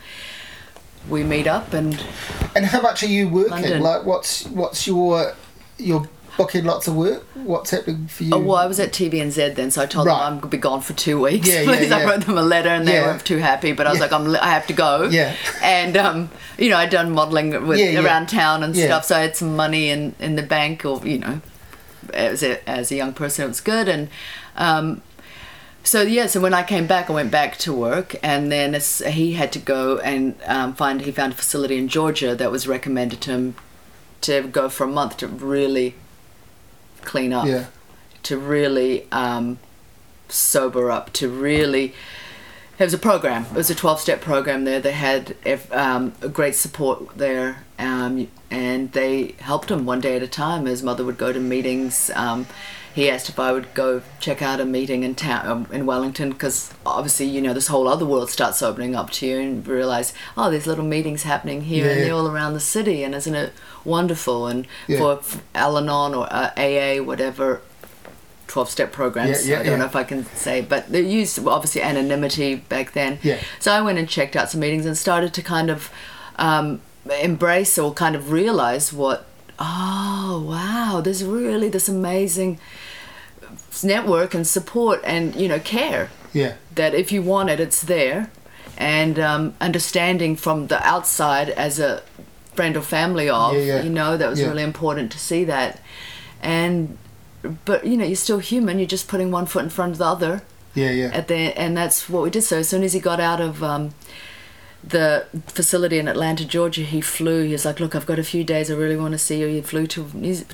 we 1.09 1.23
meet 1.23 1.47
up 1.47 1.73
and 1.73 2.03
And 2.55 2.65
how 2.65 2.81
much 2.81 3.03
are 3.03 3.07
you 3.07 3.29
working? 3.29 3.51
London. 3.51 3.81
Like, 3.81 4.05
what's 4.05 4.45
what's 4.47 4.87
your 4.87 5.33
your 5.77 6.07
booking 6.37 6.65
lots 6.65 6.87
of 6.87 6.95
work? 6.95 7.23
What's 7.35 7.71
happening 7.71 8.07
for 8.07 8.23
you? 8.23 8.31
Oh, 8.33 8.39
well, 8.39 8.55
I 8.57 8.65
was 8.65 8.79
at 8.79 8.91
TVNZ 8.91 9.55
then, 9.55 9.71
so 9.71 9.81
I 9.81 9.85
told 9.85 10.07
Right. 10.07 10.13
them 10.17 10.23
I'm 10.25 10.39
going 10.39 10.41
to 10.51 10.57
be 10.57 10.57
gone 10.57 10.81
for 10.81 10.93
two 10.93 11.19
weeks. 11.21 11.47
Yeah, 11.47 11.61
yeah, 11.61 11.65
Please, 11.77 11.91
I 11.91 12.05
wrote 12.05 12.25
them 12.25 12.37
a 12.37 12.41
letter 12.43 12.69
and 12.69 12.87
they 12.87 12.93
Yeah. 12.93 13.13
were 13.13 13.19
too 13.19 13.37
happy, 13.37 13.71
but 13.71 13.87
I 13.87 13.91
was 13.91 13.99
Yeah. 13.99 14.05
like, 14.05 14.13
I'm, 14.13 14.35
I 14.35 14.49
have 14.51 14.67
to 14.67 14.73
go. 14.73 15.03
Yeah. 15.11 15.35
And, 15.61 15.95
um, 15.97 16.29
you 16.57 16.69
know, 16.69 16.77
I'd 16.77 16.89
done 16.89 17.11
modelling 17.11 17.67
with, 17.67 17.79
Yeah, 17.79 17.89
yeah. 17.91 18.03
around 18.03 18.27
town 18.29 18.63
and 18.63 18.75
Yeah. 18.75 18.85
stuff, 18.87 19.05
so 19.05 19.15
I 19.17 19.21
had 19.21 19.35
some 19.35 19.55
money 19.55 19.89
in, 19.89 20.15
in 20.19 20.35
the 20.35 20.43
bank, 20.43 20.85
or, 20.85 21.01
you 21.05 21.19
know, 21.19 21.41
as 22.13 22.43
a, 22.43 22.67
as 22.69 22.91
a 22.91 22.95
young 22.95 23.13
person, 23.13 23.45
it 23.45 23.47
was 23.47 23.61
good. 23.61 23.87
And, 23.87 24.09
um, 24.57 25.01
so 25.83 26.01
yeah, 26.01 26.25
so 26.25 26.39
when 26.41 26.53
I 26.53 26.63
came 26.63 26.87
back, 26.87 27.09
I 27.11 27.13
went 27.13 27.29
back 27.29 27.57
to 27.59 27.71
work, 27.73 28.15
and 28.23 28.51
then 28.51 28.73
he 29.11 29.33
had 29.33 29.51
to 29.53 29.59
go 29.59 29.99
and 29.99 30.35
um, 30.47 30.73
find 30.73 30.99
he 31.01 31.11
found 31.11 31.33
a 31.33 31.35
facility 31.35 31.77
in 31.77 31.87
Georgia 31.87 32.33
that 32.35 32.51
was 32.51 32.67
recommended 32.67 33.21
to 33.21 33.31
him 33.31 33.55
to 34.21 34.41
go 34.47 34.67
for 34.67 34.85
a 34.85 34.87
month 34.87 35.17
to 35.17 35.27
really 35.27 35.93
clean 37.05 37.31
up, 37.33 37.45
Yeah. 37.47 37.65
to 38.23 38.37
really 38.37 39.07
um, 39.11 39.59
sober 40.29 40.91
up, 40.91 41.13
to 41.13 41.29
really. 41.29 41.93
It 42.77 42.83
was 42.83 42.93
a 42.93 42.97
program. 42.97 43.45
It 43.45 43.53
was 43.53 43.69
a 43.69 43.75
twelve-step 43.75 44.19
program 44.19 44.65
there. 44.65 44.81
They 44.81 44.91
had 44.91 45.35
um, 45.71 46.11
a 46.21 46.27
great 46.27 46.55
support 46.55 47.17
there, 47.17 47.63
um, 47.79 48.27
and 48.51 48.91
they 48.91 49.35
helped 49.39 49.71
him 49.71 49.85
one 49.85 50.01
day 50.01 50.17
at 50.17 50.23
a 50.23 50.27
time. 50.27 50.65
His 50.65 50.83
mother 50.83 51.05
would 51.05 51.17
go 51.17 51.31
to 51.31 51.39
meetings. 51.39 52.11
Um, 52.15 52.47
he 52.95 53.09
asked 53.11 53.27
if 53.29 53.37
I 53.39 53.51
would 53.51 53.73
go 53.73 54.01
check 54.21 54.41
out 54.41 54.59
a 54.61 54.65
meeting 54.65 55.03
in 55.03 55.15
town 55.15 55.45
um, 55.45 55.67
in 55.71 55.85
Wellington 55.85 56.29
because 56.31 56.73
obviously 56.85 57.25
you 57.27 57.41
know 57.41 57.53
this 57.53 57.67
whole 57.67 57.87
other 57.87 58.05
world 58.05 58.29
starts 58.29 58.61
opening 58.61 58.95
up 58.95 59.09
to 59.11 59.27
you 59.27 59.37
and 59.39 59.67
realize 59.67 60.13
oh 60.37 60.49
there's 60.49 60.65
little 60.65 60.85
meetings 60.85 61.23
happening 61.23 61.61
here 61.63 61.89
and 61.89 61.99
Yeah. 61.99 62.05
they're 62.05 62.13
all 62.15 62.27
around 62.27 62.53
the 62.53 62.59
city 62.61 63.03
and 63.03 63.13
isn't 63.13 63.35
it 63.35 63.51
wonderful 63.83 64.47
and 64.47 64.65
Yeah. 64.87 64.99
for 64.99 65.19
Al-Anon 65.53 66.13
or 66.15 66.27
uh, 66.31 66.51
AA 66.57 67.03
whatever 67.03 67.61
12 68.47 68.69
step 68.69 68.91
programs 68.93 69.45
Yeah, 69.47 69.55
yeah, 69.55 69.59
I 69.59 69.63
don't 69.63 69.71
yeah. 69.73 69.77
know 69.79 69.85
if 69.85 69.95
I 69.95 70.03
can 70.05 70.25
say 70.27 70.61
but 70.61 70.89
they 70.89 71.01
used 71.01 71.37
obviously 71.45 71.81
anonymity 71.81 72.55
back 72.55 72.93
then 72.93 73.19
Yeah. 73.23 73.39
so 73.59 73.73
I 73.73 73.81
went 73.81 73.97
and 73.99 74.07
checked 74.07 74.35
out 74.37 74.49
some 74.51 74.61
meetings 74.61 74.85
and 74.85 74.97
started 74.97 75.33
to 75.33 75.41
kind 75.41 75.69
of 75.69 75.91
um, 76.37 76.81
embrace 77.21 77.77
or 77.77 77.93
kind 77.93 78.15
of 78.15 78.31
realize 78.31 78.93
what 78.93 79.25
oh 79.57 80.45
wow 80.49 81.01
there's 81.01 81.23
really 81.23 81.69
this 81.69 81.87
amazing 81.89 82.59
network 83.83 84.33
and 84.33 84.45
support 84.47 85.01
and 85.03 85.35
you 85.35 85.47
know 85.47 85.59
care 85.59 86.09
Yeah. 86.33 86.53
that 86.75 86.93
if 86.93 87.11
you 87.11 87.21
want 87.21 87.49
it 87.49 87.59
it's 87.59 87.81
there 87.81 88.29
and 88.77 89.17
um, 89.19 89.53
understanding 89.61 90.35
from 90.35 90.67
the 90.67 90.81
outside 90.85 91.49
as 91.49 91.79
a 91.79 92.01
friend 92.53 92.75
or 92.77 92.81
family 92.81 93.29
of 93.29 93.53
Yeah, 93.53 93.61
yeah. 93.61 93.81
you 93.83 93.89
know 93.89 94.17
that 94.17 94.29
was 94.29 94.39
Yeah. 94.39 94.47
really 94.47 94.63
important 94.63 95.11
to 95.11 95.19
see 95.19 95.43
that 95.45 95.79
and 96.41 96.97
but 97.65 97.85
you 97.85 97.97
know 97.97 98.05
you're 98.05 98.15
still 98.15 98.39
human 98.39 98.79
you're 98.79 98.87
just 98.87 99.07
putting 99.07 99.31
one 99.31 99.45
foot 99.45 99.63
in 99.63 99.69
front 99.69 99.91
of 99.93 99.97
the 99.97 100.05
other 100.05 100.41
Yeah. 100.73 100.91
Yeah. 100.91 101.11
at 101.13 101.27
the 101.27 101.35
and 101.35 101.75
that's 101.77 102.09
what 102.09 102.23
we 102.23 102.29
did. 102.29 102.43
So 102.43 102.57
as 102.59 102.67
soon 102.69 102.83
as 102.83 102.93
he 102.93 102.99
got 102.99 103.19
out 103.19 103.39
of 103.41 103.61
um, 103.63 103.93
the 104.83 105.25
facility 105.47 105.97
in 105.99 106.07
Atlanta, 106.07 106.45
Georgia, 106.45 106.81
he 106.81 107.01
flew. 107.01 107.43
He 107.43 107.53
was 107.53 107.65
like, 107.65 107.79
"Look, 107.79 107.95
I've 107.95 108.05
got 108.05 108.19
a 108.19 108.23
few 108.23 108.43
days. 108.43 108.69
I 108.69 108.75
really 108.75 108.95
want 108.97 109.13
to 109.13 109.17
see 109.17 109.39
you." 109.39 109.47
He 109.47 109.61
flew 109.61 109.87
to 109.87 110.01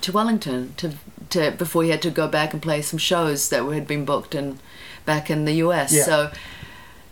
to 0.06 0.12
Wellington 0.12 0.74
to 0.78 0.92
to 1.32 1.52
before 1.52 1.84
he 1.84 1.90
had 1.90 2.02
to 2.04 2.10
go 2.12 2.28
back 2.28 2.54
and 2.54 2.62
play 2.62 2.82
some 2.82 3.00
shows 3.00 3.50
that 3.50 3.64
had 3.64 3.88
been 3.88 4.06
booked 4.06 4.36
in 4.36 4.60
back 5.06 5.30
in 5.30 5.46
the 5.46 5.54
U.S. 5.54 5.94
Yeah. 5.94 6.04
So 6.04 6.32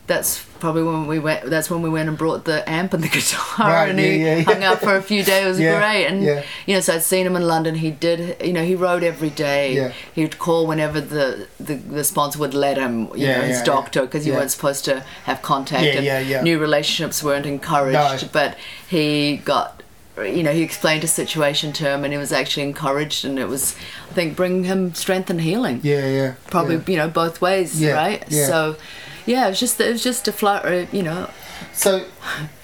that's 0.08 0.44
probably 0.60 0.82
when 0.82 1.06
we 1.06 1.20
went. 1.20 1.46
That's 1.52 1.70
when 1.70 1.84
we 1.84 1.90
went 1.90 2.10
and 2.10 2.18
brought 2.18 2.44
the 2.46 2.68
amp 2.68 2.96
and 2.96 3.04
the 3.04 3.08
guitar, 3.18 3.70
Right, 3.70 3.90
and 3.90 4.00
he 4.00 4.18
yeah, 4.18 4.38
yeah, 4.38 4.42
hung 4.42 4.62
yeah. 4.64 4.72
out 4.72 4.80
for 4.82 4.96
a 4.96 5.04
few 5.04 5.24
days. 5.24 5.46
It 5.46 5.48
was 5.50 5.60
Yeah, 5.60 5.78
great, 5.78 6.08
and 6.08 6.24
yeah. 6.24 6.44
you 6.66 6.74
know, 6.74 6.80
so 6.80 6.96
I'd 6.96 7.04
seen 7.04 7.28
him 7.28 7.36
in 7.36 7.44
London. 7.44 7.76
He 7.76 7.92
did, 7.92 8.42
you 8.44 8.52
know, 8.54 8.64
he 8.66 8.74
wrote 8.74 9.04
every 9.04 9.30
day. 9.30 9.76
Yeah. 9.76 9.94
He'd 10.16 10.40
call 10.40 10.66
whenever 10.66 11.00
the, 11.00 11.48
the, 11.60 11.76
the 11.76 12.04
sponsor 12.04 12.40
would 12.40 12.56
let 12.56 12.78
him, 12.78 13.04
you 13.16 13.28
Yeah, 13.28 13.38
know, 13.38 13.44
his 13.44 13.58
yeah, 13.60 13.64
doctor, 13.66 14.02
because 14.02 14.26
you 14.26 14.34
yeah. 14.34 14.40
weren't 14.40 14.52
supposed 14.52 14.84
to 14.86 15.02
have 15.26 15.44
contact 15.44 15.84
Yeah, 15.86 15.92
and 15.98 16.06
yeah, 16.06 16.20
yeah. 16.20 16.42
new 16.42 16.58
relationships 16.60 17.24
weren't 17.24 17.46
encouraged. 17.46 18.24
No. 18.24 18.30
But 18.34 18.58
he 18.88 19.38
got, 19.38 19.84
you 20.24 20.44
know, 20.44 20.54
he 20.54 20.62
explained 20.62 21.02
his 21.02 21.12
situation 21.12 21.72
to 21.74 21.84
him 21.84 22.04
and 22.04 22.14
he 22.14 22.18
was 22.18 22.32
actually 22.32 22.64
encouraged 22.64 23.26
and 23.26 23.40
it 23.40 23.48
was, 23.48 23.76
I 24.10 24.14
think, 24.14 24.36
bring 24.36 24.64
him 24.64 24.94
strength 24.94 25.30
and 25.30 25.42
healing. 25.42 25.82
Yeah. 25.84 26.08
Yeah. 26.08 26.34
Probably, 26.48 26.76
yeah. 26.76 26.84
you 26.88 26.98
know, 26.98 27.10
both 27.10 27.42
ways, 27.42 27.80
Yeah, 27.82 27.92
right? 27.94 28.24
yeah. 28.30 28.48
So, 28.48 28.76
yeah, 29.26 29.46
it 29.46 29.50
was 29.50 29.60
just, 29.60 29.80
it 29.80 29.92
was 29.92 30.04
just 30.04 30.28
a 30.28 30.32
flight, 30.32 30.66
uh, 30.66 30.86
you 30.92 31.04
know, 31.04 31.30
So, 31.74 32.06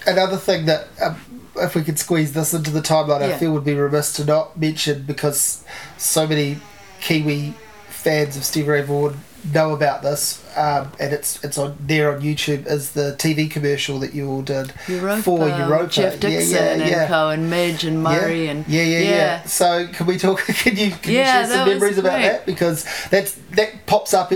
another 0.06 0.36
thing 0.36 0.66
that, 0.66 0.88
um, 1.00 1.16
if 1.56 1.74
we 1.74 1.82
could 1.82 1.98
squeeze 1.98 2.32
this 2.32 2.52
into 2.52 2.70
the 2.70 2.82
timeline, 2.82 3.22
I 3.22 3.38
feel 3.38 3.52
would 3.52 3.64
be 3.64 3.74
remiss 3.74 4.12
to 4.14 4.24
not 4.24 4.58
mention 4.58 5.04
because 5.04 5.64
so 5.96 6.26
many 6.26 6.58
Kiwi 7.00 7.54
fans 7.88 8.36
of 8.36 8.44
Steve 8.44 8.68
Ray 8.68 8.82
Vaughan 8.82 9.20
know 9.52 9.72
about 9.72 10.02
this, 10.02 10.44
um, 10.56 10.92
and 10.98 11.12
it's 11.12 11.42
it's 11.44 11.58
on 11.58 11.76
there 11.80 12.14
on 12.14 12.22
YouTube. 12.22 12.66
Is 12.66 12.92
the 12.92 13.16
TV 13.18 13.50
commercial 13.50 13.98
that 14.00 14.14
you 14.14 14.28
all 14.28 14.42
did 14.42 14.72
Europa, 14.88 15.22
for 15.22 15.48
Europa? 15.48 15.88
Jeff 15.88 16.20
Dixon 16.20 16.54
yeah, 16.54 16.74
yeah. 16.74 17.00
and 17.02 17.08
Co. 17.08 17.30
and 17.30 17.50
Midge 17.50 17.84
and 17.84 18.02
Murray 18.02 18.44
yeah. 18.44 18.50
and 18.50 18.68
yeah, 18.68 18.82
yeah, 18.82 18.98
yeah, 18.98 19.10
yeah. 19.10 19.42
So 19.44 19.86
can 19.88 20.06
we 20.06 20.18
talk? 20.18 20.40
Can 20.46 20.76
you 20.76 20.90
can 20.90 21.12
Yeah, 21.12 21.40
you 21.42 21.46
share 21.46 21.56
some 21.56 21.68
memories 21.68 21.98
about 21.98 22.20
that? 22.20 22.46
Because 22.46 22.84
that's 23.10 23.32
that 23.52 23.86
pops 23.86 24.14
up 24.14 24.32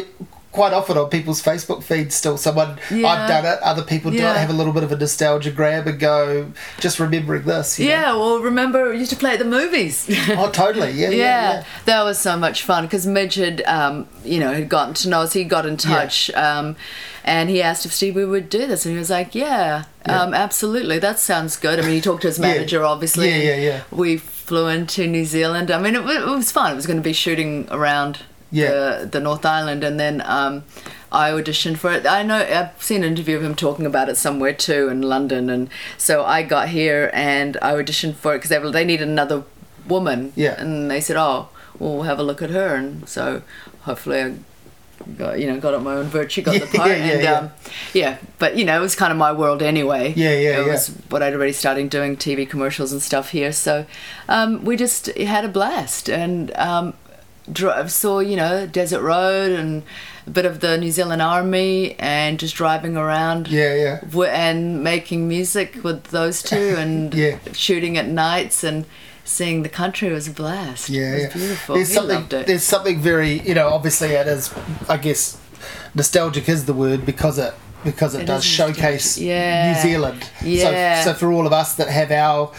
quite 0.52 0.72
often 0.72 0.98
on 0.98 1.08
people's 1.08 1.40
Facebook 1.42 1.82
feeds. 1.82 2.14
Still, 2.14 2.36
someone 2.36 2.76
Yeah. 2.90 3.06
I've 3.06 3.28
done 3.28 3.44
it. 3.46 3.60
Other 3.62 3.82
people 3.82 4.10
do 4.10 4.16
it. 4.16 4.22
Have 4.36 4.50
a 4.50 4.52
little 4.52 4.72
bit 4.72 4.82
of 4.82 4.90
a 4.90 4.96
nostalgia 4.96 5.50
grab 5.52 5.86
and 5.86 5.98
go, 6.00 6.52
just 6.80 6.98
remembering 6.98 7.44
this. 7.44 7.78
you 7.78 7.86
know? 7.86 7.90
Yeah, 7.92 8.12
well, 8.16 8.40
remember, 8.40 8.90
we 8.90 8.98
used 8.98 9.10
to 9.10 9.16
play 9.16 9.32
at 9.34 9.38
the 9.38 9.44
movies. 9.44 10.08
Oh, 10.30 10.50
totally. 10.50 10.90
Yeah. 10.92 11.10
Yeah. 11.10 11.16
yeah, 11.16 11.52
yeah. 11.52 11.64
that 11.84 12.02
was 12.02 12.18
so 12.18 12.36
much 12.36 12.62
fun 12.64 12.84
because 12.86 13.06
Midge 13.06 13.36
had, 13.36 13.62
um, 13.62 14.08
you 14.24 14.40
know, 14.40 14.52
had 14.52 14.68
gotten 14.68 14.94
to 14.94 15.08
know 15.08 15.20
us. 15.20 15.32
He 15.34 15.44
got 15.44 15.66
in 15.66 15.76
touch, 15.76 16.30
um, 16.32 16.76
and 17.24 17.48
he 17.50 17.60
asked 17.62 17.84
if 17.86 17.92
Stevie 17.92 18.24
would 18.24 18.48
do 18.48 18.66
this, 18.66 18.84
and 18.86 18.92
he 18.94 18.98
was 18.98 19.10
like, 19.10 19.34
"Yeah, 19.34 19.84
Yeah. 20.06 20.22
Um, 20.22 20.32
absolutely. 20.34 20.98
That 20.98 21.18
sounds 21.18 21.56
good." 21.56 21.78
I 21.78 21.82
mean, 21.82 21.92
he 21.92 22.00
talked 22.00 22.22
to 22.22 22.28
his 22.28 22.38
Yeah. 22.38 22.46
manager, 22.48 22.84
obviously. 22.84 23.28
Yeah, 23.28 23.36
yeah, 23.36 23.56
yeah. 23.56 23.80
We 23.90 24.16
flew 24.16 24.68
into 24.68 25.06
New 25.06 25.24
Zealand. 25.24 25.70
I 25.70 25.78
mean, 25.78 25.94
it, 25.94 26.00
it 26.08 26.26
was 26.26 26.50
fun. 26.50 26.72
It 26.72 26.76
was 26.76 26.86
going 26.86 26.98
to 26.98 27.02
be 27.02 27.12
shooting 27.12 27.68
around 27.70 28.20
Yeah. 28.50 28.70
the, 29.00 29.06
the 29.06 29.20
North 29.20 29.44
Island, 29.44 29.84
and 29.84 29.98
then. 29.98 30.22
Um, 30.24 30.64
I 31.12 31.32
auditioned 31.32 31.78
for 31.78 31.90
it. 31.92 32.06
I 32.06 32.22
know 32.22 32.36
I've 32.36 32.80
seen 32.80 33.02
an 33.02 33.08
interview 33.10 33.36
of 33.36 33.42
him 33.42 33.56
talking 33.56 33.84
about 33.84 34.08
it 34.08 34.16
somewhere 34.16 34.52
too 34.52 34.88
in 34.88 35.02
London, 35.02 35.50
and 35.50 35.68
so 35.98 36.24
I 36.24 36.44
got 36.44 36.68
here 36.68 37.10
and 37.12 37.56
I 37.60 37.72
auditioned 37.72 38.14
for 38.14 38.34
it 38.34 38.38
because 38.38 38.50
they, 38.50 38.70
they 38.70 38.84
needed 38.84 39.08
another 39.08 39.42
woman. 39.88 40.32
Yeah. 40.36 40.54
And 40.60 40.88
they 40.88 41.00
said, 41.00 41.16
"Oh, 41.16 41.48
well, 41.80 41.94
we'll 41.94 42.02
have 42.04 42.20
a 42.20 42.22
look 42.22 42.42
at 42.42 42.50
her," 42.50 42.76
and 42.76 43.08
so 43.08 43.42
hopefully 43.80 44.20
I 44.22 44.34
got 45.18 45.40
you 45.40 45.48
know 45.48 45.58
got 45.58 45.74
up 45.74 45.82
my 45.82 45.94
own 45.94 46.06
virtue, 46.06 46.42
got 46.42 46.60
the 46.60 46.78
part, 46.78 46.90
yeah, 46.90 46.94
and 46.94 47.22
yeah. 47.24 47.32
um, 47.32 47.50
yeah. 47.92 48.18
But 48.38 48.56
you 48.56 48.64
know, 48.64 48.78
it 48.78 48.80
was 48.80 48.94
kind 48.94 49.10
of 49.10 49.18
my 49.18 49.32
world 49.32 49.62
anyway. 49.64 50.14
Yeah, 50.16 50.30
yeah, 50.30 50.60
It 50.60 50.66
yeah. 50.66 50.72
was 50.72 50.88
what 51.08 51.24
I'd 51.24 51.34
already 51.34 51.52
started 51.52 51.90
doing 51.90 52.16
TV 52.16 52.48
commercials 52.48 52.92
and 52.92 53.02
stuff 53.02 53.30
here, 53.30 53.50
so 53.50 53.84
um, 54.28 54.64
we 54.64 54.76
just 54.76 55.06
had 55.16 55.44
a 55.44 55.48
blast 55.48 56.08
and. 56.08 56.54
Um, 56.56 56.94
drove, 57.52 57.90
saw 57.90 58.20
you 58.20 58.36
know 58.36 58.66
desert 58.66 59.02
road 59.02 59.50
and 59.52 59.82
a 60.26 60.30
bit 60.30 60.44
of 60.44 60.60
the 60.60 60.76
new 60.78 60.90
zealand 60.90 61.22
army 61.22 61.96
and 61.98 62.38
just 62.38 62.54
driving 62.54 62.96
around 62.96 63.48
Yeah. 63.48 63.74
Yeah. 63.74 64.00
w- 64.00 64.30
and 64.30 64.82
making 64.84 65.26
music 65.28 65.82
with 65.82 66.04
those 66.04 66.42
two 66.42 66.74
and 66.78 67.12
Yeah. 67.14 67.38
shooting 67.52 67.96
at 67.98 68.06
nights 68.08 68.62
and 68.62 68.84
seeing 69.24 69.62
the 69.62 69.68
country 69.68 70.10
was 70.12 70.26
a 70.28 70.30
blast. 70.32 70.88
Yeah, 70.88 71.02
it 71.02 71.12
was 71.12 71.22
yeah. 71.22 71.32
beautiful. 71.34 71.74
There's 71.76 71.88
he 71.88 71.94
something. 71.94 72.16
loved 72.16 72.32
it. 72.34 72.46
There's 72.46 72.64
something 72.64 73.00
very, 73.00 73.40
you 73.40 73.54
know, 73.54 73.68
obviously 73.68 74.08
it 74.08 74.26
is. 74.26 74.52
I 74.88 74.96
guess 74.96 75.38
nostalgic 75.94 76.48
is 76.48 76.64
the 76.66 76.72
word 76.74 77.04
because 77.06 77.38
it 77.38 77.54
because 77.84 78.14
it, 78.14 78.22
It 78.22 78.26
does 78.26 78.44
showcase. 78.44 79.18
Yeah. 79.18 79.72
New 79.74 79.80
Zealand. 79.82 80.28
Yeah. 80.44 81.02
So, 81.04 81.12
so 81.12 81.18
for 81.18 81.32
all 81.32 81.46
of 81.46 81.52
us 81.52 81.74
that 81.76 81.88
have 81.88 82.10
our 82.10 82.52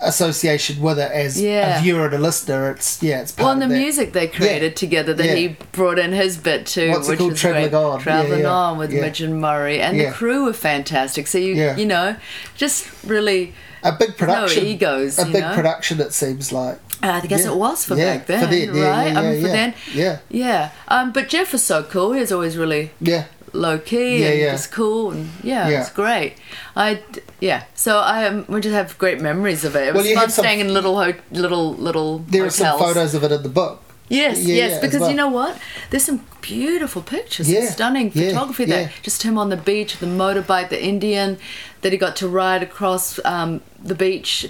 association 0.00 0.80
with 0.82 0.98
it 0.98 1.10
as 1.10 1.40
Yeah. 1.40 1.78
a 1.78 1.82
viewer 1.82 2.06
and 2.06 2.14
a 2.14 2.18
listener, 2.18 2.70
it's 2.70 3.02
yeah, 3.02 3.20
it's 3.22 3.32
part 3.32 3.44
well, 3.44 3.52
and 3.54 3.62
the 3.62 3.66
that. 3.68 3.80
music 3.80 4.12
they 4.12 4.26
created 4.26 4.76
together 4.76 5.14
that 5.14 5.24
Yeah. 5.26 5.34
he 5.34 5.56
brought 5.72 5.98
in 5.98 6.12
his 6.12 6.36
bit 6.36 6.66
too, 6.66 6.90
What's 6.90 7.08
which 7.08 7.18
called? 7.18 7.32
was 7.32 7.40
Travelling 7.40 7.70
great. 7.70 7.78
On. 7.78 7.98
Yeah, 7.98 8.02
Traveling 8.04 8.40
yeah, 8.40 8.50
on 8.50 8.78
with 8.78 8.92
yeah. 8.92 9.00
Midge 9.00 9.20
and 9.22 9.40
Murray, 9.40 9.80
and 9.80 9.96
Yeah. 9.96 10.10
the 10.10 10.14
crew 10.14 10.44
were 10.44 10.52
fantastic. 10.52 11.26
So 11.26 11.38
you, 11.38 11.54
Yeah. 11.54 11.76
you 11.76 11.86
know, 11.86 12.16
just 12.56 12.86
really, 13.04 13.54
A 13.82 13.92
big 13.92 14.16
production. 14.16 14.64
egos, 14.66 15.18
A 15.18 15.24
big 15.24 15.42
know? 15.42 15.54
production. 15.54 16.00
It 16.00 16.12
seems 16.12 16.52
like. 16.52 16.78
I 17.02 17.20
guess 17.20 17.44
Yeah. 17.44 17.52
it 17.52 17.56
was 17.56 17.84
for 17.84 17.94
Yeah, 17.96 18.16
back 18.16 18.26
then, 18.26 18.40
for 18.40 18.46
then, 18.46 18.74
yeah, 18.74 18.88
right? 18.88 19.12
yeah, 19.12 19.18
I 19.18 19.22
mean, 19.22 19.40
for 19.42 19.46
yeah. 19.48 19.52
then, 19.52 19.74
Yeah. 19.94 20.16
yeah. 20.30 20.68
Um, 20.88 21.12
but 21.12 21.28
Jeff 21.28 21.52
was 21.52 21.62
so 21.62 21.82
cool. 21.82 22.12
He 22.12 22.20
was 22.20 22.32
always 22.32 22.56
really 22.56 22.90
Yeah. 23.00 23.24
Low 23.56 23.78
key 23.78 24.22
Yeah, 24.22 24.28
and 24.30 24.38
yeah. 24.40 24.52
just 24.52 24.70
cool 24.72 25.10
and 25.12 25.28
yeah, 25.42 25.68
Yeah. 25.68 25.80
it's 25.80 25.90
great. 25.90 26.34
I 26.76 27.00
yeah, 27.40 27.64
so 27.74 27.98
I 27.98 28.26
um, 28.26 28.44
we 28.48 28.60
just 28.60 28.74
have 28.74 28.96
great 28.98 29.20
memories 29.20 29.64
of 29.64 29.74
it. 29.76 29.88
It 29.88 29.94
Well, 29.94 30.02
was 30.04 30.12
fun 30.12 30.30
some- 30.30 30.44
staying 30.44 30.60
in 30.60 30.72
little 30.72 30.96
ho- 31.02 31.20
little 31.30 31.74
little 31.74 32.18
There 32.28 32.44
are 32.44 32.50
some 32.50 32.78
photos 32.78 33.14
of 33.14 33.24
it 33.24 33.32
in 33.32 33.42
the 33.42 33.48
book. 33.48 33.82
Yes, 34.08 34.38
Yeah, 34.44 34.54
yes, 34.54 34.70
yeah, 34.72 34.80
because 34.82 35.00
well. 35.00 35.10
you 35.10 35.16
know 35.16 35.28
what? 35.28 35.58
There's 35.90 36.04
some 36.04 36.20
beautiful 36.40 37.02
pictures, 37.02 37.50
Yeah, 37.50 37.68
stunning 37.68 38.12
yeah, 38.14 38.28
photography 38.28 38.62
yeah. 38.64 38.76
there. 38.76 38.92
Just 39.02 39.24
him 39.24 39.36
on 39.36 39.48
the 39.50 39.56
beach, 39.56 39.98
the 39.98 40.06
motorbike, 40.06 40.68
the 40.68 40.80
Indian 40.80 41.38
that 41.80 41.90
he 41.90 41.98
got 41.98 42.14
to 42.16 42.28
ride 42.28 42.62
across 42.62 43.18
um, 43.24 43.62
the 43.82 43.96
beach. 43.96 44.48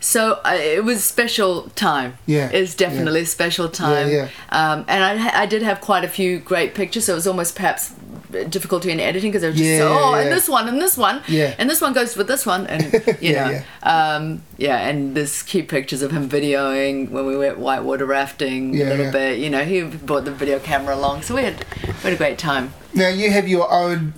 So 0.00 0.40
uh, 0.44 0.52
it 0.54 0.84
was 0.84 0.98
a 0.98 1.02
special 1.02 1.70
time. 1.76 2.18
Yeah, 2.26 2.50
it's 2.52 2.74
definitely 2.74 3.20
a 3.22 3.26
special 3.26 3.68
time. 3.70 4.08
yeah. 4.10 4.28
Um, 4.50 4.84
and 4.88 5.02
I, 5.04 5.42
I 5.42 5.46
did 5.46 5.62
have 5.62 5.80
quite 5.80 6.04
a 6.04 6.08
few 6.08 6.38
great 6.38 6.74
pictures, 6.74 7.04
so 7.06 7.12
it 7.12 7.16
was 7.16 7.26
almost 7.26 7.54
perhaps 7.56 7.92
difficulty 8.48 8.90
in 8.90 9.00
editing 9.00 9.30
because 9.30 9.44
I 9.44 9.48
was 9.48 9.56
just 9.56 9.68
Yeah, 9.68 9.78
so, 9.78 9.92
oh, 9.98 10.14
yeah. 10.14 10.22
and 10.22 10.32
this 10.32 10.48
one, 10.48 10.68
and 10.68 10.80
this 10.80 10.96
one, 10.96 11.22
Yeah. 11.28 11.54
and 11.58 11.68
this 11.68 11.80
one 11.80 11.92
goes 11.92 12.16
with 12.16 12.26
this 12.28 12.46
one, 12.46 12.66
and 12.66 12.92
you 13.20 13.32
Yeah, 13.32 13.48
know, 13.50 13.62
Um, 13.82 14.42
yeah, 14.58 14.76
and 14.88 15.14
there's 15.16 15.42
cute 15.42 15.68
pictures 15.68 16.02
of 16.02 16.10
him 16.12 16.28
videoing 16.28 17.10
when 17.10 17.26
we 17.26 17.36
went 17.36 17.58
whitewater 17.58 18.06
rafting 18.06 18.74
Yeah, 18.74 18.84
a 18.84 18.90
little 18.90 19.04
yeah. 19.06 19.10
bit. 19.12 19.38
You 19.38 19.50
know, 19.50 19.64
he 19.64 19.82
brought 19.82 20.24
the 20.24 20.32
video 20.32 20.58
camera 20.58 20.94
along, 20.94 21.22
so 21.22 21.34
we 21.34 21.42
had 21.42 21.64
we 21.86 21.92
had 22.04 22.12
a 22.12 22.16
great 22.16 22.38
time. 22.38 22.72
Now 22.94 23.08
you 23.08 23.30
have 23.30 23.46
your 23.48 23.70
own, 23.72 24.14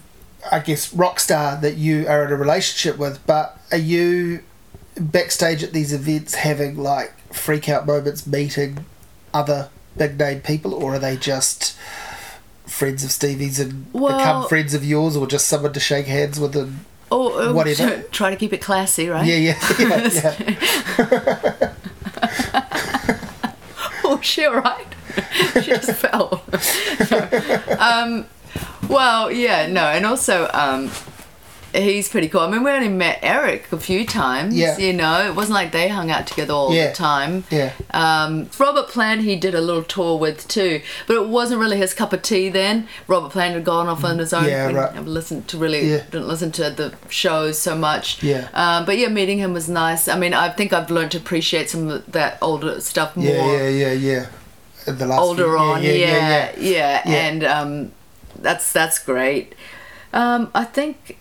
I 0.50 0.60
guess, 0.60 0.92
rock 0.94 1.20
star 1.20 1.56
that 1.60 1.76
you 1.76 2.06
are 2.08 2.24
in 2.26 2.32
a 2.32 2.36
relationship 2.36 2.98
with, 2.98 3.24
but 3.26 3.58
are 3.70 3.78
you 3.78 4.40
backstage 4.96 5.62
at 5.62 5.72
these 5.72 5.92
events 5.92 6.34
having 6.34 6.76
like 6.76 7.12
freak 7.32 7.68
out 7.68 7.86
moments, 7.86 8.26
meeting 8.26 8.84
other 9.32 9.70
big 9.96 10.18
name 10.18 10.40
people, 10.40 10.74
or 10.74 10.94
are 10.94 10.98
they 10.98 11.16
just 11.16 11.74
friends 12.73 13.05
of 13.05 13.12
Stevie's 13.12 13.61
and 13.61 13.87
Well- 13.93 14.18
become 14.18 14.49
friends 14.49 14.75
of 14.75 14.85
yours, 14.85 15.16
or 15.16 15.27
just 15.27 15.47
someone 15.47 15.73
to 15.75 15.81
shake 15.81 16.07
hands 16.07 16.41
with 16.41 16.57
and 16.57 16.85
Or 17.11 17.41
uh, 17.43 17.53
Whatever. 17.53 18.03
Try 18.11 18.31
to 18.31 18.37
keep 18.37 18.53
it 18.53 18.62
classy, 18.62 19.09
right? 19.09 19.27
yeah, 19.27 19.37
yeah, 19.37 19.59
yeah, 19.79 20.09
yeah. 20.99 21.73
oh, 24.05 24.18
she 24.23 24.45
all 24.47 24.57
right? 24.61 24.87
she 25.55 25.61
just 25.70 25.93
fell. 25.93 26.43
No. 27.11 27.29
Um, 27.79 28.27
well, 28.89 29.31
yeah, 29.31 29.66
no, 29.66 29.83
and 29.85 30.07
also 30.07 30.49
um, 30.55 30.91
he's 31.75 32.09
pretty 32.09 32.29
cool. 32.29 32.41
I 32.41 32.51
mean, 32.51 32.62
we 32.62 32.70
only 32.70 32.89
met 32.89 33.18
Eric 33.23 33.70
a 33.73 33.79
few 33.79 34.05
times. 34.07 34.55
Yeah. 34.55 34.77
You 34.79 34.93
know, 34.93 35.25
it 35.27 35.35
wasn't 35.35 35.55
like 35.55 35.73
they 35.73 35.89
hung 35.89 36.11
out 36.11 36.27
together 36.27 36.53
all 36.53 36.73
Yeah. 36.75 36.89
the 36.89 36.95
time. 36.95 37.45
Yeah. 37.51 37.73
Um, 37.93 38.49
Robert 38.59 38.89
Plant, 38.89 39.23
he 39.23 39.37
did 39.37 39.55
a 39.55 39.61
little 39.61 39.83
tour 39.83 40.18
with 40.18 40.47
too, 40.49 40.83
but 41.07 41.16
it 41.16 41.27
wasn't 41.29 41.61
really 41.61 41.77
his 41.79 41.95
cup 41.95 42.12
of 42.12 42.23
tea 42.23 42.49
then. 42.49 42.89
Robert 43.09 43.31
Plant 43.31 43.55
had 43.55 43.64
gone 43.64 43.89
off 43.89 44.05
on 44.05 44.18
his 44.18 44.33
own. 44.33 44.45
Yeah, 44.47 44.70
right. 44.73 44.95
Never 44.95 45.09
listened 45.09 45.49
to 45.49 45.57
really, 45.59 45.91
Yeah. 45.91 46.03
didn't 46.11 46.29
listen 46.29 46.53
to 46.53 46.70
the 46.70 46.93
shows 47.09 47.59
so 47.59 47.75
much. 47.77 48.23
Yeah. 48.23 48.49
Um, 48.55 48.85
but 48.85 48.99
yeah, 48.99 49.09
meeting 49.09 49.39
him 49.39 49.53
was 49.53 49.68
nice. 49.68 50.09
I 50.09 50.18
mean, 50.18 50.35
I 50.35 50.49
think 50.51 50.73
I've 50.73 50.91
learned 50.91 51.12
to 51.12 51.18
appreciate 51.18 51.70
some 51.70 51.89
of 51.89 52.12
that 52.12 52.39
older 52.43 52.81
stuff 52.81 53.16
more 53.16 53.27
Yeah, 53.27 53.68
yeah, 53.68 53.68
yeah, 53.68 53.93
yeah. 53.93 54.27
The 54.93 55.07
last 55.07 55.20
older 55.20 55.45
few- 55.45 55.59
on, 55.59 55.83
yeah, 55.83 55.91
yeah, 55.95 56.51
Yeah. 56.59 57.03
and 57.07 57.45
um, 57.45 57.93
that's 58.41 58.73
that's 58.73 58.99
great. 58.99 59.55
Um, 60.12 60.51
I 60.55 60.64
think, 60.64 61.16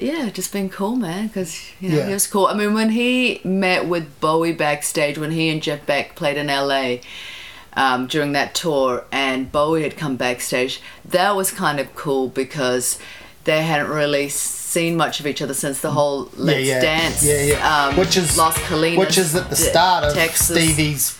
yeah, 0.00 0.28
just 0.30 0.52
been 0.52 0.68
cool, 0.68 0.96
man, 0.96 1.28
because 1.28 1.60
you 1.80 1.90
know 1.90 1.98
Yeah. 1.98 2.06
he 2.08 2.12
was 2.14 2.26
cool. 2.26 2.46
I 2.46 2.54
mean, 2.54 2.74
when 2.74 2.90
he 2.90 3.40
met 3.44 3.86
with 3.86 4.20
Bowie 4.20 4.52
backstage, 4.52 5.18
when 5.18 5.30
he 5.30 5.48
and 5.48 5.62
Jeff 5.62 5.84
Beck 5.86 6.14
played 6.14 6.36
in 6.36 6.48
LA. 6.48 6.96
Um, 7.76 8.06
during 8.06 8.30
that 8.34 8.54
tour, 8.54 9.02
and 9.10 9.50
Bowie 9.50 9.82
had 9.82 9.96
come 9.96 10.14
backstage. 10.14 10.80
That 11.04 11.34
was 11.34 11.50
kind 11.50 11.80
of 11.80 11.92
cool 11.96 12.28
because 12.28 13.00
they 13.42 13.64
hadn't 13.64 13.88
really 13.90 14.28
seen 14.28 14.96
much 14.96 15.18
of 15.18 15.26
each 15.26 15.42
other 15.42 15.54
since 15.54 15.80
the 15.80 15.90
whole 15.90 16.30
Let's 16.36 16.64
yeah. 16.68 16.80
Dance, 16.80 17.24
Yeah, 17.24 17.42
yeah. 17.42 17.86
Um, 17.88 17.96
Which 17.96 18.16
is- 18.16 18.38
Las 18.38 18.56
Colinas, 18.58 18.96
Which 18.98 19.18
is 19.18 19.34
at 19.34 19.50
the 19.50 19.56
start 19.56 20.04
of 20.04 20.14
Texas. 20.14 20.56
Stevie's 20.56 21.16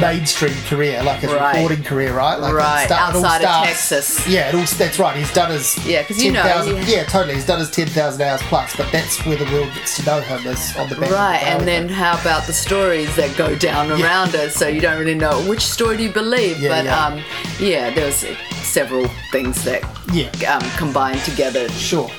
mainstream 0.00 0.54
career, 0.68 1.02
like 1.02 1.20
his 1.20 1.32
Right. 1.32 1.54
recording 1.56 1.82
career, 1.84 2.12
right? 2.12 2.36
Like 2.38 2.52
Right, 2.54 2.86
start- 2.86 3.14
outside 3.14 3.42
of 3.42 3.64
Texas. 3.64 4.26
Yeah, 4.26 4.48
it 4.48 4.54
all, 4.54 4.64
that's 4.64 4.98
right. 4.98 5.16
He's 5.16 5.32
done 5.32 5.50
his 5.50 5.76
Yeah, 5.86 6.02
'cause 6.02 6.22
you 6.22 6.32
know, 6.32 6.42
10,000 6.42 6.82
he- 6.84 6.94
yeah, 6.94 7.04
totally. 7.04 7.34
He's 7.34 7.44
done 7.46 7.58
his 7.58 7.70
ten 7.70 7.86
thousand 7.86 8.22
hours 8.22 8.40
plus, 8.48 8.74
but 8.76 8.90
that's 8.92 9.24
where 9.24 9.36
the 9.36 9.44
world 9.52 9.68
gets 9.74 9.96
to 9.96 10.04
know 10.04 10.20
him 10.20 10.46
is 10.46 10.74
on 10.76 10.88
the 10.88 10.94
back. 10.96 11.10
Right, 11.10 11.40
the 11.40 11.46
and 11.48 11.68
then 11.68 11.88
how 11.88 12.14
about 12.20 12.46
the 12.46 12.52
stories 12.52 13.14
that 13.16 13.36
go 13.36 13.54
down 13.54 13.90
around 13.90 14.34
it? 14.34 14.52
So 14.52 14.66
you 14.68 14.80
don't 14.80 14.98
really 14.98 15.14
know 15.14 15.40
which 15.42 15.62
story 15.66 15.96
do 15.96 16.02
you 16.04 16.10
believe. 16.10 16.58
Yeah, 16.60 16.68
but 16.70 16.84
yeah. 16.84 17.06
um, 17.06 17.24
yeah, 17.58 17.90
there's 17.90 18.24
several 18.62 19.08
things 19.32 19.62
that 19.64 19.82
Yeah. 20.12 20.28
um, 20.48 20.70
combine 20.76 21.18
together, 21.20 21.68
sure. 21.70 22.10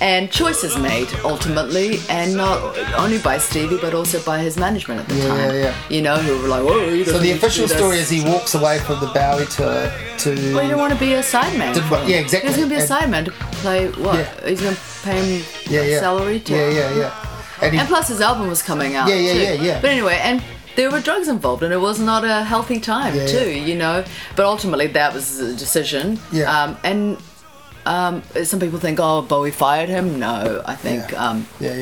And 0.00 0.30
choices 0.30 0.76
made 0.78 1.08
ultimately, 1.24 1.98
and 2.08 2.36
not 2.36 2.58
only 2.98 3.18
by 3.18 3.38
Stevie 3.38 3.78
but 3.80 3.94
also 3.94 4.20
by 4.22 4.38
his 4.40 4.56
management 4.56 5.00
at 5.00 5.08
the 5.08 5.14
Yeah, 5.16 5.28
time. 5.28 5.38
yeah, 5.38 5.52
yeah. 5.62 5.74
You 5.88 6.02
know, 6.02 6.16
who 6.16 6.40
were 6.42 6.48
like, 6.48 6.62
"Oh, 6.64 7.02
So 7.04 7.18
the 7.18 7.32
official 7.32 7.68
story 7.68 7.98
is 7.98 8.08
he 8.10 8.22
walks 8.24 8.54
away 8.54 8.78
from 8.80 9.00
the 9.00 9.06
Bowie 9.08 9.46
tour 9.46 9.92
to. 10.18 10.30
Well, 10.54 10.62
you 10.64 10.70
don't 10.70 10.78
want 10.80 10.92
to 10.92 10.98
be 10.98 11.14
a 11.14 11.20
sideman. 11.20 11.74
Yeah, 12.08 12.16
exactly. 12.18 12.48
He's 12.50 12.56
going 12.58 12.68
to 12.70 12.74
be 12.76 12.80
a 12.82 12.86
sideman 12.86 13.24
to 13.26 13.30
play 13.62 13.88
what? 13.88 14.16
Yeah. 14.18 14.48
He's 14.48 14.60
going 14.60 14.74
to 14.74 14.80
pay 15.02 15.18
him 15.38 15.44
yeah, 15.70 15.82
yeah. 15.82 16.00
salary 16.00 16.40
to 16.40 16.52
Yeah, 16.52 16.68
yeah, 16.70 16.96
yeah. 16.98 17.26
And 17.62 17.72
he, 17.72 17.78
And 17.78 17.88
plus, 17.88 18.08
his 18.08 18.20
album 18.20 18.48
was 18.48 18.62
coming 18.62 18.96
out. 18.96 19.08
Yeah, 19.08 19.14
yeah, 19.16 19.32
too. 19.32 19.38
yeah, 19.40 19.52
yeah. 19.68 19.80
But 19.80 19.90
anyway, 19.90 20.18
and 20.22 20.42
there 20.76 20.90
were 20.90 21.00
drugs 21.00 21.28
involved, 21.28 21.62
and 21.62 21.72
it 21.72 21.80
was 21.80 22.00
not 22.00 22.24
a 22.24 22.42
healthy 22.42 22.80
time, 22.80 23.14
Yeah, 23.14 23.26
too. 23.26 23.48
yeah. 23.50 23.64
You 23.64 23.76
know. 23.76 24.04
But 24.36 24.44
ultimately, 24.46 24.88
that 24.88 25.14
was 25.14 25.38
the 25.38 25.54
decision. 25.54 26.18
Yeah. 26.32 26.50
Um, 26.50 26.76
and 26.82 27.16
um, 27.86 28.22
some 28.44 28.60
people 28.60 28.78
think, 28.78 28.98
oh, 29.00 29.22
Bowie 29.22 29.50
fired 29.50 29.88
him. 29.88 30.18
No, 30.18 30.62
I 30.66 30.74
think 30.76 31.10
Yeah. 31.12 31.28
um, 31.30 31.46
yeah, 31.60 31.74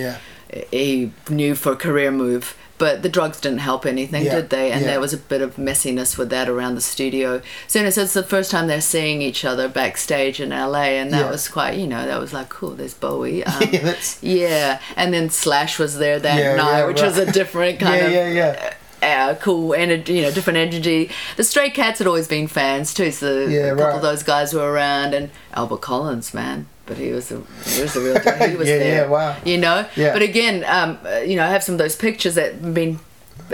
yeah. 0.53 0.65
he 0.71 1.13
knew 1.31 1.55
for 1.55 1.73
a 1.73 1.77
career 1.77 2.11
move. 2.11 2.57
But 2.79 3.03
the 3.03 3.09
drugs 3.09 3.39
didn't 3.41 3.59
help 3.61 3.87
anything, 3.87 4.25
Yeah, 4.25 4.35
did 4.37 4.51
they? 4.51 4.73
And 4.73 4.81
yeah. 4.81 4.89
there 4.89 5.01
was 5.01 5.13
a 5.13 5.17
bit 5.17 5.41
of 5.41 5.55
messiness 5.55 6.19
with 6.19 6.31
that 6.31 6.49
around 6.49 6.75
the 6.75 6.81
studio. 6.81 7.41
So 7.69 7.79
you 7.79 7.85
know, 7.85 7.91
so 7.91 8.03
it's 8.03 8.13
the 8.15 8.25
first 8.25 8.51
time 8.51 8.67
they're 8.67 8.81
seeing 8.81 9.23
each 9.23 9.45
other 9.45 9.69
backstage 9.69 10.41
in 10.41 10.49
LA, 10.51 10.99
and 10.99 11.13
that 11.13 11.27
Yeah. 11.27 11.31
was 11.31 11.47
quite, 11.49 11.79
you 11.79 11.87
know, 11.87 12.05
that 12.05 12.19
was 12.19 12.33
like, 12.33 12.49
cool. 12.49 12.71
There's 12.71 12.95
Bowie. 12.95 13.45
Um, 13.47 13.63
Yeah, 13.73 13.95
yeah, 14.21 14.81
and 14.97 15.15
then 15.15 15.31
Slash 15.31 15.79
was 15.79 15.99
there 15.99 16.19
that 16.19 16.39
Yeah, 16.41 16.57
night, 16.57 16.79
yeah, 16.79 16.87
which 16.87 17.01
right. 17.01 17.07
was 17.07 17.19
a 17.19 17.31
different 17.31 17.79
kind 17.87 17.99
Yeah, 17.99 18.07
of 18.07 18.13
yeah, 18.13 18.29
yeah. 18.33 18.75
Uh, 19.03 19.35
cool 19.35 19.75
energy, 19.75 20.15
you 20.15 20.23
know, 20.23 20.31
different 20.31 20.57
energy. 20.59 21.11
The 21.37 21.43
Stray 21.45 21.71
Cats 21.71 21.99
had 21.99 22.07
always 22.07 22.29
been 22.29 22.47
fans 22.47 22.95
too, 22.95 23.11
so 23.11 23.47
Yeah, 23.47 23.61
a 23.61 23.69
couple 23.71 23.85
right. 23.87 23.97
of 23.97 24.03
those 24.03 24.23
guys 24.23 24.55
were 24.55 24.71
around, 24.73 25.13
and 25.15 25.31
Albert 25.55 25.79
Collins, 25.81 26.33
man. 26.33 26.67
But 26.87 26.99
he 26.99 27.11
was 27.11 27.31
a 27.33 27.43
he 27.65 27.83
was 27.83 27.97
a 27.97 28.01
real 28.01 28.19
deal. 28.21 28.49
He 28.51 28.57
was 28.63 28.69
Yeah, 28.69 28.79
there. 28.79 29.03
yeah, 29.05 29.09
wow. 29.09 29.37
You 29.45 29.59
know. 29.59 29.87
Yeah. 29.97 30.13
But 30.13 30.23
again, 30.23 30.65
um, 30.67 30.99
you 31.29 31.37
know, 31.37 31.45
I 31.45 31.49
have 31.49 31.63
some 31.65 31.75
of 31.75 31.79
those 31.79 31.97
pictures 31.97 32.35
that 32.37 32.55
have 32.55 32.75
been 32.75 33.01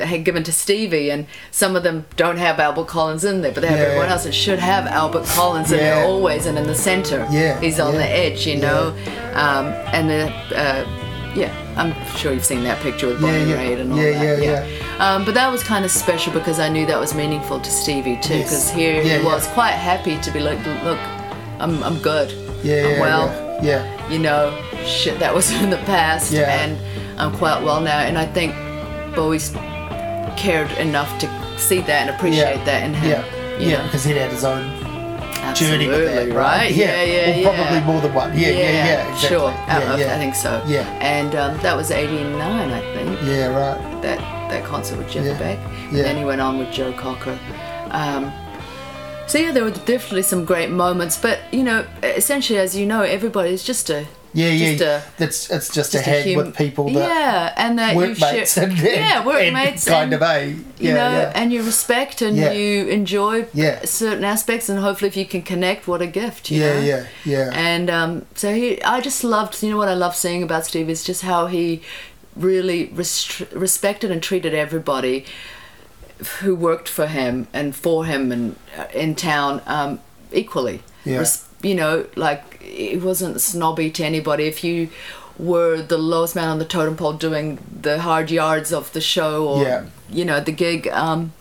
had 0.03 0.25
given 0.25 0.43
to 0.45 0.53
Stevie, 0.53 1.11
and 1.11 1.27
some 1.51 1.75
of 1.77 1.83
them 1.83 2.05
don't 2.17 2.37
have 2.37 2.61
Albert 2.61 2.87
Collins 2.89 3.25
in 3.25 3.41
there, 3.43 3.51
but 3.53 3.63
they 3.63 3.69
have 3.69 3.79
Yeah. 3.79 3.85
everyone 3.87 4.09
else 4.11 4.25
that 4.25 4.35
should 4.35 4.59
have 4.59 4.87
Albert 4.87 5.25
Collins 5.27 5.73
in 5.73 5.79
there 5.79 6.01
Yeah. 6.03 6.07
always 6.07 6.47
and 6.47 6.57
in 6.59 6.67
the 6.67 6.75
center. 6.75 7.27
Yeah, 7.31 7.59
He's 7.61 7.81
on 7.81 7.95
yeah, 7.95 7.99
the 8.01 8.09
edge, 8.09 8.47
you 8.47 8.57
know. 8.57 8.95
Um, 9.35 9.67
and 9.93 10.09
the 10.11 10.33
uh, 10.55 10.85
yeah, 11.35 11.53
I'm 11.79 11.95
sure 12.17 12.33
you've 12.33 12.45
seen 12.45 12.65
that 12.65 12.81
picture 12.83 13.07
with 13.07 13.21
Bonnie 13.21 13.45
yeah. 13.51 13.57
Raitt 13.57 13.81
and 13.81 13.93
all 13.93 13.99
Yeah, 13.99 14.35
that. 14.37 14.43
yeah, 14.43 14.99
Um, 14.99 15.25
but 15.25 15.35
that 15.35 15.51
was 15.51 15.63
kind 15.63 15.85
of 15.85 15.91
special 15.91 16.33
because 16.33 16.59
I 16.59 16.69
knew 16.69 16.85
that 16.87 16.99
was 16.99 17.15
meaningful 17.15 17.61
to 17.61 17.71
Stevie 17.71 18.19
too. 18.21 18.39
Yes. 18.39 18.45
Because 18.51 18.71
here 18.71 18.97
Yeah, 18.97 19.03
he 19.03 19.09
yeah. 19.23 19.25
was 19.25 19.47
quite 19.49 19.73
happy 19.73 20.19
to 20.19 20.31
be 20.33 20.41
like, 20.41 20.59
look, 20.85 20.99
I'm 21.61 21.83
I'm 21.85 21.99
good. 21.99 22.31
Yeah, 22.65 22.83
I'm 22.85 22.91
yeah, 22.91 23.01
well. 23.01 23.27
yeah, 23.63 23.85
yeah. 23.85 24.11
You 24.11 24.19
know, 24.19 24.53
shit 24.85 25.19
that 25.21 25.33
was 25.35 25.51
in 25.63 25.71
the 25.71 25.77
past, 25.79 26.33
Yeah. 26.33 26.51
and 26.63 26.77
I'm 27.21 27.33
quite 27.37 27.63
well 27.63 27.81
now. 27.81 27.99
And 28.01 28.19
I 28.19 28.27
think 28.27 28.55
Bowie's 29.15 29.51
cared 30.37 30.71
enough 30.79 31.11
to 31.21 31.27
see 31.59 31.81
that 31.81 32.07
and 32.07 32.11
appreciate 32.11 32.57
yeah. 32.59 32.65
that 32.65 32.83
in 32.85 32.95
him. 32.95 33.11
Yeah, 33.11 33.59
yeah, 33.59 33.83
because 33.85 34.05
he'd 34.05 34.17
had 34.17 34.31
his 34.31 34.45
own 34.45 34.65
Absolutely, 35.43 35.87
journey 35.87 36.05
with 36.05 36.29
that, 36.29 36.35
right? 36.37 36.71
Yeah, 36.71 37.03
yeah, 37.03 37.31
Or 37.31 37.41
yeah. 37.41 37.57
probably 37.57 37.93
more 37.93 38.01
than 38.01 38.15
one. 38.15 38.31
Yeah, 38.39 38.49
yeah, 38.51 38.57
yeah. 38.59 39.09
exactly. 39.13 39.29
Sure, 39.29 39.51
Yeah, 39.51 39.93
I, 39.95 39.97
yeah. 39.99 40.19
Think 40.19 40.35
so. 40.35 40.63
Yeah. 40.67 40.83
and 41.01 41.35
um, 41.35 41.59
that 41.59 41.77
was 41.77 41.91
'89, 41.91 42.41
I 42.71 42.81
think. 42.95 43.21
Yeah, 43.23 43.47
right. 43.49 44.03
that 44.03 44.19
that 44.51 44.65
concert 44.65 44.99
with 44.99 45.11
Jeff 45.11 45.25
Yeah. 45.27 45.39
Beck. 45.39 45.59
Yeah. 45.93 46.03
Then 46.03 46.17
he 46.17 46.25
went 46.25 46.41
on 46.41 46.59
with 46.59 46.71
Joe 46.73 46.93
Cocker. 46.93 47.39
Um, 47.91 48.33
so 49.27 49.39
yeah, 49.39 49.53
there 49.53 49.65
were 49.65 49.71
definitely 49.71 50.23
some 50.23 50.45
great 50.45 50.71
moments, 50.71 51.17
but 51.21 51.39
you 51.53 51.63
know, 51.63 51.85
essentially, 52.03 52.59
as 52.59 52.77
you 52.77 52.87
know, 52.87 53.03
everybody's 53.03 53.63
just 53.63 53.91
a 53.91 54.07
Yeah, 54.35 54.57
just 54.57 54.81
yeah. 54.83 54.87
a 54.99 55.03
That's 55.19 55.51
it's 55.51 55.69
just, 55.73 55.93
just 55.93 55.95
a 55.95 56.01
hang 56.03 56.35
hum- 56.35 56.47
with 56.47 56.57
people 56.57 56.85
that 56.91 56.95
yeah, 57.09 57.55
and 57.57 57.79
that 57.79 57.93
you 57.93 57.99
workmates 57.99 58.55
share, 58.55 58.65
and, 58.65 58.73
and 58.79 58.81
yeah, 58.83 59.23
and 59.23 59.81
kind 59.85 60.13
and, 60.13 60.13
of 60.15 60.23
a 60.23 60.47
you 60.49 60.65
yeah, 60.79 60.95
know, 60.95 61.11
yeah. 61.19 61.33
and 61.35 61.53
you 61.53 61.63
respect 61.63 62.21
and 62.23 62.37
Yeah. 62.37 62.53
you 62.53 62.87
enjoy 62.89 63.47
Yeah. 63.55 63.85
certain 63.85 64.25
aspects, 64.25 64.69
and 64.69 64.79
hopefully, 64.81 65.09
if 65.09 65.17
you 65.17 65.25
can 65.27 65.43
connect, 65.43 65.89
what 65.89 66.03
a 66.03 66.07
gift, 66.07 66.51
you 66.51 66.61
yeah, 66.61 66.75
know? 66.75 66.81
yeah, 66.81 67.07
yeah, 67.25 67.51
And 67.55 67.89
um, 67.91 68.27
so 68.35 68.55
he, 68.55 68.83
I 68.83 69.01
just 69.01 69.25
loved, 69.25 69.63
you 69.63 69.71
know, 69.71 69.77
what 69.79 69.89
I 69.89 69.95
love 69.95 70.15
seeing 70.15 70.43
about 70.43 70.67
Steve 70.67 70.91
is 70.91 71.05
just 71.05 71.23
how 71.23 71.47
he 71.47 71.81
really 72.37 72.89
restri- 72.89 73.49
respected 73.59 74.11
and 74.11 74.23
treated 74.23 74.55
everybody 74.55 75.25
who 76.41 76.55
worked 76.55 76.89
for 76.89 77.07
him 77.07 77.47
and 77.53 77.75
for 77.75 78.05
him 78.05 78.31
and 78.33 78.57
uh, 78.77 78.87
in 78.95 79.15
town 79.15 79.63
um, 79.67 80.01
equally. 80.33 80.83
Yeah. 81.05 81.25
you 81.63 81.75
know, 81.75 82.07
like 82.17 82.58
he 82.69 82.97
wasn't 82.97 83.41
snobby 83.41 83.91
to 83.93 84.05
anybody. 84.05 84.45
If 84.45 84.63
you 84.65 84.89
were 85.39 85.81
the 85.83 85.99
lowest 85.99 86.35
man 86.35 86.49
on 86.49 86.59
the 86.59 86.65
totem 86.65 86.97
pole 86.97 87.13
doing 87.13 87.59
the 87.83 88.01
hard 88.01 88.31
yards 88.31 88.73
of 88.73 88.93
the 88.93 89.01
show 89.01 89.47
or 89.47 89.63
Yeah. 89.63 89.85
you 90.11 90.25
know 90.25 90.41
the 90.41 90.53
gig, 90.53 90.89
um, 90.89 91.33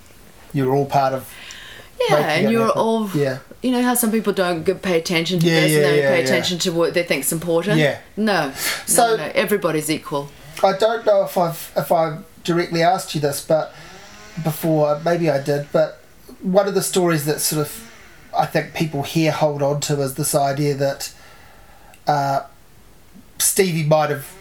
You're 0.53 0.73
all 0.75 0.85
part 0.85 1.13
of 1.13 1.27
yeah, 2.09 2.15
and 2.17 2.51
you're 2.51 2.69
all 2.71 3.09
Yeah. 3.13 3.39
You 3.63 3.71
know 3.71 3.81
how 3.81 3.95
some 3.95 4.11
people 4.11 4.33
don't 4.33 4.63
pay 4.83 4.99
attention 4.99 5.39
to 5.39 5.47
Yeah, 5.47 5.61
this 5.61 5.71
yeah, 5.71 5.77
and 5.77 5.85
they 5.87 6.01
yeah, 6.01 6.09
pay 6.09 6.23
attention 6.23 6.59
to 6.59 6.71
what 6.71 6.93
they 6.93 7.01
think's 7.03 7.31
important. 7.31 7.79
Yeah. 7.79 7.97
No. 8.15 8.51
So- 8.85 9.15
no, 9.15 9.25
no, 9.25 9.31
everybody's 9.33 9.89
equal. 9.89 10.29
I 10.63 10.73
don't 10.77 11.05
know 11.05 11.23
if 11.23 11.37
I've 11.37 11.71
if 11.75 11.91
I 11.91 12.19
directly 12.43 12.81
asked 12.83 13.13
you 13.15 13.21
this, 13.21 13.41
but 13.43 13.73
before 14.43 14.99
maybe 15.03 15.29
I 15.29 15.41
did. 15.41 15.67
But 15.71 15.99
one 16.41 16.67
of 16.67 16.75
the 16.75 16.83
stories 16.83 17.25
that 17.25 17.41
sort 17.41 17.61
of 17.61 17.91
I 18.37 18.45
think 18.45 18.73
people 18.75 19.01
here 19.03 19.31
hold 19.31 19.63
on 19.63 19.79
to 19.81 19.99
is 20.01 20.13
this 20.15 20.35
idea 20.35 20.75
that 20.75 21.11
uh, 22.07 22.41
Stevie 23.39 23.83
might 23.83 24.09
have 24.09 24.33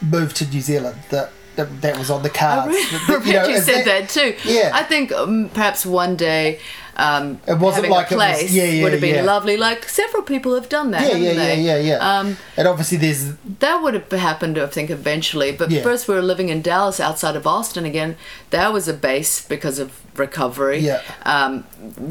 moved 0.00 0.36
to 0.36 0.46
New 0.46 0.60
Zealand. 0.60 0.98
That 1.10 1.30
that, 1.56 1.80
that 1.80 1.98
was 1.98 2.10
on 2.10 2.22
the 2.22 2.30
cards. 2.30 2.76
That- 2.90 3.02
I 3.08 3.12
that, 3.18 3.24
read 3.24 3.48
you, 3.50 3.54
is 3.56 3.64
said 3.64 3.84
that, 3.86 4.08
too. 4.10 4.36
Yeah. 4.44 4.70
I 4.74 4.82
think 4.82 5.10
um, 5.12 5.48
perhaps 5.54 5.86
one 5.86 6.14
day 6.14 6.60
um, 6.98 7.40
It 7.48 7.58
wasn't 7.58 7.88
like 7.88 8.10
a 8.10 8.14
it 8.14 8.16
was- 8.18 8.26
place 8.36 8.52
yeah, 8.52 8.64
yeah, 8.64 8.82
would 8.82 8.92
have 8.92 9.00
been 9.00 9.14
yeah. 9.14 9.22
lovely. 9.22 9.56
Like 9.56 9.88
several 9.88 10.22
people 10.22 10.54
have 10.54 10.68
done 10.68 10.90
that. 10.90 11.08
Yeah, 11.10 11.16
yeah, 11.16 11.32
yeah, 11.32 11.54
yeah, 11.54 11.78
yeah. 11.78 12.18
Um, 12.18 12.36
and 12.58 12.68
obviously, 12.68 12.98
there's 12.98 13.34
that 13.60 13.82
would 13.82 13.94
have 13.94 14.10
happened, 14.12 14.58
I 14.58 14.66
think, 14.66 14.90
eventually. 14.90 15.50
But 15.52 15.72
first, 15.82 16.08
we 16.08 16.14
were 16.14 16.20
living 16.22 16.50
in 16.50 16.60
Dallas, 16.60 17.00
outside 17.00 17.36
of 17.36 17.46
Austin 17.46 17.86
again. 17.86 18.16
That 18.50 18.70
was 18.74 18.86
a 18.86 18.94
base 18.94 19.42
because 19.46 19.78
of 19.78 19.98
recovery. 20.18 20.80
Yeah. 20.80 21.00
Um, 21.22 21.64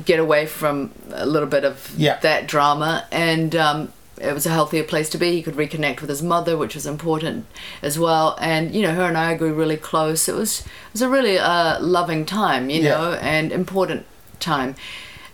get 0.06 0.20
away 0.20 0.47
from 0.47 0.91
a 1.12 1.26
little 1.28 1.49
bit 1.49 1.64
of 1.66 1.93
Yeah. 1.97 2.18
that 2.22 2.47
drama, 2.47 3.06
and 3.12 3.56
um, 3.56 3.91
it 4.20 4.34
was 4.34 4.45
a 4.45 4.49
healthier 4.49 4.84
place 4.84 5.09
to 5.09 5.18
be. 5.18 5.32
He 5.34 5.41
could 5.43 5.55
reconnect 5.55 6.01
with 6.01 6.09
his 6.09 6.24
mother, 6.24 6.55
which 6.57 6.76
was 6.76 6.86
important 6.86 7.45
as 7.82 7.99
well. 7.99 8.38
And 8.39 8.74
you 8.74 8.82
know, 8.82 8.93
her 8.93 9.03
and 9.03 9.18
I 9.18 9.36
grew 9.36 9.53
really 9.53 9.78
close. 9.78 10.30
It 10.30 10.36
was 10.36 10.61
it 10.61 10.68
was 10.93 11.01
a 11.01 11.09
really 11.09 11.38
uh, 11.38 11.80
loving 11.82 12.26
time, 12.26 12.70
you 12.70 12.82
Yeah. 12.82 12.89
know, 12.97 13.13
and 13.13 13.51
important 13.51 14.05
time. 14.39 14.76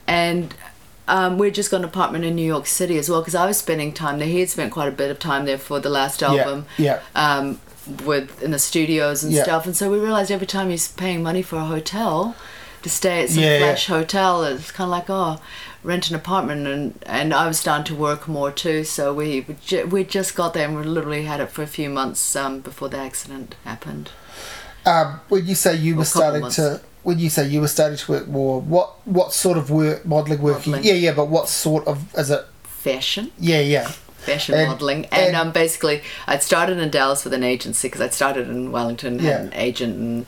And 0.07 0.53
um, 1.07 1.38
we 1.38 1.51
just 1.51 1.71
got 1.71 1.77
an 1.77 1.84
apartment 1.86 2.25
in 2.25 2.36
New 2.36 2.45
York 2.45 2.65
City 2.67 2.97
as 2.97 3.09
well 3.09 3.21
because 3.21 3.36
I 3.36 3.45
was 3.45 3.57
spending 3.57 3.93
time 3.93 4.19
there. 4.19 4.27
He 4.27 4.39
had 4.39 4.49
spent 4.49 4.71
quite 4.71 4.88
a 4.88 4.91
bit 4.91 5.11
of 5.11 5.19
time 5.19 5.45
there 5.45 5.57
for 5.57 5.79
the 5.79 5.89
last 5.89 6.23
album. 6.23 6.65
yeah. 6.77 7.01
Um, 7.15 7.59
with 8.05 8.41
in 8.43 8.51
the 8.51 8.59
studios 8.59 9.23
and 9.23 9.34
Yeah. 9.34 9.41
stuff, 9.43 9.65
and 9.65 9.75
so 9.75 9.89
we 9.91 9.97
realized 9.97 10.29
every 10.32 10.45
time 10.45 10.69
he's 10.69 10.88
paying 10.89 11.23
money 11.23 11.41
for 11.41 11.55
a 11.55 11.65
hotel 11.65 12.36
to 12.84 12.89
stay 12.89 13.23
at 13.23 13.29
some 13.32 13.43
Yeah, 13.43 13.53
yeah. 13.53 13.59
flash 13.59 13.88
hotel, 13.88 14.43
it's 14.43 14.71
kind 14.71 14.86
of 14.88 14.91
like 14.91 15.09
oh, 15.09 15.39
rent 15.84 16.09
an 16.09 16.15
apartment, 16.15 16.67
and 16.67 17.03
and 17.05 17.34
I 17.34 17.47
was 17.47 17.59
starting 17.59 17.86
to 17.86 17.95
work 17.95 18.27
more 18.27 18.51
too. 18.51 18.84
So 18.84 19.13
we 19.13 19.45
we 19.71 19.84
we 19.86 20.03
just 20.03 20.36
got 20.36 20.53
there 20.53 20.67
and 20.67 20.77
we 20.77 20.84
literally 20.84 21.23
had 21.23 21.39
it 21.39 21.49
for 21.49 21.63
a 21.63 21.67
few 21.67 21.89
months 21.89 22.36
um, 22.36 22.59
before 22.61 22.89
the 22.89 22.97
accident 22.97 23.55
happened. 23.63 24.11
Um, 24.86 25.19
when 25.29 25.45
you 25.45 25.55
say 25.55 25.75
you 25.75 25.95
were 25.95 26.05
starting 26.05 26.49
to, 26.51 26.82
when 27.03 27.19
you 27.19 27.29
say 27.29 27.47
you 27.47 27.61
were 27.61 27.67
starting 27.67 27.97
to 27.97 28.11
work 28.11 28.27
more, 28.27 28.59
what 28.61 29.05
what 29.07 29.34
sort 29.34 29.57
of 29.57 29.69
work 29.69 30.05
modelling 30.05 30.41
work? 30.41 30.65
you- 30.65 30.75
yeah, 30.77 30.93
yeah, 30.93 31.13
but 31.13 31.25
what 31.27 31.47
sort 31.47 31.86
of 31.88 32.13
is 32.17 32.29
it? 32.32 32.45
Fashion. 32.63 33.29
Yeah, 33.39 33.59
yeah, 33.59 33.88
fashion 33.89 34.55
And- 34.55 34.69
modeling 34.69 35.05
and, 35.05 35.27
and- 35.27 35.36
um, 35.36 35.51
basically 35.51 36.01
i'd 36.27 36.41
started 36.43 36.77
in 36.79 36.89
dallas 36.91 37.23
with 37.23 37.34
an 37.34 37.43
agency 37.43 37.88
because 37.88 38.01
i'd 38.01 38.13
started 38.13 38.47
in 38.49 38.71
wellington 38.71 39.17
had 39.19 39.41
an 39.41 39.53
agent 39.53 39.95
and 39.97 40.25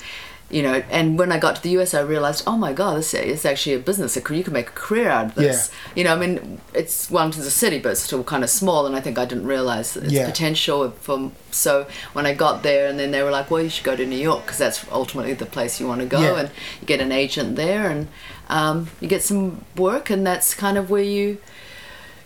you 0.53 0.61
know 0.61 0.75
and 0.97 1.17
when 1.19 1.31
i 1.31 1.39
got 1.39 1.55
to 1.55 1.61
the 1.63 1.71
us 1.81 1.93
i 1.93 1.99
realized 2.15 2.43
oh 2.45 2.57
my 2.65 2.71
god 2.71 2.93
this 2.97 3.13
is 3.13 3.43
actually 3.51 3.73
a 3.75 3.79
business 3.79 4.15
you 4.15 4.43
can 4.43 4.53
make 4.53 4.69
a 4.69 4.77
career 4.85 5.09
out 5.09 5.25
of 5.27 5.35
this 5.35 5.71
you 5.95 6.03
know 6.03 6.13
i 6.15 6.19
mean 6.23 6.61
it's 6.73 7.09
wellington's 7.09 7.47
a 7.47 7.51
city 7.63 7.79
but 7.79 7.91
it's 7.93 8.01
still 8.01 8.23
kind 8.23 8.43
of 8.43 8.49
small 8.49 8.85
and 8.85 8.95
i 8.95 9.01
think 9.01 9.17
i 9.17 9.25
didn't 9.25 9.47
realize 9.47 9.97
its 9.97 10.13
Yeah. 10.13 10.25
potential 10.31 10.91
from 11.05 11.31
so 11.51 11.87
when 12.15 12.25
i 12.31 12.33
got 12.45 12.61
there 12.61 12.87
and 12.89 12.99
then 12.99 13.09
they 13.11 13.23
were 13.23 13.31
like 13.31 13.49
well 13.49 13.63
you 13.63 13.69
should 13.69 13.83
go 13.91 13.95
to 13.95 14.05
new 14.05 14.23
york 14.29 14.41
because 14.43 14.59
that's 14.59 14.85
ultimately 14.91 15.33
the 15.33 15.47
place 15.55 15.79
you 15.79 15.87
want 15.87 16.01
to 16.01 16.07
go 16.07 16.21
Yeah. 16.21 16.39
and 16.41 16.49
you 16.81 16.85
get 16.87 16.99
an 17.01 17.11
agent 17.11 17.55
there 17.55 17.89
and 17.89 18.07
um, 18.49 18.89
you 19.01 19.07
get 19.07 19.23
some 19.23 19.63
work 19.75 20.09
and 20.09 20.21
that's 20.27 20.53
kind 20.53 20.77
of 20.77 20.89
where 20.91 21.01
you 21.17 21.37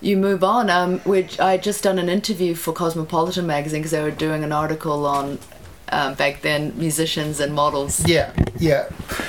you 0.01 0.15
move 0.17 0.43
on. 0.43 0.69
Um, 0.69 0.99
which 0.99 1.39
I 1.39 1.57
just 1.57 1.84
done 1.84 1.97
an 1.97 2.07
interview 2.09 2.53
for 2.53 2.71
Cosmopolitan 2.71 3.47
magazine 3.47 3.80
because 3.82 3.91
they 3.91 4.01
were 4.03 4.11
doing 4.11 4.43
an 4.43 4.51
article 4.51 5.05
on 5.07 5.39
um, 5.92 6.14
back 6.16 6.42
then 6.42 6.74
musicians 6.78 7.40
and 7.40 7.54
models. 7.54 8.06
yeah, 8.08 8.32
yeah. 8.60 8.88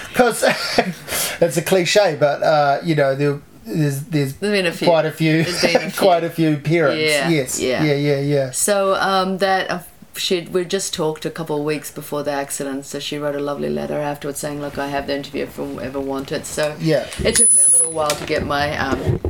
Because 0.09 0.43
it's 1.41 1.57
a 1.57 1.63
cliche, 1.63 2.17
but 2.19 2.43
uh, 2.43 2.81
you 2.85 2.95
know 2.95 3.15
there. 3.15 3.41
There's, 3.71 4.03
there's 4.05 4.33
a 4.43 4.73
few. 4.73 4.87
quite 4.89 5.05
a 5.05 5.11
few, 5.11 5.41
a 5.41 5.45
few. 5.45 5.91
quite 5.99 6.25
a 6.25 6.31
few 6.31 6.57
parents. 6.57 7.03
Yeah, 7.03 7.29
yes, 7.29 7.61
yeah. 7.61 7.85
yeah, 7.85 7.95
yeah, 7.97 8.21
yeah. 8.21 8.51
So 8.51 8.95
um, 8.95 9.37
that 9.39 9.71
uh, 9.71 9.83
she 10.17 10.41
we 10.41 10.65
just 10.65 10.95
talked 10.95 11.27
a 11.27 11.31
couple 11.31 11.59
of 11.59 11.65
weeks 11.65 11.91
before 11.91 12.23
the 12.23 12.31
accident. 12.31 12.87
So 12.87 12.99
she 12.99 13.19
wrote 13.19 13.35
a 13.37 13.41
lovely 13.41 13.69
letter 13.69 13.99
afterwards 14.01 14.39
saying, 14.39 14.63
"Look, 14.63 14.79
I 14.79 14.87
have 14.89 15.07
the 15.07 15.15
interview 15.15 15.43
if 15.45 15.59
you 15.59 15.79
ever 15.83 16.01
want 16.01 16.33
it." 16.33 16.47
So 16.47 16.75
Yeah. 16.81 17.07
it 17.23 17.35
took 17.37 17.53
me 17.53 17.59
a 17.63 17.71
little 17.77 17.93
while 17.93 18.09
to 18.09 18.25
get 18.25 18.47
my 18.47 18.75
um, 18.79 19.21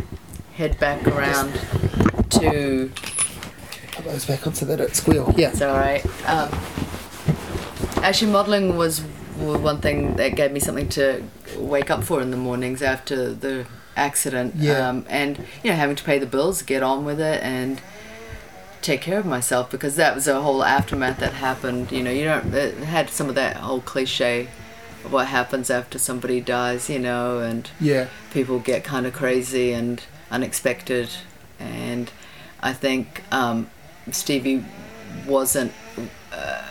head 0.55 0.79
back 0.79 1.05
around 1.09 1.53
to 2.31 2.93
Put 3.93 4.05
those 4.05 4.25
back 4.25 4.47
on 4.47 4.55
so 4.55 4.67
they 4.67 4.77
don't 4.77 4.95
squeal. 4.95 5.35
Yeah, 5.37 5.49
It's 5.51 5.61
all 5.63 5.77
right. 5.77 6.05
Um, 6.29 6.49
actually, 8.03 8.33
modeling 8.33 8.77
was 8.77 9.01
one 9.37 9.81
thing 9.81 10.17
that 10.17 10.35
gave 10.35 10.53
me 10.53 10.61
something 10.61 10.89
to 10.91 11.23
wake 11.57 11.91
up 11.91 12.03
for 12.05 12.21
in 12.21 12.31
the 12.31 12.37
mornings 12.37 12.83
after 12.83 13.33
the 13.33 13.67
accident. 13.97 14.55
Yeah. 14.57 14.89
Um, 14.89 15.07
and 15.09 15.39
you 15.63 15.71
know, 15.71 15.77
having 15.77 15.97
to 15.97 16.05
pay 16.05 16.19
the 16.19 16.27
bills, 16.27 16.63
get 16.63 16.83
on 16.83 17.05
with 17.05 17.21
it, 17.21 17.43
and 17.43 17.81
take 18.81 19.01
care 19.01 19.19
of 19.19 19.27
myself 19.27 19.71
because 19.71 19.97
that 19.97 20.15
was 20.15 20.29
a 20.29 20.41
whole 20.41 20.65
aftermath 20.65 21.19
that 21.19 21.35
happened. 21.35 21.93
You 21.93 22.03
know, 22.03 22.11
you 22.11 22.25
don't 22.25 22.53
it 22.55 22.75
had 22.79 23.11
some 23.11 23.29
of 23.29 23.35
that 23.35 23.57
whole 23.57 23.81
cliche 23.81 24.49
of 25.05 25.13
what 25.13 25.29
happens 25.29 25.71
after 25.71 25.99
somebody 25.99 26.41
dies. 26.41 26.89
You 26.91 26.99
know, 26.99 27.41
and 27.41 27.71
yeah, 27.81 28.09
people 28.33 28.59
get 28.59 28.85
kind 28.85 29.07
of 29.07 29.13
crazy 29.13 29.73
and 29.73 30.03
unexpected 30.31 31.09
and 31.59 32.11
i 32.61 32.73
think 32.73 33.23
um, 33.33 33.71
stevie 34.11 34.65
wasn't 35.27 35.73
uh, 36.33 36.63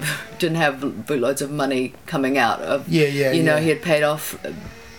didn't 0.38 0.56
have 0.56 0.76
bootloads 0.76 1.42
of 1.42 1.50
money 1.50 1.94
coming 2.06 2.38
out 2.38 2.60
of 2.60 2.88
Yeah, 2.88 3.06
yeah, 3.06 3.32
you 3.32 3.42
know 3.42 3.56
yeah. 3.56 3.62
he 3.62 3.68
had 3.70 3.82
paid 3.82 4.02
off 4.02 4.38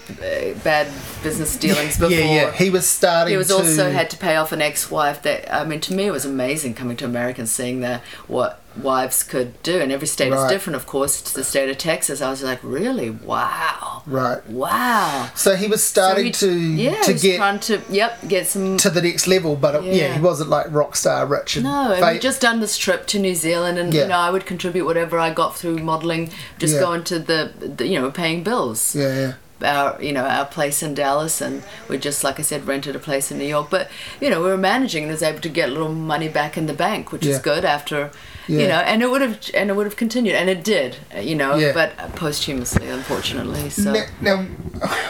Uh, 0.10 0.58
bad 0.64 0.88
business 1.24 1.56
dealings 1.58 1.98
before 1.98 2.10
yeah, 2.12 2.34
yeah. 2.48 2.52
He 2.52 2.70
was 2.70 2.88
starting. 2.88 3.32
he 3.32 3.38
was 3.38 3.48
to, 3.50 3.54
also 3.56 3.92
had 3.92 4.10
to 4.10 4.18
pay 4.18 4.36
off 4.38 4.52
an 4.52 4.62
ex-wife 4.62 5.22
that 5.22 5.54
I 5.54 5.64
mean 5.66 5.80
to 5.82 5.94
me 5.94 6.06
it 6.08 6.12
was 6.12 6.26
amazing 6.26 6.74
coming 6.74 6.98
to 6.98 7.06
America 7.06 7.42
and 7.42 7.50
seeing 7.50 7.82
the 7.82 8.02
what 8.28 8.62
wives 8.82 9.24
could 9.24 9.62
do 9.64 9.80
and 9.82 9.92
every 9.92 10.08
state 10.08 10.32
Right. 10.32 10.46
is 10.46 10.52
different 10.52 10.76
of 10.78 10.86
course 10.86 11.22
to 11.22 11.34
the 11.36 11.44
state 11.44 11.70
of 11.70 11.78
Texas 11.78 12.22
I 12.22 12.30
was 12.30 12.42
like 12.44 12.60
really 12.64 13.10
wow 13.10 14.04
right. 14.06 14.46
wow 14.50 15.30
So 15.36 15.56
he 15.56 15.68
was 15.68 15.84
starting 15.84 16.34
so 16.34 16.48
to 16.48 16.54
yeah, 16.58 17.02
to 17.02 17.08
he 17.08 17.14
was 17.14 17.22
get 17.22 17.38
trying 17.38 17.60
to 17.62 17.82
yep 17.90 18.28
get 18.28 18.48
some 18.48 18.78
to 18.78 18.90
the 18.90 19.02
next 19.02 19.28
level, 19.28 19.56
but 19.56 19.76
it, 19.76 19.84
yeah. 19.84 19.94
Yeah. 19.94 20.14
he 20.16 20.22
wasn't 20.22 20.50
like 20.50 20.68
rock 20.72 20.96
star 20.96 21.26
rich. 21.26 21.56
And 21.58 21.66
no 21.66 21.92
and 21.92 22.00
fa- 22.04 22.12
we 22.14 22.20
just 22.20 22.42
done 22.42 22.60
this 22.62 22.78
trip 22.78 23.06
to 23.08 23.20
New 23.20 23.36
Zealand 23.36 23.78
and 23.78 23.94
Yeah. 23.94 24.04
you 24.04 24.08
know 24.10 24.18
I 24.18 24.30
would 24.32 24.46
contribute 24.46 24.86
whatever 24.86 25.20
I 25.20 25.30
got 25.34 25.56
through 25.58 25.78
modeling 25.80 26.30
just 26.58 26.76
Yeah. 26.76 26.80
going 26.82 27.04
to 27.06 27.20
the, 27.20 27.52
the 27.60 27.88
you 27.88 28.00
know 28.00 28.10
paying 28.12 28.44
bills 28.44 28.96
yeah, 28.96 29.14
yeah, 29.20 29.34
our 29.64 30.02
you 30.02 30.12
know 30.14 30.24
our 30.26 30.46
place 30.46 30.82
in 30.82 30.94
Dallas 30.94 31.42
and 31.42 31.64
we 31.90 31.98
just 31.98 32.24
like 32.24 32.40
I 32.40 32.44
said 32.44 32.66
rented 32.68 32.96
a 32.96 33.00
place 33.00 33.32
in 33.32 33.38
New 33.38 33.46
York 33.46 33.70
but 33.70 33.90
you 34.22 34.30
know 34.30 34.42
we 34.42 34.48
were 34.50 34.58
managing 34.58 35.04
and 35.04 35.12
was 35.12 35.22
able 35.24 35.40
to 35.42 35.50
get 35.50 35.70
a 35.70 35.72
little 35.72 35.94
money 35.94 36.30
back 36.30 36.58
in 36.58 36.66
the 36.66 36.74
bank 36.74 37.12
which 37.12 37.26
Yeah. 37.26 37.34
is 37.36 37.40
good 37.40 37.66
after 37.66 38.12
Yeah. 38.48 38.60
you 38.60 38.68
know 38.68 38.80
and 38.80 39.02
it 39.02 39.10
would 39.12 39.22
have 39.22 39.40
and 39.54 39.70
it 39.70 39.76
would 39.76 39.86
have 39.86 39.96
continued 39.98 40.36
and 40.36 40.50
it 40.50 40.64
did 40.64 40.98
you 41.22 41.36
know 41.36 41.56
Yeah. 41.56 41.74
but 41.74 42.16
posthumously 42.16 42.88
unfortunately 42.90 43.70
so 43.70 43.92
Now, 43.94 44.06
now, 44.22 44.38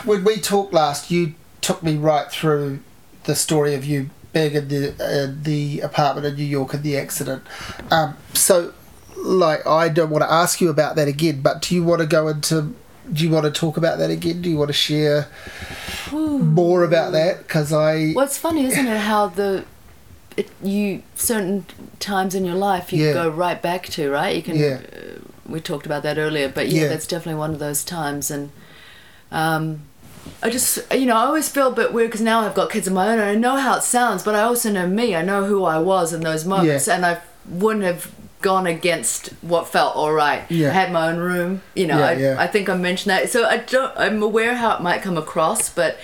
when 0.03 0.23
we 0.23 0.37
talked 0.37 0.73
last, 0.73 1.11
you 1.11 1.33
took 1.61 1.83
me 1.83 1.95
right 1.97 2.29
through 2.31 2.79
the 3.25 3.35
story 3.35 3.75
of 3.75 3.85
you 3.85 4.09
being 4.33 4.53
in 4.53 4.67
the 4.67 4.93
uh, 4.99 5.33
the 5.43 5.81
apartment 5.81 6.25
in 6.25 6.35
New 6.35 6.43
York 6.43 6.73
and 6.73 6.83
the 6.83 6.95
accident. 6.97 7.43
Um, 7.91 8.15
so, 8.33 8.73
like, 9.17 9.65
I 9.67 9.89
don't 9.89 10.09
want 10.09 10.23
to 10.23 10.31
ask 10.31 10.61
you 10.61 10.69
about 10.69 10.95
that 10.95 11.07
again, 11.07 11.41
but 11.41 11.61
do 11.63 11.75
you 11.75 11.83
want 11.83 12.01
to 12.01 12.07
go 12.07 12.27
into? 12.27 12.75
Do 13.11 13.23
you 13.23 13.29
want 13.31 13.45
to 13.45 13.51
talk 13.51 13.77
about 13.77 13.97
that 13.99 14.09
again? 14.11 14.41
Do 14.41 14.49
you 14.49 14.57
want 14.57 14.69
to 14.69 14.73
share 14.73 15.27
more 16.11 16.83
about 16.83 17.11
that? 17.13 17.39
Because 17.39 17.73
I, 17.73 18.11
What's 18.11 18.37
funny, 18.37 18.65
isn't 18.65 18.87
it, 18.87 18.97
how 18.99 19.27
the 19.27 19.65
it, 20.37 20.49
you 20.63 21.03
certain 21.15 21.65
times 21.99 22.35
in 22.35 22.45
your 22.45 22.55
life 22.55 22.93
you 22.93 23.05
Yeah. 23.05 23.13
go 23.13 23.29
right 23.29 23.61
back 23.61 23.87
to, 23.87 24.09
right? 24.11 24.35
You 24.35 24.41
can. 24.43 24.55
Yeah. 24.57 24.79
Uh, 24.93 25.19
we 25.47 25.59
talked 25.59 25.85
about 25.87 26.03
that 26.03 26.17
earlier, 26.19 26.47
but 26.49 26.69
yeah, 26.69 26.83
Yeah. 26.83 26.87
that's 26.89 27.07
definitely 27.07 27.39
one 27.39 27.51
of 27.51 27.59
those 27.59 27.83
times, 27.83 28.29
and 28.29 28.51
um, 29.31 29.81
I 30.43 30.51
just 30.51 30.79
you 30.93 31.07
know 31.07 31.15
I 31.17 31.25
always 31.25 31.49
feel 31.49 31.69
a 31.69 31.75
bit 31.75 31.91
weird 31.91 32.09
because 32.09 32.21
now 32.21 32.41
I've 32.41 32.53
got 32.53 32.69
kids 32.69 32.85
of 32.85 32.93
my 32.93 33.07
own, 33.07 33.13
and 33.19 33.29
I 33.29 33.33
know 33.35 33.55
how 33.57 33.77
it 33.77 33.83
sounds, 33.83 34.21
but 34.23 34.35
I 34.35 34.41
also 34.41 34.71
know 34.71 34.87
me. 34.87 35.15
I 35.15 35.23
know 35.23 35.45
who 35.45 35.63
I 35.63 35.79
was 35.79 36.13
in 36.13 36.21
those 36.21 36.45
moments, 36.45 36.87
and 36.87 37.03
I 37.05 37.21
wouldn't 37.49 37.83
have 37.85 38.11
gone 38.41 38.65
against 38.67 39.29
what 39.41 39.67
felt 39.67 39.95
all 39.95 40.13
right. 40.13 40.49
Yeah. 40.49 40.69
I 40.69 40.73
had 40.73 40.91
my 40.91 41.09
own 41.09 41.17
room, 41.17 41.61
you 41.75 41.87
know. 41.87 41.97
Yeah, 41.99 42.05
I, 42.05 42.11
yeah. 42.13 42.35
I 42.39 42.47
think 42.47 42.69
I 42.69 42.75
mentioned 42.77 43.11
that, 43.11 43.29
so 43.29 43.45
I 43.45 43.57
don't. 43.57 43.91
I'm 43.97 44.21
aware 44.23 44.55
how 44.55 44.75
it 44.75 44.81
might 44.81 45.01
come 45.01 45.17
across, 45.17 45.69
but 45.69 45.97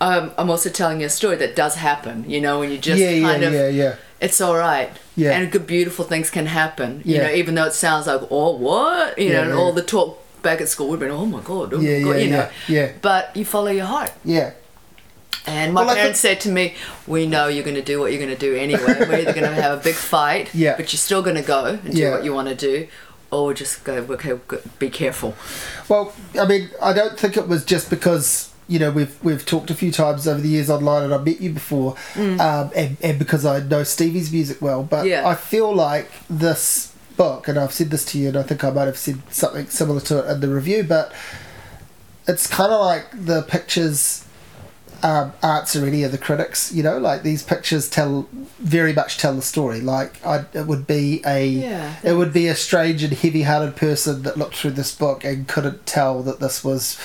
um, 0.00 0.32
I'm 0.38 0.50
also 0.50 0.70
telling 0.70 1.00
you 1.00 1.06
a 1.06 1.10
story 1.10 1.36
that 1.36 1.54
does 1.56 1.76
happen. 1.76 2.28
You 2.28 2.40
know, 2.40 2.60
when 2.60 2.70
you 2.70 2.78
just 2.78 3.00
yeah, 3.00 3.10
yeah, 3.10 3.30
kind 3.30 3.44
of, 3.44 3.52
yeah, 3.52 3.68
yeah, 3.68 3.96
it's 4.20 4.40
all 4.40 4.56
right. 4.56 4.90
Yeah. 5.16 5.32
And 5.38 5.50
good, 5.52 5.66
beautiful 5.66 6.04
things 6.04 6.30
can 6.30 6.46
happen. 6.46 7.02
You 7.04 7.16
Yeah. 7.16 7.26
know, 7.28 7.34
even 7.34 7.54
though 7.54 7.66
it 7.66 7.72
sounds 7.74 8.06
like, 8.06 8.22
oh, 8.30 8.56
what? 8.56 9.18
You 9.18 9.26
Yeah, 9.28 9.32
know, 9.34 9.40
and 9.42 9.50
yeah. 9.50 9.56
all 9.56 9.72
the 9.72 9.82
talk 9.82 10.20
back 10.42 10.60
at 10.60 10.68
school 10.68 10.88
would 10.88 11.00
have 11.00 11.08
been, 11.08 11.16
oh 11.18 11.26
my 11.26 11.40
god, 11.40 11.72
oh 11.74 11.80
Yeah, 11.80 11.98
my 11.98 12.04
god, 12.04 12.16
yeah, 12.18 12.24
you 12.24 12.30
know. 12.30 12.48
yeah, 12.68 12.80
yeah. 12.86 12.92
But 13.00 13.34
you 13.36 13.44
follow 13.44 13.70
your 13.70 13.86
heart. 13.86 14.12
yeah. 14.24 14.52
And 15.46 15.74
my 15.74 15.84
Well, 15.84 15.94
parents 15.94 16.20
said 16.20 16.40
to 16.42 16.48
me, 16.48 16.74
"We 17.06 17.26
know 17.26 17.48
you're 17.48 17.64
going 17.64 17.76
to 17.76 17.82
do 17.82 18.00
what 18.00 18.12
you're 18.12 18.20
going 18.24 18.34
to 18.34 18.38
do 18.38 18.54
anyway. 18.56 18.82
We're 19.00 19.20
either 19.20 19.32
going 19.34 19.48
to 19.54 19.60
have 19.62 19.78
a 19.78 19.82
big 19.82 19.94
fight, 19.94 20.48
Yeah. 20.54 20.76
but 20.76 20.92
you're 20.92 20.98
still 20.98 21.22
going 21.22 21.36
to 21.36 21.42
go 21.42 21.64
and 21.66 21.92
do 21.92 21.98
Yeah. 21.98 22.10
what 22.12 22.24
you 22.24 22.32
want 22.32 22.48
to 22.48 22.54
do, 22.54 22.88
or 23.30 23.52
just 23.52 23.84
go. 23.84 23.94
Okay, 24.10 24.32
be 24.78 24.88
careful." 24.90 25.34
Well, 25.88 26.14
I 26.40 26.46
mean, 26.46 26.70
I 26.80 26.92
don't 26.94 27.18
think 27.18 27.36
it 27.36 27.46
was 27.46 27.64
just 27.64 27.90
because 27.90 28.50
you 28.68 28.78
know 28.78 28.90
we've 28.90 29.14
we've 29.22 29.44
talked 29.44 29.70
a 29.70 29.74
few 29.74 29.92
times 29.92 30.26
over 30.26 30.40
the 30.40 30.48
years 30.48 30.70
online, 30.70 31.02
and 31.02 31.12
I've 31.12 31.26
met 31.26 31.40
you 31.42 31.50
before, 31.50 31.96
um, 32.16 32.70
and, 32.74 32.96
and 33.02 33.18
because 33.18 33.44
I 33.44 33.60
know 33.60 33.82
Stevie's 33.84 34.32
music 34.32 34.62
well. 34.62 34.82
But 34.82 35.04
Mm. 35.04 35.08
Yeah. 35.10 35.28
I 35.28 35.34
feel 35.34 35.74
like 35.74 36.10
this 36.30 36.92
book, 37.18 37.48
and 37.48 37.58
I've 37.58 37.72
said 37.74 37.90
this 37.90 38.06
to 38.06 38.18
you, 38.18 38.28
and 38.28 38.36
I 38.38 38.42
think 38.42 38.64
I 38.64 38.70
might 38.70 38.86
have 38.86 38.96
said 38.96 39.20
something 39.30 39.66
similar 39.68 40.00
to 40.00 40.20
it 40.26 40.30
in 40.32 40.40
the 40.40 40.48
review, 40.48 40.82
but 40.84 41.12
it's 42.26 42.46
kind 42.46 42.72
of 42.72 42.80
like 42.80 43.04
the 43.12 43.42
pictures 43.42 44.23
um, 45.04 45.32
or 45.42 45.86
any 45.86 46.02
of 46.02 46.10
the 46.12 46.18
critics. 46.18 46.72
You 46.72 46.82
know, 46.82 46.98
like 46.98 47.22
these 47.22 47.42
pictures 47.42 47.88
tell 47.88 48.26
very 48.58 48.92
much 48.92 49.18
tell 49.18 49.34
the 49.36 49.42
story. 49.42 49.80
Like 49.80 50.24
I, 50.26 50.46
it 50.54 50.66
would 50.66 50.86
be 50.86 51.22
a 51.26 51.46
Yeah. 51.46 51.94
it 52.02 52.14
would 52.14 52.32
be 52.32 52.48
a 52.48 52.54
strange 52.56 53.02
and 53.04 53.12
heavy-hearted 53.12 53.76
person 53.76 54.22
that 54.22 54.36
looked 54.36 54.56
through 54.56 54.72
this 54.72 54.94
book 54.94 55.22
and 55.24 55.46
couldn't 55.46 55.86
tell 55.86 56.22
that 56.22 56.40
this 56.40 56.64
was 56.64 56.98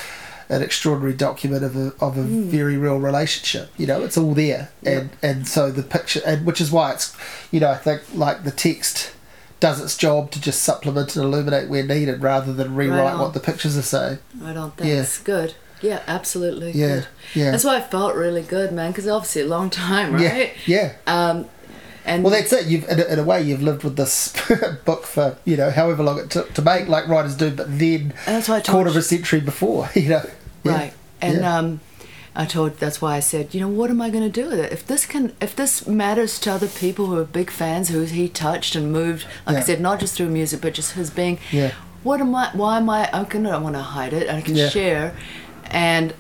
an 0.48 0.64
extraordinary 0.64 1.14
document 1.14 1.64
of 1.64 1.76
a 1.76 1.94
of 2.02 2.18
a 2.18 2.24
very 2.24 2.76
real 2.78 2.98
relationship. 3.00 3.70
You 3.78 3.86
know, 3.86 4.02
it's 4.04 4.18
all 4.18 4.34
there, 4.34 4.72
and 4.84 5.10
and 5.22 5.48
so 5.48 5.70
the 5.70 5.84
picture, 5.84 6.22
and 6.26 6.46
which 6.46 6.60
is 6.62 6.72
why 6.72 6.94
it's, 6.94 7.16
you 7.52 7.60
know, 7.60 7.70
I 7.70 7.78
think 7.78 8.02
like 8.16 8.44
the 8.46 8.52
text 8.52 9.12
does 9.60 9.82
its 9.82 9.98
job 9.98 10.32
to 10.32 10.40
just 10.42 10.64
supplement 10.64 11.16
and 11.18 11.26
illuminate 11.26 11.68
where 11.70 11.84
needed 11.84 12.24
rather 12.24 12.54
than 12.54 12.74
rewrite 12.76 13.14
on. 13.14 13.20
what 13.20 13.34
the 13.34 13.42
pictures 13.42 13.78
are 13.78 13.82
saying. 13.84 14.18
I 14.44 14.54
don't 14.54 14.76
think 14.78 14.90
Yeah. 14.90 15.02
it's 15.02 15.18
good. 15.20 15.54
Yeah, 15.82 16.02
absolutely. 16.08 16.72
Yeah, 16.72 16.88
good. 16.96 17.08
yeah. 17.36 17.52
That's 17.52 17.64
why 17.64 17.78
I 17.78 17.82
felt 17.82 18.16
really 18.16 18.42
good, 18.42 18.72
man, 18.72 18.92
because 18.92 19.08
obviously 19.08 19.44
a 19.44 19.48
long 19.48 19.70
time, 19.88 20.14
right? 20.14 20.54
Yeah, 20.66 20.94
yeah. 21.08 21.30
Um, 21.30 21.46
and 22.06 22.24
Well, 22.24 22.32
that's 22.34 22.52
it. 22.54 22.66
You've 22.68 22.88
in 22.90 23.00
a, 23.00 23.04
in 23.06 23.20
a 23.20 23.24
way 23.24 23.42
you've 23.42 23.62
lived 23.62 23.84
with 23.84 23.96
this 23.96 24.34
book 24.86 25.04
for 25.04 25.38
you 25.46 25.56
know 25.58 25.70
however 25.70 26.02
long 26.04 26.18
it 26.20 26.30
took 26.30 26.54
to 26.56 26.62
make, 26.62 26.88
like 26.88 27.08
writers 27.08 27.36
do, 27.36 27.52
but 27.52 27.78
then 27.80 28.14
that's 28.26 28.50
why 28.50 28.58
I 28.58 28.60
told 28.62 28.76
quarter 28.76 28.90
of 28.90 28.96
a 28.96 29.02
century 29.02 29.40
before, 29.42 29.90
you 29.96 30.10
know. 30.10 30.24
Yeah. 30.64 30.72
Right. 30.74 30.94
And 31.22 31.40
Yeah. 31.42 31.58
um, 31.58 31.80
I 32.36 32.46
told 32.46 32.78
that's 32.78 33.02
why 33.02 33.16
I 33.16 33.20
said, 33.20 33.54
you 33.54 33.60
know, 33.60 33.68
what 33.68 33.90
am 33.90 34.02
I 34.02 34.10
going 34.10 34.24
to 34.24 34.30
do 34.30 34.48
with 34.50 34.60
it? 34.60 34.72
If 34.72 34.86
this 34.88 35.06
can, 35.06 35.34
if 35.42 35.56
this 35.56 35.86
matters 35.88 36.40
to 36.42 36.52
other 36.54 36.68
people 36.68 37.08
who 37.08 37.18
are 37.18 37.26
big 37.26 37.50
fans, 37.50 37.90
who 37.90 38.02
he 38.04 38.30
touched 38.30 38.76
and 38.76 38.92
moved, 38.94 39.26
like 39.46 39.54
Yeah. 39.56 39.60
I 39.60 39.64
said, 39.64 39.82
not 39.82 40.00
just 40.00 40.16
through 40.16 40.30
music, 40.30 40.62
but 40.62 40.74
just 40.74 40.94
his 40.94 41.10
being. 41.10 41.40
Yeah. 41.52 41.74
What 42.04 42.22
am 42.22 42.34
I? 42.34 42.50
Why 42.54 42.78
am 42.78 42.90
I? 42.90 43.10
I'm 43.12 43.26
gonna. 43.26 43.50
I 43.50 43.58
want 43.58 43.76
to 43.76 43.82
hide 43.82 44.14
it. 44.14 44.30
I 44.30 44.40
can 44.42 44.56
share, 44.56 45.14
and 45.70 46.14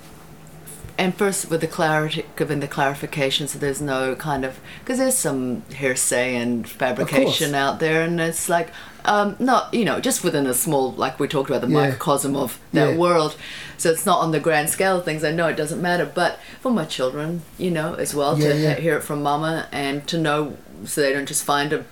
and 0.97 1.16
first 1.16 1.50
with 1.50 1.62
the 1.62 1.68
clarity, 1.68 2.26
given 2.36 2.60
the 2.60 2.68
clarification, 2.68 3.47
so 3.47 3.58
there's 3.58 3.80
no 3.82 4.16
kind 4.16 4.43
of 4.43 4.60
because 4.80 4.97
there's 4.97 5.16
some 5.18 5.62
hearsay 5.74 6.36
and 6.36 6.68
fabrication 6.68 7.56
out 7.56 7.80
there, 7.80 8.02
and 8.04 8.20
it's 8.20 8.50
like 8.50 8.70
um, 9.06 9.38
not 9.39 9.74
you 9.74 9.86
know 9.86 10.02
just 10.02 10.26
within 10.26 10.45
a 10.45 10.54
small 10.54 10.91
like 10.91 11.18
we 11.18 11.28
talked 11.28 11.50
about 11.50 11.62
the 11.62 11.68
Yeah. 11.70 11.82
microcosm 11.84 12.36
of 12.36 12.60
that 12.74 12.89
Yeah. 12.91 12.97
world, 12.97 13.38
so 13.78 13.91
it's 13.91 14.06
not 14.06 14.20
on 14.20 14.32
the 14.32 14.41
grand 14.41 14.70
scale 14.70 14.97
of 14.97 15.06
things. 15.06 15.24
I 15.24 15.32
know 15.32 15.47
it 15.47 15.56
doesn't 15.56 15.82
matter, 15.82 16.06
but 16.06 16.38
for 16.60 16.70
my 16.72 16.84
children, 16.84 17.43
you 17.58 17.72
know, 17.72 17.93
as 17.93 18.14
well 18.14 18.38
Yeah, 18.38 18.76
to 18.76 18.82
hear 18.82 18.97
it 18.97 19.04
from 19.04 19.24
mama 19.24 19.68
and 19.72 20.06
to 20.08 20.18
know. 20.18 20.58
So 20.86 21.02
they 21.02 21.12
don't 21.14 21.28
just 21.28 21.43
find 21.43 21.72
a 21.74 21.84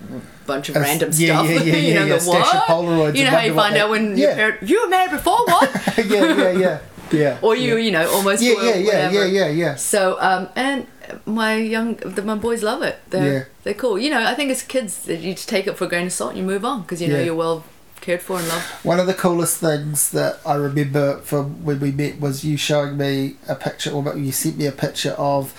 bunch 0.45 0.69
of 0.69 0.75
random 0.75 1.09
yeah, 1.13 1.33
stuff. 1.41 1.49
yeah, 1.49 1.59
yeah, 1.63 1.75
you 1.77 1.93
yeah, 1.93 1.99
know, 1.99 2.05
yeah, 2.05 2.17
the 2.17 2.29
what? 2.29 2.45
Polaroids 2.67 3.15
You 3.15 3.23
know 3.25 3.31
how 3.31 3.39
you 3.41 3.53
find 3.53 3.75
out 3.77 3.89
when 3.89 4.17
Yeah. 4.17 4.27
your 4.27 4.35
parent 4.35 4.63
you 4.69 4.81
were 4.83 4.89
married 4.89 5.11
before 5.11 5.45
what? 5.45 5.69
yeah, 6.07 6.23
yeah, 6.35 6.49
yeah, 6.51 6.79
yeah. 7.11 7.37
or 7.41 7.55
you, 7.55 7.77
you 7.77 7.91
know, 7.91 8.09
almost 8.11 8.41
Yeah, 8.41 8.53
yeah, 8.61 8.75
yeah, 8.75 9.11
yeah, 9.11 9.25
yeah, 9.25 9.47
yeah. 9.49 9.75
So, 9.75 10.17
um, 10.19 10.49
and 10.55 10.87
my 11.25 11.55
young, 11.55 11.95
the, 11.95 12.21
my 12.21 12.35
boys 12.35 12.63
love 12.63 12.81
it. 12.81 12.99
They're 13.09 13.33
Yeah. 13.33 13.43
they're 13.63 13.73
cool. 13.73 13.97
You 13.99 14.09
know, 14.09 14.23
I 14.23 14.33
think 14.35 14.51
as 14.51 14.63
kids, 14.63 15.07
you 15.07 15.33
just 15.33 15.49
take 15.49 15.67
it 15.67 15.77
for 15.77 15.85
a 15.85 15.87
grain 15.87 16.07
of 16.07 16.13
salt 16.13 16.31
and 16.31 16.39
you 16.39 16.45
move 16.45 16.65
on 16.65 16.81
because 16.81 17.01
you 17.01 17.07
know 17.07 17.17
Yeah. 17.17 17.23
you're 17.25 17.35
well 17.35 17.63
cared 18.01 18.21
for 18.21 18.37
and 18.39 18.47
loved. 18.47 18.65
One 18.83 18.99
of 18.99 19.07
the 19.07 19.13
coolest 19.13 19.57
things 19.57 20.11
that 20.11 20.39
I 20.45 20.55
remember 20.55 21.17
from 21.19 21.63
when 21.65 21.79
we 21.79 21.91
met 21.91 22.19
was 22.19 22.43
you 22.43 22.55
showing 22.57 22.95
me 22.97 23.35
a 23.47 23.55
picture, 23.55 23.91
or 23.91 24.15
you 24.17 24.31
sent 24.31 24.57
me 24.57 24.65
a 24.67 24.71
picture 24.71 25.11
of 25.17 25.53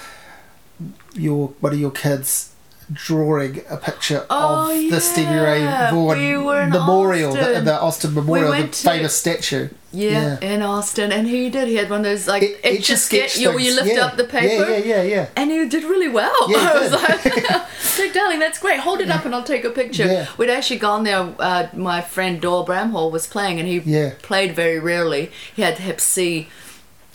your 1.14 1.48
one 1.60 1.72
of 1.72 1.80
your 1.80 1.90
kids 1.90 2.52
drawing 2.92 3.62
a 3.68 3.76
picture 3.76 4.24
Oh, 4.30 4.70
of 4.84 4.90
the 4.90 5.00
Stevie 5.00 5.34
Ray. 5.34 5.64
Vaughan 5.90 6.18
We 6.18 6.32
memorial, 6.70 7.32
the, 7.34 7.40
Austin. 7.40 7.64
the 7.64 7.80
Austin 7.80 8.14
Memorial, 8.14 8.52
the 8.52 8.68
to- 8.68 8.82
famous 8.82 9.14
statue. 9.16 9.68
Yeah, 9.90 10.38
in 10.40 10.60
Austin, 10.62 11.12
and 11.12 11.26
he 11.26 11.48
did. 11.48 11.66
He 11.68 11.76
had 11.76 11.88
one 11.88 12.00
of 12.00 12.04
those 12.04 12.28
like 12.28 12.42
It- 12.42 12.60
it's 12.62 12.86
just 12.86 13.06
sketch 13.06 13.38
you. 13.38 13.48
where 13.50 13.58
You 13.58 13.74
lift 13.74 13.88
Yeah. 13.88 14.04
up 14.06 14.16
the 14.16 14.24
paper. 14.24 14.68
Yeah, 14.70 14.76
yeah, 14.76 14.84
yeah, 14.84 15.02
yeah. 15.02 15.26
And 15.36 15.50
he 15.50 15.66
did 15.68 15.84
really 15.84 16.08
well. 16.08 16.50
Yeah, 16.50 16.72
I 16.74 16.78
was 16.78 16.92
like, 16.92 17.24
like, 17.98 18.12
darling, 18.12 18.38
that's 18.38 18.58
great. 18.58 18.80
Hold 18.80 19.00
it 19.00 19.10
up 19.10 19.24
and 19.24 19.34
I'll 19.34 19.42
take 19.44 19.64
a 19.64 19.70
picture. 19.70 20.04
Yeah. 20.06 20.26
We'd 20.36 20.50
actually 20.50 20.78
gone 20.78 21.04
there. 21.04 21.34
Uh, 21.38 21.68
my 21.74 22.00
friend 22.02 22.38
Doyle 22.40 22.66
Bramhall 22.66 23.10
was 23.10 23.26
playing, 23.26 23.58
and 23.58 23.66
he 23.68 23.78
Yeah. 23.78 24.12
played 24.22 24.54
very 24.54 24.78
rarely. 24.78 25.30
He 25.56 25.62
had 25.62 25.78
Hep 25.78 26.00
C. 26.00 26.48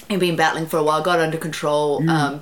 He'd 0.10 0.20
been 0.20 0.36
battling 0.36 0.66
for 0.66 0.78
a 0.78 0.84
while, 0.84 1.02
got 1.02 1.20
under 1.20 1.38
control. 1.38 2.08
Um, 2.10 2.42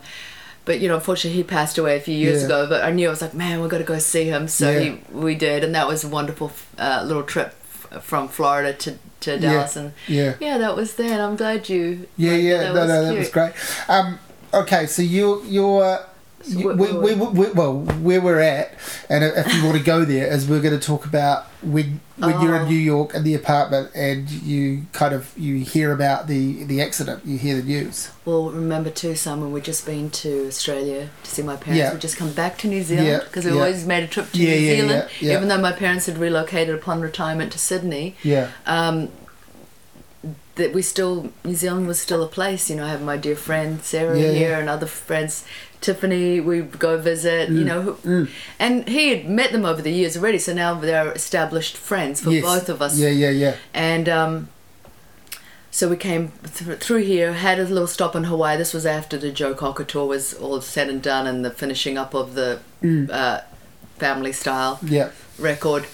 but 0.72 0.80
you 0.80 0.88
know, 0.88 0.95
unfortunately, 0.95 1.36
he 1.36 1.43
passed 1.43 1.78
away 1.78 1.97
a 1.97 1.99
few 1.99 2.15
years. 2.15 2.39
Yeah. 2.41 2.45
ago. 2.45 2.67
But 2.69 2.84
I 2.86 2.91
knew 2.91 3.07
I 3.07 3.09
was 3.09 3.22
like, 3.22 3.34
man, 3.34 3.59
we 3.61 3.67
got 3.67 3.80
to 3.80 3.84
go 3.84 3.99
see 3.99 4.24
him. 4.24 4.47
So 4.47 4.72
Yeah. 4.72 4.80
he, 4.80 4.99
we 5.11 5.36
did, 5.36 5.63
and 5.65 5.76
that 5.76 5.86
was 5.88 6.03
a 6.05 6.07
wonderful 6.07 6.51
uh, 6.78 7.03
little 7.05 7.24
trip 7.24 7.49
f- 7.93 8.01
from 8.03 8.30
Florida 8.30 8.72
to, 8.84 8.97
to 9.22 9.38
Dallas. 9.38 9.76
And 9.76 9.91
Yeah. 10.07 10.36
yeah, 10.39 10.57
that 10.59 10.78
was 10.78 10.95
there. 10.95 11.11
And 11.11 11.22
I'm 11.22 11.36
glad 11.36 11.67
you. 11.67 12.07
Yeah, 12.15 12.36
yeah, 12.36 12.57
That 12.59 12.74
no, 12.74 12.80
was 12.82 12.89
no, 12.89 13.03
that 13.05 13.17
was 13.17 13.30
great. 13.30 13.53
Um, 13.89 14.17
okay, 14.53 14.86
so 14.88 15.01
you, 15.01 15.43
you're, 15.43 15.99
So 16.44 16.74
we, 16.74 16.92
we, 16.92 17.14
we, 17.14 17.52
well, 17.52 17.80
where 18.02 18.22
we're 18.22 18.39
at, 18.39 18.74
and 19.10 19.24
if 19.24 19.54
you 19.54 19.64
want 19.66 19.78
to 19.78 19.84
go 19.84 20.04
there, 20.06 20.28
is 20.28 20.48
we're 20.48 20.62
going 20.62 20.78
to 20.80 20.86
talk 20.86 21.06
about 21.06 21.46
when 21.62 22.00
when 22.18 22.39
you're 22.42 22.56
in 22.56 22.64
Oh. 22.64 22.68
New 22.70 22.76
York 22.78 23.14
in 23.16 23.24
the 23.24 23.34
apartment 23.36 23.92
and 23.96 24.30
you 24.30 24.86
kind 24.94 25.14
of 25.14 25.32
you 25.38 25.58
hear 25.58 25.92
about 25.92 26.28
the 26.28 26.64
the 26.66 26.82
accident, 26.82 27.26
you 27.26 27.38
hear 27.38 27.56
the 27.58 27.64
news. 27.64 28.10
Well, 28.26 28.50
remember 28.52 28.89
too, 28.89 29.16
Simon, 29.16 29.52
we'd 29.52 29.64
just 29.64 29.86
been 29.86 30.10
to 30.12 30.48
Australia 30.48 31.10
to 31.24 31.30
see 31.30 31.42
my 31.44 31.56
parents. 31.56 31.78
Yeah. 31.80 31.92
We'd 31.94 32.02
just 32.02 32.18
come 32.18 32.32
back 32.34 32.58
to 32.60 32.68
New 32.68 32.84
Zealand 32.84 33.24
because 33.26 33.46
we 33.46 33.52
yeah. 33.52 33.58
always 33.58 33.86
made 33.86 34.04
a 34.04 34.08
trip 34.08 34.32
to 34.32 34.38
Yeah, 34.38 34.56
New 34.56 34.62
yeah, 34.62 34.76
Zealand, 34.76 35.10
yeah, 35.20 35.30
yeah. 35.30 35.38
even 35.38 35.48
though 35.48 35.62
my 35.62 35.72
parents 35.72 36.06
had 36.08 36.18
relocated 36.18 36.74
upon 36.76 37.02
retirement 37.02 37.52
to 37.54 37.60
Sydney. 37.60 38.16
Yeah, 38.24 38.50
Um, 38.66 39.10
that 40.56 40.74
we 40.74 40.82
still 40.82 41.32
New 41.44 41.56
Zealand 41.56 41.88
was 41.88 42.00
still 42.00 42.24
a 42.24 42.28
place. 42.28 42.70
You 42.70 42.76
know, 42.76 42.86
I 42.86 42.89
have 42.89 43.02
my 43.02 43.18
dear 43.18 43.36
friend 43.36 43.82
Sarah 43.82 44.20
Yeah, 44.20 44.32
here 44.32 44.50
yeah. 44.52 44.60
and 44.60 44.70
other 44.70 44.86
friends. 44.86 45.46
Tiffany, 45.82 46.39
we 46.39 46.61
go 46.61 46.97
visit, 46.97 47.49
Mm, 47.49 47.57
you 47.59 47.63
know, 47.65 47.82
who, 47.82 48.27
and 48.59 48.88
he 48.88 49.09
had 49.09 49.27
met 49.27 49.51
them 49.51 49.65
over 49.65 49.82
the 49.82 49.91
years 49.91 50.15
already, 50.15 50.38
so 50.38 50.53
now 50.53 50.75
they're 50.75 51.11
established 51.11 51.75
friends 51.75 52.21
for 52.21 52.29
yes. 52.32 52.43
both 52.43 52.69
of 52.69 52.82
us 52.82 52.97
Yeah, 52.99 53.09
yeah, 53.09 53.32
yeah. 53.32 53.55
and 53.73 54.07
um, 54.07 54.49
so 55.71 55.89
we 55.89 55.95
came 55.97 56.32
th- 56.55 56.79
through 56.79 57.03
here, 57.03 57.34
had 57.34 57.57
a 57.59 57.63
little 57.63 57.88
stop 57.88 58.15
in 58.15 58.25
Hawaii. 58.25 58.57
This 58.57 58.73
was 58.73 58.86
after 58.86 59.17
the 59.17 59.32
Joe 59.32 59.53
Cocker 59.53 59.84
tour 59.86 60.05
was 60.05 60.34
all 60.34 60.61
said 60.61 60.89
and 60.89 61.01
done, 61.01 61.25
and 61.27 61.43
the 61.43 61.49
finishing 61.51 61.97
up 61.97 62.13
of 62.13 62.36
the 62.36 62.59
uh, 63.11 63.39
family 63.97 64.34
style 64.34 64.79
Yeah, 64.84 65.09
record. 65.39 65.86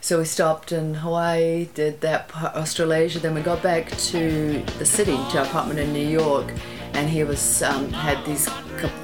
So 0.00 0.18
we 0.18 0.24
stopped 0.26 0.70
in 0.70 0.94
Hawaii, 0.94 1.66
did 1.74 2.00
that 2.02 2.30
Australasia, 2.34 3.18
then 3.20 3.34
we 3.34 3.40
got 3.40 3.62
back 3.62 3.90
to 4.12 4.62
the 4.78 4.84
city, 4.86 5.16
to 5.16 5.38
our 5.38 5.44
apartment 5.46 5.80
in 5.80 5.92
New 5.94 6.06
York, 6.06 6.52
and 6.94 7.08
he 7.08 7.24
was 7.24 7.62
um, 7.62 7.90
had 7.92 8.24
these 8.24 8.48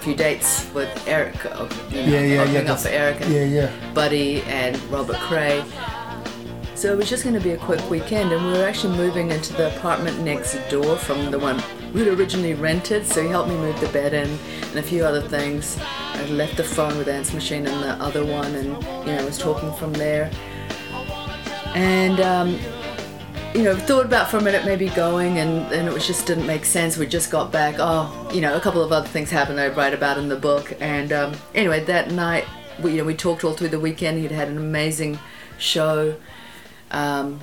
few 0.01 0.15
dates 0.15 0.73
with 0.75 0.89
Eric, 1.07 1.45
uh, 1.47 1.69
you 1.91 2.03
know, 2.03 2.09
Yeah, 2.09 2.21
yeah, 2.21 2.45
yeah, 2.45 2.73
up 2.73 2.81
for 2.81 2.89
Eric 2.89 3.21
and 3.21 3.33
yeah, 3.33 3.45
yeah. 3.45 3.93
Buddy 3.95 4.43
and 4.43 4.81
Robert 4.85 5.17
Cray. 5.17 5.65
So 6.75 6.91
it 6.91 6.97
was 6.97 7.11
just 7.11 7.25
going 7.25 7.35
to 7.35 7.43
be 7.43 7.51
a 7.51 7.59
quick 7.59 7.91
weekend, 7.91 8.33
and 8.33 8.45
we 8.47 8.53
were 8.53 8.65
actually 8.65 8.97
moving 8.97 9.31
into 9.31 9.53
the 9.53 9.77
apartment 9.77 10.19
next 10.21 10.55
door 10.71 10.97
from 10.97 11.31
the 11.31 11.39
one 11.39 11.63
we'd 11.93 12.09
originally 12.09 12.55
rented. 12.55 13.07
So 13.07 13.23
he 13.23 13.29
helped 13.29 13.51
me 13.51 13.57
move 13.57 13.79
the 13.81 13.89
bed 13.89 14.15
in 14.15 14.39
and 14.71 14.79
a 14.79 14.83
few 14.83 15.05
other 15.05 15.21
things. 15.21 15.77
I 15.81 16.25
left 16.27 16.57
the 16.57 16.65
phone 16.65 16.97
with 16.97 17.09
Ant's 17.09 17.35
machine 17.35 17.67
in 17.67 17.81
the 17.83 17.93
other 18.03 18.25
one, 18.25 18.55
and 18.55 18.69
you 19.07 19.15
know 19.15 19.25
was 19.27 19.37
talking 19.37 19.73
from 19.75 19.93
there. 19.93 20.31
And 21.75 22.21
um, 22.21 22.59
you 23.55 23.65
know, 23.65 23.77
thought 23.77 24.07
about 24.07 24.31
for 24.31 24.37
a 24.37 24.43
minute 24.43 24.65
maybe 24.65 24.89
going, 24.91 25.39
and 25.39 25.73
and 25.73 25.89
it 25.89 25.93
was 25.93 26.07
just 26.07 26.27
didn't 26.27 26.47
make 26.47 26.65
sense. 26.65 26.97
We 26.97 27.07
just 27.07 27.31
got 27.31 27.51
back. 27.51 27.77
Oh, 27.79 28.31
you 28.33 28.41
know, 28.41 28.57
a 28.57 28.61
couple 28.61 28.83
of 28.83 28.93
other 28.93 29.09
things 29.09 29.31
happened. 29.31 29.59
I 29.59 29.69
write 29.69 29.93
about 29.93 30.19
in 30.19 30.29
the 30.29 30.37
book, 30.37 30.73
and 30.81 31.13
um, 31.13 31.35
anyway, 31.55 31.83
that 31.85 32.11
night, 32.13 32.45
we, 32.81 32.93
you 32.93 32.99
know, 32.99 33.05
we 33.05 33.15
talked 33.15 33.43
all 33.43 33.55
through 33.55 33.69
the 33.69 33.81
weekend. 33.81 34.19
He'd 34.19 34.31
had 34.31 34.49
an 34.49 34.57
amazing 34.57 35.19
show. 35.59 36.17
Um, 36.93 37.41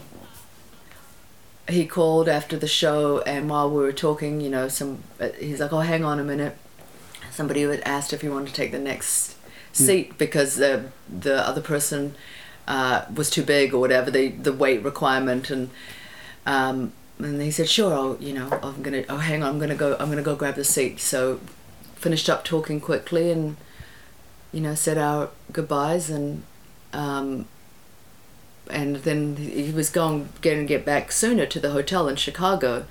he 1.68 1.86
called 1.86 2.30
after 2.30 2.58
the 2.58 2.68
show, 2.68 3.20
and 3.22 3.49
while 3.49 3.70
we 3.70 3.78
were 3.78 3.91
talking, 3.91 4.39
you 4.39 4.49
know, 4.49 4.70
some 4.70 5.03
uh, 5.20 5.30
he's 5.39 5.60
like, 5.60 5.74
"Oh, 5.74 5.80
hang 5.80 6.05
on 6.05 6.20
a 6.20 6.24
minute." 6.24 6.58
Somebody 7.32 7.62
had 7.64 7.82
asked 7.82 8.14
if 8.14 8.22
he 8.22 8.30
wanted 8.30 8.47
to 8.47 8.53
take 8.53 8.72
the 8.72 8.80
next 8.80 9.36
seat 9.74 10.18
because 10.18 10.55
the 10.55 10.86
the 11.10 11.45
other 11.45 11.62
person 11.62 12.16
uh, 12.68 13.05
was 13.14 13.30
too 13.30 13.43
big 13.43 13.74
or 13.74 13.80
whatever 13.80 14.10
the 14.10 14.30
the 14.30 14.53
weight 14.53 14.82
requirement, 14.84 15.49
and 15.49 15.70
um, 16.47 16.93
and 17.19 17.41
he 17.41 17.51
said, 17.51 17.69
"Sure, 17.69 17.93
I'll 17.93 18.17
you 18.19 18.33
know 18.33 18.49
I'm 18.63 18.81
gonna 18.81 19.03
oh 19.09 19.17
hang 19.17 19.43
on 19.43 19.49
I'm 19.49 19.59
gonna 19.59 19.75
go 19.75 19.95
I'm 19.99 20.09
gonna 20.09 20.23
go 20.23 20.35
grab 20.35 20.55
the 20.55 20.63
seat." 20.63 20.99
So 20.99 21.39
finished 21.95 22.29
up 22.29 22.43
talking 22.43 22.79
quickly 22.79 23.31
and 23.31 23.57
you 24.51 24.61
know 24.61 24.75
said 24.75 24.97
our 24.97 25.29
goodbyes 25.51 26.09
and 26.09 26.43
um, 26.93 27.45
and 28.69 28.97
then 28.97 29.35
he 29.35 29.71
was 29.71 29.89
going 29.89 30.29
going 30.41 30.59
to 30.59 30.65
get 30.65 30.85
back 30.85 31.11
sooner 31.11 31.45
to 31.45 31.59
the 31.59 31.71
hotel 31.71 32.07
in 32.07 32.15
Chicago. 32.15 32.85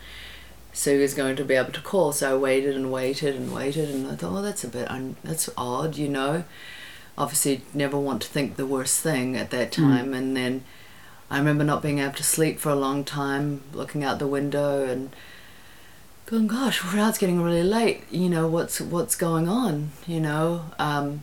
So 0.73 0.95
he 0.95 1.01
was 1.01 1.15
going 1.15 1.37
to 1.37 1.45
be 1.45 1.55
able 1.55 1.73
to 1.73 1.81
call. 1.81 2.13
So 2.13 2.35
I 2.35 2.37
waited 2.39 2.77
and 2.77 2.93
waited 2.93 3.35
and 3.35 3.55
waited, 3.55 3.89
and 3.89 4.07
I 4.07 4.15
thought, 4.17 4.37
oh, 4.37 4.43
that's 4.43 4.63
a 4.65 4.69
bit 4.69 4.91
un- 4.91 5.17
that's 5.25 5.49
odd, 5.57 5.97
you 5.97 6.09
know. 6.09 6.45
Obviously, 7.17 7.63
never 7.73 7.99
want 7.99 8.21
to 8.23 8.29
think 8.29 8.57
the 8.57 8.67
worst 8.67 9.01
thing 9.01 9.37
at 9.37 9.51
that 9.51 9.73
time. 9.73 10.13
And 10.13 10.37
then 10.37 10.65
I 11.31 11.39
remember 11.39 11.65
not 11.65 11.83
being 11.83 11.99
able 11.99 12.15
to 12.15 12.23
sleep 12.23 12.59
for 12.61 12.71
a 12.71 12.77
long 12.77 13.05
time, 13.05 13.63
looking 13.73 14.05
out 14.05 14.19
the 14.19 14.27
window, 14.27 14.85
and 14.85 15.11
going, 16.27 16.47
gosh, 16.47 16.83
well, 16.85 16.97
now 16.97 17.09
it's 17.09 17.19
getting 17.19 17.43
really 17.43 17.63
late. 17.63 18.05
You 18.11 18.29
know, 18.29 18.47
what's 18.47 18.81
what's 18.81 19.17
going 19.17 19.49
on? 19.49 19.91
You 20.07 20.21
know, 20.21 20.67
um, 20.79 21.23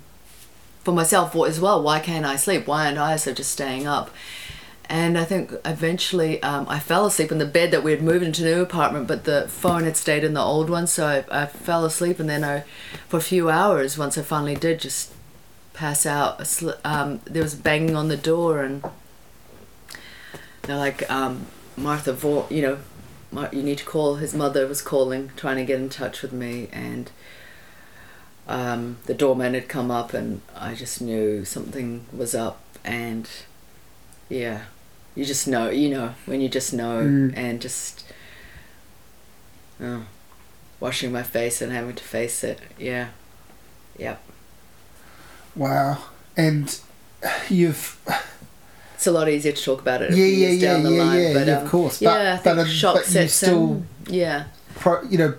for 0.83 0.93
myself 0.93 1.35
as 1.35 1.59
well. 1.59 1.81
Why 1.81 1.99
can't 1.99 2.25
I 2.25 2.35
sleep? 2.35 2.67
Why 2.67 2.85
aren't 2.85 2.97
I 2.97 3.15
so 3.15 3.33
just 3.33 3.51
staying 3.51 3.87
up? 3.87 4.09
And 4.89 5.17
I 5.17 5.23
think 5.23 5.53
eventually 5.63 6.43
um, 6.43 6.67
I 6.67 6.79
fell 6.79 7.05
asleep 7.05 7.31
in 7.31 7.37
the 7.37 7.45
bed 7.45 7.71
that 7.71 7.83
we 7.83 7.91
had 7.91 8.01
moved 8.01 8.23
into 8.23 8.43
a 8.43 8.55
new 8.55 8.61
apartment, 8.61 9.07
but 9.07 9.23
the 9.23 9.47
phone 9.47 9.85
had 9.85 9.95
stayed 9.95 10.25
in 10.25 10.33
the 10.33 10.41
old 10.41 10.69
one. 10.69 10.87
So 10.87 11.07
I, 11.07 11.43
I 11.43 11.45
fell 11.45 11.85
asleep, 11.85 12.19
and 12.19 12.29
then 12.29 12.43
I, 12.43 12.65
for 13.07 13.17
a 13.17 13.21
few 13.21 13.49
hours, 13.49 13.97
once 13.97 14.17
I 14.17 14.21
finally 14.21 14.55
did 14.55 14.81
just 14.81 15.13
pass 15.73 16.05
out, 16.05 16.61
um, 16.83 17.21
there 17.23 17.41
was 17.41 17.55
banging 17.55 17.95
on 17.95 18.09
the 18.09 18.17
door, 18.17 18.61
and 18.61 18.83
they're 20.63 20.77
like, 20.77 21.09
um, 21.11 21.45
Martha, 21.77 22.13
Vaughan, 22.13 22.55
you 22.55 22.61
know, 22.61 22.77
Mar- 23.31 23.49
you 23.51 23.63
need 23.63 23.79
to 23.79 23.85
call. 23.85 24.15
His 24.15 24.33
mother 24.33 24.67
was 24.67 24.81
calling, 24.81 25.31
trying 25.35 25.57
to 25.57 25.65
get 25.65 25.79
in 25.79 25.89
touch 25.89 26.21
with 26.21 26.31
me, 26.33 26.67
and 26.71 27.09
um, 28.47 28.97
the 29.05 29.13
doorman 29.13 29.53
had 29.53 29.67
come 29.67 29.89
up, 29.91 30.13
and 30.13 30.41
I 30.55 30.75
just 30.75 31.01
knew 31.01 31.43
something 31.45 32.05
was 32.13 32.35
up, 32.35 32.61
and 32.85 33.29
yeah, 34.29 34.63
you 35.15 35.25
just 35.25 35.47
know, 35.47 35.69
you 35.69 35.89
know, 35.89 36.13
when 36.25 36.41
you 36.41 36.49
just 36.49 36.73
know, 36.73 37.01
Mm. 37.03 37.33
and 37.37 37.61
just 37.61 38.03
oh, 39.81 40.05
washing 40.79 41.11
my 41.11 41.23
face 41.23 41.61
and 41.61 41.71
having 41.71 41.95
to 41.95 42.03
face 42.03 42.43
it. 42.43 42.59
Yeah, 42.77 43.09
yep. 43.97 44.21
Wow. 45.55 46.03
And 46.37 46.79
you've 47.49 47.97
It's 49.03 49.07
a 49.09 49.11
lot 49.11 49.27
easier 49.27 49.51
to 49.51 49.61
talk 49.61 49.81
about 49.81 50.01
it. 50.01 50.11
Yeah, 50.11 50.23
yeah, 50.23 50.47
yeah, 50.47 50.71
down 50.73 50.83
the 50.83 50.91
yeah, 50.93 51.03
line, 51.03 51.21
yeah, 51.21 51.33
but, 51.33 51.47
yeah, 51.47 51.57
um, 51.57 51.65
of 51.65 51.69
course. 51.69 51.99
But- 51.99 52.05
yeah, 52.05 52.39
but, 52.41 52.59
um, 52.59 52.65
shock 52.67 52.95
but 52.95 53.03
sets 53.05 53.33
still- 53.33 53.57
in. 53.73 53.87
Yeah, 54.07 54.45
pro, 54.75 55.01
you 55.03 55.17
know, 55.17 55.33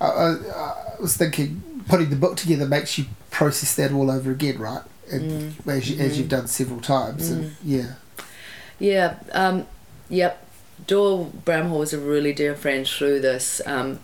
I, 0.00 0.06
I, 0.06 0.30
I 0.32 0.74
was 1.00 1.16
thinking 1.16 1.62
putting 1.88 2.10
the 2.10 2.16
book 2.16 2.36
together 2.36 2.66
makes 2.66 2.98
you 2.98 3.04
process 3.30 3.76
that 3.76 3.92
all 3.92 4.10
over 4.10 4.32
again, 4.32 4.58
right? 4.58 4.82
And 5.12 5.54
as, 5.68 5.88
you, 5.88 6.00
as 6.00 6.14
Mhm. 6.14 6.16
you've 6.18 6.28
done 6.28 6.48
several 6.48 6.80
times, 6.80 7.30
and 7.30 7.54
yeah, 7.64 7.92
Yeah, 8.80 9.14
um, 9.30 9.68
yep. 10.08 10.44
Doyle 10.88 11.30
Bramhall 11.44 11.78
was 11.78 11.92
a 11.92 12.00
really 12.00 12.32
dear 12.32 12.56
friend 12.56 12.88
through 12.88 13.20
this. 13.20 13.60
Um, 13.66 14.00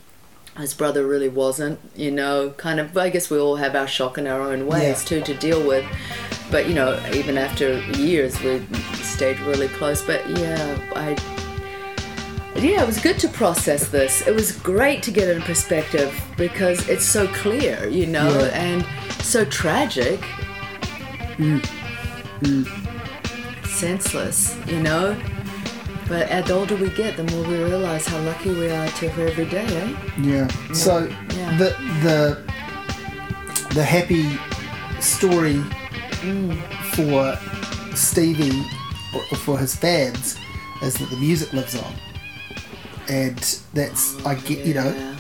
his 0.59 0.75
brother 0.75 1.07
really 1.07 1.29
wasn't, 1.29 1.79
you 1.97 2.11
know, 2.11 2.51
kind 2.57 2.79
of. 2.81 2.97
I 2.97 3.09
guess 3.11 3.31
we 3.31 3.39
all 3.39 3.57
have 3.57 3.75
our 3.75 3.87
shock 3.89 4.19
in 4.19 4.27
our 4.27 4.41
own 4.41 4.67
ways 4.67 4.83
Yeah. 4.83 4.95
too 5.09 5.21
to 5.23 5.35
deal 5.35 5.67
with. 5.67 5.85
But 6.51 6.69
you 6.69 6.75
know, 6.75 7.01
even 7.15 7.39
after 7.39 7.79
years, 7.97 8.39
we 8.43 8.61
stayed 8.95 9.41
really 9.41 9.69
close. 9.69 10.03
But 10.03 10.29
yeah, 10.39 10.79
I. 10.95 11.17
Yeah, 12.55 12.83
it 12.83 12.87
was 12.87 13.01
good 13.01 13.19
to 13.21 13.29
process 13.29 13.89
this. 13.89 14.27
It 14.27 14.35
was 14.35 14.53
great 14.53 15.03
to 15.05 15.11
get 15.11 15.27
it 15.27 15.37
in 15.37 15.43
perspective 15.43 16.13
because 16.37 16.87
it's 16.87 17.05
so 17.05 17.27
clear, 17.29 17.89
you 17.89 18.07
know, 18.07 18.29
Yeah. 18.29 18.47
and 18.53 18.87
so 19.23 19.45
tragic. 19.47 20.21
Mm. 21.39 21.65
Mm. 22.43 23.67
Senseless, 23.67 24.55
you 24.67 24.81
know. 24.81 25.17
But 26.13 26.29
as 26.29 26.45
the 26.45 26.53
older 26.53 26.77
we 26.77 26.91
get, 26.91 27.17
the 27.17 27.25
more 27.25 27.43
we 27.49 27.57
realize 27.57 28.05
how 28.07 28.19
lucky 28.21 28.51
we 28.51 28.69
are 28.69 28.87
to 28.87 29.09
have 29.09 29.19
every 29.31 29.47
day, 29.47 29.65
eh? 29.65 29.97
yeah. 30.21 30.47
So 30.75 31.09
Yeah. 31.09 31.57
the 31.57 31.69
the 32.05 32.19
the 33.75 33.83
happy 33.83 34.27
story 35.01 35.57
Mm. 36.21 36.53
for 36.95 37.39
Stevie 37.97 38.61
or 39.15 39.23
or 39.31 39.39
for 39.39 39.59
his 39.59 39.75
fans 39.75 40.37
is 40.83 40.95
that 40.99 41.09
the 41.09 41.17
music 41.17 41.51
lives 41.55 41.75
on, 41.75 41.93
and 43.09 43.39
that's 43.73 44.03
I 44.27 44.35
get 44.35 44.67
you 44.67 44.75
know 44.75 44.93
Yeah. 44.93 45.12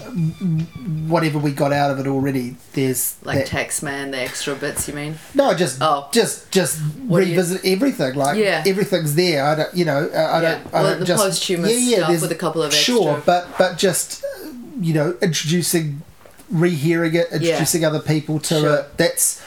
Whatever 1.08 1.38
we 1.38 1.52
got 1.52 1.72
out 1.72 1.90
of 1.90 1.98
it 1.98 2.06
already. 2.06 2.56
There's 2.74 3.16
Like 3.22 3.38
that, 3.38 3.48
Taxman, 3.48 4.10
the 4.10 4.18
extra 4.20 4.54
bits, 4.54 4.86
you 4.88 4.94
mean? 4.94 5.18
No, 5.34 5.54
just 5.54 5.78
Oh. 5.80 6.08
just 6.12 6.50
just 6.50 6.78
What 7.06 7.20
do 7.20 7.26
you- 7.26 7.32
revisit 7.32 7.64
everything. 7.64 8.14
Like 8.14 8.36
Yeah. 8.38 8.62
everything's 8.66 9.14
there. 9.14 9.44
I 9.44 9.54
don't, 9.54 9.74
you 9.74 9.84
know, 9.84 10.10
uh, 10.12 10.16
I 10.18 10.42
Yeah. 10.42 10.50
don't. 10.52 10.66
I 10.74 10.82
Well, 10.82 10.90
don't 10.90 11.00
the 11.00 11.06
just 11.06 11.24
posthumous 11.24 11.70
stuff 11.72 12.06
there's- 12.08 12.20
with 12.22 12.32
a 12.32 12.36
couple 12.36 12.62
of 12.62 12.74
Sure, 12.74 13.22
but 13.24 13.48
but 13.58 13.78
just 13.78 14.22
uh, 14.24 14.48
you 14.80 14.92
know, 14.94 15.14
introducing, 15.22 16.02
rehearing 16.50 17.14
it, 17.14 17.28
introducing 17.32 17.84
other 17.84 18.00
people 18.00 18.38
to 18.40 18.60
Sure. 18.60 18.74
it. 18.76 18.96
That's 18.98 19.40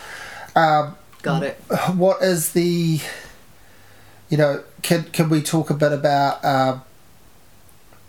um, 0.55 0.95
Got 1.21 1.43
it. 1.43 1.59
what 1.95 2.21
is 2.21 2.49
the. 2.51 2.99
You 4.29 4.37
know, 4.37 4.63
can 4.81 5.03
can 5.13 5.29
we 5.29 5.41
talk 5.43 5.69
a 5.69 5.73
bit 5.75 5.91
about 5.93 6.43
um, 6.43 6.81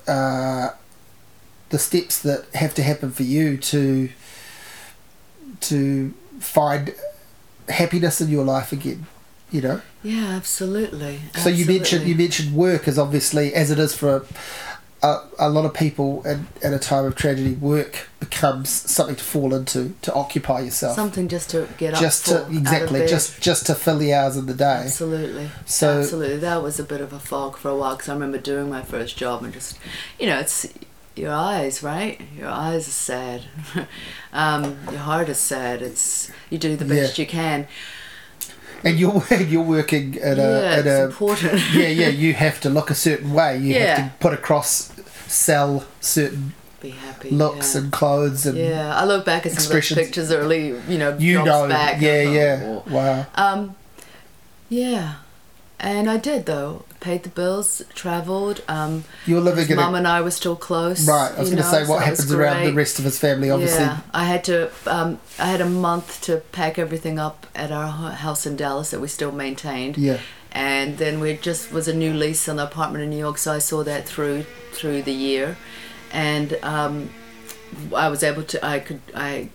uh, 0.08 0.68
the 1.70 1.78
steps 1.78 2.20
that 2.22 2.46
have 2.54 2.74
to 2.74 2.82
happen 2.82 3.10
for 3.10 3.22
you 3.22 3.56
to 3.58 4.08
to 5.60 6.14
find 6.40 6.94
happiness 7.68 8.20
in 8.20 8.28
your 8.28 8.44
life 8.44 8.72
again? 8.72 9.06
You 9.50 9.60
know. 9.62 9.80
Yeah, 10.02 10.26
absolutely. 10.34 11.20
So 11.34 11.48
you 11.48 11.64
mentioned 11.66 11.80
Absolutely. 12.02 12.10
you 12.10 12.16
mentioned 12.16 12.54
work 12.54 12.88
as 12.88 12.98
obviously 12.98 13.54
as 13.54 13.70
it 13.70 13.78
is 13.78 13.94
for 13.94 14.26
a, 15.02 15.18
a 15.38 15.48
lot 15.48 15.64
of 15.64 15.72
people 15.72 16.22
in, 16.26 16.48
in 16.62 16.72
a 16.74 16.78
time 16.80 17.04
of 17.04 17.14
tragedy. 17.14 17.54
Work 17.54 18.08
becomes 18.18 18.68
something 18.68 19.14
to 19.14 19.22
fall 19.22 19.54
into 19.54 19.94
to 20.02 20.12
occupy 20.14 20.60
yourself, 20.60 20.96
something 20.96 21.28
just 21.28 21.50
to 21.50 21.68
get 21.78 21.94
up 21.94 22.00
just 22.00 22.26
to 22.26 22.44
exactly 22.48 23.06
just 23.06 23.40
just 23.40 23.66
to 23.66 23.74
fill 23.76 23.98
the 23.98 24.12
hours 24.12 24.36
of 24.36 24.46
the 24.48 24.54
day. 24.54 24.82
Absolutely. 24.86 25.48
So- 25.64 26.00
Absolutely. 26.00 26.38
That 26.38 26.62
was 26.62 26.80
a 26.80 26.84
bit 26.84 27.00
of 27.00 27.12
a 27.12 27.20
fog 27.20 27.56
for 27.56 27.68
a 27.70 27.76
while 27.76 27.94
because 27.94 28.08
I 28.08 28.14
remember 28.14 28.38
doing 28.38 28.68
my 28.68 28.82
first 28.82 29.16
job 29.16 29.44
and 29.44 29.52
just, 29.52 29.78
you 30.18 30.26
know, 30.26 30.40
it's 30.40 30.66
your 31.16 31.32
eyes, 31.32 31.82
right? 31.82 32.20
Your 32.38 32.48
eyes 32.48 32.86
are 32.88 32.90
sad. 32.90 33.42
um, 34.32 34.76
your 34.90 35.00
heart 35.00 35.28
is 35.28 35.38
sad. 35.38 35.82
It's 35.82 36.30
you 36.50 36.58
do 36.58 36.76
the 36.76 36.84
best 36.84 37.18
Yeah. 37.18 37.22
you 37.22 37.28
can. 37.28 37.66
And 38.84 38.98
you're 39.00 39.22
you're 39.40 39.62
working 39.62 40.18
at 40.20 40.38
a 40.38 40.42
yeah, 40.42 40.76
at 40.78 40.86
a 40.86 41.04
important. 41.04 41.60
yeah 41.74 41.88
yeah 41.88 42.08
you 42.08 42.34
have 42.34 42.60
to 42.60 42.68
look 42.70 42.90
a 42.90 42.94
certain 42.94 43.32
way. 43.32 43.56
You 43.58 43.74
Yeah. 43.74 43.96
have 43.96 44.12
to 44.12 44.18
put 44.18 44.32
across 44.34 44.92
sell 45.26 45.84
certain 46.00 46.52
Be 46.80 46.90
happy. 46.90 47.30
looks 47.30 47.74
yeah. 47.74 47.80
and 47.80 47.92
clothes 47.92 48.46
and 48.46 48.56
yeah, 48.56 48.94
I 48.96 49.04
look 49.04 49.24
back 49.24 49.44
at 49.46 49.52
some 49.52 49.64
of 49.64 49.72
those 49.72 49.92
pictures 49.92 50.30
early, 50.30 50.68
you 50.88 50.98
know, 50.98 51.16
you 51.18 51.42
know 51.44 51.66
back. 51.68 52.00
yeah 52.00 52.22
yeah 52.22 52.80
wow 52.86 53.26
Um, 53.34 53.74
yeah, 54.68 55.14
and 55.80 56.08
I 56.10 56.16
did 56.16 56.46
though. 56.46 56.84
Paid 57.06 57.22
the 57.22 57.28
bills, 57.28 57.82
travelled. 57.94 58.64
Um, 58.66 59.04
you're 59.26 59.40
living 59.40 59.70
in 59.70 59.76
mum 59.76 59.94
a 59.94 59.98
and 59.98 60.08
I 60.08 60.22
were 60.22 60.32
still 60.32 60.56
close. 60.56 61.06
right. 61.06 61.30
I 61.36 61.38
was 61.38 61.50
going 61.50 61.62
to 61.62 61.68
say 61.68 61.82
what 61.86 61.98
was 61.98 62.04
happens 62.04 62.32
around 62.32 62.64
the 62.64 62.72
rest 62.72 62.98
of 62.98 63.04
his 63.04 63.16
family. 63.16 63.48
Obviously, 63.48 63.84
Yeah, 63.84 64.00
I 64.12 64.24
had 64.24 64.42
to. 64.44 64.72
Um, 64.88 65.20
I 65.38 65.46
had 65.46 65.60
a 65.60 65.70
month 65.70 66.20
to 66.22 66.38
pack 66.50 66.80
everything 66.80 67.20
up 67.20 67.46
at 67.54 67.70
our 67.70 67.86
house 68.10 68.44
in 68.44 68.56
Dallas 68.56 68.90
that 68.90 68.98
we 68.98 69.06
still 69.06 69.30
maintained. 69.30 69.96
yeah. 69.96 70.18
And 70.50 70.98
then 70.98 71.20
we 71.20 71.36
just 71.36 71.70
was 71.70 71.86
a 71.86 71.94
new 71.94 72.12
lease 72.12 72.48
on 72.48 72.56
the 72.56 72.64
apartment 72.64 73.04
in 73.04 73.10
New 73.10 73.18
York, 73.18 73.38
so 73.38 73.52
I 73.52 73.60
saw 73.60 73.84
that 73.84 74.08
through 74.08 74.44
through 74.72 75.02
the 75.02 75.12
year, 75.12 75.56
and 76.12 76.58
um, 76.64 77.10
I 77.94 78.08
was 78.08 78.24
able 78.24 78.42
to. 78.42 78.66
I 78.66 78.80
could. 78.80 79.00
I 79.14 79.50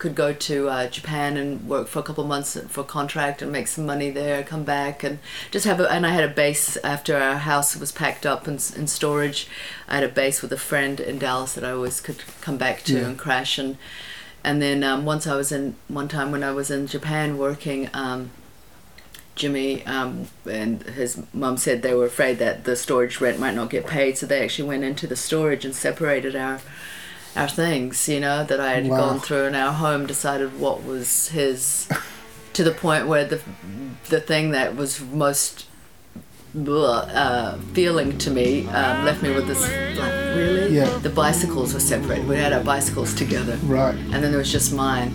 could 0.00 0.16
go 0.16 0.32
to 0.32 0.68
uh, 0.68 0.88
Japan 0.88 1.36
and 1.36 1.68
work 1.68 1.86
for 1.86 2.00
a 2.00 2.02
couple 2.02 2.24
months 2.24 2.58
for 2.68 2.80
a 2.80 2.84
contract 2.84 3.42
and 3.42 3.52
make 3.52 3.68
some 3.68 3.86
money 3.86 4.10
there, 4.10 4.42
come 4.42 4.64
back 4.64 5.04
and 5.04 5.18
just 5.52 5.64
have 5.66 5.78
a, 5.78 5.88
and 5.92 6.04
I 6.04 6.10
had 6.10 6.24
a 6.24 6.34
base 6.34 6.76
after 6.78 7.16
our 7.16 7.36
house 7.36 7.76
was 7.76 7.92
packed 7.92 8.26
up 8.26 8.48
in, 8.48 8.54
in 8.54 8.86
storage. 8.88 9.46
I 9.88 9.94
had 9.96 10.04
a 10.04 10.08
base 10.08 10.42
with 10.42 10.52
a 10.52 10.56
friend 10.58 10.98
in 10.98 11.18
Dallas 11.18 11.52
that 11.52 11.62
I 11.64 11.70
always 11.70 12.00
could 12.00 12.24
come 12.40 12.56
back 12.56 12.82
to 12.84 12.94
Yeah. 12.94 13.06
and 13.06 13.18
crash 13.18 13.58
and 13.58 13.76
and 14.42 14.60
then 14.62 14.82
um, 14.82 15.04
once 15.04 15.26
I 15.26 15.36
was 15.36 15.52
in 15.52 15.76
one 15.88 16.08
time 16.08 16.32
when 16.32 16.42
I 16.42 16.50
was 16.52 16.70
in 16.70 16.86
Japan 16.88 17.38
working. 17.38 17.88
Um, 17.94 18.30
Jimmie 19.36 19.86
um, 19.86 20.26
and 20.44 20.82
his 20.82 21.22
mom 21.32 21.56
said 21.56 21.80
they 21.80 21.94
were 21.94 22.04
afraid 22.06 22.38
that 22.40 22.64
the 22.64 22.76
storage 22.76 23.20
rent 23.22 23.38
might 23.38 23.54
not 23.54 23.70
get 23.70 23.86
paid, 23.86 24.18
so 24.18 24.26
they 24.26 24.42
actually 24.42 24.68
went 24.68 24.84
into 24.84 25.06
the 25.06 25.16
storage 25.16 25.64
and 25.64 25.74
separated 25.74 26.36
our 26.36 26.60
our 27.36 27.48
things, 27.48 28.08
you 28.08 28.20
know, 28.20 28.44
that 28.44 28.60
I 28.60 28.72
had 28.72 28.88
Wow. 28.88 28.96
gone 28.96 29.20
through 29.20 29.44
in 29.46 29.54
our 29.54 29.72
home, 29.72 30.06
decided 30.06 30.58
what 30.58 30.84
was 30.84 31.28
his, 31.28 31.88
to 32.54 32.64
the 32.64 32.72
point 32.72 33.06
where 33.06 33.24
the 33.24 33.40
the 34.08 34.20
thing 34.20 34.50
that 34.50 34.74
was 34.76 35.00
most 35.00 35.66
uh, 36.66 37.56
feeling 37.74 38.18
to 38.18 38.30
me 38.30 38.66
um, 38.68 39.04
left 39.04 39.22
me 39.22 39.30
with 39.32 39.46
this 39.46 39.60
like 39.96 40.12
really 40.36 40.74
Yeah. 40.74 40.98
the 40.98 41.10
bicycles 41.10 41.74
were 41.74 41.80
separated. 41.80 42.26
We 42.28 42.36
had 42.36 42.52
our 42.52 42.64
bicycles 42.64 43.14
together, 43.14 43.56
Right. 43.64 43.94
and 43.94 44.14
then 44.22 44.30
there 44.32 44.38
was 44.38 44.50
just 44.50 44.72
mine. 44.72 45.12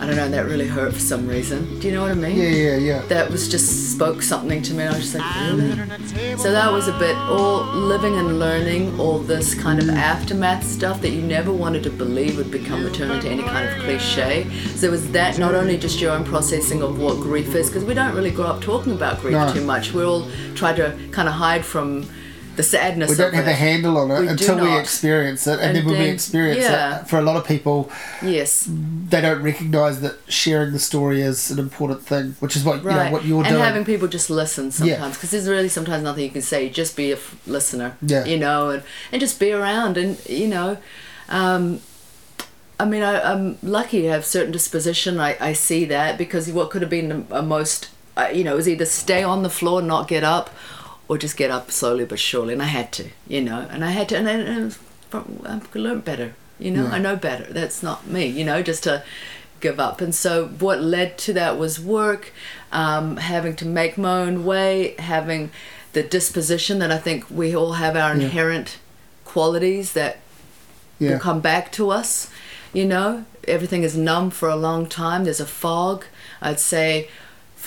I 0.00 0.06
don't 0.06 0.16
know. 0.16 0.28
That 0.28 0.46
really 0.46 0.68
hurt 0.68 0.92
for 0.92 1.00
some 1.00 1.26
reason. 1.26 1.80
Do 1.80 1.88
you 1.88 1.94
know 1.94 2.02
what 2.02 2.12
I 2.12 2.14
mean? 2.14 2.36
Yeah, 2.36 2.48
yeah, 2.48 2.76
yeah. 2.76 3.02
that 3.08 3.30
was 3.30 3.48
just 3.48 3.92
spoke 3.92 4.22
something 4.22 4.62
to 4.62 4.72
me. 4.74 4.84
and 4.84 4.94
I 4.94 4.96
was 4.96 5.12
just 5.12 5.14
like, 5.16 5.50
really? 5.50 6.36
So 6.38 6.52
that 6.52 6.70
was 6.70 6.86
a 6.86 6.96
bit 6.98 7.16
all 7.16 7.64
living 7.64 8.14
and 8.16 8.38
learning 8.38 8.98
all 9.00 9.18
this 9.18 9.54
kind 9.54 9.80
of 9.80 9.88
aftermath 9.88 10.64
stuff 10.64 11.00
that 11.02 11.10
you 11.10 11.22
never 11.22 11.52
wanted 11.52 11.82
to 11.82 11.90
believe 11.90 12.36
would 12.36 12.50
become 12.50 12.84
returned 12.84 13.10
into 13.12 13.28
any 13.28 13.42
kind 13.42 13.68
of 13.68 13.74
cliche. 13.82 14.48
So 14.74 14.82
there 14.82 14.90
was 14.92 15.10
that, 15.12 15.38
not 15.38 15.54
only 15.54 15.76
just 15.76 16.00
your 16.00 16.12
own 16.12 16.24
processing 16.24 16.80
of 16.82 17.00
what 17.00 17.16
grief 17.20 17.54
is, 17.56 17.68
because 17.68 17.84
we 17.84 17.94
don't 17.94 18.14
really 18.14 18.30
grow 18.30 18.46
up 18.46 18.62
talking 18.62 18.92
about 18.92 19.20
grief 19.20 19.32
No. 19.32 19.52
too 19.52 19.64
much. 19.64 19.92
We 19.92 20.04
all 20.04 20.28
try 20.54 20.72
to 20.74 20.96
kind 21.10 21.26
of 21.28 21.34
hide 21.34 21.64
from 21.64 22.08
the 22.58 22.62
sadness 22.64 23.08
we 23.08 23.16
don't 23.16 23.32
have 23.40 23.46
it. 23.46 23.52
a 23.52 23.54
handle 23.54 23.96
on 23.96 24.10
it 24.10 24.20
We 24.20 24.28
until 24.28 24.56
we 24.60 24.76
experience 24.78 25.46
it, 25.46 25.52
and, 25.52 25.60
And 25.62 25.76
then 25.76 25.84
when 25.86 25.98
we 25.98 26.08
experience 26.18 26.64
yeah. 26.64 27.00
it, 27.00 27.08
for 27.08 27.18
a 27.18 27.22
lot 27.22 27.36
of 27.36 27.44
people, 27.46 27.90
yes. 28.20 28.66
they 29.12 29.20
don't 29.26 29.42
recognise 29.42 29.96
that 30.04 30.16
sharing 30.28 30.72
the 30.72 30.78
story 30.90 31.22
is 31.22 31.50
an 31.50 31.58
important 31.58 32.00
thing, 32.02 32.34
which 32.40 32.54
is 32.56 32.64
what 32.64 32.82
you 32.82 32.90
know 32.90 33.10
what 33.14 33.24
you're 33.24 33.44
and 33.44 33.48
doing. 33.54 33.62
having 33.62 33.84
people 33.84 34.08
just 34.08 34.28
listen 34.28 34.70
sometimes 34.72 35.14
because 35.16 35.30
there's 35.30 35.48
really 35.48 35.68
sometimes 35.78 36.02
nothing 36.02 36.24
you 36.24 36.30
can 36.38 36.42
say. 36.42 36.68
Just 36.68 36.96
be 36.96 37.12
a 37.12 37.16
f- 37.16 37.36
listener. 37.46 37.96
Yeah. 38.02 38.24
You 38.24 38.38
know, 38.44 38.70
and, 38.70 38.82
and 39.12 39.20
just 39.20 39.38
be 39.40 39.52
around 39.52 39.96
and 39.96 40.18
you 40.28 40.48
know, 40.48 40.76
um, 41.28 41.80
I 42.80 42.84
mean, 42.84 43.02
I, 43.02 43.14
I'm 43.32 43.58
lucky 43.62 44.02
to 44.02 44.08
have 44.08 44.24
certain 44.24 44.52
disposition. 44.52 45.18
I, 45.20 45.36
I 45.40 45.52
see 45.52 45.84
that 45.86 46.18
because 46.18 46.50
what 46.52 46.70
could 46.70 46.82
have 46.82 46.90
been 46.90 47.26
a, 47.30 47.38
a 47.38 47.42
most, 47.42 47.90
uh, 48.16 48.30
you 48.32 48.44
know, 48.44 48.54
was 48.56 48.68
either 48.68 48.84
stay 48.84 49.22
on 49.22 49.42
the 49.42 49.50
floor 49.50 49.78
and 49.80 49.88
not 49.88 50.06
get 50.08 50.24
up, 50.24 50.50
or 51.08 51.18
just 51.18 51.36
get 51.36 51.50
up 51.50 51.70
slowly 51.70 52.04
but 52.04 52.18
surely. 52.18 52.52
And 52.52 52.62
I 52.62 52.66
had 52.66 52.92
to, 52.92 53.08
you 53.26 53.40
know, 53.40 53.66
and 53.70 53.84
I 53.84 53.90
had 53.90 54.08
to, 54.10 54.16
and 54.16 54.28
I, 54.28 54.32
and 54.32 54.58
it 54.60 54.64
was 54.64 54.78
from- 55.10 55.40
I've 55.46 55.74
learned 55.74 56.04
better. 56.04 56.34
You 56.58 56.70
know, 56.72 56.84
Yeah. 56.84 56.92
I 56.92 56.98
know 56.98 57.16
better. 57.16 57.46
That's 57.52 57.82
not 57.82 58.06
me. 58.06 58.26
You 58.26 58.44
know, 58.44 58.62
just 58.62 58.82
to 58.84 59.02
give 59.60 59.80
up. 59.80 60.00
And 60.00 60.14
so 60.14 60.46
what 60.58 60.80
led 60.82 61.16
to 61.18 61.32
that 61.32 61.58
was 61.58 61.80
work, 61.80 62.32
um, 62.72 63.16
having 63.16 63.56
to 63.56 63.66
make 63.66 63.96
my 63.96 64.20
own 64.22 64.44
way, 64.44 64.94
having 64.98 65.50
the 65.94 66.02
disposition 66.02 66.78
that 66.80 66.92
I 66.92 66.98
think 66.98 67.24
we 67.30 67.56
all 67.56 67.72
have 67.74 67.96
our 67.96 68.14
Yeah. 68.14 68.24
inherent 68.24 68.76
qualities 69.24 69.92
that 69.92 70.18
yeah, 70.98 71.12
will 71.12 71.18
come 71.18 71.40
back 71.40 71.70
to 71.72 71.90
us. 71.90 72.28
You 72.72 72.84
know, 72.84 73.24
everything 73.46 73.82
is 73.82 73.96
numb 73.96 74.30
for 74.30 74.48
a 74.48 74.56
long 74.56 74.86
time. 74.86 75.24
There's 75.24 75.40
a 75.40 75.46
fog. 75.46 76.04
I'd 76.42 76.60
say 76.60 77.08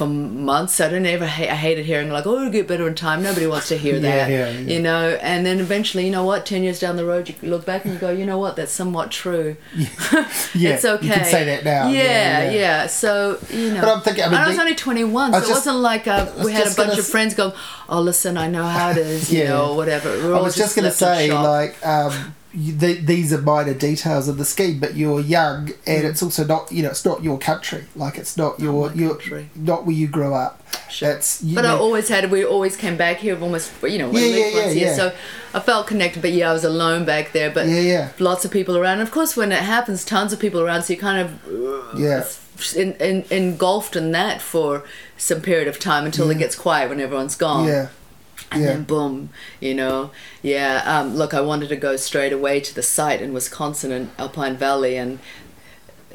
for 0.02 0.08
months. 0.08 0.80
I 0.82 0.90
don't 0.90 1.06
ever 1.06 1.28
hate. 1.28 1.50
I 1.50 1.56
hated 1.56 1.86
hearing 1.86 2.10
like, 2.10 2.26
"Oh, 2.26 2.38
it'll 2.38 2.50
get 2.50 2.68
better 2.68 2.88
in 2.88 2.96
time." 2.96 3.22
Nobody 3.22 3.46
wants 3.46 3.68
to 3.68 3.78
hear 3.78 4.00
that. 4.08 4.30
yeah, 4.30 4.50
yeah. 4.50 4.60
You 4.74 4.82
know, 4.82 5.18
and 5.22 5.46
then 5.46 5.60
eventually, 5.60 6.06
you 6.06 6.12
know 6.12 6.26
what? 6.26 6.46
Ten 6.46 6.64
years 6.64 6.80
down 6.80 6.96
the 6.96 7.06
road, 7.06 7.30
you 7.30 7.36
look 7.50 7.66
back 7.66 7.86
and 7.86 7.94
you 7.94 8.00
go, 8.00 8.10
"You 8.12 8.26
know 8.26 8.40
what? 8.40 8.56
That's 8.56 8.72
somewhat 8.72 9.12
true." 9.12 9.58
yeah, 9.76 10.26
it's 10.56 10.86
okay. 10.86 11.06
You 11.06 11.14
can 11.14 11.26
say 11.26 11.44
that 11.46 11.64
now. 11.64 11.90
Yeah, 11.90 12.50
yeah. 12.52 12.88
So 12.88 13.38
you 13.52 13.74
know, 13.74 13.82
But 13.82 13.90
I'm 13.96 14.02
thinking- 14.02 14.24
I 14.24 14.30
mean, 14.30 14.38
I 14.40 14.48
was 14.48 14.58
only 14.60 14.76
21, 14.76 15.34
so 15.34 15.40
was 15.40 15.50
it 15.50 15.54
wasn't 15.54 15.78
like 15.78 16.08
uh, 16.08 16.32
was 16.38 16.46
we 16.46 16.52
had 16.54 16.68
a 16.68 16.76
bunch 16.76 16.98
of 16.98 17.06
friends 17.08 17.36
going, 17.36 17.54
"Oh, 17.88 18.02
listen, 18.02 18.38
I 18.38 18.48
know 18.48 18.66
how 18.66 18.90
it 18.92 18.98
is," 18.98 19.32
you 19.32 19.44
know, 19.46 19.72
or 19.72 19.76
whatever. 19.78 20.10
We're 20.10 20.36
I 20.36 20.42
was 20.42 20.56
just 20.56 20.76
going 20.76 20.86
to 20.90 20.92
say, 20.92 21.32
like, 21.32 21.76
um, 21.86 22.36
you, 22.54 22.74
the, 22.74 22.94
these 22.96 23.32
are 23.34 23.42
minor 23.42 23.74
details 23.74 24.28
of 24.28 24.38
the 24.38 24.46
scheme, 24.46 24.80
but 24.80 24.96
you're 24.96 25.20
young, 25.22 25.72
and 25.88 26.06
it's 26.06 26.22
also 26.22 26.44
not, 26.44 26.72
you 26.72 26.84
know, 26.84 26.90
it's 26.90 27.06
not 27.06 27.24
your 27.24 27.38
country. 27.40 27.86
Like, 27.96 28.18
it's 28.18 28.36
not 28.38 28.60
your, 28.60 28.90
Mm. 28.90 28.96
my 28.96 29.02
your, 29.02 29.10
country. 29.16 29.50
not 29.56 29.86
where 29.86 29.96
you 29.96 30.08
grew 30.08 30.34
up. 30.34 30.58
That's, 31.00 31.42
you 31.44 31.56
But 31.56 31.66
I 31.66 31.72
always 31.72 32.10
had. 32.10 32.30
We 32.32 32.44
always 32.46 32.76
came 32.76 32.98
back 32.98 33.18
here 33.18 33.40
almost. 33.42 33.72
You 33.84 33.98
know, 34.00 34.12
Yeah, 34.12 34.20
yeah, 34.26 34.36
yeah, 34.48 34.70
year. 34.72 34.88
yeah. 34.88 34.96
So 34.96 35.14
I 35.54 35.60
felt 35.62 35.88
connected. 35.88 36.22
But 36.22 36.32
yeah, 36.34 36.50
I 36.50 36.54
was 36.54 36.64
alone 36.66 37.06
back 37.06 37.32
there. 37.32 37.50
But 37.50 37.68
Yeah, 37.68 37.80
yeah. 37.80 38.10
lots 38.20 38.44
of 38.46 38.52
people 38.52 38.76
around. 38.78 38.94
And 39.00 39.04
of 39.04 39.12
course, 39.12 39.36
when 39.38 39.52
it 39.54 39.60
happens, 39.64 40.04
tons 40.04 40.34
of 40.34 40.40
people 40.40 40.60
around. 40.62 40.84
So 40.84 40.94
you 40.94 41.00
kind 41.00 41.20
of 41.22 41.48
uh, 41.48 41.98
Yeah. 41.98 42.26
in, 42.76 42.94
in, 42.96 43.26
engulfed 43.32 43.96
in 43.96 44.12
that 44.12 44.42
for 44.42 44.84
some 45.18 45.42
period 45.42 45.68
of 45.70 45.80
time 45.80 46.06
until 46.06 46.30
it 46.30 46.38
gets 46.38 46.56
quiet 46.56 46.90
when 46.90 47.00
everyone's 47.00 47.36
gone. 47.36 47.68
yeah, 47.68 47.88
And 48.52 48.64
yeah, 48.64 48.68
then 48.74 48.84
boom, 48.84 49.30
you 49.62 49.74
know, 49.74 50.12
yeah. 50.44 50.84
Um, 50.86 51.16
look, 51.16 51.34
I 51.34 51.40
wanted 51.42 51.70
to 51.70 51.78
go 51.78 51.96
straight 51.96 52.34
away 52.34 52.60
to 52.60 52.76
the 52.76 52.84
site 52.84 53.22
in 53.22 53.34
Wisconsin 53.34 53.92
and 53.94 54.10
Alpine 54.18 54.58
Valley, 54.58 54.98
and 54.98 55.20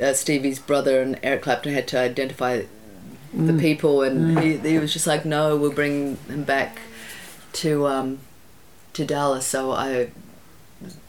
uh, 0.00 0.12
Stevie's 0.12 0.58
brother 0.58 1.00
and 1.00 1.18
Eric 1.22 1.42
Clapton 1.42 1.72
had 1.72 1.88
to 1.88 1.98
identify 1.98 2.58
the 2.58 3.52
Mm. 3.52 3.60
people, 3.60 4.02
and 4.02 4.38
he, 4.38 4.56
he 4.56 4.78
was 4.78 4.92
just 4.92 5.06
like, 5.06 5.24
"No, 5.24 5.56
we'll 5.56 5.72
bring 5.72 6.16
him 6.28 6.44
back 6.44 6.78
to 7.54 7.86
um, 7.86 8.18
to 8.94 9.04
Dallas." 9.04 9.46
So 9.46 9.72
I, 9.72 10.08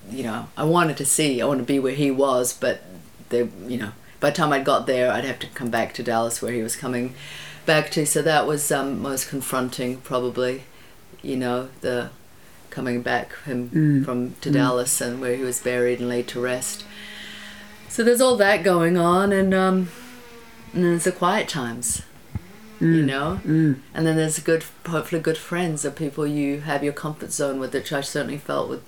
you 0.10 0.24
know, 0.24 0.48
I 0.58 0.64
wanted 0.64 0.98
to 0.98 1.06
see, 1.06 1.42
I 1.42 1.46
wanted 1.46 1.62
to 1.62 1.74
be 1.74 1.80
where 1.80 1.94
he 1.94 2.10
was, 2.12 2.54
but 2.54 2.82
they, 3.30 3.50
you 3.68 3.78
know, 3.78 3.92
by 4.20 4.30
the 4.32 4.36
time 4.36 4.52
I 4.54 4.60
got 4.60 4.88
there, 4.88 5.12
I'd 5.12 5.26
have 5.26 5.40
to 5.40 5.48
come 5.48 5.70
back 5.70 5.94
to 5.96 6.04
Dallas 6.04 6.42
where 6.42 6.52
he 6.52 6.64
was 6.64 6.76
coming 6.76 7.14
back 7.66 7.92
to. 7.92 8.06
So 8.06 8.22
that 8.22 8.48
was 8.48 8.72
um, 8.72 9.02
most 9.02 9.30
confronting, 9.30 9.98
probably 10.02 10.64
you 11.28 11.36
know, 11.38 11.70
the 11.82 12.10
coming 12.70 13.02
back 13.02 13.34
him 13.46 13.70
Mm. 13.74 14.06
from 14.06 14.36
to 14.42 14.50
Dallas 14.52 15.02
and 15.02 15.20
where 15.22 15.36
he 15.36 15.44
was 15.44 15.60
buried 15.60 16.00
and 16.00 16.08
laid 16.10 16.28
to 16.30 16.40
rest. 16.40 16.84
So 17.90 18.04
there's 18.04 18.22
all 18.22 18.38
that 18.38 18.64
going 18.64 18.98
on, 18.98 19.32
and 19.32 19.54
um, 19.54 19.90
and 20.74 20.84
then 20.84 20.92
there's 20.92 21.06
the 21.06 21.12
quiet 21.12 21.48
times, 21.48 22.02
you 22.80 23.02
know, 23.04 23.40
mm, 23.46 23.80
and 23.94 24.06
then 24.06 24.16
there's 24.16 24.38
good, 24.40 24.64
hopefully 24.86 25.22
good 25.22 25.38
friends, 25.38 25.82
the 25.82 25.90
people 25.92 26.28
you 26.28 26.62
have 26.62 26.84
your 26.84 26.94
comfort 26.94 27.32
zone 27.32 27.60
with, 27.60 27.74
which 27.74 27.92
I 27.92 28.02
certainly 28.02 28.38
felt 28.38 28.70
with 28.70 28.82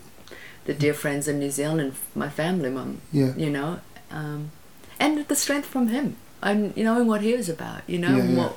the 0.66 0.74
dear 0.76 0.94
friends 0.94 1.28
in 1.28 1.40
New 1.40 1.50
Zealand 1.50 1.94
my 2.14 2.30
family, 2.30 2.70
mum, 2.70 3.02
yeah, 3.12 3.34
you 3.36 3.50
know, 3.50 3.80
um, 4.12 4.52
and 5.00 5.28
the 5.28 5.36
strength 5.36 5.68
from 5.68 5.88
him, 5.88 6.16
and 6.44 6.74
you 6.78 6.84
knowing 6.84 7.08
what 7.08 7.22
he 7.22 7.34
was 7.34 7.50
about, 7.50 7.82
you 7.88 7.98
know, 7.98 8.16
Yeah, 8.18 8.26
yeah. 8.26 8.38
what, 8.38 8.56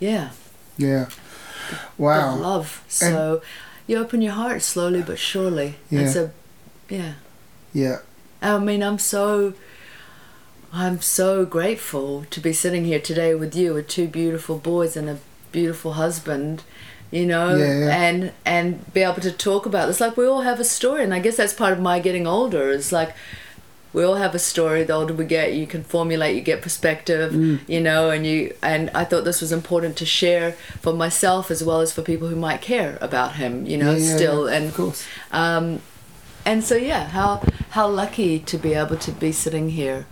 yeah 0.00 0.28
yeah. 0.76 1.06
Wow. 1.98 2.36
love. 2.36 2.82
So 2.88 3.42
you 3.86 3.96
open 3.98 4.22
your 4.22 4.32
heart 4.34 4.62
slowly 4.62 5.02
but 5.02 5.18
surely. 5.18 5.76
Yeah. 5.90 6.00
And 6.00 6.10
so, 6.10 6.30
yeah. 6.88 7.12
Yeah, 7.72 7.98
I 8.42 8.58
mean, 8.58 8.82
I'm 8.82 8.98
so, 8.98 9.54
I'm 10.72 11.00
so 11.00 11.44
grateful 11.44 12.24
to 12.30 12.40
be 12.40 12.52
sitting 12.52 12.84
here 12.84 13.00
today 13.00 13.34
with 13.34 13.54
you, 13.56 13.74
with 13.74 13.88
two 13.88 14.06
beautiful 14.08 14.58
boys 14.58 14.96
and 14.96 15.08
a 15.08 15.18
beautiful 15.52 15.92
husband. 15.94 16.62
You 17.10 17.26
know, 17.26 17.56
Yeah, 17.56 17.78
yeah. 17.78 18.02
and 18.04 18.32
and 18.44 18.92
be 18.94 19.00
able 19.02 19.20
to 19.22 19.32
talk 19.32 19.66
about 19.66 19.86
this. 19.88 20.00
Like 20.00 20.16
we 20.16 20.26
all 20.26 20.42
have 20.42 20.60
a 20.60 20.64
story, 20.64 21.02
and 21.02 21.12
I 21.12 21.18
guess 21.18 21.36
that's 21.36 21.52
part 21.52 21.72
of 21.72 21.80
my 21.80 21.98
getting 21.98 22.24
older. 22.24 22.70
Is 22.70 22.92
like 22.92 23.14
we 23.92 24.04
all 24.04 24.14
have 24.16 24.34
a 24.34 24.38
story. 24.38 24.84
The 24.84 24.92
older 24.94 25.12
we 25.14 25.24
get, 25.24 25.52
you 25.54 25.66
can 25.66 25.82
formulate, 25.82 26.36
you 26.36 26.42
get 26.42 26.62
perspective, 26.62 27.32
Mm. 27.32 27.60
you 27.66 27.80
know, 27.80 28.10
and 28.10 28.26
you 28.26 28.54
and 28.62 28.90
I 28.94 29.04
thought 29.04 29.24
this 29.24 29.40
was 29.40 29.52
important 29.52 29.96
to 29.96 30.06
share 30.06 30.52
for 30.80 30.92
myself 30.92 31.50
as 31.50 31.62
well 31.64 31.80
as 31.80 31.92
for 31.92 32.02
people 32.02 32.28
who 32.28 32.36
might 32.36 32.60
care 32.60 32.98
about 33.00 33.36
him, 33.36 33.66
you 33.66 33.76
know, 33.76 33.94
Yeah, 33.94 34.16
still 34.16 34.48
yeah, 34.48 34.56
and 34.56 34.66
of 34.68 34.74
course. 34.74 35.04
um, 35.32 35.80
and 36.44 36.62
so 36.64 36.74
yeah, 36.76 37.08
how 37.08 37.42
how 37.70 37.86
lucky 37.88 38.38
to 38.38 38.56
be 38.58 38.74
able 38.74 38.96
to 38.96 39.10
be 39.12 39.32
sitting 39.32 39.70
here, 39.70 40.06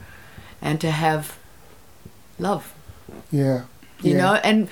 and 0.61 0.81
to 0.81 0.91
have 0.91 1.37
love, 2.39 2.73
Yeah, 3.31 3.63
you 4.03 4.13
yeah. 4.13 4.17
know, 4.19 4.35
and 4.45 4.69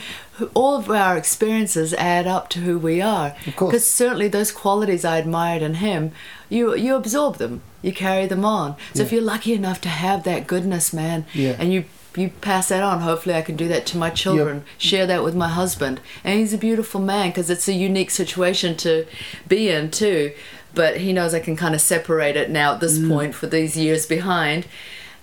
all 0.55 0.77
of 0.77 0.91
our 0.91 1.17
experiences 1.17 1.95
add 1.95 2.27
up 2.27 2.49
to 2.51 2.59
who 2.61 2.79
we 2.79 3.01
are. 3.01 3.35
Of 3.47 3.57
course. 3.57 3.71
Because 3.71 3.91
certainly 3.91 4.29
those 4.29 4.53
qualities 4.53 5.05
I 5.05 5.17
admired 5.17 5.63
in 5.63 5.75
him, 5.75 6.13
you 6.49 6.75
you 6.77 6.95
absorb 6.97 7.37
them, 7.39 7.63
you 7.83 7.93
carry 7.93 8.27
them 8.27 8.45
on. 8.45 8.77
So 8.95 9.03
if 9.03 9.13
you're 9.13 9.23
lucky 9.23 9.53
enough 9.55 9.81
to 9.83 9.89
have 9.89 10.23
that 10.25 10.47
goodness, 10.47 10.93
man, 10.93 11.25
Yeah. 11.35 11.57
and 11.59 11.73
you 11.73 11.85
you 12.17 12.31
pass 12.41 12.69
that 12.69 12.83
on. 12.83 13.01
Hopefully, 13.01 13.35
I 13.35 13.43
can 13.43 13.57
do 13.57 13.69
that 13.69 13.85
to 13.87 13.99
my 13.99 14.09
children. 14.09 14.65
Share 14.79 15.07
that 15.07 15.23
with 15.23 15.35
my 15.35 15.49
husband, 15.49 16.01
and 16.25 16.39
he's 16.41 16.55
a 16.55 16.59
beautiful 16.59 17.01
man 17.01 17.29
because 17.29 17.51
it's 17.51 17.69
a 17.69 17.75
unique 17.75 18.11
situation 18.11 18.75
to 18.79 19.07
be 19.47 19.69
in 19.69 19.91
too. 19.91 20.33
But 20.75 20.99
he 20.99 21.13
knows 21.13 21.35
I 21.35 21.41
can 21.41 21.57
kind 21.57 21.75
of 21.75 21.81
separate 21.81 22.37
it 22.37 22.49
now 22.51 22.73
at 22.73 22.79
Mm. 22.79 22.81
this 22.81 22.99
point 23.09 23.35
for 23.35 23.47
these 23.47 23.77
years 23.77 24.07
behind. 24.07 24.67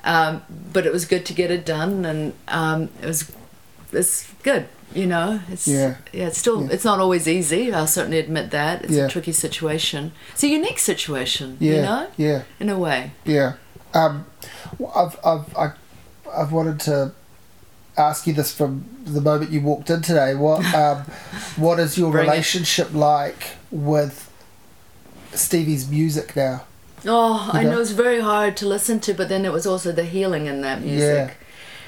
Um, 0.03 0.41
but 0.71 0.85
it 0.85 0.91
was 0.93 1.05
good 1.05 1.25
to 1.27 1.33
get 1.33 1.49
it 1.49 1.65
done, 1.65 2.05
and 2.05 2.33
um, 2.47 2.89
it 3.01 3.07
was 3.07 3.31
it's 3.91 4.27
good. 4.43 4.65
You 4.95 5.07
know, 5.07 5.39
it's 5.51 5.67
Yeah. 5.67 5.95
It's 6.11 6.37
still 6.37 6.63
Yeah. 6.63 6.69
it's 6.73 6.85
not 6.85 6.99
always 6.99 7.27
easy. 7.27 7.73
I'll 7.73 7.87
certainly 7.87 8.19
admit 8.19 8.51
that 8.51 8.83
it's 8.83 8.93
Yeah. 8.93 9.05
a 9.05 9.09
tricky 9.09 9.31
situation. 9.31 10.11
It's 10.33 10.43
a 10.43 10.47
unique 10.47 10.79
situation. 10.79 11.57
yeah, 11.59 11.75
You 11.75 11.81
know, 11.81 12.07
yeah. 12.17 12.41
in 12.59 12.69
a 12.69 12.77
way. 12.77 13.11
Yeah. 13.25 13.53
Um, 13.93 14.25
I've, 14.95 15.17
I've, 15.25 15.57
I, 15.57 15.71
I've 16.35 16.51
wanted 16.51 16.79
to 16.81 17.11
ask 17.97 18.25
you 18.27 18.33
this 18.33 18.51
from 18.53 18.85
the 19.05 19.21
moment 19.21 19.51
you 19.51 19.61
walked 19.61 19.89
in 19.89 20.01
today. 20.01 20.33
What, 20.35 20.65
um, 20.75 20.99
what 21.57 21.79
is 21.79 21.97
your 21.97 22.11
Bring 22.11 22.25
it. 22.25 22.29
relationship 22.29 22.93
like 22.93 23.51
with 23.71 24.29
Stevie's 25.33 25.89
music 25.89 26.35
now? 26.35 26.63
Oh, 27.05 27.49
I 27.51 27.61
You 27.61 27.65
know 27.69 27.75
know? 27.75 27.81
it's 27.81 27.91
very 27.91 28.21
hard 28.21 28.55
to 28.57 28.67
listen 28.67 28.99
to, 29.01 29.13
but 29.13 29.27
then 29.29 29.43
it 29.45 29.51
was 29.51 29.65
also 29.67 29.91
the 29.91 30.05
healing 30.05 30.45
in 30.45 30.61
that 30.61 30.81
music. 30.81 30.99
Yeah. 31.27 31.33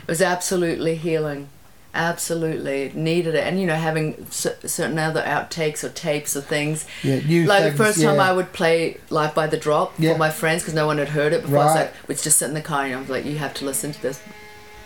It 0.03 0.07
was 0.07 0.21
absolutely 0.21 0.95
healing. 0.95 1.49
Absolutely 1.95 2.91
needed 2.93 3.35
it, 3.35 3.47
and 3.47 3.59
you 3.59 3.65
know, 3.65 3.75
having 3.75 4.25
c- 4.29 4.49
certain 4.65 4.99
other 4.99 5.21
outtakes 5.23 5.83
or 5.83 5.89
tapes 5.89 6.35
or 6.35 6.41
things. 6.41 6.85
Yeah, 7.03 7.19
new 7.25 7.45
like 7.45 7.63
things, 7.63 7.77
the 7.77 7.83
first 7.83 8.01
time 8.01 8.15
yeah. 8.17 8.29
I 8.29 8.31
would 8.33 8.51
play 8.53 8.97
Life 9.09 9.33
by 9.33 9.47
the 9.47 9.57
Drop 9.57 9.93
Yeah. 9.97 10.13
for 10.13 10.19
my 10.19 10.29
friends 10.29 10.61
because 10.61 10.73
no 10.73 10.85
one 10.87 10.97
had 10.97 11.09
heard 11.09 11.31
it 11.33 11.41
before. 11.41 11.59
I 11.59 11.65
was 11.65 11.73
Right. 11.75 11.81
like, 11.83 11.93
we'd 12.07 12.17
just 12.19 12.37
sit 12.37 12.47
in 12.49 12.53
the 12.53 12.61
car 12.61 12.83
and 12.85 12.93
I 12.95 12.99
was 12.99 13.09
like, 13.09 13.25
you 13.25 13.37
have 13.37 13.53
to 13.55 13.65
listen 13.65 13.93
to 13.93 14.01
this. 14.01 14.19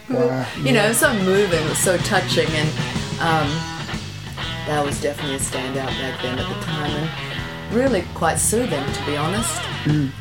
Wow, 0.10 0.45
You 0.64 0.72
know, 0.73 0.86
it 0.86 0.90
was 0.90 0.98
so 0.99 1.11
moving, 1.14 1.61
it 1.65 1.69
was 1.69 1.77
so 1.80 1.98
touching, 1.98 2.48
and 2.49 2.69
um, 3.19 3.48
that 4.68 4.84
was 4.86 5.02
definitely 5.02 5.36
a 5.38 5.40
standout 5.40 5.88
back 5.99 6.22
then 6.22 6.38
at 6.40 6.48
the 6.48 6.64
time, 6.65 6.91
and 6.91 7.76
really 7.76 8.03
quite 8.14 8.38
soothing, 8.38 8.86
to 8.94 9.06
be 9.06 9.18
honest. 9.18 9.60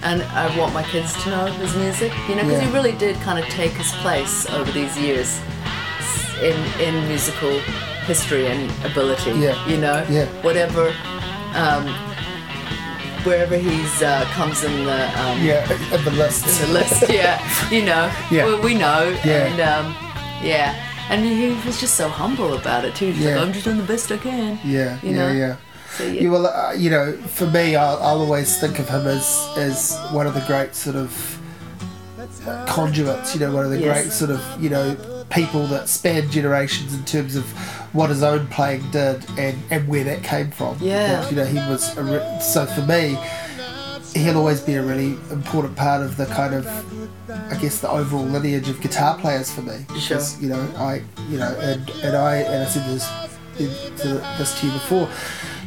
And 0.02 0.22
I 0.22 0.56
want 0.58 0.72
my 0.72 0.82
kids 0.84 1.12
to 1.24 1.30
know 1.30 1.46
his 1.46 1.74
music, 1.76 2.12
you 2.28 2.36
know, 2.36 2.44
because 2.44 2.62
Mm. 2.62 2.66
He 2.66 2.72
really 2.72 2.92
did 2.92 3.16
kind 3.20 3.38
of 3.38 3.44
take 3.46 3.72
his 3.72 3.90
place 4.02 4.46
over 4.50 4.70
these 4.72 4.96
years 4.96 5.38
in 6.42 6.56
in 6.80 6.94
musical 7.08 7.58
history 8.06 8.46
and 8.46 8.70
ability. 8.84 9.32
Yeah. 9.32 9.56
You 9.68 9.78
know, 9.78 10.04
Yeah. 10.08 10.26
whatever 10.42 10.94
um, 11.54 11.84
wherever 13.24 13.56
he's 13.56 14.02
uh, 14.02 14.24
comes 14.34 14.64
in 14.64 14.84
the 14.84 15.20
um, 15.20 15.42
Yeah, 15.44 15.70
in 15.94 16.04
the 16.04 16.10
list. 16.12 16.46
in 16.46 16.66
the 16.68 16.72
list. 16.80 17.08
Yeah, 17.10 17.38
you 17.70 17.82
know. 17.84 18.10
Yeah. 18.30 18.46
We, 18.46 18.54
we 18.60 18.74
know. 18.74 19.08
Yeah. 19.24 19.46
And 19.46 19.60
um, 19.60 19.94
yeah, 20.42 20.74
and 21.10 21.24
he 21.24 21.48
was 21.66 21.80
just 21.80 21.94
so 21.96 22.08
humble 22.08 22.54
about 22.54 22.84
it 22.84 22.94
too. 22.94 23.12
He's 23.12 23.24
Yeah. 23.24 23.36
like, 23.36 23.46
I'm 23.46 23.52
just 23.52 23.64
doing 23.64 23.76
the 23.78 23.82
best 23.94 24.10
I 24.12 24.16
can. 24.18 24.58
Yeah, 24.64 24.98
You 25.02 25.10
yeah, 25.10 25.16
know? 25.16 25.32
yeah. 25.32 25.56
So 25.96 26.04
yeah. 26.04 26.20
Yeah, 26.22 26.30
well, 26.30 26.46
uh, 26.46 26.72
you 26.74 26.90
know, 26.90 27.12
for 27.12 27.46
me, 27.46 27.74
I'll, 27.74 27.96
I'll 27.98 28.20
always 28.20 28.58
think 28.60 28.78
of 28.78 28.88
him 28.88 29.06
as 29.06 29.48
as 29.56 29.98
one 30.12 30.26
of 30.26 30.34
the 30.34 30.44
great 30.46 30.74
sort 30.74 30.96
of 30.96 31.10
uh, 32.46 32.64
conduits. 32.66 33.34
You 33.34 33.40
know, 33.40 33.52
one 33.54 33.64
of 33.64 33.70
the 33.70 33.80
Yes. 33.80 34.02
great 34.02 34.12
sort 34.12 34.30
of 34.30 34.40
you 34.62 34.70
know 34.70 34.96
people 35.30 35.66
that 35.68 35.88
span 35.88 36.30
generations 36.30 36.94
in 36.94 37.04
terms 37.04 37.36
of 37.36 37.44
what 37.94 38.10
his 38.10 38.22
own 38.22 38.46
playing 38.48 38.90
did 38.90 39.24
and 39.38 39.56
and 39.70 39.86
where 39.88 40.04
that 40.04 40.22
came 40.22 40.50
from. 40.50 40.76
Yeah. 40.80 41.20
That, 41.20 41.30
you 41.30 41.36
know, 41.36 41.44
he 41.44 41.56
was 41.70 41.96
a 41.96 42.02
re- 42.02 42.40
so 42.40 42.66
for 42.66 42.82
me, 42.82 43.16
he'll 44.14 44.36
always 44.38 44.60
be 44.60 44.74
a 44.74 44.82
really 44.82 45.12
important 45.30 45.76
part 45.76 46.02
of 46.02 46.16
the 46.16 46.26
kind 46.26 46.54
of. 46.54 46.66
I 47.50 47.56
guess 47.58 47.80
the 47.80 47.90
overall 47.90 48.24
lineage 48.24 48.70
of 48.70 48.80
guitar 48.80 49.18
players 49.18 49.52
for 49.52 49.60
me, 49.60 49.84
Sure. 49.98 50.16
because 50.16 50.40
you 50.42 50.48
know 50.48 50.60
I, 50.76 51.02
you 51.28 51.36
know, 51.38 51.54
and, 51.60 51.88
and 52.02 52.16
I 52.16 52.36
and 52.36 52.62
I 52.62 52.66
said 52.66 52.86
this 52.88 53.06
to 54.02 54.04
this 54.38 54.58
to 54.60 54.66
you 54.66 54.72
before. 54.72 55.08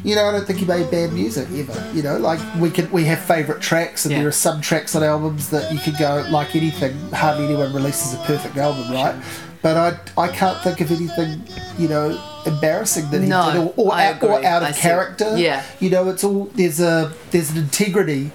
You 0.03 0.15
know, 0.15 0.25
I 0.25 0.31
don't 0.31 0.45
think 0.47 0.59
he 0.59 0.65
made 0.65 0.89
bad 0.89 1.13
music 1.13 1.47
ever. 1.53 1.91
You 1.93 2.01
know, 2.03 2.17
like 2.17 2.39
we 2.59 2.69
can 2.71 2.89
we 2.91 3.05
have 3.05 3.19
favourite 3.19 3.61
tracks, 3.61 4.05
and 4.05 4.11
Yeah. 4.11 4.19
there 4.19 4.27
are 4.27 4.31
some 4.31 4.59
tracks 4.61 4.95
on 4.95 5.03
albums 5.03 5.49
that 5.49 5.71
you 5.71 5.79
could 5.79 5.97
go 5.97 6.25
like 6.29 6.55
anything. 6.55 6.95
Hardly 7.11 7.45
anyone 7.45 7.73
releases 7.73 8.13
a 8.13 8.17
perfect 8.25 8.57
album, 8.57 8.91
right? 8.91 9.15
But 9.61 9.77
I 9.77 10.21
I 10.23 10.27
can't 10.29 10.57
think 10.63 10.81
of 10.81 10.91
anything 10.91 11.43
you 11.77 11.87
know 11.87 12.19
embarrassing 12.47 13.09
that 13.11 13.21
he 13.21 13.27
No, 13.27 13.51
did 13.53 13.57
or, 13.77 13.91
or, 13.91 13.99
out, 13.99 14.23
or 14.23 14.43
out 14.43 14.63
of 14.63 14.69
I 14.69 14.71
see. 14.71 14.81
character. 14.81 15.37
Yeah. 15.37 15.61
You 15.79 15.91
know, 15.91 16.09
it's 16.09 16.23
all 16.23 16.49
there's 16.55 16.79
a 16.79 17.11
there's 17.29 17.51
an 17.51 17.57
integrity 17.57 18.31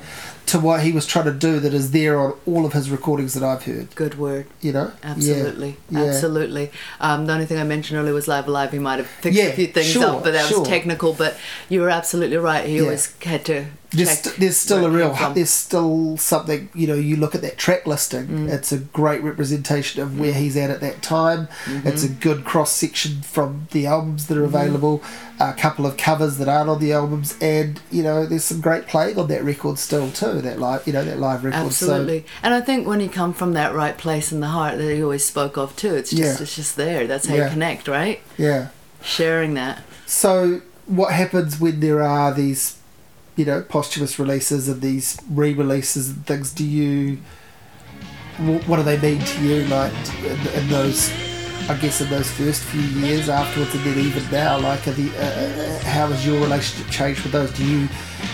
to 0.46 0.58
what 0.60 0.82
he 0.82 0.92
was 0.92 1.06
trying 1.06 1.24
to 1.24 1.32
do 1.32 1.58
that 1.60 1.74
is 1.74 1.90
there 1.90 2.18
on 2.20 2.34
all 2.46 2.64
of 2.64 2.72
his 2.72 2.88
recordings 2.90 3.34
that 3.34 3.42
I've 3.42 3.64
heard. 3.64 3.92
Good 3.96 4.16
word. 4.18 4.46
You 4.60 4.72
know, 4.72 4.92
Absolutely, 5.02 5.76
Yeah. 5.90 6.04
absolutely. 6.04 6.70
Um, 7.00 7.26
the 7.26 7.32
only 7.32 7.46
thing 7.46 7.58
I 7.58 7.64
mentioned 7.64 7.98
earlier 7.98 8.14
was 8.14 8.28
Live 8.28 8.46
Alive. 8.46 8.70
He 8.72 8.78
might 8.78 8.98
have 8.98 9.06
fixed 9.08 9.36
Yeah, 9.38 9.46
a 9.46 9.52
few 9.54 9.66
things 9.66 9.86
sure, 9.88 10.04
up, 10.04 10.22
but 10.24 10.32
that 10.34 10.46
sure. 10.48 10.60
was 10.60 10.68
technical. 10.68 11.12
But 11.14 11.36
you 11.68 11.80
were 11.80 11.90
absolutely 11.90 12.36
right. 12.36 12.64
He 12.64 12.76
Yeah. 12.76 12.82
always 12.82 13.12
had 13.22 13.44
to. 13.46 13.66
There's, 13.92 14.10
st- 14.18 14.36
there's 14.36 14.56
still 14.56 14.84
a 14.84 14.90
real 14.90 15.14
there's 15.32 15.50
still 15.50 16.16
something 16.16 16.68
you 16.74 16.88
know 16.88 16.94
you 16.94 17.16
look 17.16 17.34
at 17.36 17.42
that 17.42 17.56
track 17.56 17.86
listing 17.86 18.26
Mm. 18.26 18.48
it's 18.52 18.72
a 18.72 18.78
great 18.78 19.22
representation 19.22 20.02
of 20.02 20.18
where 20.18 20.32
he's 20.32 20.56
at 20.56 20.70
at 20.70 20.80
that 20.80 21.02
time 21.02 21.48
Mm-hmm. 21.66 21.86
it's 21.86 22.02
a 22.02 22.08
good 22.08 22.44
cross 22.44 22.72
section 22.72 23.22
from 23.22 23.68
the 23.70 23.86
albums 23.86 24.26
that 24.26 24.36
are 24.36 24.44
available 24.44 25.02
a 25.38 25.52
couple 25.52 25.86
of 25.86 25.96
covers 25.96 26.38
that 26.38 26.48
aren't 26.48 26.68
on 26.68 26.80
the 26.80 26.92
albums 26.92 27.36
and 27.40 27.80
you 27.92 28.02
know 28.02 28.26
there's 28.26 28.44
some 28.44 28.60
great 28.60 28.86
playing 28.88 29.18
on 29.18 29.28
that 29.28 29.44
record 29.44 29.78
still 29.78 30.10
too 30.10 30.40
that 30.40 30.58
live 30.58 30.84
you 30.86 30.92
know 30.92 31.04
that 31.04 31.18
live 31.20 31.44
record 31.44 31.58
Absolutely, 31.66 32.24
and 32.42 32.52
I 32.54 32.60
think 32.60 32.86
when 32.88 33.00
you 33.00 33.08
come 33.08 33.32
from 33.32 33.52
that 33.52 33.72
right 33.74 33.96
place 33.96 34.32
in 34.32 34.40
the 34.40 34.48
heart 34.48 34.78
that 34.78 34.94
he 34.94 35.02
always 35.02 35.24
spoke 35.24 35.56
of 35.56 35.76
too, 35.76 35.94
it's 35.94 36.10
just 36.10 36.22
Yeah. 36.22 36.42
it's 36.42 36.56
just 36.56 36.76
there. 36.76 37.06
That's 37.06 37.26
how 37.28 37.34
Yeah. 37.36 37.44
you 37.44 37.50
connect, 37.50 37.86
right? 37.86 38.20
yeah 38.36 38.68
Sharing 39.02 39.54
that. 39.54 39.84
So, 40.06 40.62
what 40.86 41.12
happens 41.12 41.60
when 41.60 41.80
there 41.80 42.02
are 42.02 42.32
these, 42.34 42.76
you 43.36 43.44
know, 43.44 43.62
posthumous 43.62 44.18
releases 44.18 44.68
and 44.68 44.80
these 44.80 45.18
re-releases 45.30 46.08
and 46.10 46.26
things? 46.26 46.52
Do 46.52 46.64
you, 46.64 47.18
what 48.66 48.76
do 48.76 48.82
they 48.82 48.98
mean 48.98 49.20
to 49.24 49.42
you, 49.44 49.64
like 49.66 49.92
in, 50.24 50.38
in 50.62 50.68
those, 50.68 51.10
I 51.68 51.76
guess, 51.80 52.00
in 52.00 52.08
those 52.10 52.30
first 52.30 52.62
few 52.64 52.80
years 52.80 53.28
afterwards, 53.28 53.74
and 53.74 53.84
then 53.84 53.98
even 53.98 54.22
now? 54.30 54.58
Like, 54.58 54.86
are 54.88 54.92
the, 54.92 55.08
uh, 55.18 55.22
uh, 55.22 55.78
how 55.84 56.06
has 56.08 56.26
your 56.26 56.40
relationship 56.40 56.90
changed 56.90 57.22
with 57.22 57.32
those? 57.32 57.50
Do 57.52 57.64
you 57.64 57.86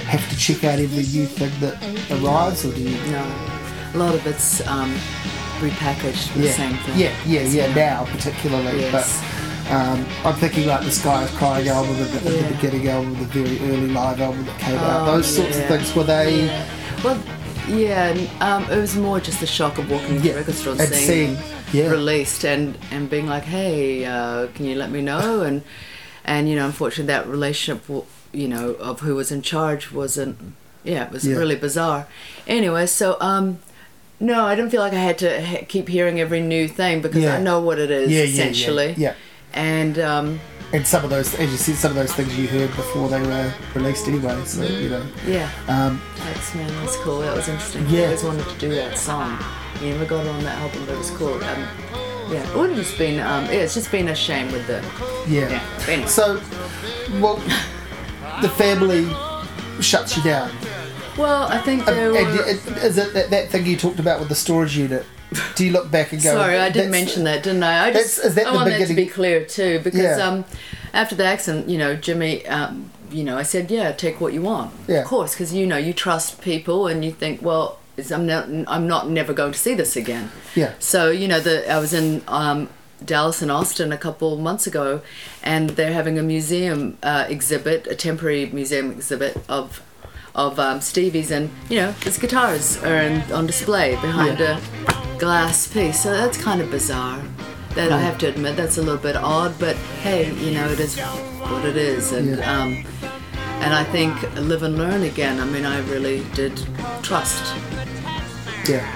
have 0.07 0.29
to 0.31 0.37
check 0.37 0.65
out 0.65 0.79
every 0.79 1.05
new 1.05 1.27
thing 1.27 1.53
that 1.61 1.77
arrives, 2.23 2.65
or 2.65 2.73
do 2.73 2.81
you? 2.83 3.13
No, 3.13 3.23
a 3.95 3.97
lot 3.99 4.15
of 4.15 4.27
it's 4.27 4.67
um, 4.67 4.93
repackaged. 5.61 6.33
The 6.35 6.45
yeah, 6.45 6.53
same 6.53 6.77
thing. 6.79 6.99
yeah, 6.99 7.15
yeah, 7.27 7.43
yeah. 7.43 7.67
So, 7.67 7.75
Now, 7.75 8.05
particularly, 8.07 8.81
Yes. 8.81 9.21
but. 9.21 9.52
Um, 9.73 10.05
I'm 10.25 10.35
thinking 10.35 10.67
like 10.67 10.85
the 10.85 10.91
Sky 10.91 11.25
is 11.25 11.31
Crying 11.33 11.67
album 11.69 11.97
and 11.97 12.07
the, 12.11 12.31
Yeah. 12.31 12.49
the 12.49 12.55
beginning 12.55 12.89
album, 12.89 13.15
the 13.19 13.25
very 13.25 13.59
early 13.71 13.89
live 13.89 14.21
album 14.21 14.45
that 14.45 14.59
came 14.61 14.77
out. 14.79 15.09
Oh, 15.09 15.17
Those 15.17 15.35
sorts 15.35 15.57
yeah. 15.57 15.63
of 15.63 15.69
things 15.69 15.95
were 15.97 16.05
they? 16.05 16.45
Yeah. 16.47 16.67
Well, 17.03 17.23
yeah, 17.69 18.27
um, 18.41 18.65
it 18.71 18.77
was 18.77 18.97
more 18.97 19.19
just 19.19 19.41
the 19.41 19.47
shock 19.47 19.79
of 19.79 19.91
walking 19.91 20.17
into 20.17 20.27
Yeah, 20.27 20.33
the 20.35 20.39
record 20.41 20.55
store 20.57 20.73
and 20.73 20.81
and 20.83 20.93
seeing, 20.95 21.39
yeah. 21.73 21.89
released 21.91 22.45
and 22.45 22.77
and 22.91 23.09
being 23.09 23.27
like, 23.27 23.45
hey, 23.45 24.05
uh, 24.05 24.49
can 24.49 24.67
you 24.67 24.75
let 24.75 24.91
me 24.91 25.01
know? 25.01 25.41
And 25.43 25.63
and 26.25 26.49
you 26.51 26.57
know, 26.57 26.67
unfortunately, 26.67 27.07
that 27.07 27.27
relationship, 27.27 27.85
you 28.33 28.49
know, 28.49 28.73
of 28.75 29.01
who 29.01 29.15
was 29.15 29.33
in 29.33 29.41
charge 29.43 29.91
wasn't. 29.91 30.39
Yeah, 30.85 31.07
it 31.07 31.13
was 31.13 31.27
really 31.27 31.57
bizarre. 31.57 32.07
Anyway, 32.47 32.87
so 32.87 33.17
um. 33.21 33.59
No, 34.21 34.45
I 34.45 34.55
didn't 34.55 34.71
feel 34.71 34.81
like 34.83 34.93
I 34.93 35.01
had 35.01 35.19
to 35.19 35.45
ha- 35.45 35.65
keep 35.69 35.89
hearing 35.89 36.21
every 36.21 36.41
new 36.41 36.69
thing 36.69 37.01
because. 37.03 37.25
I 37.25 37.41
know 37.41 37.61
what 37.61 37.81
it 37.81 37.91
is 37.91 38.09
Yeah, 38.11 38.19
yeah, 38.19 38.25
essentially. 38.25 38.95
yeah, 38.97 39.15
And 39.55 39.99
um, 39.99 40.41
And 40.73 40.87
some 40.87 41.05
of 41.05 41.11
those, 41.11 41.35
as 41.35 41.51
you 41.51 41.57
said, 41.59 41.77
some 41.77 41.91
of 41.91 41.97
those 41.97 42.13
things 42.15 42.37
you 42.39 42.49
heard 42.49 42.71
before 42.71 43.09
they 43.09 43.21
were 43.23 43.53
released 43.75 44.09
anyway. 44.09 44.43
So 44.45 44.63
you 44.65 44.89
know, 44.89 45.07
yeah, 45.27 45.51
um, 45.69 46.01
that's 46.19 46.55
man, 46.55 46.69
that's 46.81 46.97
cool. 46.97 47.21
That 47.21 47.37
was 47.37 47.49
interesting. 47.49 47.87
Yeah. 47.89 48.03
I 48.03 48.05
always 48.07 48.25
wanted 48.25 48.49
to 48.49 48.59
do 48.59 48.75
that 48.75 48.97
song. 48.99 49.39
You 49.83 49.91
never 49.91 50.05
got 50.07 50.25
it 50.25 50.29
on 50.31 50.43
that 50.45 50.59
album, 50.59 50.85
but 50.87 50.95
it 50.95 50.99
was 50.99 51.11
cool. 51.11 51.35
Um, 51.35 51.69
yeah, 52.31 52.49
it 52.49 52.57
would 52.57 52.71
have 52.71 52.79
just 52.79 52.97
been. 52.97 53.21
Um, 53.21 53.45
yeah, 53.47 53.65
it's 53.65 53.75
just 53.75 53.91
been 53.91 54.09
a 54.09 54.15
shame 54.15 54.51
with 54.53 54.67
the. 54.67 54.81
yeah. 55.29 55.51
Yeah. 55.51 55.85
anyway. 55.89 56.09
So, 56.09 56.41
well, 57.21 57.37
the 58.41 58.49
family 58.49 59.09
shuts 59.83 60.17
you 60.17 60.23
down. 60.23 60.51
well, 61.19 61.49
I 61.49 61.59
think 61.59 61.87
Um, 61.89 61.95
they 61.95 62.07
and 62.07 62.39
were. 62.39 62.45
is 62.87 62.97
it 62.97 63.13
that, 63.13 63.29
that 63.31 63.51
thing 63.51 63.67
you 63.67 63.77
talked 63.77 63.99
about 63.99 64.21
with 64.21 64.29
the 64.31 64.35
storage 64.35 64.77
unit? 64.77 65.05
Do 65.57 65.65
you 65.67 65.73
look 65.73 65.91
back 65.91 66.13
and 66.13 66.23
go? 66.23 66.33
Sorry, 66.35 66.59
I 66.59 66.71
didn't 66.71 66.91
mention 66.91 67.25
that, 67.25 67.43
didn't 67.43 67.63
I? 67.63 67.87
I 67.87 67.93
just 67.93 68.25
is 68.25 68.35
that 68.35 68.47
I 68.47 68.53
want 68.55 68.71
that 68.71 68.87
to 68.89 68.95
be 68.95 69.07
clear 69.07 69.45
too, 69.45 69.81
because 69.83 70.01
Yeah. 70.19 70.27
um, 70.27 70.45
after 70.93 71.15
the 71.15 71.25
accident, 71.25 71.69
you 71.69 71.79
know, 71.79 71.95
Jimmie, 71.97 72.47
um, 72.47 72.91
you 73.11 73.25
know, 73.25 73.37
I 73.37 73.43
said, 73.43 73.71
yeah, 73.71 73.93
take 73.93 74.21
what 74.21 74.33
you 74.33 74.43
want, 74.43 74.73
Yeah. 74.89 75.01
of 75.01 75.07
course, 75.07 75.35
because 75.35 75.53
you 75.53 75.67
know, 75.67 75.77
you 75.77 75.93
trust 75.93 76.41
people, 76.41 76.87
and 76.87 77.05
you 77.05 77.13
think, 77.13 77.43
well, 77.43 77.79
I'm 78.11 78.27
not, 78.27 78.49
I'm 78.69 78.87
not 78.87 79.09
never 79.11 79.33
going 79.35 79.53
to 79.53 79.59
see 79.59 79.75
this 79.75 79.97
again. 79.97 80.31
Yeah. 80.55 80.73
So 80.79 81.11
you 81.11 81.29
know, 81.29 81.41
the 81.41 81.71
I 81.71 81.79
was 81.79 81.93
in 81.93 82.23
um, 82.27 82.69
Dallas 83.05 83.43
and 83.43 83.51
Austin 83.51 83.93
a 83.93 83.99
couple 83.99 84.37
months 84.39 84.67
ago, 84.67 85.03
and 85.43 85.71
they're 85.71 85.93
having 85.93 86.19
a 86.19 86.23
museum 86.23 86.97
uh, 87.03 87.27
exhibit, 87.29 87.87
a 87.87 87.95
temporary 87.95 88.47
museum 88.47 88.91
exhibit 88.93 89.37
of 89.49 89.83
of 90.35 90.59
um, 90.59 90.81
Stevie's, 90.81 91.31
and 91.31 91.51
you 91.69 91.77
know, 91.81 91.93
his 92.05 92.19
guitars 92.19 92.83
are 92.83 92.97
in, 92.97 93.21
on 93.33 93.47
display 93.47 93.93
behind 93.97 94.39
Yeah. 94.39 94.61
a 94.89 95.19
glass 95.19 95.67
piece. 95.69 96.03
So 96.03 96.11
that's 96.13 96.37
kind 96.43 96.61
of 96.61 96.71
bizarre. 96.71 97.21
That 97.75 97.91
I 97.91 97.99
have 98.01 98.19
to 98.19 98.29
admit, 98.29 98.57
that's 98.57 98.77
a 98.77 98.83
little 98.83 98.99
bit 99.01 99.17
odd, 99.17 99.59
but 99.59 99.77
hey, 100.03 100.31
you 100.35 100.51
know, 100.53 100.69
it 100.69 100.79
is 100.79 100.99
what 100.99 101.65
it 101.65 101.77
is, 101.77 102.13
and 102.13 102.37
Yeah. 102.37 102.63
um, 102.63 102.85
and 103.63 103.73
I 103.73 103.83
think 103.85 104.15
live 104.37 104.63
and 104.63 104.77
learn 104.77 105.03
again. 105.05 105.41
I 105.41 105.45
mean, 105.47 105.65
I 105.65 105.79
really 105.89 106.23
did 106.35 106.53
trust 107.03 107.55
Yeah. 108.69 108.87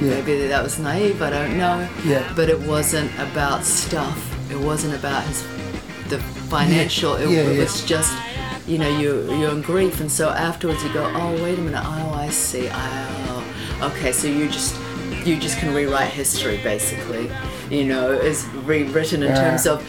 Yeah. 0.00 0.10
Maybe 0.10 0.46
that 0.48 0.62
was 0.62 0.78
naive, 0.78 1.20
I 1.22 1.30
don't 1.30 1.56
know. 1.58 1.86
Yeah. 2.04 2.32
But 2.34 2.48
it 2.48 2.58
wasn't 2.60 3.10
about 3.18 3.64
stuff. 3.64 4.18
It 4.50 4.58
wasn't 4.58 4.94
about 4.94 5.22
his 5.24 5.42
the 6.08 6.18
financial. 6.50 7.14
It, 7.16 7.28
Yeah, 7.30 7.40
it 7.42 7.58
was 7.60 7.84
just, 7.84 8.12
you 8.66 8.78
know, 8.78 8.88
you 8.98 9.32
you're 9.38 9.50
in 9.50 9.62
grief, 9.62 10.00
and 10.00 10.10
so 10.10 10.28
afterwards 10.30 10.82
you 10.82 10.92
go, 10.92 11.04
oh 11.14 11.32
wait 11.42 11.58
a 11.58 11.62
minute, 11.62 11.82
oh 11.84 12.12
I 12.14 12.28
see, 12.30 12.68
oh 12.72 13.44
okay, 13.82 14.12
so 14.12 14.26
you 14.28 14.48
just 14.48 14.74
you 15.26 15.36
just 15.38 15.58
can 15.58 15.74
rewrite 15.74 16.10
history 16.12 16.58
basically, 16.62 17.30
you 17.70 17.84
know, 17.84 18.10
is 18.12 18.46
rewritten 18.64 19.22
in 19.22 19.30
Yeah. 19.30 19.40
terms 19.50 19.66
of. 19.66 19.86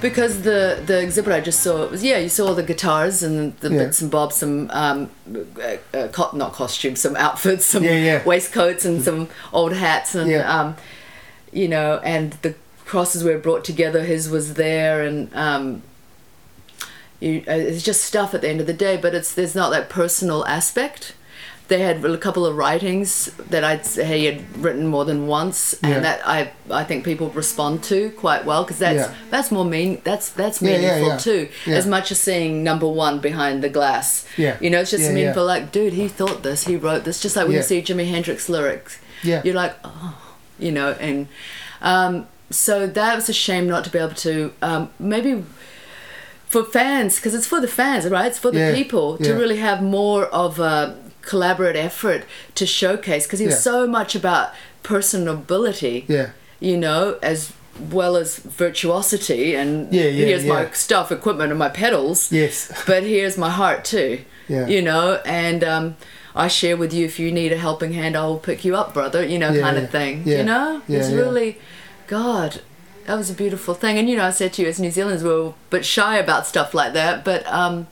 Because 0.00 0.40
the 0.42 0.82
the 0.86 0.98
exhibit 1.02 1.30
I 1.34 1.40
just 1.42 1.60
saw 1.60 1.82
it 1.82 1.90
was 1.90 2.02
yeah 2.02 2.16
you 2.16 2.30
saw 2.30 2.46
all 2.48 2.54
the 2.54 2.62
guitars 2.62 3.22
and 3.22 3.54
the 3.58 3.68
Yeah. 3.70 3.78
bits 3.84 4.00
and 4.00 4.10
bobs 4.10 4.36
some 4.36 4.70
um 4.72 5.10
uh, 5.62 5.76
uh, 5.94 6.08
co- 6.08 6.30
not 6.34 6.54
costumes 6.54 7.02
some 7.02 7.16
outfits 7.16 7.66
some 7.66 7.84
Yeah, 7.84 7.98
yeah. 8.08 8.24
waistcoats 8.24 8.86
and 8.86 9.02
some 9.02 9.28
old 9.52 9.74
hats 9.74 10.14
and 10.14 10.32
um, 10.36 10.76
you 11.52 11.68
know, 11.68 12.00
and 12.02 12.32
the 12.40 12.54
crosses 12.86 13.22
were 13.24 13.36
brought 13.36 13.62
together. 13.62 14.02
His 14.02 14.30
was 14.30 14.54
there, 14.54 15.02
and 15.02 15.28
um, 15.34 15.82
you, 17.20 17.42
uh, 17.46 17.52
it's 17.52 17.82
just 17.82 18.02
stuff 18.04 18.34
at 18.34 18.40
the 18.40 18.48
end 18.48 18.60
of 18.60 18.66
the 18.66 18.72
day. 18.72 18.96
But 18.96 19.14
it's 19.14 19.32
there's 19.34 19.54
not 19.54 19.70
that 19.70 19.88
personal 19.88 20.44
aspect. 20.46 21.14
They 21.68 21.78
had 21.82 22.04
a 22.04 22.18
couple 22.18 22.44
of 22.46 22.56
writings 22.56 23.26
that 23.48 23.62
I'd 23.62 23.86
say 23.86 24.18
he 24.18 24.24
had 24.24 24.58
written 24.58 24.88
more 24.88 25.04
than 25.04 25.28
once, 25.28 25.72
and 25.84 25.92
Yeah. 25.92 26.00
that 26.00 26.20
I 26.26 26.50
I 26.68 26.82
think 26.82 27.04
people 27.04 27.28
respond 27.30 27.84
to 27.84 28.10
quite 28.10 28.44
well 28.44 28.64
because 28.64 28.80
that's 28.80 29.08
Yeah. 29.08 29.14
that's 29.30 29.52
more 29.52 29.64
mean 29.64 30.00
that's 30.02 30.30
that's 30.30 30.60
meaningful 30.60 31.08
yeah. 31.10 31.16
too, 31.18 31.48
as 31.68 31.86
much 31.86 32.10
as 32.10 32.18
seeing 32.18 32.64
number 32.64 32.88
one 32.88 33.20
behind 33.20 33.62
the 33.62 33.68
glass. 33.68 34.24
Yeah. 34.36 34.56
you 34.60 34.68
know, 34.68 34.80
it's 34.80 34.90
just 34.90 35.08
meaningful. 35.12 35.44
Like, 35.46 35.70
dude, 35.70 35.92
he 35.92 36.08
thought 36.08 36.42
this, 36.42 36.64
he 36.64 36.74
wrote 36.76 37.04
this. 37.04 37.20
Just 37.22 37.36
like 37.36 37.46
when 37.46 37.54
you 37.54 37.62
see 37.62 37.80
Jimi 37.80 38.08
Hendrix 38.10 38.48
lyrics, 38.48 38.98
Yeah. 39.22 39.40
you're 39.44 39.54
like, 39.54 39.76
oh, 39.84 40.16
you 40.58 40.72
know, 40.72 40.96
and 40.98 41.28
um, 41.82 42.26
so 42.50 42.88
that 42.88 43.14
was 43.14 43.28
a 43.28 43.32
shame 43.32 43.68
not 43.68 43.84
to 43.84 43.90
be 43.90 43.98
able 44.00 44.14
to 44.16 44.52
um, 44.60 44.90
maybe 44.98 45.44
for 46.52 46.62
fans 46.78 47.10
because 47.16 47.34
it's 47.38 47.46
for 47.52 47.60
the 47.66 47.72
fans 47.80 48.02
right 48.16 48.26
it's 48.30 48.38
for 48.44 48.50
the 48.56 48.58
Yeah, 48.64 48.74
people 48.82 49.06
to 49.24 49.30
yeah. 49.30 49.40
really 49.42 49.60
have 49.68 49.78
more 50.00 50.22
of 50.44 50.52
a 50.58 50.76
collaborate 51.30 51.76
effort 51.88 52.20
to 52.58 52.64
showcase 52.80 53.22
because 53.26 53.40
he 53.44 53.46
was 53.52 53.54
Yeah. 53.60 53.72
so 53.72 53.78
much 53.98 54.12
about 54.20 54.46
personability 55.10 56.04
Yeah. 56.08 56.30
you 56.60 56.76
know 56.76 57.18
as 57.22 57.52
well 57.98 58.14
as 58.16 58.38
virtuosity 58.38 59.54
and 59.54 59.70
Yeah, 59.92 60.04
yeah, 60.04 60.26
here's 60.26 60.44
my 60.44 60.62
yeah. 60.62 60.72
stuff 60.72 61.10
equipment 61.12 61.50
and 61.52 61.58
my 61.58 61.68
pedals 61.68 62.30
Yes. 62.32 62.56
but 62.86 63.02
here's 63.04 63.36
my 63.38 63.50
heart 63.50 63.84
too 63.84 64.12
Yeah. 64.48 64.66
you 64.66 64.82
know 64.82 65.20
and 65.24 65.62
um 65.64 65.96
I 66.34 66.46
share 66.48 66.76
with 66.76 66.92
you 66.92 67.04
if 67.06 67.18
you 67.18 67.32
need 67.32 67.50
a 67.52 67.56
helping 67.56 67.92
hand, 68.00 68.14
I 68.16 68.24
will 68.24 68.38
pick 68.38 68.64
you 68.64 68.76
up, 68.76 68.94
brother. 68.94 69.20
You 69.32 69.36
know, 69.36 69.50
kind 69.66 69.76
of 69.76 69.90
thing. 69.90 70.14
You 70.28 70.44
know, 70.44 70.80
it's 70.88 71.10
really, 71.10 71.58
God, 72.06 72.60
that 73.10 73.16
was 73.16 73.28
a 73.28 73.34
beautiful 73.34 73.74
thing. 73.74 73.98
And 73.98 74.08
you 74.08 74.16
know, 74.16 74.24
I 74.24 74.30
said 74.30 74.52
to 74.54 74.62
you, 74.62 74.68
as 74.68 74.78
New 74.78 74.92
Zealanders, 74.92 75.24
we're 75.24 75.48
a 75.48 75.54
bit 75.68 75.84
shy 75.84 76.16
about 76.16 76.46
stuff 76.46 76.74
like 76.74 76.92
that, 76.92 77.24
but 77.24 77.44
um, 77.48 77.88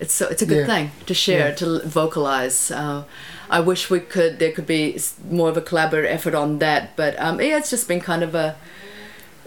it's 0.00 0.14
so, 0.14 0.26
it's 0.28 0.40
a 0.40 0.46
good 0.46 0.66
Yeah. 0.66 0.74
thing 0.74 0.90
to 1.04 1.12
share, 1.12 1.48
Yeah. 1.50 1.54
to 1.56 1.86
vocalize. 1.86 2.70
Uh, 2.70 3.04
I 3.50 3.60
wish 3.60 3.90
we 3.90 4.00
could. 4.00 4.38
There 4.38 4.50
could 4.50 4.66
be 4.66 4.98
more 5.30 5.50
of 5.50 5.58
a 5.58 5.60
collaborative 5.60 6.06
effort 6.06 6.34
on 6.34 6.60
that, 6.60 6.96
but 6.96 7.12
um, 7.20 7.42
yeah, 7.42 7.58
it's 7.58 7.68
just 7.68 7.86
been 7.88 8.00
kind 8.00 8.22
of 8.22 8.34
a, 8.34 8.56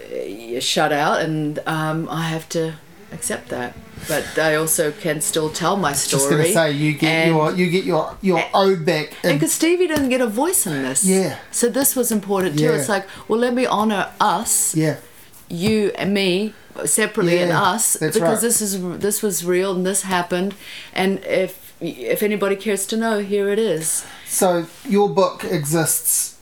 a 0.00 0.60
shut 0.60 0.92
out, 0.92 1.20
and 1.20 1.58
um, 1.66 2.08
I 2.08 2.28
have 2.28 2.48
to 2.50 2.74
accept 3.12 3.48
that. 3.48 3.74
But 4.08 4.38
I 4.38 4.54
also 4.54 4.92
can 4.92 5.20
still 5.20 5.50
tell 5.50 5.76
my 5.76 5.92
story. 5.92 6.20
Just 6.20 6.30
gonna 6.30 6.52
say 6.52 6.72
you 6.72 6.92
get 6.92 7.08
and- 7.08 7.34
your 7.34 7.52
you 7.54 7.70
get 7.70 7.84
your 7.84 8.16
your 8.22 8.44
own 8.54 8.84
back. 8.84 9.12
and 9.24 9.38
because 9.38 9.52
Stevie 9.52 9.86
doesn't 9.86 10.10
get 10.10 10.20
a 10.20 10.26
voice 10.26 10.66
in 10.66 10.82
this. 10.82 11.04
Yeah. 11.04 11.38
So 11.50 11.68
this 11.68 11.96
was 11.96 12.12
important 12.12 12.58
too. 12.58 12.64
Yeah. 12.64 12.72
It's 12.72 12.88
like, 12.88 13.06
well, 13.28 13.40
let 13.40 13.54
me 13.54 13.66
honor 13.66 14.12
us, 14.20 14.74
yeah. 14.74 14.96
you 15.48 15.92
and 15.96 16.12
me 16.14 16.54
separately, 16.84 17.38
and 17.38 17.52
us 17.52 17.96
because 17.96 18.20
right. 18.20 18.40
this 18.40 18.60
is 18.60 18.98
this 18.98 19.22
was 19.22 19.44
real 19.44 19.74
and 19.74 19.84
this 19.84 20.02
happened. 20.02 20.54
And 20.92 21.24
if 21.24 21.74
if 21.80 22.22
anybody 22.22 22.56
cares 22.56 22.86
to 22.86 22.96
know, 22.96 23.20
here 23.20 23.48
it 23.48 23.58
is. 23.58 24.04
So 24.26 24.66
your 24.88 25.08
book 25.08 25.44
exists. 25.44 26.36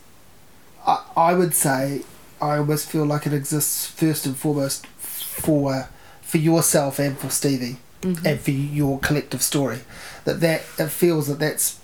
I, 0.86 1.04
I 1.16 1.34
would 1.34 1.54
say 1.54 2.02
I 2.40 2.58
almost 2.58 2.90
feel 2.90 3.06
like 3.06 3.26
it 3.26 3.32
exists 3.32 3.86
first 3.86 4.26
and 4.26 4.36
foremost 4.36 4.86
for 4.86 5.88
for 6.34 6.38
yourself 6.38 6.98
and 6.98 7.16
for 7.16 7.30
Stevie 7.30 7.76
and 8.02 8.40
for 8.40 8.50
your 8.50 8.98
collective 8.98 9.40
story. 9.40 9.78
That 10.24 10.40
that 10.40 10.62
it 10.78 10.88
feels 10.90 11.28
that 11.28 11.38
that's 11.38 11.78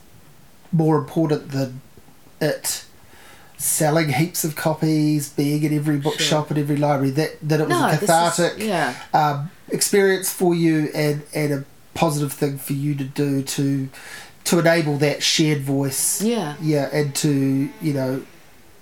more 0.73 0.97
important 0.99 1.53
than 1.53 1.81
it 2.41 2.85
selling 3.57 4.09
heaps 4.09 4.43
of 4.45 4.57
copies, 4.57 5.29
being 5.29 5.65
at 5.65 5.73
every 5.73 5.99
bookshop 5.99 6.51
and 6.51 6.59
every 6.59 6.77
library. 6.77 7.11
That 7.11 7.37
that 7.49 7.61
it 7.61 7.69
was 7.69 7.79
No, 7.79 7.87
a 7.87 7.91
this 7.93 8.03
is- 8.03 8.09
cathartic 8.09 8.67
yeah. 8.67 8.95
um, 9.15 9.51
experience 9.69 10.29
for 10.33 10.53
you 10.55 10.89
and 10.95 11.23
and 11.33 11.53
a 11.53 11.65
positive 11.95 12.33
thing 12.33 12.59
for 12.59 12.73
you 12.73 12.95
to 12.97 13.05
do 13.05 13.43
to 13.43 13.89
to 14.45 14.59
enable 14.59 14.97
that 14.99 15.23
shared 15.23 15.61
voice 15.61 16.23
Yeah. 16.23 16.57
yeah 16.63 16.89
and 16.93 17.15
to 17.17 17.69
you 17.81 17.93
know 17.93 18.23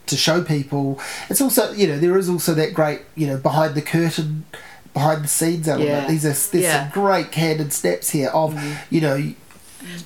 to 0.06 0.16
show 0.16 0.42
people 0.42 0.98
it's 1.28 1.40
also 1.40 1.72
you 1.72 1.86
know 1.88 1.98
there 1.98 2.16
is 2.16 2.28
also 2.28 2.54
that 2.54 2.72
great 2.72 3.00
you 3.16 3.26
know 3.26 3.36
behind 3.36 3.74
the 3.74 3.82
curtain 3.82 4.44
behind 4.94 5.24
the 5.24 5.28
scenes 5.28 5.68
element 5.68 5.88
Yeah. 5.90 6.06
these 6.08 6.24
are 6.24 6.28
there's 6.28 6.52
Yeah. 6.64 6.90
some 6.90 7.02
great 7.02 7.30
candid 7.32 7.72
snaps 7.72 8.10
here 8.10 8.28
of 8.30 8.58
you 8.90 9.00
know 9.00 9.32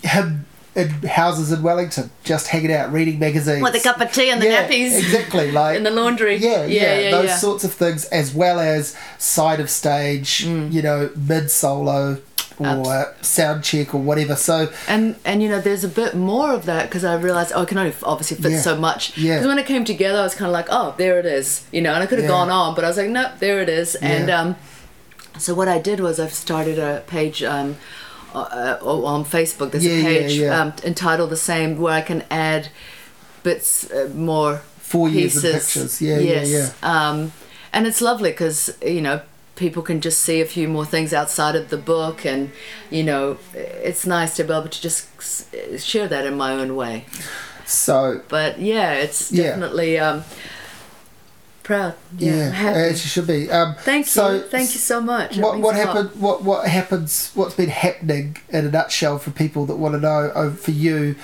him 0.03 0.47
in 0.75 0.89
houses 1.07 1.53
in 1.53 1.63
Wellington 1.63 2.11
just 2.25 2.49
hanging 2.49 2.73
out 2.73 2.93
reading 2.93 3.19
magazines 3.19 3.63
With 3.63 3.75
a 3.75 3.81
cup 3.81 4.01
of 4.01 4.11
tea 4.13 4.31
and 4.31 4.41
the 4.41 4.47
yeah, 4.47 4.67
nappies. 4.67 4.97
exactly 4.99 5.51
like 5.61 5.77
In 5.77 5.83
the 5.83 5.91
laundry. 5.91 6.37
yeah, 6.37 6.65
yeah, 6.65 6.95
Yeah, 6.95 6.99
yeah, 6.99 7.11
those 7.11 7.27
yeah. 7.29 7.37
sorts 7.37 7.65
of 7.65 7.73
things, 7.75 8.05
as 8.07 8.33
well 8.35 8.59
as 8.59 8.97
side 9.19 9.61
of 9.61 9.69
stage, 9.69 10.45
Mm. 10.47 10.73
you 10.73 10.81
know, 10.81 11.11
mid 11.15 11.51
solo 11.51 12.19
or 12.59 13.15
sound 13.23 13.65
check 13.65 13.93
or 13.95 13.99
whatever. 14.01 14.35
So 14.37 14.69
And 14.89 15.17
and 15.27 15.43
you 15.43 15.49
know, 15.49 15.61
there's 15.61 15.85
a 15.85 15.89
bit 15.89 16.15
more 16.15 16.53
of 16.53 16.65
that 16.67 16.85
because 16.89 17.05
I 17.05 17.17
realized 17.17 17.53
oh, 17.55 17.63
it 17.63 17.69
can 17.69 17.77
only 17.77 17.95
obviously 18.03 18.37
fit 18.39 18.53
Yeah. 18.53 18.61
so 18.61 18.77
much. 18.77 19.17
Yeah. 19.19 19.35
Because 19.35 19.49
when 19.49 19.59
it 19.59 19.67
came 19.67 19.85
together, 19.85 20.21
I 20.21 20.23
was 20.23 20.35
kind 20.35 20.47
of 20.47 20.53
like, 20.53 20.69
oh, 20.71 20.95
there 20.97 21.19
it 21.19 21.27
is, 21.27 21.63
you 21.73 21.83
know. 21.83 21.93
And 21.93 22.03
I 22.03 22.07
could 22.07 22.19
have 22.21 22.29
gone 22.29 22.49
on, 22.51 22.75
but 22.75 22.85
I 22.85 22.89
was 22.89 22.97
like, 22.97 23.09
no, 23.11 23.31
there 23.41 23.61
it 23.61 23.69
is. 23.69 23.95
And 23.97 24.31
um, 24.31 24.57
so 25.39 25.55
what 25.55 25.69
I 25.69 25.79
did 25.79 26.01
was 26.01 26.19
I've 26.21 26.35
started 26.35 26.79
a 26.79 27.03
page 27.07 27.43
um, 27.43 27.77
uh, 28.35 28.79
uh, 28.83 29.05
on 29.05 29.25
Facebook. 29.25 29.73
There's 29.73 29.85
Yeah, 29.87 29.95
a 29.95 30.03
page 30.03 30.33
yeah. 30.39 30.61
Um, 30.61 30.73
entitled 30.85 31.31
the 31.31 31.37
same 31.37 31.79
where 31.79 31.95
I 31.95 32.03
can 32.03 32.25
add 32.31 32.69
bits 33.43 33.91
uh, 33.91 34.11
more 34.15 34.63
Four 34.79 35.09
years 35.09 35.37
of 35.37 35.53
pictures. 35.55 36.03
Yeah, 36.03 36.19
yeah, 36.19 36.43
yes. 36.43 36.75
Um, 36.83 37.33
and 37.73 37.87
it's 37.87 38.01
lovely 38.03 38.31
because 38.31 38.77
you 38.83 39.01
know 39.01 39.23
people 39.57 39.83
can 39.83 40.01
just 40.01 40.19
see 40.19 40.41
a 40.43 40.45
few 40.47 40.69
more 40.69 40.85
things 40.85 41.13
outside 41.15 41.57
of 41.57 41.71
the 41.71 41.79
book, 41.79 42.27
and 42.27 42.51
you 42.91 43.03
know 43.03 43.39
it's 43.55 44.05
nice 44.07 44.37
to 44.37 44.45
be 44.45 44.53
able 44.53 44.69
to 44.69 44.81
just 44.83 45.07
share 45.79 46.09
that 46.09 46.27
in 46.27 46.37
my 46.37 46.53
own 46.53 46.77
way. 46.77 47.07
so 47.65 48.21
But 48.29 48.61
yeah, 48.61 48.93
it's 48.93 49.33
Yeah. 49.33 49.45
definitely 49.45 49.99
um, 49.99 50.25
proud. 51.73 51.95
Yeah, 52.19 52.51
yeah, 52.53 52.71
as 52.91 53.03
you 53.05 53.09
should 53.09 53.27
be. 53.27 53.51
Um, 53.51 53.75
Thank 53.81 54.07
so 54.07 54.35
you, 54.35 54.43
thank 54.43 54.73
you 54.75 54.81
so 54.81 55.01
much. 55.01 55.37
What 55.39 55.59
what 55.59 55.75
lot. 55.75 55.87
happened? 55.87 56.11
What 56.21 56.43
what 56.45 56.69
happens? 56.69 57.31
What's 57.35 57.55
been 57.55 57.71
happening 57.71 58.37
in 58.51 58.67
a 58.67 58.71
nutshell 58.71 59.19
for 59.19 59.31
people 59.31 59.67
that 59.67 59.77
want 59.77 59.95
to 59.95 60.01
know 60.01 60.31
oh, 60.35 60.51
for 60.53 60.73
you 60.73 61.17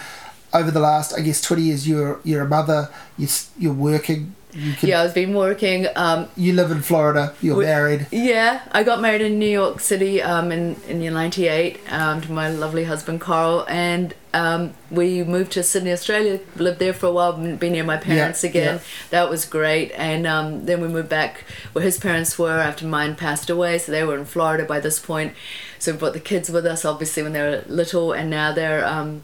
over 0.55 0.70
the 0.70 0.81
last 0.81 1.12
I 1.19 1.20
guess 1.20 1.41
twenty 1.43 1.62
years? 1.62 1.87
You're 1.89 2.20
you're 2.25 2.43
a 2.43 2.49
mother. 2.49 2.89
You're 3.19 3.29
you're 3.59 3.75
working. 3.93 4.35
You 4.55 4.73
can, 4.73 4.89
Yeah, 4.89 5.03
I've 5.03 5.15
been 5.15 5.35
working. 5.35 5.87
Um, 5.95 6.29
You 6.35 6.55
live 6.55 6.70
in 6.70 6.81
Florida. 6.81 7.35
You're 7.43 7.57
We- 7.57 7.66
married. 7.66 8.07
Yeah, 8.11 8.62
I 8.73 8.83
got 8.83 9.01
married 9.03 9.20
in 9.20 9.39
New 9.39 9.51
York 9.62 9.79
City 9.81 10.23
um, 10.23 10.51
in 10.51 10.77
in 10.89 11.01
'98 11.01 11.79
um, 11.93 12.23
to 12.23 12.33
my 12.33 12.49
lovely 12.49 12.85
husband 12.85 13.20
Carl, 13.20 13.66
and 13.69 14.15
um, 14.39 14.60
we 14.90 15.23
moved 15.24 15.51
to 15.52 15.62
Sydney, 15.62 15.93
Australia. 15.93 16.40
Lived 16.56 16.78
there 16.78 16.93
for 17.01 17.06
a 17.06 17.12
while, 17.12 17.32
been 17.32 17.73
near 17.73 17.85
my 17.94 17.97
parents 17.97 18.40
Yeah, 18.44 18.51
again. 18.51 18.74
yeah. 18.77 18.81
That 19.10 19.31
was 19.31 19.44
great, 19.44 19.89
and 19.97 20.27
um, 20.35 20.47
then 20.66 20.81
we 20.81 20.89
moved 20.89 21.09
back 21.09 21.32
where 21.73 21.85
his 21.85 21.98
parents 21.98 22.39
were 22.39 22.59
after 22.70 22.86
mine 22.86 23.16
passed 23.16 23.48
away. 23.51 23.78
So 23.78 23.93
they 23.93 24.05
were 24.05 24.19
in 24.19 24.24
Florida 24.24 24.65
by 24.65 24.81
this 24.81 24.98
point. 25.01 25.31
So 25.78 25.93
we 25.93 25.98
brought 25.98 26.12
the 26.15 26.20
kids 26.32 26.51
with 26.51 26.66
us, 26.66 26.85
obviously 26.85 27.23
when 27.23 27.32
they 27.32 27.43
were 27.43 27.65
little, 27.69 28.12
and 28.12 28.31
now 28.31 28.52
they're. 28.52 28.85
Um, 28.97 29.23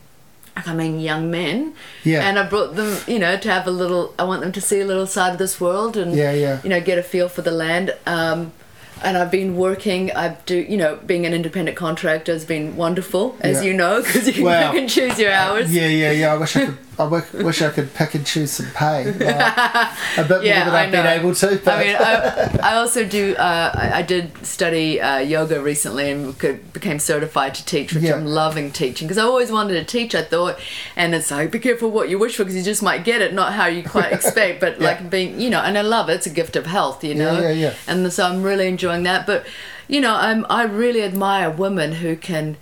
becoming 0.56 1.00
young 1.00 1.32
men 1.32 1.74
Yeah. 2.04 2.20
and 2.28 2.38
i 2.38 2.44
brought 2.48 2.76
them 2.76 2.90
you 3.08 3.18
know 3.18 3.36
to 3.36 3.50
have 3.50 3.66
a 3.66 3.72
little 3.72 4.14
i 4.20 4.22
want 4.22 4.40
them 4.40 4.52
to 4.52 4.60
see 4.60 4.78
a 4.78 4.84
little 4.86 5.08
side 5.16 5.32
of 5.32 5.38
this 5.38 5.60
world 5.60 5.96
and 5.96 6.14
Yeah, 6.14 6.30
yeah. 6.32 6.60
you 6.62 6.70
know 6.70 6.80
get 6.80 6.96
a 6.96 7.02
feel 7.02 7.28
for 7.28 7.42
the 7.42 7.50
land 7.50 7.92
um, 8.06 8.52
and 9.04 9.16
I've 9.16 9.30
been 9.30 9.56
working. 9.56 10.10
I 10.12 10.36
do, 10.46 10.56
you 10.56 10.76
know, 10.76 10.96
being 11.06 11.26
an 11.26 11.34
independent 11.34 11.76
contractor 11.76 12.32
has 12.32 12.44
been 12.44 12.76
wonderful, 12.76 13.36
as 13.40 13.56
Yeah. 13.58 13.70
you 13.70 13.74
know, 13.76 14.02
because 14.02 14.26
you, 14.26 14.44
can- 14.44 14.72
can 14.74 14.88
choose 14.88 15.18
your 15.18 15.30
uh, 15.32 15.36
hours. 15.36 15.72
Yeah, 15.74 15.86
yeah, 15.88 16.10
yeah. 16.12 16.32
I 16.34 16.36
wish 16.38 16.56
I 16.56 16.66
could. 16.66 16.78
I 16.98 17.04
wish, 17.04 17.32
wish 17.32 17.62
I 17.62 17.70
could 17.70 17.92
pick 17.94 18.14
and 18.14 18.24
choose 18.24 18.52
some 18.52 18.66
pay. 18.74 19.04
Like, 19.12 20.18
a 20.18 20.24
bit 20.28 20.44
Yeah, 20.44 20.64
more 20.64 20.64
than 20.66 20.74
I've 20.74 20.90
been 20.92 21.06
able 21.06 21.34
to. 21.34 21.60
But 21.64 21.68
I 21.74 21.84
mean, 21.84 21.96
I, 21.96 22.58
I 22.72 22.76
also 22.76 23.04
do. 23.04 23.34
Uh, 23.36 23.70
I, 23.74 23.98
I 23.98 24.02
did 24.02 24.46
study 24.46 25.00
uh, 25.00 25.18
yoga 25.18 25.60
recently 25.62 26.10
and 26.10 26.38
could, 26.38 26.72
became 26.72 26.98
certified 26.98 27.54
to 27.56 27.64
teach, 27.64 27.92
which 27.94 28.02
Yeah. 28.04 28.14
I'm 28.14 28.26
loving 28.26 28.70
teaching 28.70 29.06
because 29.08 29.18
I 29.18 29.22
always 29.24 29.50
wanted 29.50 29.74
to 29.74 29.84
teach. 29.84 30.14
I 30.14 30.22
thought, 30.22 30.58
and 30.96 31.14
it's 31.14 31.30
like 31.30 31.50
be 31.50 31.58
careful 31.58 31.90
what 31.90 32.08
you 32.08 32.18
wish 32.18 32.36
for 32.36 32.44
because 32.44 32.56
you 32.56 32.62
just 32.62 32.82
might 32.82 33.04
get 33.04 33.20
it, 33.22 33.34
not 33.34 33.52
how 33.54 33.66
you 33.66 33.82
quite 33.82 34.12
expect. 34.18 34.60
But 34.60 34.80
Yeah. 34.80 34.86
like 34.88 35.10
being, 35.10 35.40
you 35.40 35.50
know, 35.50 35.60
and 35.60 35.76
I 35.76 35.82
love 35.82 36.08
it. 36.08 36.14
It's 36.14 36.26
a 36.26 36.30
gift 36.30 36.54
of 36.56 36.66
health, 36.66 37.02
you 37.02 37.14
know. 37.14 37.40
yeah, 37.40 37.50
yeah. 37.50 37.74
And 37.88 38.12
so 38.12 38.24
I'm 38.26 38.42
really 38.42 38.68
enjoying 38.68 39.02
that. 39.04 39.26
But 39.26 39.44
you 39.88 40.00
know, 40.00 40.14
I'm 40.14 40.46
I 40.48 40.62
really 40.62 41.02
admire 41.02 41.50
women 41.50 41.92
who 41.92 42.16
can 42.16 42.56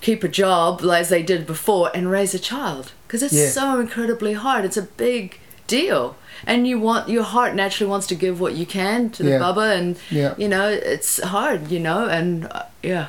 keep 0.00 0.22
a 0.24 0.28
job 0.28 0.80
like 0.80 1.00
as 1.02 1.08
they 1.08 1.22
did 1.22 1.46
before 1.46 1.90
and 1.94 2.10
raise 2.10 2.34
a 2.34 2.38
child 2.38 2.92
because 3.06 3.22
it's 3.22 3.34
Yeah. 3.34 3.48
so 3.50 3.80
incredibly 3.80 4.34
hard. 4.34 4.64
It's 4.64 4.76
a 4.76 4.82
big 4.82 5.38
deal, 5.66 6.16
and 6.46 6.66
you 6.66 6.78
want 6.78 7.08
your 7.08 7.24
heart 7.24 7.54
naturally 7.54 7.90
wants 7.90 8.06
to 8.08 8.14
give 8.14 8.40
what 8.40 8.54
you 8.54 8.64
can 8.64 9.10
to 9.10 9.22
the 9.22 9.30
Yeah. 9.30 9.38
bubba, 9.40 9.76
and 9.76 9.96
Yeah. 10.10 10.34
you 10.36 10.48
know 10.48 10.68
it's 10.68 11.22
hard, 11.22 11.70
you 11.70 11.80
know, 11.80 12.06
and 12.06 12.46
uh, 12.50 12.62
yeah. 12.82 13.06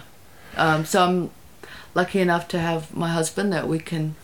Um, 0.58 0.84
so 0.86 1.04
I'm 1.04 1.30
lucky 1.96 2.20
enough 2.20 2.48
to 2.50 2.60
have 2.60 2.94
my 2.96 3.10
husband 3.10 3.54
that 3.54 3.68
we 3.68 3.80
can 3.80 4.04
um, 4.04 4.16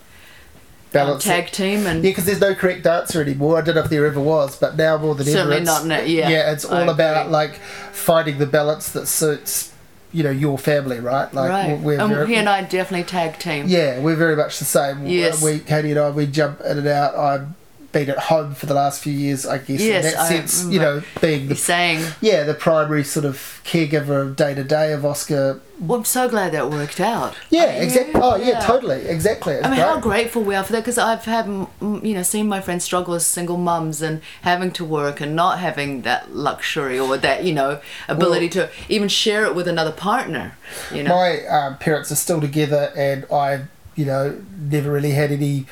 balance 0.91 1.23
tag 1.25 1.51
team 1.51 1.85
and 1.85 2.03
Yeah, 2.03 2.09
because 2.11 2.25
there's 2.25 2.39
no 2.41 2.55
correct 2.55 2.85
answer 2.85 3.21
anymore. 3.21 3.57
I 3.57 3.61
don't 3.61 3.75
know 3.75 3.81
if 3.81 3.89
there 3.89 4.05
ever 4.05 4.19
was, 4.19 4.55
but 4.57 4.75
now 4.77 4.97
more 4.97 5.13
than 5.15 5.25
Certainly 5.27 5.57
ever, 5.57 5.61
it's, 5.61 5.83
not 5.83 6.07
yeah, 6.09 6.29
yeah, 6.29 6.51
it's 6.51 6.65
all 6.65 6.89
about 6.89 7.29
like 7.31 7.55
finding 7.91 8.37
the 8.39 8.45
balance 8.47 8.89
that 8.89 9.07
suits, 9.07 9.71
you 10.15 10.23
know, 10.23 10.31
your 10.31 10.57
family, 10.57 10.99
right? 10.99 11.31
Like 11.33 11.49
right. 11.49 11.79
we're 11.79 11.99
and 11.99 12.09
very, 12.09 12.27
he 12.27 12.35
and 12.35 12.47
I 12.47 12.61
definitely 12.61 13.03
tag 13.03 13.37
team. 13.37 13.65
yeah, 13.67 13.99
we're 13.99 14.15
very 14.15 14.37
much 14.37 14.59
the 14.59 14.65
same. 14.65 15.05
Yes. 15.05 15.43
We, 15.43 15.59
Katie 15.59 15.91
and 15.91 15.99
I, 15.99 16.09
we 16.09 16.25
jump 16.25 16.61
in 16.61 16.77
and 16.77 16.87
out. 16.87 17.17
I'm 17.17 17.55
been 17.95 18.09
at 18.09 18.19
home 18.19 18.53
for 18.53 18.65
the 18.65 18.73
last 18.73 19.01
few 19.01 19.13
years, 19.13 19.45
I 19.45 19.57
guess. 19.57 19.81
Yes, 19.81 20.05
in 20.05 20.11
that 20.11 20.19
I 20.19 20.27
sense, 20.27 20.65
you 20.65 20.79
know, 20.79 21.01
being 21.21 21.47
the 21.47 21.55
saying, 21.55 22.05
yeah 22.19 22.43
the 22.43 22.53
primary 22.53 23.05
sort 23.05 23.25
of 23.25 23.61
caregiver 23.63 24.21
of 24.21 24.35
day 24.35 24.53
to 24.53 24.65
day 24.65 24.91
of 24.91 25.05
Oscar. 25.05 25.61
well, 25.79 25.99
I'm 25.99 26.05
so 26.05 26.27
glad 26.27 26.51
that 26.51 26.69
worked 26.69 26.99
out. 26.99 27.35
Yeah, 27.49 27.67
exactly. 27.67 28.19
Oh, 28.21 28.35
yeah, 28.35 28.59
totally, 28.59 29.05
exactly. 29.07 29.53
It's 29.53 29.65
I 29.65 29.69
mean, 29.69 29.79
great. 29.79 29.87
how 29.87 29.99
grateful 30.01 30.43
we 30.43 30.55
are 30.55 30.63
for 30.65 30.73
that 30.73 30.81
because 30.81 30.97
I've 30.97 31.23
had, 31.23 31.45
you 31.47 32.13
know, 32.13 32.21
seen 32.21 32.49
my 32.49 32.59
friends 32.59 32.83
struggle 32.83 33.13
as 33.13 33.25
single 33.25 33.57
mums 33.57 34.01
and 34.01 34.21
having 34.41 34.71
to 34.71 34.83
work 34.83 35.21
and 35.21 35.33
not 35.33 35.59
having 35.59 36.01
that 36.01 36.35
luxury 36.35 36.99
or 36.99 37.15
that, 37.15 37.45
you 37.45 37.53
know, 37.53 37.79
ability 38.09 38.49
to 38.49 38.69
even 38.89 39.07
share 39.07 39.45
it 39.45 39.55
with 39.55 39.69
another 39.69 39.93
partner, 39.93 40.57
you 40.93 41.01
know. 41.01 41.15
My 41.15 41.45
um, 41.47 41.77
parents 41.77 42.11
are 42.11 42.15
still 42.15 42.41
together, 42.41 42.91
and 42.97 43.25
I, 43.31 43.67
you 43.95 44.03
know, 44.03 44.41
never 44.57 44.91
really 44.91 45.11
had 45.11 45.31
any 45.31 45.65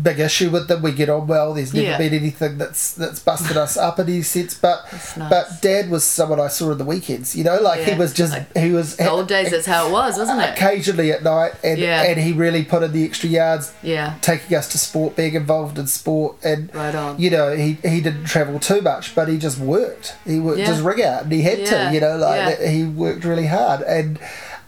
big 0.00 0.18
issue 0.20 0.48
with 0.50 0.68
them. 0.68 0.80
We 0.82 0.92
get 0.92 1.08
on 1.10 1.26
well. 1.26 1.52
There's 1.54 1.74
never 1.74 1.86
Yeah. 1.86 1.98
been 1.98 2.14
anything 2.14 2.56
that's 2.58 2.92
that's 2.94 3.20
busted 3.20 3.56
us 3.56 3.76
up 3.76 3.98
in 3.98 4.08
any 4.08 4.22
sense. 4.22 4.54
But 4.54 4.84
nice. 4.92 5.14
but 5.30 5.60
Dad 5.60 5.90
was 5.90 6.04
someone 6.04 6.40
I 6.40 6.48
saw 6.48 6.70
on 6.70 6.78
the 6.78 6.84
weekends. 6.84 7.36
You 7.36 7.44
know, 7.44 7.60
like 7.60 7.80
he 7.82 7.94
was 7.94 8.12
just 8.12 8.32
Like, 8.32 8.56
he 8.56 8.70
was 8.70 8.96
the 8.96 9.10
old 9.10 9.28
days, 9.28 9.50
that's 9.50 9.66
how 9.66 9.88
it 9.88 9.92
was, 9.92 10.16
wasn't 10.16 10.40
it? 10.40 10.50
occasionally 10.50 11.12
at 11.12 11.22
night, 11.22 11.52
and 11.62 11.78
Yeah. 11.78 12.02
and 12.02 12.18
he 12.20 12.32
really 12.32 12.64
put 12.64 12.82
in 12.82 12.92
the 12.92 13.04
extra 13.04 13.28
yards. 13.28 13.72
Yeah. 13.82 14.14
Taking 14.22 14.56
us 14.56 14.68
to 14.72 14.78
sport, 14.78 15.14
being 15.16 15.34
involved 15.34 15.78
in 15.78 15.86
sport, 15.86 16.36
and 16.42 16.74
Right 16.74 16.94
on. 16.94 17.18
you 17.20 17.30
know 17.30 17.54
he, 17.54 17.78
he 17.82 18.00
didn't 18.00 18.24
travel 18.24 18.58
too 18.58 18.80
much, 18.80 19.14
but 19.14 19.28
he 19.28 19.36
just 19.38 19.58
worked. 19.58 20.14
He 20.24 20.38
worked 20.40 20.60
Yeah. 20.60 20.72
his 20.72 20.80
rig 20.80 21.00
out, 21.00 21.24
and 21.24 21.32
he 21.32 21.42
had 21.42 21.58
Yeah. 21.60 21.88
to. 21.88 21.94
You 21.94 22.00
know, 22.00 22.16
like 22.16 22.58
Yeah. 22.60 22.68
he 22.68 22.84
worked 22.84 23.24
really 23.24 23.46
hard, 23.46 23.82
and 23.82 24.18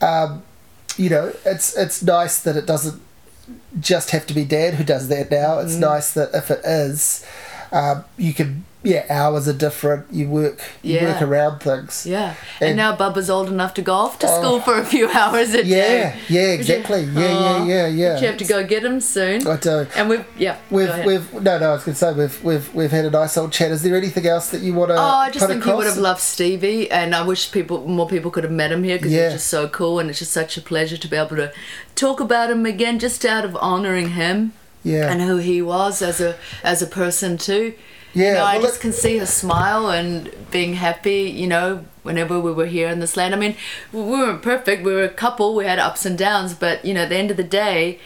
um, 0.02 0.42
you 0.96 1.08
know 1.08 1.32
it's 1.44 1.74
it's 1.76 2.02
nice 2.02 2.38
that 2.40 2.56
it 2.56 2.66
doesn't 2.66 3.00
just 3.80 4.10
have 4.10 4.26
to 4.26 4.34
be 4.34 4.44
dad 4.44 4.74
who 4.74 4.84
does 4.84 5.08
that 5.08 5.30
now. 5.30 5.56
Mm. 5.56 5.64
It's 5.64 5.76
nice 5.76 6.12
that 6.14 6.30
if 6.34 6.50
it 6.50 6.60
is, 6.64 7.24
um, 7.74 8.04
you 8.16 8.32
can 8.32 8.64
yeah 8.86 9.06
hours 9.08 9.48
are 9.48 9.54
different. 9.54 10.04
You 10.12 10.28
work 10.28 10.60
you 10.82 10.96
Yeah. 10.96 11.04
work 11.12 11.22
around 11.22 11.60
things. 11.60 12.04
Yeah. 12.04 12.34
And, 12.60 12.68
And- 12.68 12.76
now 12.76 12.94
Bubba's 12.94 13.30
old 13.30 13.48
enough 13.48 13.72
to 13.74 13.82
go 13.82 13.94
off 13.94 14.18
to 14.18 14.28
school 14.28 14.60
for 14.60 14.78
a 14.78 14.84
few 14.84 15.08
hours 15.20 15.54
a 15.54 15.60
Oh. 15.60 15.62
Yeah, 15.62 15.86
day. 15.88 16.16
yeah, 16.28 16.40
Would 16.42 16.48
you- 16.50 16.54
exactly. 16.54 17.02
Yeah, 17.04 17.20
yeah, 17.22 17.64
yeah, 17.64 17.86
yeah. 17.86 18.12
But 18.12 18.20
you 18.22 18.26
have 18.28 18.36
to 18.36 18.44
go 18.44 18.62
get 18.74 18.84
him 18.84 19.00
soon. 19.00 19.46
I 19.48 19.56
do. 19.56 19.86
And 19.96 20.10
we've, 20.10 20.26
yeah. 20.38 20.56
We've 20.70 20.94
we've 21.06 21.32
no 21.32 21.58
no 21.58 21.70
I 21.70 21.72
was 21.76 21.84
going 21.84 21.94
to 21.94 21.98
say 21.98 22.12
we've 22.12 22.44
we've 22.44 22.74
we've 22.74 22.90
had 22.90 23.06
a 23.06 23.10
nice 23.10 23.38
old 23.38 23.52
chat. 23.52 23.70
Is 23.70 23.82
there 23.82 23.96
anything 23.96 24.26
else 24.26 24.50
that 24.50 24.60
you 24.60 24.74
want 24.74 24.90
to? 24.90 24.96
Oh, 24.96 25.00
I 25.26 25.30
just 25.30 25.46
think 25.46 25.64
you 25.64 25.74
would 25.74 25.86
have 25.86 25.96
loved 25.96 26.20
Stevie, 26.20 26.90
and 26.90 27.14
I 27.14 27.22
wish 27.22 27.50
people, 27.52 27.88
more 27.88 28.06
people, 28.06 28.30
could 28.30 28.44
have 28.44 28.52
met 28.52 28.70
him 28.70 28.84
here 28.84 28.98
because 28.98 29.12
Yeah. 29.12 29.24
he's 29.30 29.36
just 29.40 29.46
so 29.48 29.66
cool, 29.66 29.98
and 29.98 30.10
it's 30.10 30.18
just 30.18 30.32
such 30.32 30.58
a 30.58 30.60
pleasure 30.60 30.98
to 30.98 31.08
be 31.08 31.16
able 31.16 31.36
to 31.36 31.50
talk 31.96 32.20
about 32.20 32.50
him 32.50 32.66
again, 32.66 32.98
just 32.98 33.24
out 33.24 33.46
of 33.46 33.56
honouring 33.56 34.10
him 34.10 34.52
Yeah, 34.84 35.10
and 35.10 35.20
who 35.20 35.38
he 35.38 35.60
was 35.62 36.02
as 36.02 36.20
a 36.20 36.36
as 36.62 36.82
a 36.82 36.86
person 36.86 37.38
too. 37.38 37.74
Yeah, 38.12 38.28
you 38.28 38.34
know, 38.34 38.44
I 38.44 38.60
just 38.60 38.80
can 38.80 38.92
see 38.92 39.18
her 39.18 39.26
smile 39.26 39.90
and 39.90 40.30
being 40.52 40.74
happy. 40.74 41.22
You 41.22 41.48
know, 41.48 41.84
whenever 42.04 42.38
we 42.38 42.52
were 42.52 42.66
here 42.66 42.88
in 42.88 43.00
this 43.00 43.16
land. 43.16 43.34
I 43.34 43.38
mean, 43.38 43.56
we 43.92 44.02
weren't 44.02 44.42
perfect. 44.42 44.84
We 44.84 44.92
were 44.92 45.04
a 45.04 45.08
couple. 45.08 45.56
We 45.56 45.64
had 45.64 45.80
ups 45.80 46.06
and 46.06 46.16
downs, 46.16 46.54
but 46.54 46.84
you 46.84 46.94
know, 46.94 47.02
at 47.02 47.08
the 47.08 47.16
end 47.16 47.32
of 47.32 47.36
the 47.36 47.42
day, 47.42 47.98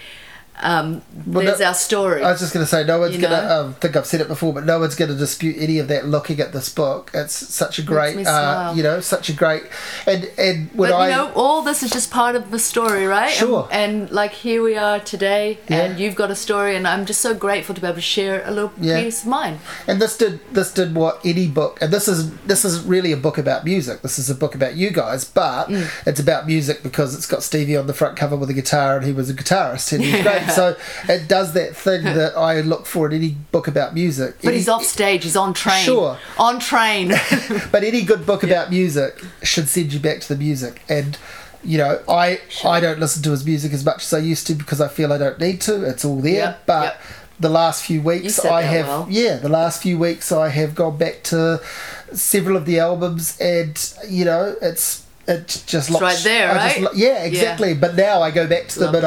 um, 0.60 1.02
Well, 1.26 1.44
there's 1.44 1.60
no- 1.60 1.66
our 1.66 1.74
story. 1.74 2.22
I 2.22 2.30
was 2.32 2.40
just 2.40 2.52
going 2.52 2.64
to 2.64 2.70
say 2.70 2.84
no 2.84 2.98
one's 3.00 3.16
going 3.16 3.30
to. 3.30 3.54
Um, 3.58 3.74
think 3.74 3.96
I've 3.96 4.06
said 4.06 4.20
it 4.20 4.28
before, 4.28 4.52
but 4.52 4.64
no 4.64 4.78
one's 4.80 4.94
going 4.94 5.10
to 5.10 5.16
dispute 5.16 5.56
any 5.58 5.78
of 5.78 5.88
that. 5.88 6.06
Looking 6.06 6.40
at 6.40 6.52
this 6.52 6.68
book, 6.68 7.10
it's 7.14 7.32
such 7.34 7.78
a 7.78 7.82
great, 7.82 8.26
uh, 8.26 8.72
you 8.76 8.82
know, 8.82 9.00
such 9.00 9.28
a 9.28 9.32
great, 9.32 9.64
and 10.06 10.24
and 10.38 10.70
when 10.74 10.90
but 10.90 10.96
I 10.96 11.08
you 11.10 11.16
know, 11.16 11.32
all 11.34 11.62
this 11.62 11.82
is 11.82 11.90
just 11.90 12.10
part 12.10 12.34
of 12.36 12.50
the 12.50 12.58
story, 12.58 13.06
right? 13.06 13.30
Sure. 13.30 13.68
And, 13.70 13.88
and 14.02 14.10
like 14.10 14.32
here 14.32 14.62
we 14.62 14.76
are 14.76 14.98
today, 15.00 15.58
Yeah. 15.68 15.84
and 15.84 16.00
you've 16.00 16.14
got 16.16 16.30
a 16.30 16.34
story, 16.36 16.76
and 16.76 16.86
I'm 16.86 17.06
just 17.06 17.20
so 17.20 17.34
grateful 17.34 17.74
to 17.74 17.80
be 17.80 17.86
able 17.86 17.94
to 17.96 18.00
share 18.00 18.42
a 18.46 18.50
little 18.50 18.72
Yeah. 18.80 19.02
piece 19.02 19.22
of 19.22 19.28
mine. 19.28 19.58
and 19.86 20.00
this 20.00 20.16
did 20.16 20.40
this 20.52 20.72
did 20.72 20.94
what 20.94 21.20
any 21.24 21.46
book, 21.46 21.78
and 21.80 21.92
this 21.92 22.08
is 22.08 22.30
this 22.46 22.64
is 22.64 22.80
really 22.82 23.12
a 23.12 23.16
book 23.16 23.38
about 23.38 23.64
music. 23.64 24.02
This 24.02 24.18
is 24.18 24.28
a 24.30 24.34
book 24.34 24.54
about 24.54 24.76
you 24.76 24.90
guys, 24.90 25.24
but 25.24 25.68
Mm. 25.68 25.86
it's 26.06 26.20
about 26.20 26.46
music 26.46 26.82
because 26.82 27.14
it's 27.14 27.26
got 27.26 27.42
Stevie 27.42 27.76
on 27.76 27.86
the 27.86 27.94
front 27.94 28.16
cover 28.16 28.36
with 28.36 28.50
a 28.50 28.54
guitar, 28.54 28.96
and 28.96 29.06
he 29.06 29.12
was 29.12 29.30
a 29.30 29.34
guitarist, 29.34 29.92
and 29.92 30.02
he's 30.02 30.22
great. 30.22 30.42
So 30.54 30.76
it 31.08 31.28
does 31.28 31.52
that 31.54 31.76
thing 31.76 32.04
that 32.20 32.36
I 32.36 32.60
look 32.62 32.86
for 32.86 33.06
in 33.08 33.12
any 33.14 33.30
book 33.52 33.68
about 33.68 33.94
music. 33.94 34.36
But 34.42 34.48
Any- 34.48 34.56
he's 34.58 34.68
off 34.68 34.84
stage. 34.84 35.24
He's 35.24 35.36
on 35.36 35.54
train. 35.54 35.84
Sure. 35.84 36.18
On 36.38 36.58
train. 36.58 37.08
but 37.72 37.84
any 37.84 38.02
good 38.02 38.26
book 38.26 38.42
about 38.42 38.70
music 38.70 39.22
should 39.42 39.68
send 39.68 39.92
you 39.92 40.00
back 40.00 40.20
to 40.20 40.28
the 40.34 40.38
music 40.38 40.82
and 40.88 41.18
you 41.64 41.76
know 41.76 42.00
i 42.08 42.38
i 42.64 42.78
don't 42.78 43.00
listen 43.00 43.20
to 43.20 43.32
his 43.32 43.44
music 43.44 43.72
as 43.72 43.84
much 43.84 44.04
as 44.04 44.12
i 44.14 44.18
used 44.18 44.46
to 44.46 44.54
because 44.54 44.80
i 44.80 44.86
feel 44.86 45.12
i 45.12 45.18
don't 45.18 45.40
need 45.40 45.60
to 45.60 45.82
it's 45.82 46.04
all 46.04 46.20
there 46.20 46.34
Yep, 46.34 46.62
but 46.66 46.82
yep. 46.84 47.02
the 47.40 47.48
last 47.48 47.84
few 47.84 48.00
weeks 48.00 48.38
i 48.44 48.62
have 48.62 48.86
well. 48.86 49.06
yeah 49.10 49.38
the 49.38 49.48
last 49.48 49.82
few 49.82 49.98
weeks 49.98 50.30
i 50.30 50.50
have 50.50 50.76
gone 50.76 50.96
back 50.96 51.24
to 51.24 51.60
several 52.12 52.56
of 52.56 52.64
the 52.64 52.78
albums 52.78 53.36
and 53.40 53.92
you 54.08 54.24
know 54.24 54.54
it's 54.62 55.04
it 55.28 55.62
just 55.66 55.90
looks 55.90 56.02
right 56.02 56.20
there, 56.24 56.54
just 56.54 56.76
right? 56.76 56.82
lo- 56.84 56.90
yeah 56.94 57.22
exactly 57.24 57.74
but 57.74 57.94
now 57.94 58.22
i 58.22 58.30
go 58.30 58.46
back 58.46 58.66
to 58.66 58.78
them 58.78 58.92
Love 58.94 59.04
and 59.04 59.06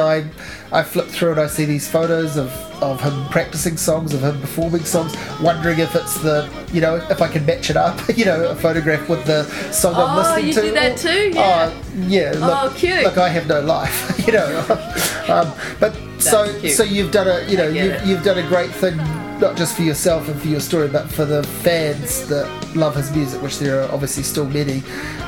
i 0.72 0.78
i 0.78 0.82
flip 0.82 1.06
through 1.08 1.32
and 1.32 1.40
i 1.40 1.46
see 1.48 1.64
these 1.64 1.88
photos 1.88 2.36
of 2.36 2.48
of 2.82 3.00
him 3.00 3.24
practicing 3.30 3.76
songs 3.76 4.14
of 4.14 4.22
him 4.22 4.40
performing 4.40 4.84
songs 4.84 5.14
wondering 5.40 5.78
if 5.80 5.94
it's 5.96 6.18
the 6.20 6.48
you 6.72 6.80
know 6.80 6.94
if 7.10 7.20
i 7.20 7.28
can 7.28 7.44
match 7.44 7.70
it 7.70 7.76
up 7.76 7.98
you 8.16 8.24
know 8.24 8.44
a 8.50 8.54
photograph 8.54 9.08
with 9.08 9.24
the 9.26 9.42
song 9.72 9.94
i'm 9.94 10.16
Oh, 10.16 10.20
listening 10.22 10.46
you 10.48 10.52
to 10.54 10.60
do 10.62 10.70
that 10.72 10.96
too? 10.96 11.30
Yeah. 11.34 11.70
oh 11.72 11.82
yeah 12.06 12.30
look, 12.36 12.42
Oh, 12.72 12.74
cute. 12.76 13.02
look 13.02 13.18
i 13.18 13.28
have 13.28 13.46
no 13.48 13.60
life 13.60 13.96
you 14.26 14.32
know 14.32 14.64
um, 15.28 15.52
but 15.80 15.94
so 16.18 16.56
cute. 16.60 16.72
so 16.72 16.84
you've 16.84 17.10
done 17.10 17.26
a 17.28 17.44
you 17.50 17.56
know 17.56 17.68
you've, 17.68 18.04
you've 18.06 18.22
done 18.22 18.38
a 18.38 18.46
great 18.48 18.70
thing 18.70 18.96
not 19.42 19.56
just 19.56 19.74
for 19.76 19.82
yourself 19.82 20.28
and 20.28 20.40
for 20.40 20.46
your 20.48 20.60
story 20.60 20.88
but 20.88 21.10
for 21.10 21.24
the 21.24 21.42
fans 21.64 22.26
that 22.28 22.46
love 22.76 22.94
his 22.96 23.10
music 23.14 23.42
which 23.42 23.58
there 23.58 23.82
are 23.82 23.90
obviously 23.92 24.22
still 24.22 24.46
many 24.46 24.78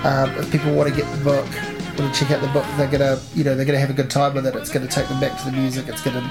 um, 0.04 0.30
if 0.38 0.50
people 0.52 0.72
want 0.72 0.88
to 0.88 0.94
get 0.94 1.04
the 1.18 1.24
book 1.24 1.46
want 1.98 2.14
to 2.14 2.20
check 2.20 2.30
out 2.30 2.40
the 2.40 2.48
book 2.48 2.64
they're 2.76 2.90
gonna 2.90 3.18
you 3.34 3.42
know 3.44 3.54
they're 3.56 3.64
gonna 3.66 3.78
have 3.78 3.90
a 3.90 3.98
good 4.00 4.10
time 4.10 4.32
with 4.34 4.46
it 4.46 4.54
it's 4.54 4.70
gonna 4.70 4.86
take 4.86 5.06
them 5.08 5.18
back 5.20 5.36
to 5.38 5.44
the 5.50 5.52
music 5.52 5.86
it's 5.88 6.00
gonna 6.02 6.22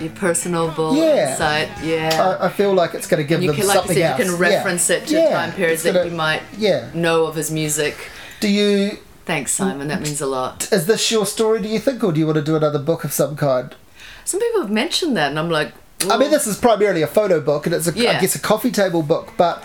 Your 0.00 0.10
personable 0.12 0.96
Yeah. 0.96 1.30
insight. 1.32 1.68
Yeah. 1.84 2.38
I, 2.40 2.46
I 2.46 2.48
feel 2.48 2.72
like 2.72 2.94
it's 2.94 3.06
gonna 3.06 3.22
give 3.22 3.42
you 3.42 3.48
them 3.48 3.56
can, 3.56 3.66
like 3.66 3.74
you 3.74 3.78
something 3.80 3.96
said, 3.96 4.10
else 4.10 4.18
you 4.18 4.24
can 4.24 4.32
Yeah. 4.40 4.48
reference 4.56 4.90
it 4.90 5.06
to 5.08 5.14
Yeah. 5.14 5.30
time 5.30 5.52
periods 5.52 5.82
that 5.82 5.94
gonna- 5.94 6.10
you 6.10 6.16
might 6.16 6.42
yeah 6.56 6.88
know 6.94 7.26
of 7.26 7.34
his 7.36 7.50
music. 7.50 7.94
do 8.40 8.48
you 8.48 8.98
Thanks, 9.26 9.52
Simon. 9.52 9.88
That 9.88 10.02
means 10.02 10.20
a 10.20 10.26
lot. 10.26 10.68
is 10.72 10.86
this 10.86 11.10
your 11.10 11.24
story 11.26 11.60
do 11.62 11.68
you 11.68 11.78
think 11.78 12.02
or 12.04 12.12
do 12.12 12.18
you 12.20 12.26
want 12.26 12.36
to 12.36 12.42
do 12.42 12.56
another 12.56 12.78
book 12.78 13.04
of 13.04 13.12
some 13.12 13.36
kind 13.36 13.74
Some 14.24 14.40
people 14.40 14.62
have 14.62 14.70
mentioned 14.70 15.16
that, 15.18 15.28
and 15.30 15.38
I'm 15.38 15.50
like, 15.50 15.72
I 16.10 16.16
mean, 16.18 16.30
this 16.30 16.46
is 16.46 16.56
primarily 16.58 17.02
a 17.02 17.06
photo 17.06 17.40
book, 17.40 17.66
and 17.66 17.74
it's 17.74 17.86
a, 17.88 17.92
I 17.92 17.94
Yeah. 17.94 18.20
guess 18.20 18.34
a 18.34 18.40
coffee 18.40 18.70
table 18.70 19.02
book. 19.02 19.32
But 19.36 19.62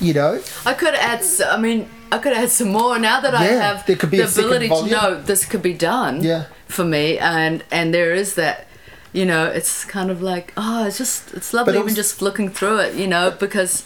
you 0.00 0.12
know, 0.12 0.40
I 0.66 0.74
could 0.74 0.94
add. 0.94 1.24
I 1.46 1.58
mean, 1.58 1.88
I 2.12 2.18
could 2.18 2.32
add 2.32 2.50
some 2.50 2.70
more 2.70 2.98
now 2.98 3.20
that 3.20 3.34
I 3.34 3.44
have 3.44 3.86
there 3.86 3.96
could 3.96 4.10
be 4.10 4.18
the 4.18 4.28
ability 4.28 4.68
to 4.68 4.86
know 4.86 5.20
this 5.20 5.44
could 5.44 5.62
be 5.62 5.74
done. 5.74 6.22
Yeah. 6.22 6.44
For 6.66 6.84
me, 6.84 7.18
and 7.18 7.64
and 7.70 7.92
there 7.94 8.12
is 8.12 8.34
that. 8.34 8.66
You 9.10 9.24
know, 9.24 9.46
it's 9.46 9.86
kind 9.86 10.10
of 10.10 10.20
like 10.20 10.52
oh, 10.58 10.86
it's 10.86 10.98
just 10.98 11.32
it's 11.32 11.54
lovely 11.54 11.78
even 11.78 11.94
just 11.94 12.20
looking 12.20 12.50
through 12.50 12.80
it. 12.80 12.94
You 12.94 13.06
know, 13.06 13.30
because 13.30 13.84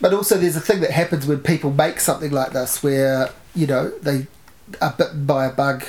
but 0.00 0.14
also 0.14 0.38
there's 0.38 0.56
a 0.56 0.60
thing 0.60 0.80
that 0.80 0.90
happens 0.90 1.26
when 1.26 1.40
people 1.40 1.70
make 1.70 2.00
something 2.00 2.30
like 2.30 2.52
this, 2.52 2.82
where 2.82 3.30
you 3.54 3.66
know 3.66 3.90
they 4.00 4.26
uh, 4.80 4.86
are 4.86 4.94
bitten 4.96 5.26
by 5.26 5.44
a 5.46 5.52
bug. 5.52 5.84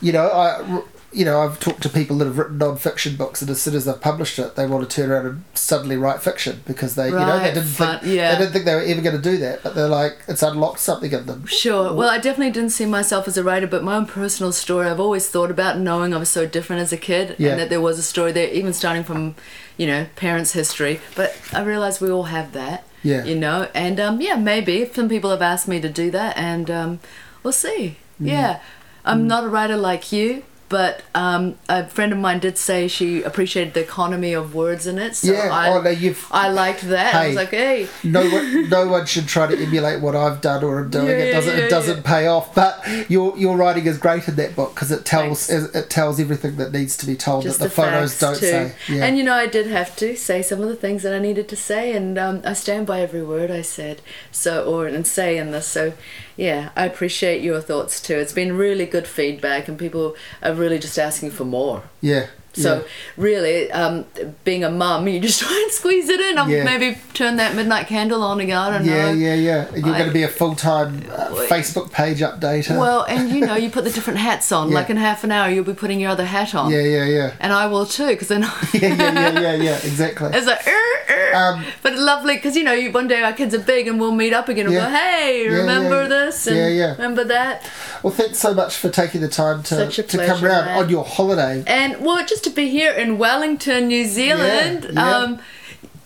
You 0.00 0.12
know, 0.12 0.26
I. 0.28 0.82
You 1.12 1.24
know, 1.24 1.40
I've 1.40 1.58
talked 1.58 1.82
to 1.82 1.88
people 1.88 2.18
that 2.18 2.26
have 2.26 2.38
written 2.38 2.58
non-fiction 2.58 3.16
books, 3.16 3.42
and 3.42 3.50
as 3.50 3.60
soon 3.60 3.74
as 3.74 3.84
they've 3.84 4.00
published 4.00 4.38
it, 4.38 4.54
they 4.54 4.64
want 4.66 4.88
to 4.88 4.94
turn 4.94 5.10
around 5.10 5.26
and 5.26 5.44
suddenly 5.54 5.96
write 5.96 6.22
fiction 6.22 6.62
because 6.66 6.94
they, 6.94 7.08
you 7.08 7.14
know, 7.14 7.38
they 7.40 7.52
didn't 7.52 7.64
fun- 7.64 7.98
think 7.98 8.14
yeah. 8.14 8.32
they 8.32 8.38
didn't 8.38 8.52
think 8.52 8.64
they 8.64 8.74
were 8.76 8.82
ever 8.82 9.00
going 9.00 9.16
to 9.16 9.22
do 9.22 9.36
that, 9.38 9.62
but 9.64 9.74
they're 9.74 9.88
like, 9.88 10.18
it's 10.28 10.42
unlocked 10.42 10.78
something 10.78 11.10
in 11.10 11.26
them. 11.26 11.46
Sure. 11.46 11.92
Well, 11.92 12.08
I 12.08 12.18
definitely 12.18 12.52
didn't 12.52 12.70
see 12.70 12.86
myself 12.86 13.26
as 13.26 13.36
a 13.36 13.42
writer, 13.42 13.66
but 13.66 13.82
my 13.82 13.96
own 13.96 14.06
personal 14.06 14.52
story 14.52 14.86
I've 14.86 15.00
always 15.00 15.28
thought 15.28 15.50
about, 15.50 15.78
knowing 15.78 16.14
I 16.14 16.18
was 16.18 16.28
so 16.28 16.46
different 16.46 16.82
as 16.82 16.92
a 16.92 16.96
kid, 16.96 17.34
Yeah. 17.38 17.50
and 17.50 17.60
that 17.60 17.70
there 17.70 17.80
was 17.80 17.98
a 17.98 18.04
story 18.04 18.30
there, 18.30 18.48
even 18.48 18.72
starting 18.72 19.02
from, 19.02 19.34
you 19.76 19.88
know, 19.88 20.06
parents' 20.14 20.52
history. 20.52 21.00
But 21.16 21.36
I 21.52 21.62
realised 21.62 22.00
we 22.00 22.10
all 22.10 22.24
have 22.24 22.52
that. 22.52 22.86
Yeah. 23.02 23.24
You 23.24 23.34
know, 23.34 23.68
and 23.74 23.98
um, 23.98 24.20
yeah, 24.20 24.36
maybe 24.36 24.84
some 24.92 25.08
people 25.08 25.30
have 25.30 25.42
asked 25.42 25.66
me 25.66 25.80
to 25.80 25.88
do 25.88 26.10
that, 26.12 26.36
and 26.36 26.70
um, 26.70 27.00
we'll 27.42 27.52
see. 27.52 27.96
Mm. 28.22 28.28
Yeah, 28.28 28.60
I'm 29.04 29.26
not 29.26 29.44
a 29.44 29.48
writer 29.48 29.76
like 29.76 30.12
you. 30.12 30.44
But 30.70 31.02
um, 31.16 31.56
a 31.68 31.86
friend 31.88 32.12
of 32.12 32.18
mine 32.18 32.38
did 32.38 32.56
say 32.56 32.86
she 32.86 33.24
appreciated 33.24 33.74
the 33.74 33.80
economy 33.82 34.32
of 34.32 34.54
words 34.54 34.86
in 34.86 34.98
it. 34.98 35.16
So 35.16 35.32
Yeah, 35.32 35.48
I, 35.52 35.68
oh, 35.70 35.82
no, 35.82 35.90
you've- 35.90 36.20
I 36.30 36.48
liked 36.48 36.82
that. 36.82 37.12
I 37.12 37.22
Hey, 37.22 37.26
was 37.26 37.36
like, 37.36 37.50
hey, 37.50 37.88
no 38.04 38.22
one, 38.30 38.70
no 38.70 38.86
one 38.86 39.04
should 39.04 39.26
try 39.26 39.48
to 39.48 39.58
emulate 39.60 40.00
what 40.00 40.14
I've 40.14 40.40
done 40.40 40.62
or 40.62 40.78
am 40.78 40.90
doing. 40.90 41.08
Yeah, 41.08 41.12
it 41.14 41.32
doesn't, 41.32 41.58
yeah, 41.58 41.64
it 41.64 41.70
doesn't 41.70 42.04
pay 42.04 42.28
off. 42.28 42.54
But 42.54 42.82
your 43.10 43.36
your 43.36 43.56
writing 43.56 43.84
is 43.86 43.98
great 43.98 44.28
in 44.28 44.36
that 44.36 44.54
book 44.54 44.74
because 44.74 44.92
it 44.92 45.04
tells 45.04 45.48
Thanks. 45.48 45.74
it, 45.74 45.90
tells 45.90 46.20
everything 46.20 46.54
that 46.56 46.70
needs 46.72 46.96
to 46.98 47.06
be 47.06 47.16
told 47.16 47.42
just 47.42 47.58
that 47.58 47.64
the, 47.64 47.70
photos 47.70 48.16
don't 48.20 48.38
too. 48.38 48.46
say. 48.46 48.72
Yeah. 48.88 49.04
And 49.06 49.18
you 49.18 49.24
know, 49.24 49.34
I 49.34 49.48
did 49.48 49.66
have 49.66 49.96
to 49.96 50.16
say 50.16 50.40
some 50.40 50.62
of 50.62 50.68
the 50.68 50.76
things 50.76 51.02
that 51.02 51.12
I 51.12 51.18
needed 51.18 51.48
to 51.48 51.56
say, 51.56 51.92
and 51.96 52.16
um, 52.16 52.42
I 52.44 52.52
stand 52.52 52.86
by 52.86 53.00
every 53.00 53.24
word 53.24 53.50
I 53.50 53.62
said. 53.62 54.02
So, 54.30 54.64
or 54.64 54.86
and 54.86 55.04
say 55.04 55.36
in 55.36 55.50
this. 55.50 55.66
So, 55.66 55.94
yeah, 56.40 56.70
I 56.74 56.86
appreciate 56.86 57.42
your 57.42 57.60
thoughts 57.60 58.00
too. 58.00 58.14
It's 58.14 58.32
been 58.32 58.56
really 58.56 58.86
good 58.86 59.06
feedback, 59.06 59.68
and 59.68 59.78
people 59.78 60.16
are 60.42 60.54
really 60.54 60.78
just 60.78 60.98
asking 60.98 61.32
for 61.32 61.44
more. 61.44 61.82
yeah, 62.00 62.28
So 62.52 62.76
Yeah. 62.78 62.82
really, 63.16 63.70
um, 63.70 64.04
being 64.44 64.64
a 64.64 64.70
mum, 64.70 65.06
you 65.08 65.20
just 65.20 65.40
try 65.44 65.56
and 65.62 65.70
squeeze 65.72 66.08
it 66.08 66.20
in. 66.20 66.38
Or 66.38 66.48
Yeah. 66.48 66.64
maybe 66.64 66.98
turn 67.14 67.36
that 67.36 67.54
midnight 67.54 67.86
candle 67.86 68.22
on 68.22 68.40
again. 68.40 68.56
I 68.56 68.70
don't 68.70 68.84
Yeah, 68.84 69.06
know. 69.06 69.12
yeah, 69.12 69.34
yeah. 69.34 69.64
And 69.72 69.84
you're 69.86 69.94
going 69.94 70.06
to 70.08 70.12
be 70.12 70.22
a 70.24 70.28
full 70.28 70.54
time 70.56 71.04
uh, 71.12 71.28
Facebook 71.48 71.92
page 71.92 72.18
updater. 72.20 72.76
Well, 72.78 73.04
and 73.04 73.30
you 73.30 73.46
know, 73.46 73.54
you 73.56 73.70
put 73.70 73.84
the 73.84 73.90
different 73.98 74.18
hats 74.18 74.50
on. 74.52 74.68
Yeah. 74.70 74.74
Like 74.74 74.90
in 74.90 74.96
half 74.96 75.22
an 75.24 75.30
hour, 75.32 75.48
you'll 75.50 75.64
be 75.64 75.74
putting 75.74 76.00
your 76.00 76.10
other 76.10 76.24
hat 76.24 76.54
on. 76.54 76.70
yeah, 76.72 76.80
yeah, 76.80 77.04
yeah. 77.04 77.32
And 77.40 77.52
I 77.52 77.66
will 77.66 77.86
too, 77.86 78.08
because 78.08 78.28
then 78.28 78.42
Yeah, 78.72 78.80
yeah, 78.94 79.12
yeah, 79.12 79.40
yeah, 79.40 79.54
yeah, 79.54 79.76
exactly. 79.84 80.30
it's 80.32 80.46
like, 80.46 80.66
"Er, 80.66 80.72
er." 81.10 81.34
Um, 81.34 81.64
but 81.82 81.94
lovely 81.96 82.34
because 82.34 82.56
you 82.56 82.64
know, 82.64 82.72
you, 82.72 82.90
one 82.90 83.06
day 83.06 83.22
our 83.22 83.32
kids 83.32 83.54
are 83.54 83.60
big 83.60 83.86
and 83.86 84.00
we'll 84.00 84.10
meet 84.14 84.32
up 84.32 84.48
again 84.48 84.66
and 84.66 84.74
Yeah. 84.74 84.86
go, 84.90 84.96
hey, 84.96 85.48
remember 85.48 86.02
yeah. 86.02 86.08
this? 86.08 86.46
And 86.48 86.56
Yeah, 86.56 86.68
yeah. 86.68 86.92
Remember 86.92 87.22
that? 87.24 87.62
Well, 88.02 88.12
thanks 88.12 88.38
so 88.38 88.52
much 88.54 88.76
for 88.76 88.88
taking 88.90 89.20
the 89.20 89.28
time 89.28 89.62
to, 89.64 89.88
to 89.90 90.26
come 90.26 90.42
round 90.42 90.68
on 90.70 90.88
your 90.90 91.04
holiday. 91.04 91.62
And 91.66 92.00
well, 92.00 92.24
just 92.26 92.39
to 92.44 92.50
be 92.50 92.68
here 92.68 92.92
in 92.92 93.18
Wellington, 93.18 93.88
New 93.88 94.04
Zealand, 94.06 94.90
yeah. 94.92 95.08
Um, 95.16 95.40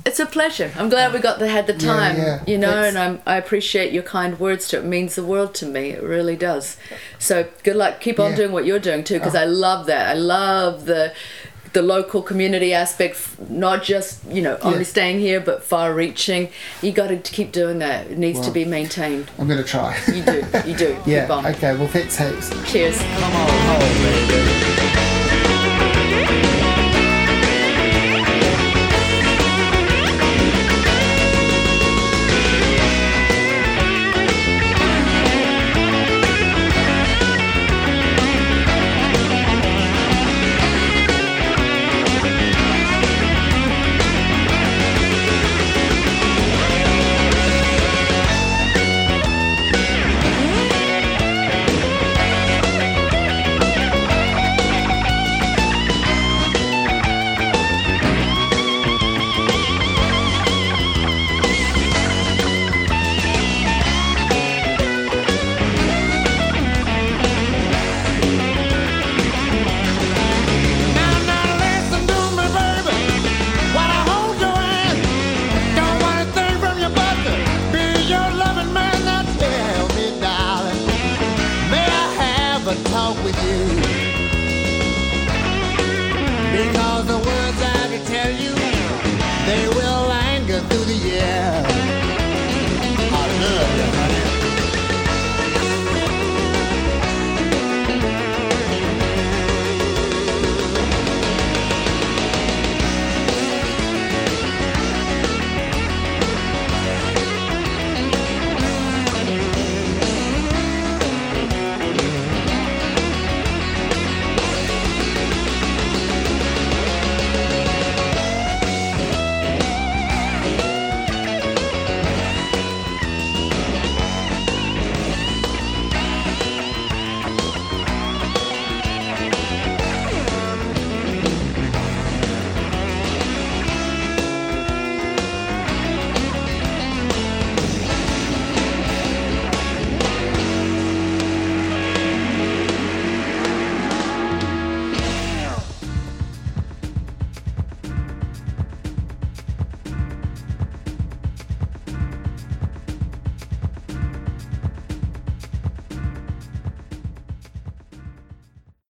it's 0.07 0.21
a 0.21 0.27
pleasure. 0.27 0.71
I'm 0.77 0.91
glad 0.91 1.15
we 1.15 1.19
got 1.19 1.39
the 1.39 1.49
had 1.49 1.67
the 1.67 1.73
time, 1.73 2.17
yeah. 2.19 2.45
you 2.47 2.59
know, 2.59 2.71
Thanks. 2.83 2.89
and 2.89 2.99
I'm, 2.99 3.23
I 3.27 3.37
appreciate 3.39 3.91
your 3.93 4.03
kind 4.03 4.39
words 4.39 4.69
to 4.69 4.77
it. 4.77 4.81
It 4.81 4.87
means 4.87 5.15
the 5.15 5.25
world 5.25 5.55
to 5.57 5.67
me. 5.67 5.91
It 5.91 6.03
really 6.03 6.37
does. 6.37 6.77
So 7.19 7.49
good 7.63 7.77
luck. 7.77 8.01
Keep 8.01 8.21
on 8.21 8.33
Yeah. 8.33 8.37
doing 8.37 8.53
what 8.53 8.67
you're 8.67 8.79
doing 8.79 9.03
too, 9.03 9.15
because 9.19 9.35
I 9.35 9.45
love 9.47 9.87
that. 9.87 10.09
I 10.09 10.15
love 10.15 10.85
the 10.85 11.15
the 11.73 11.81
local 11.83 12.23
community 12.23 12.73
aspect, 12.73 13.17
not 13.51 13.83
just 13.83 14.25
you 14.31 14.43
know 14.43 14.59
only 14.63 14.79
Yeah. 14.81 14.85
staying 14.85 15.21
here, 15.21 15.41
but 15.41 15.65
far-reaching. 15.65 16.51
You 16.83 16.93
got 16.93 17.09
to 17.09 17.17
keep 17.17 17.51
doing 17.51 17.79
that. 17.79 18.09
It 18.11 18.19
needs 18.19 18.41
to 18.43 18.51
be 18.51 18.65
maintained. 18.67 19.31
I'm 19.39 19.49
going 19.49 19.59
to 19.59 19.65
try. 19.69 19.97
You 20.07 20.23
do. 20.23 20.45
You 20.67 20.77
do. 20.77 20.97
yeah, 21.07 21.23
Keep 21.23 21.31
on. 21.31 21.47
okay. 21.47 21.75
Well, 21.77 21.89
thanks 21.89 22.17
heaps. 22.19 22.51
Cheers. 22.71 22.99
Come 22.99 23.33
on 23.33 25.24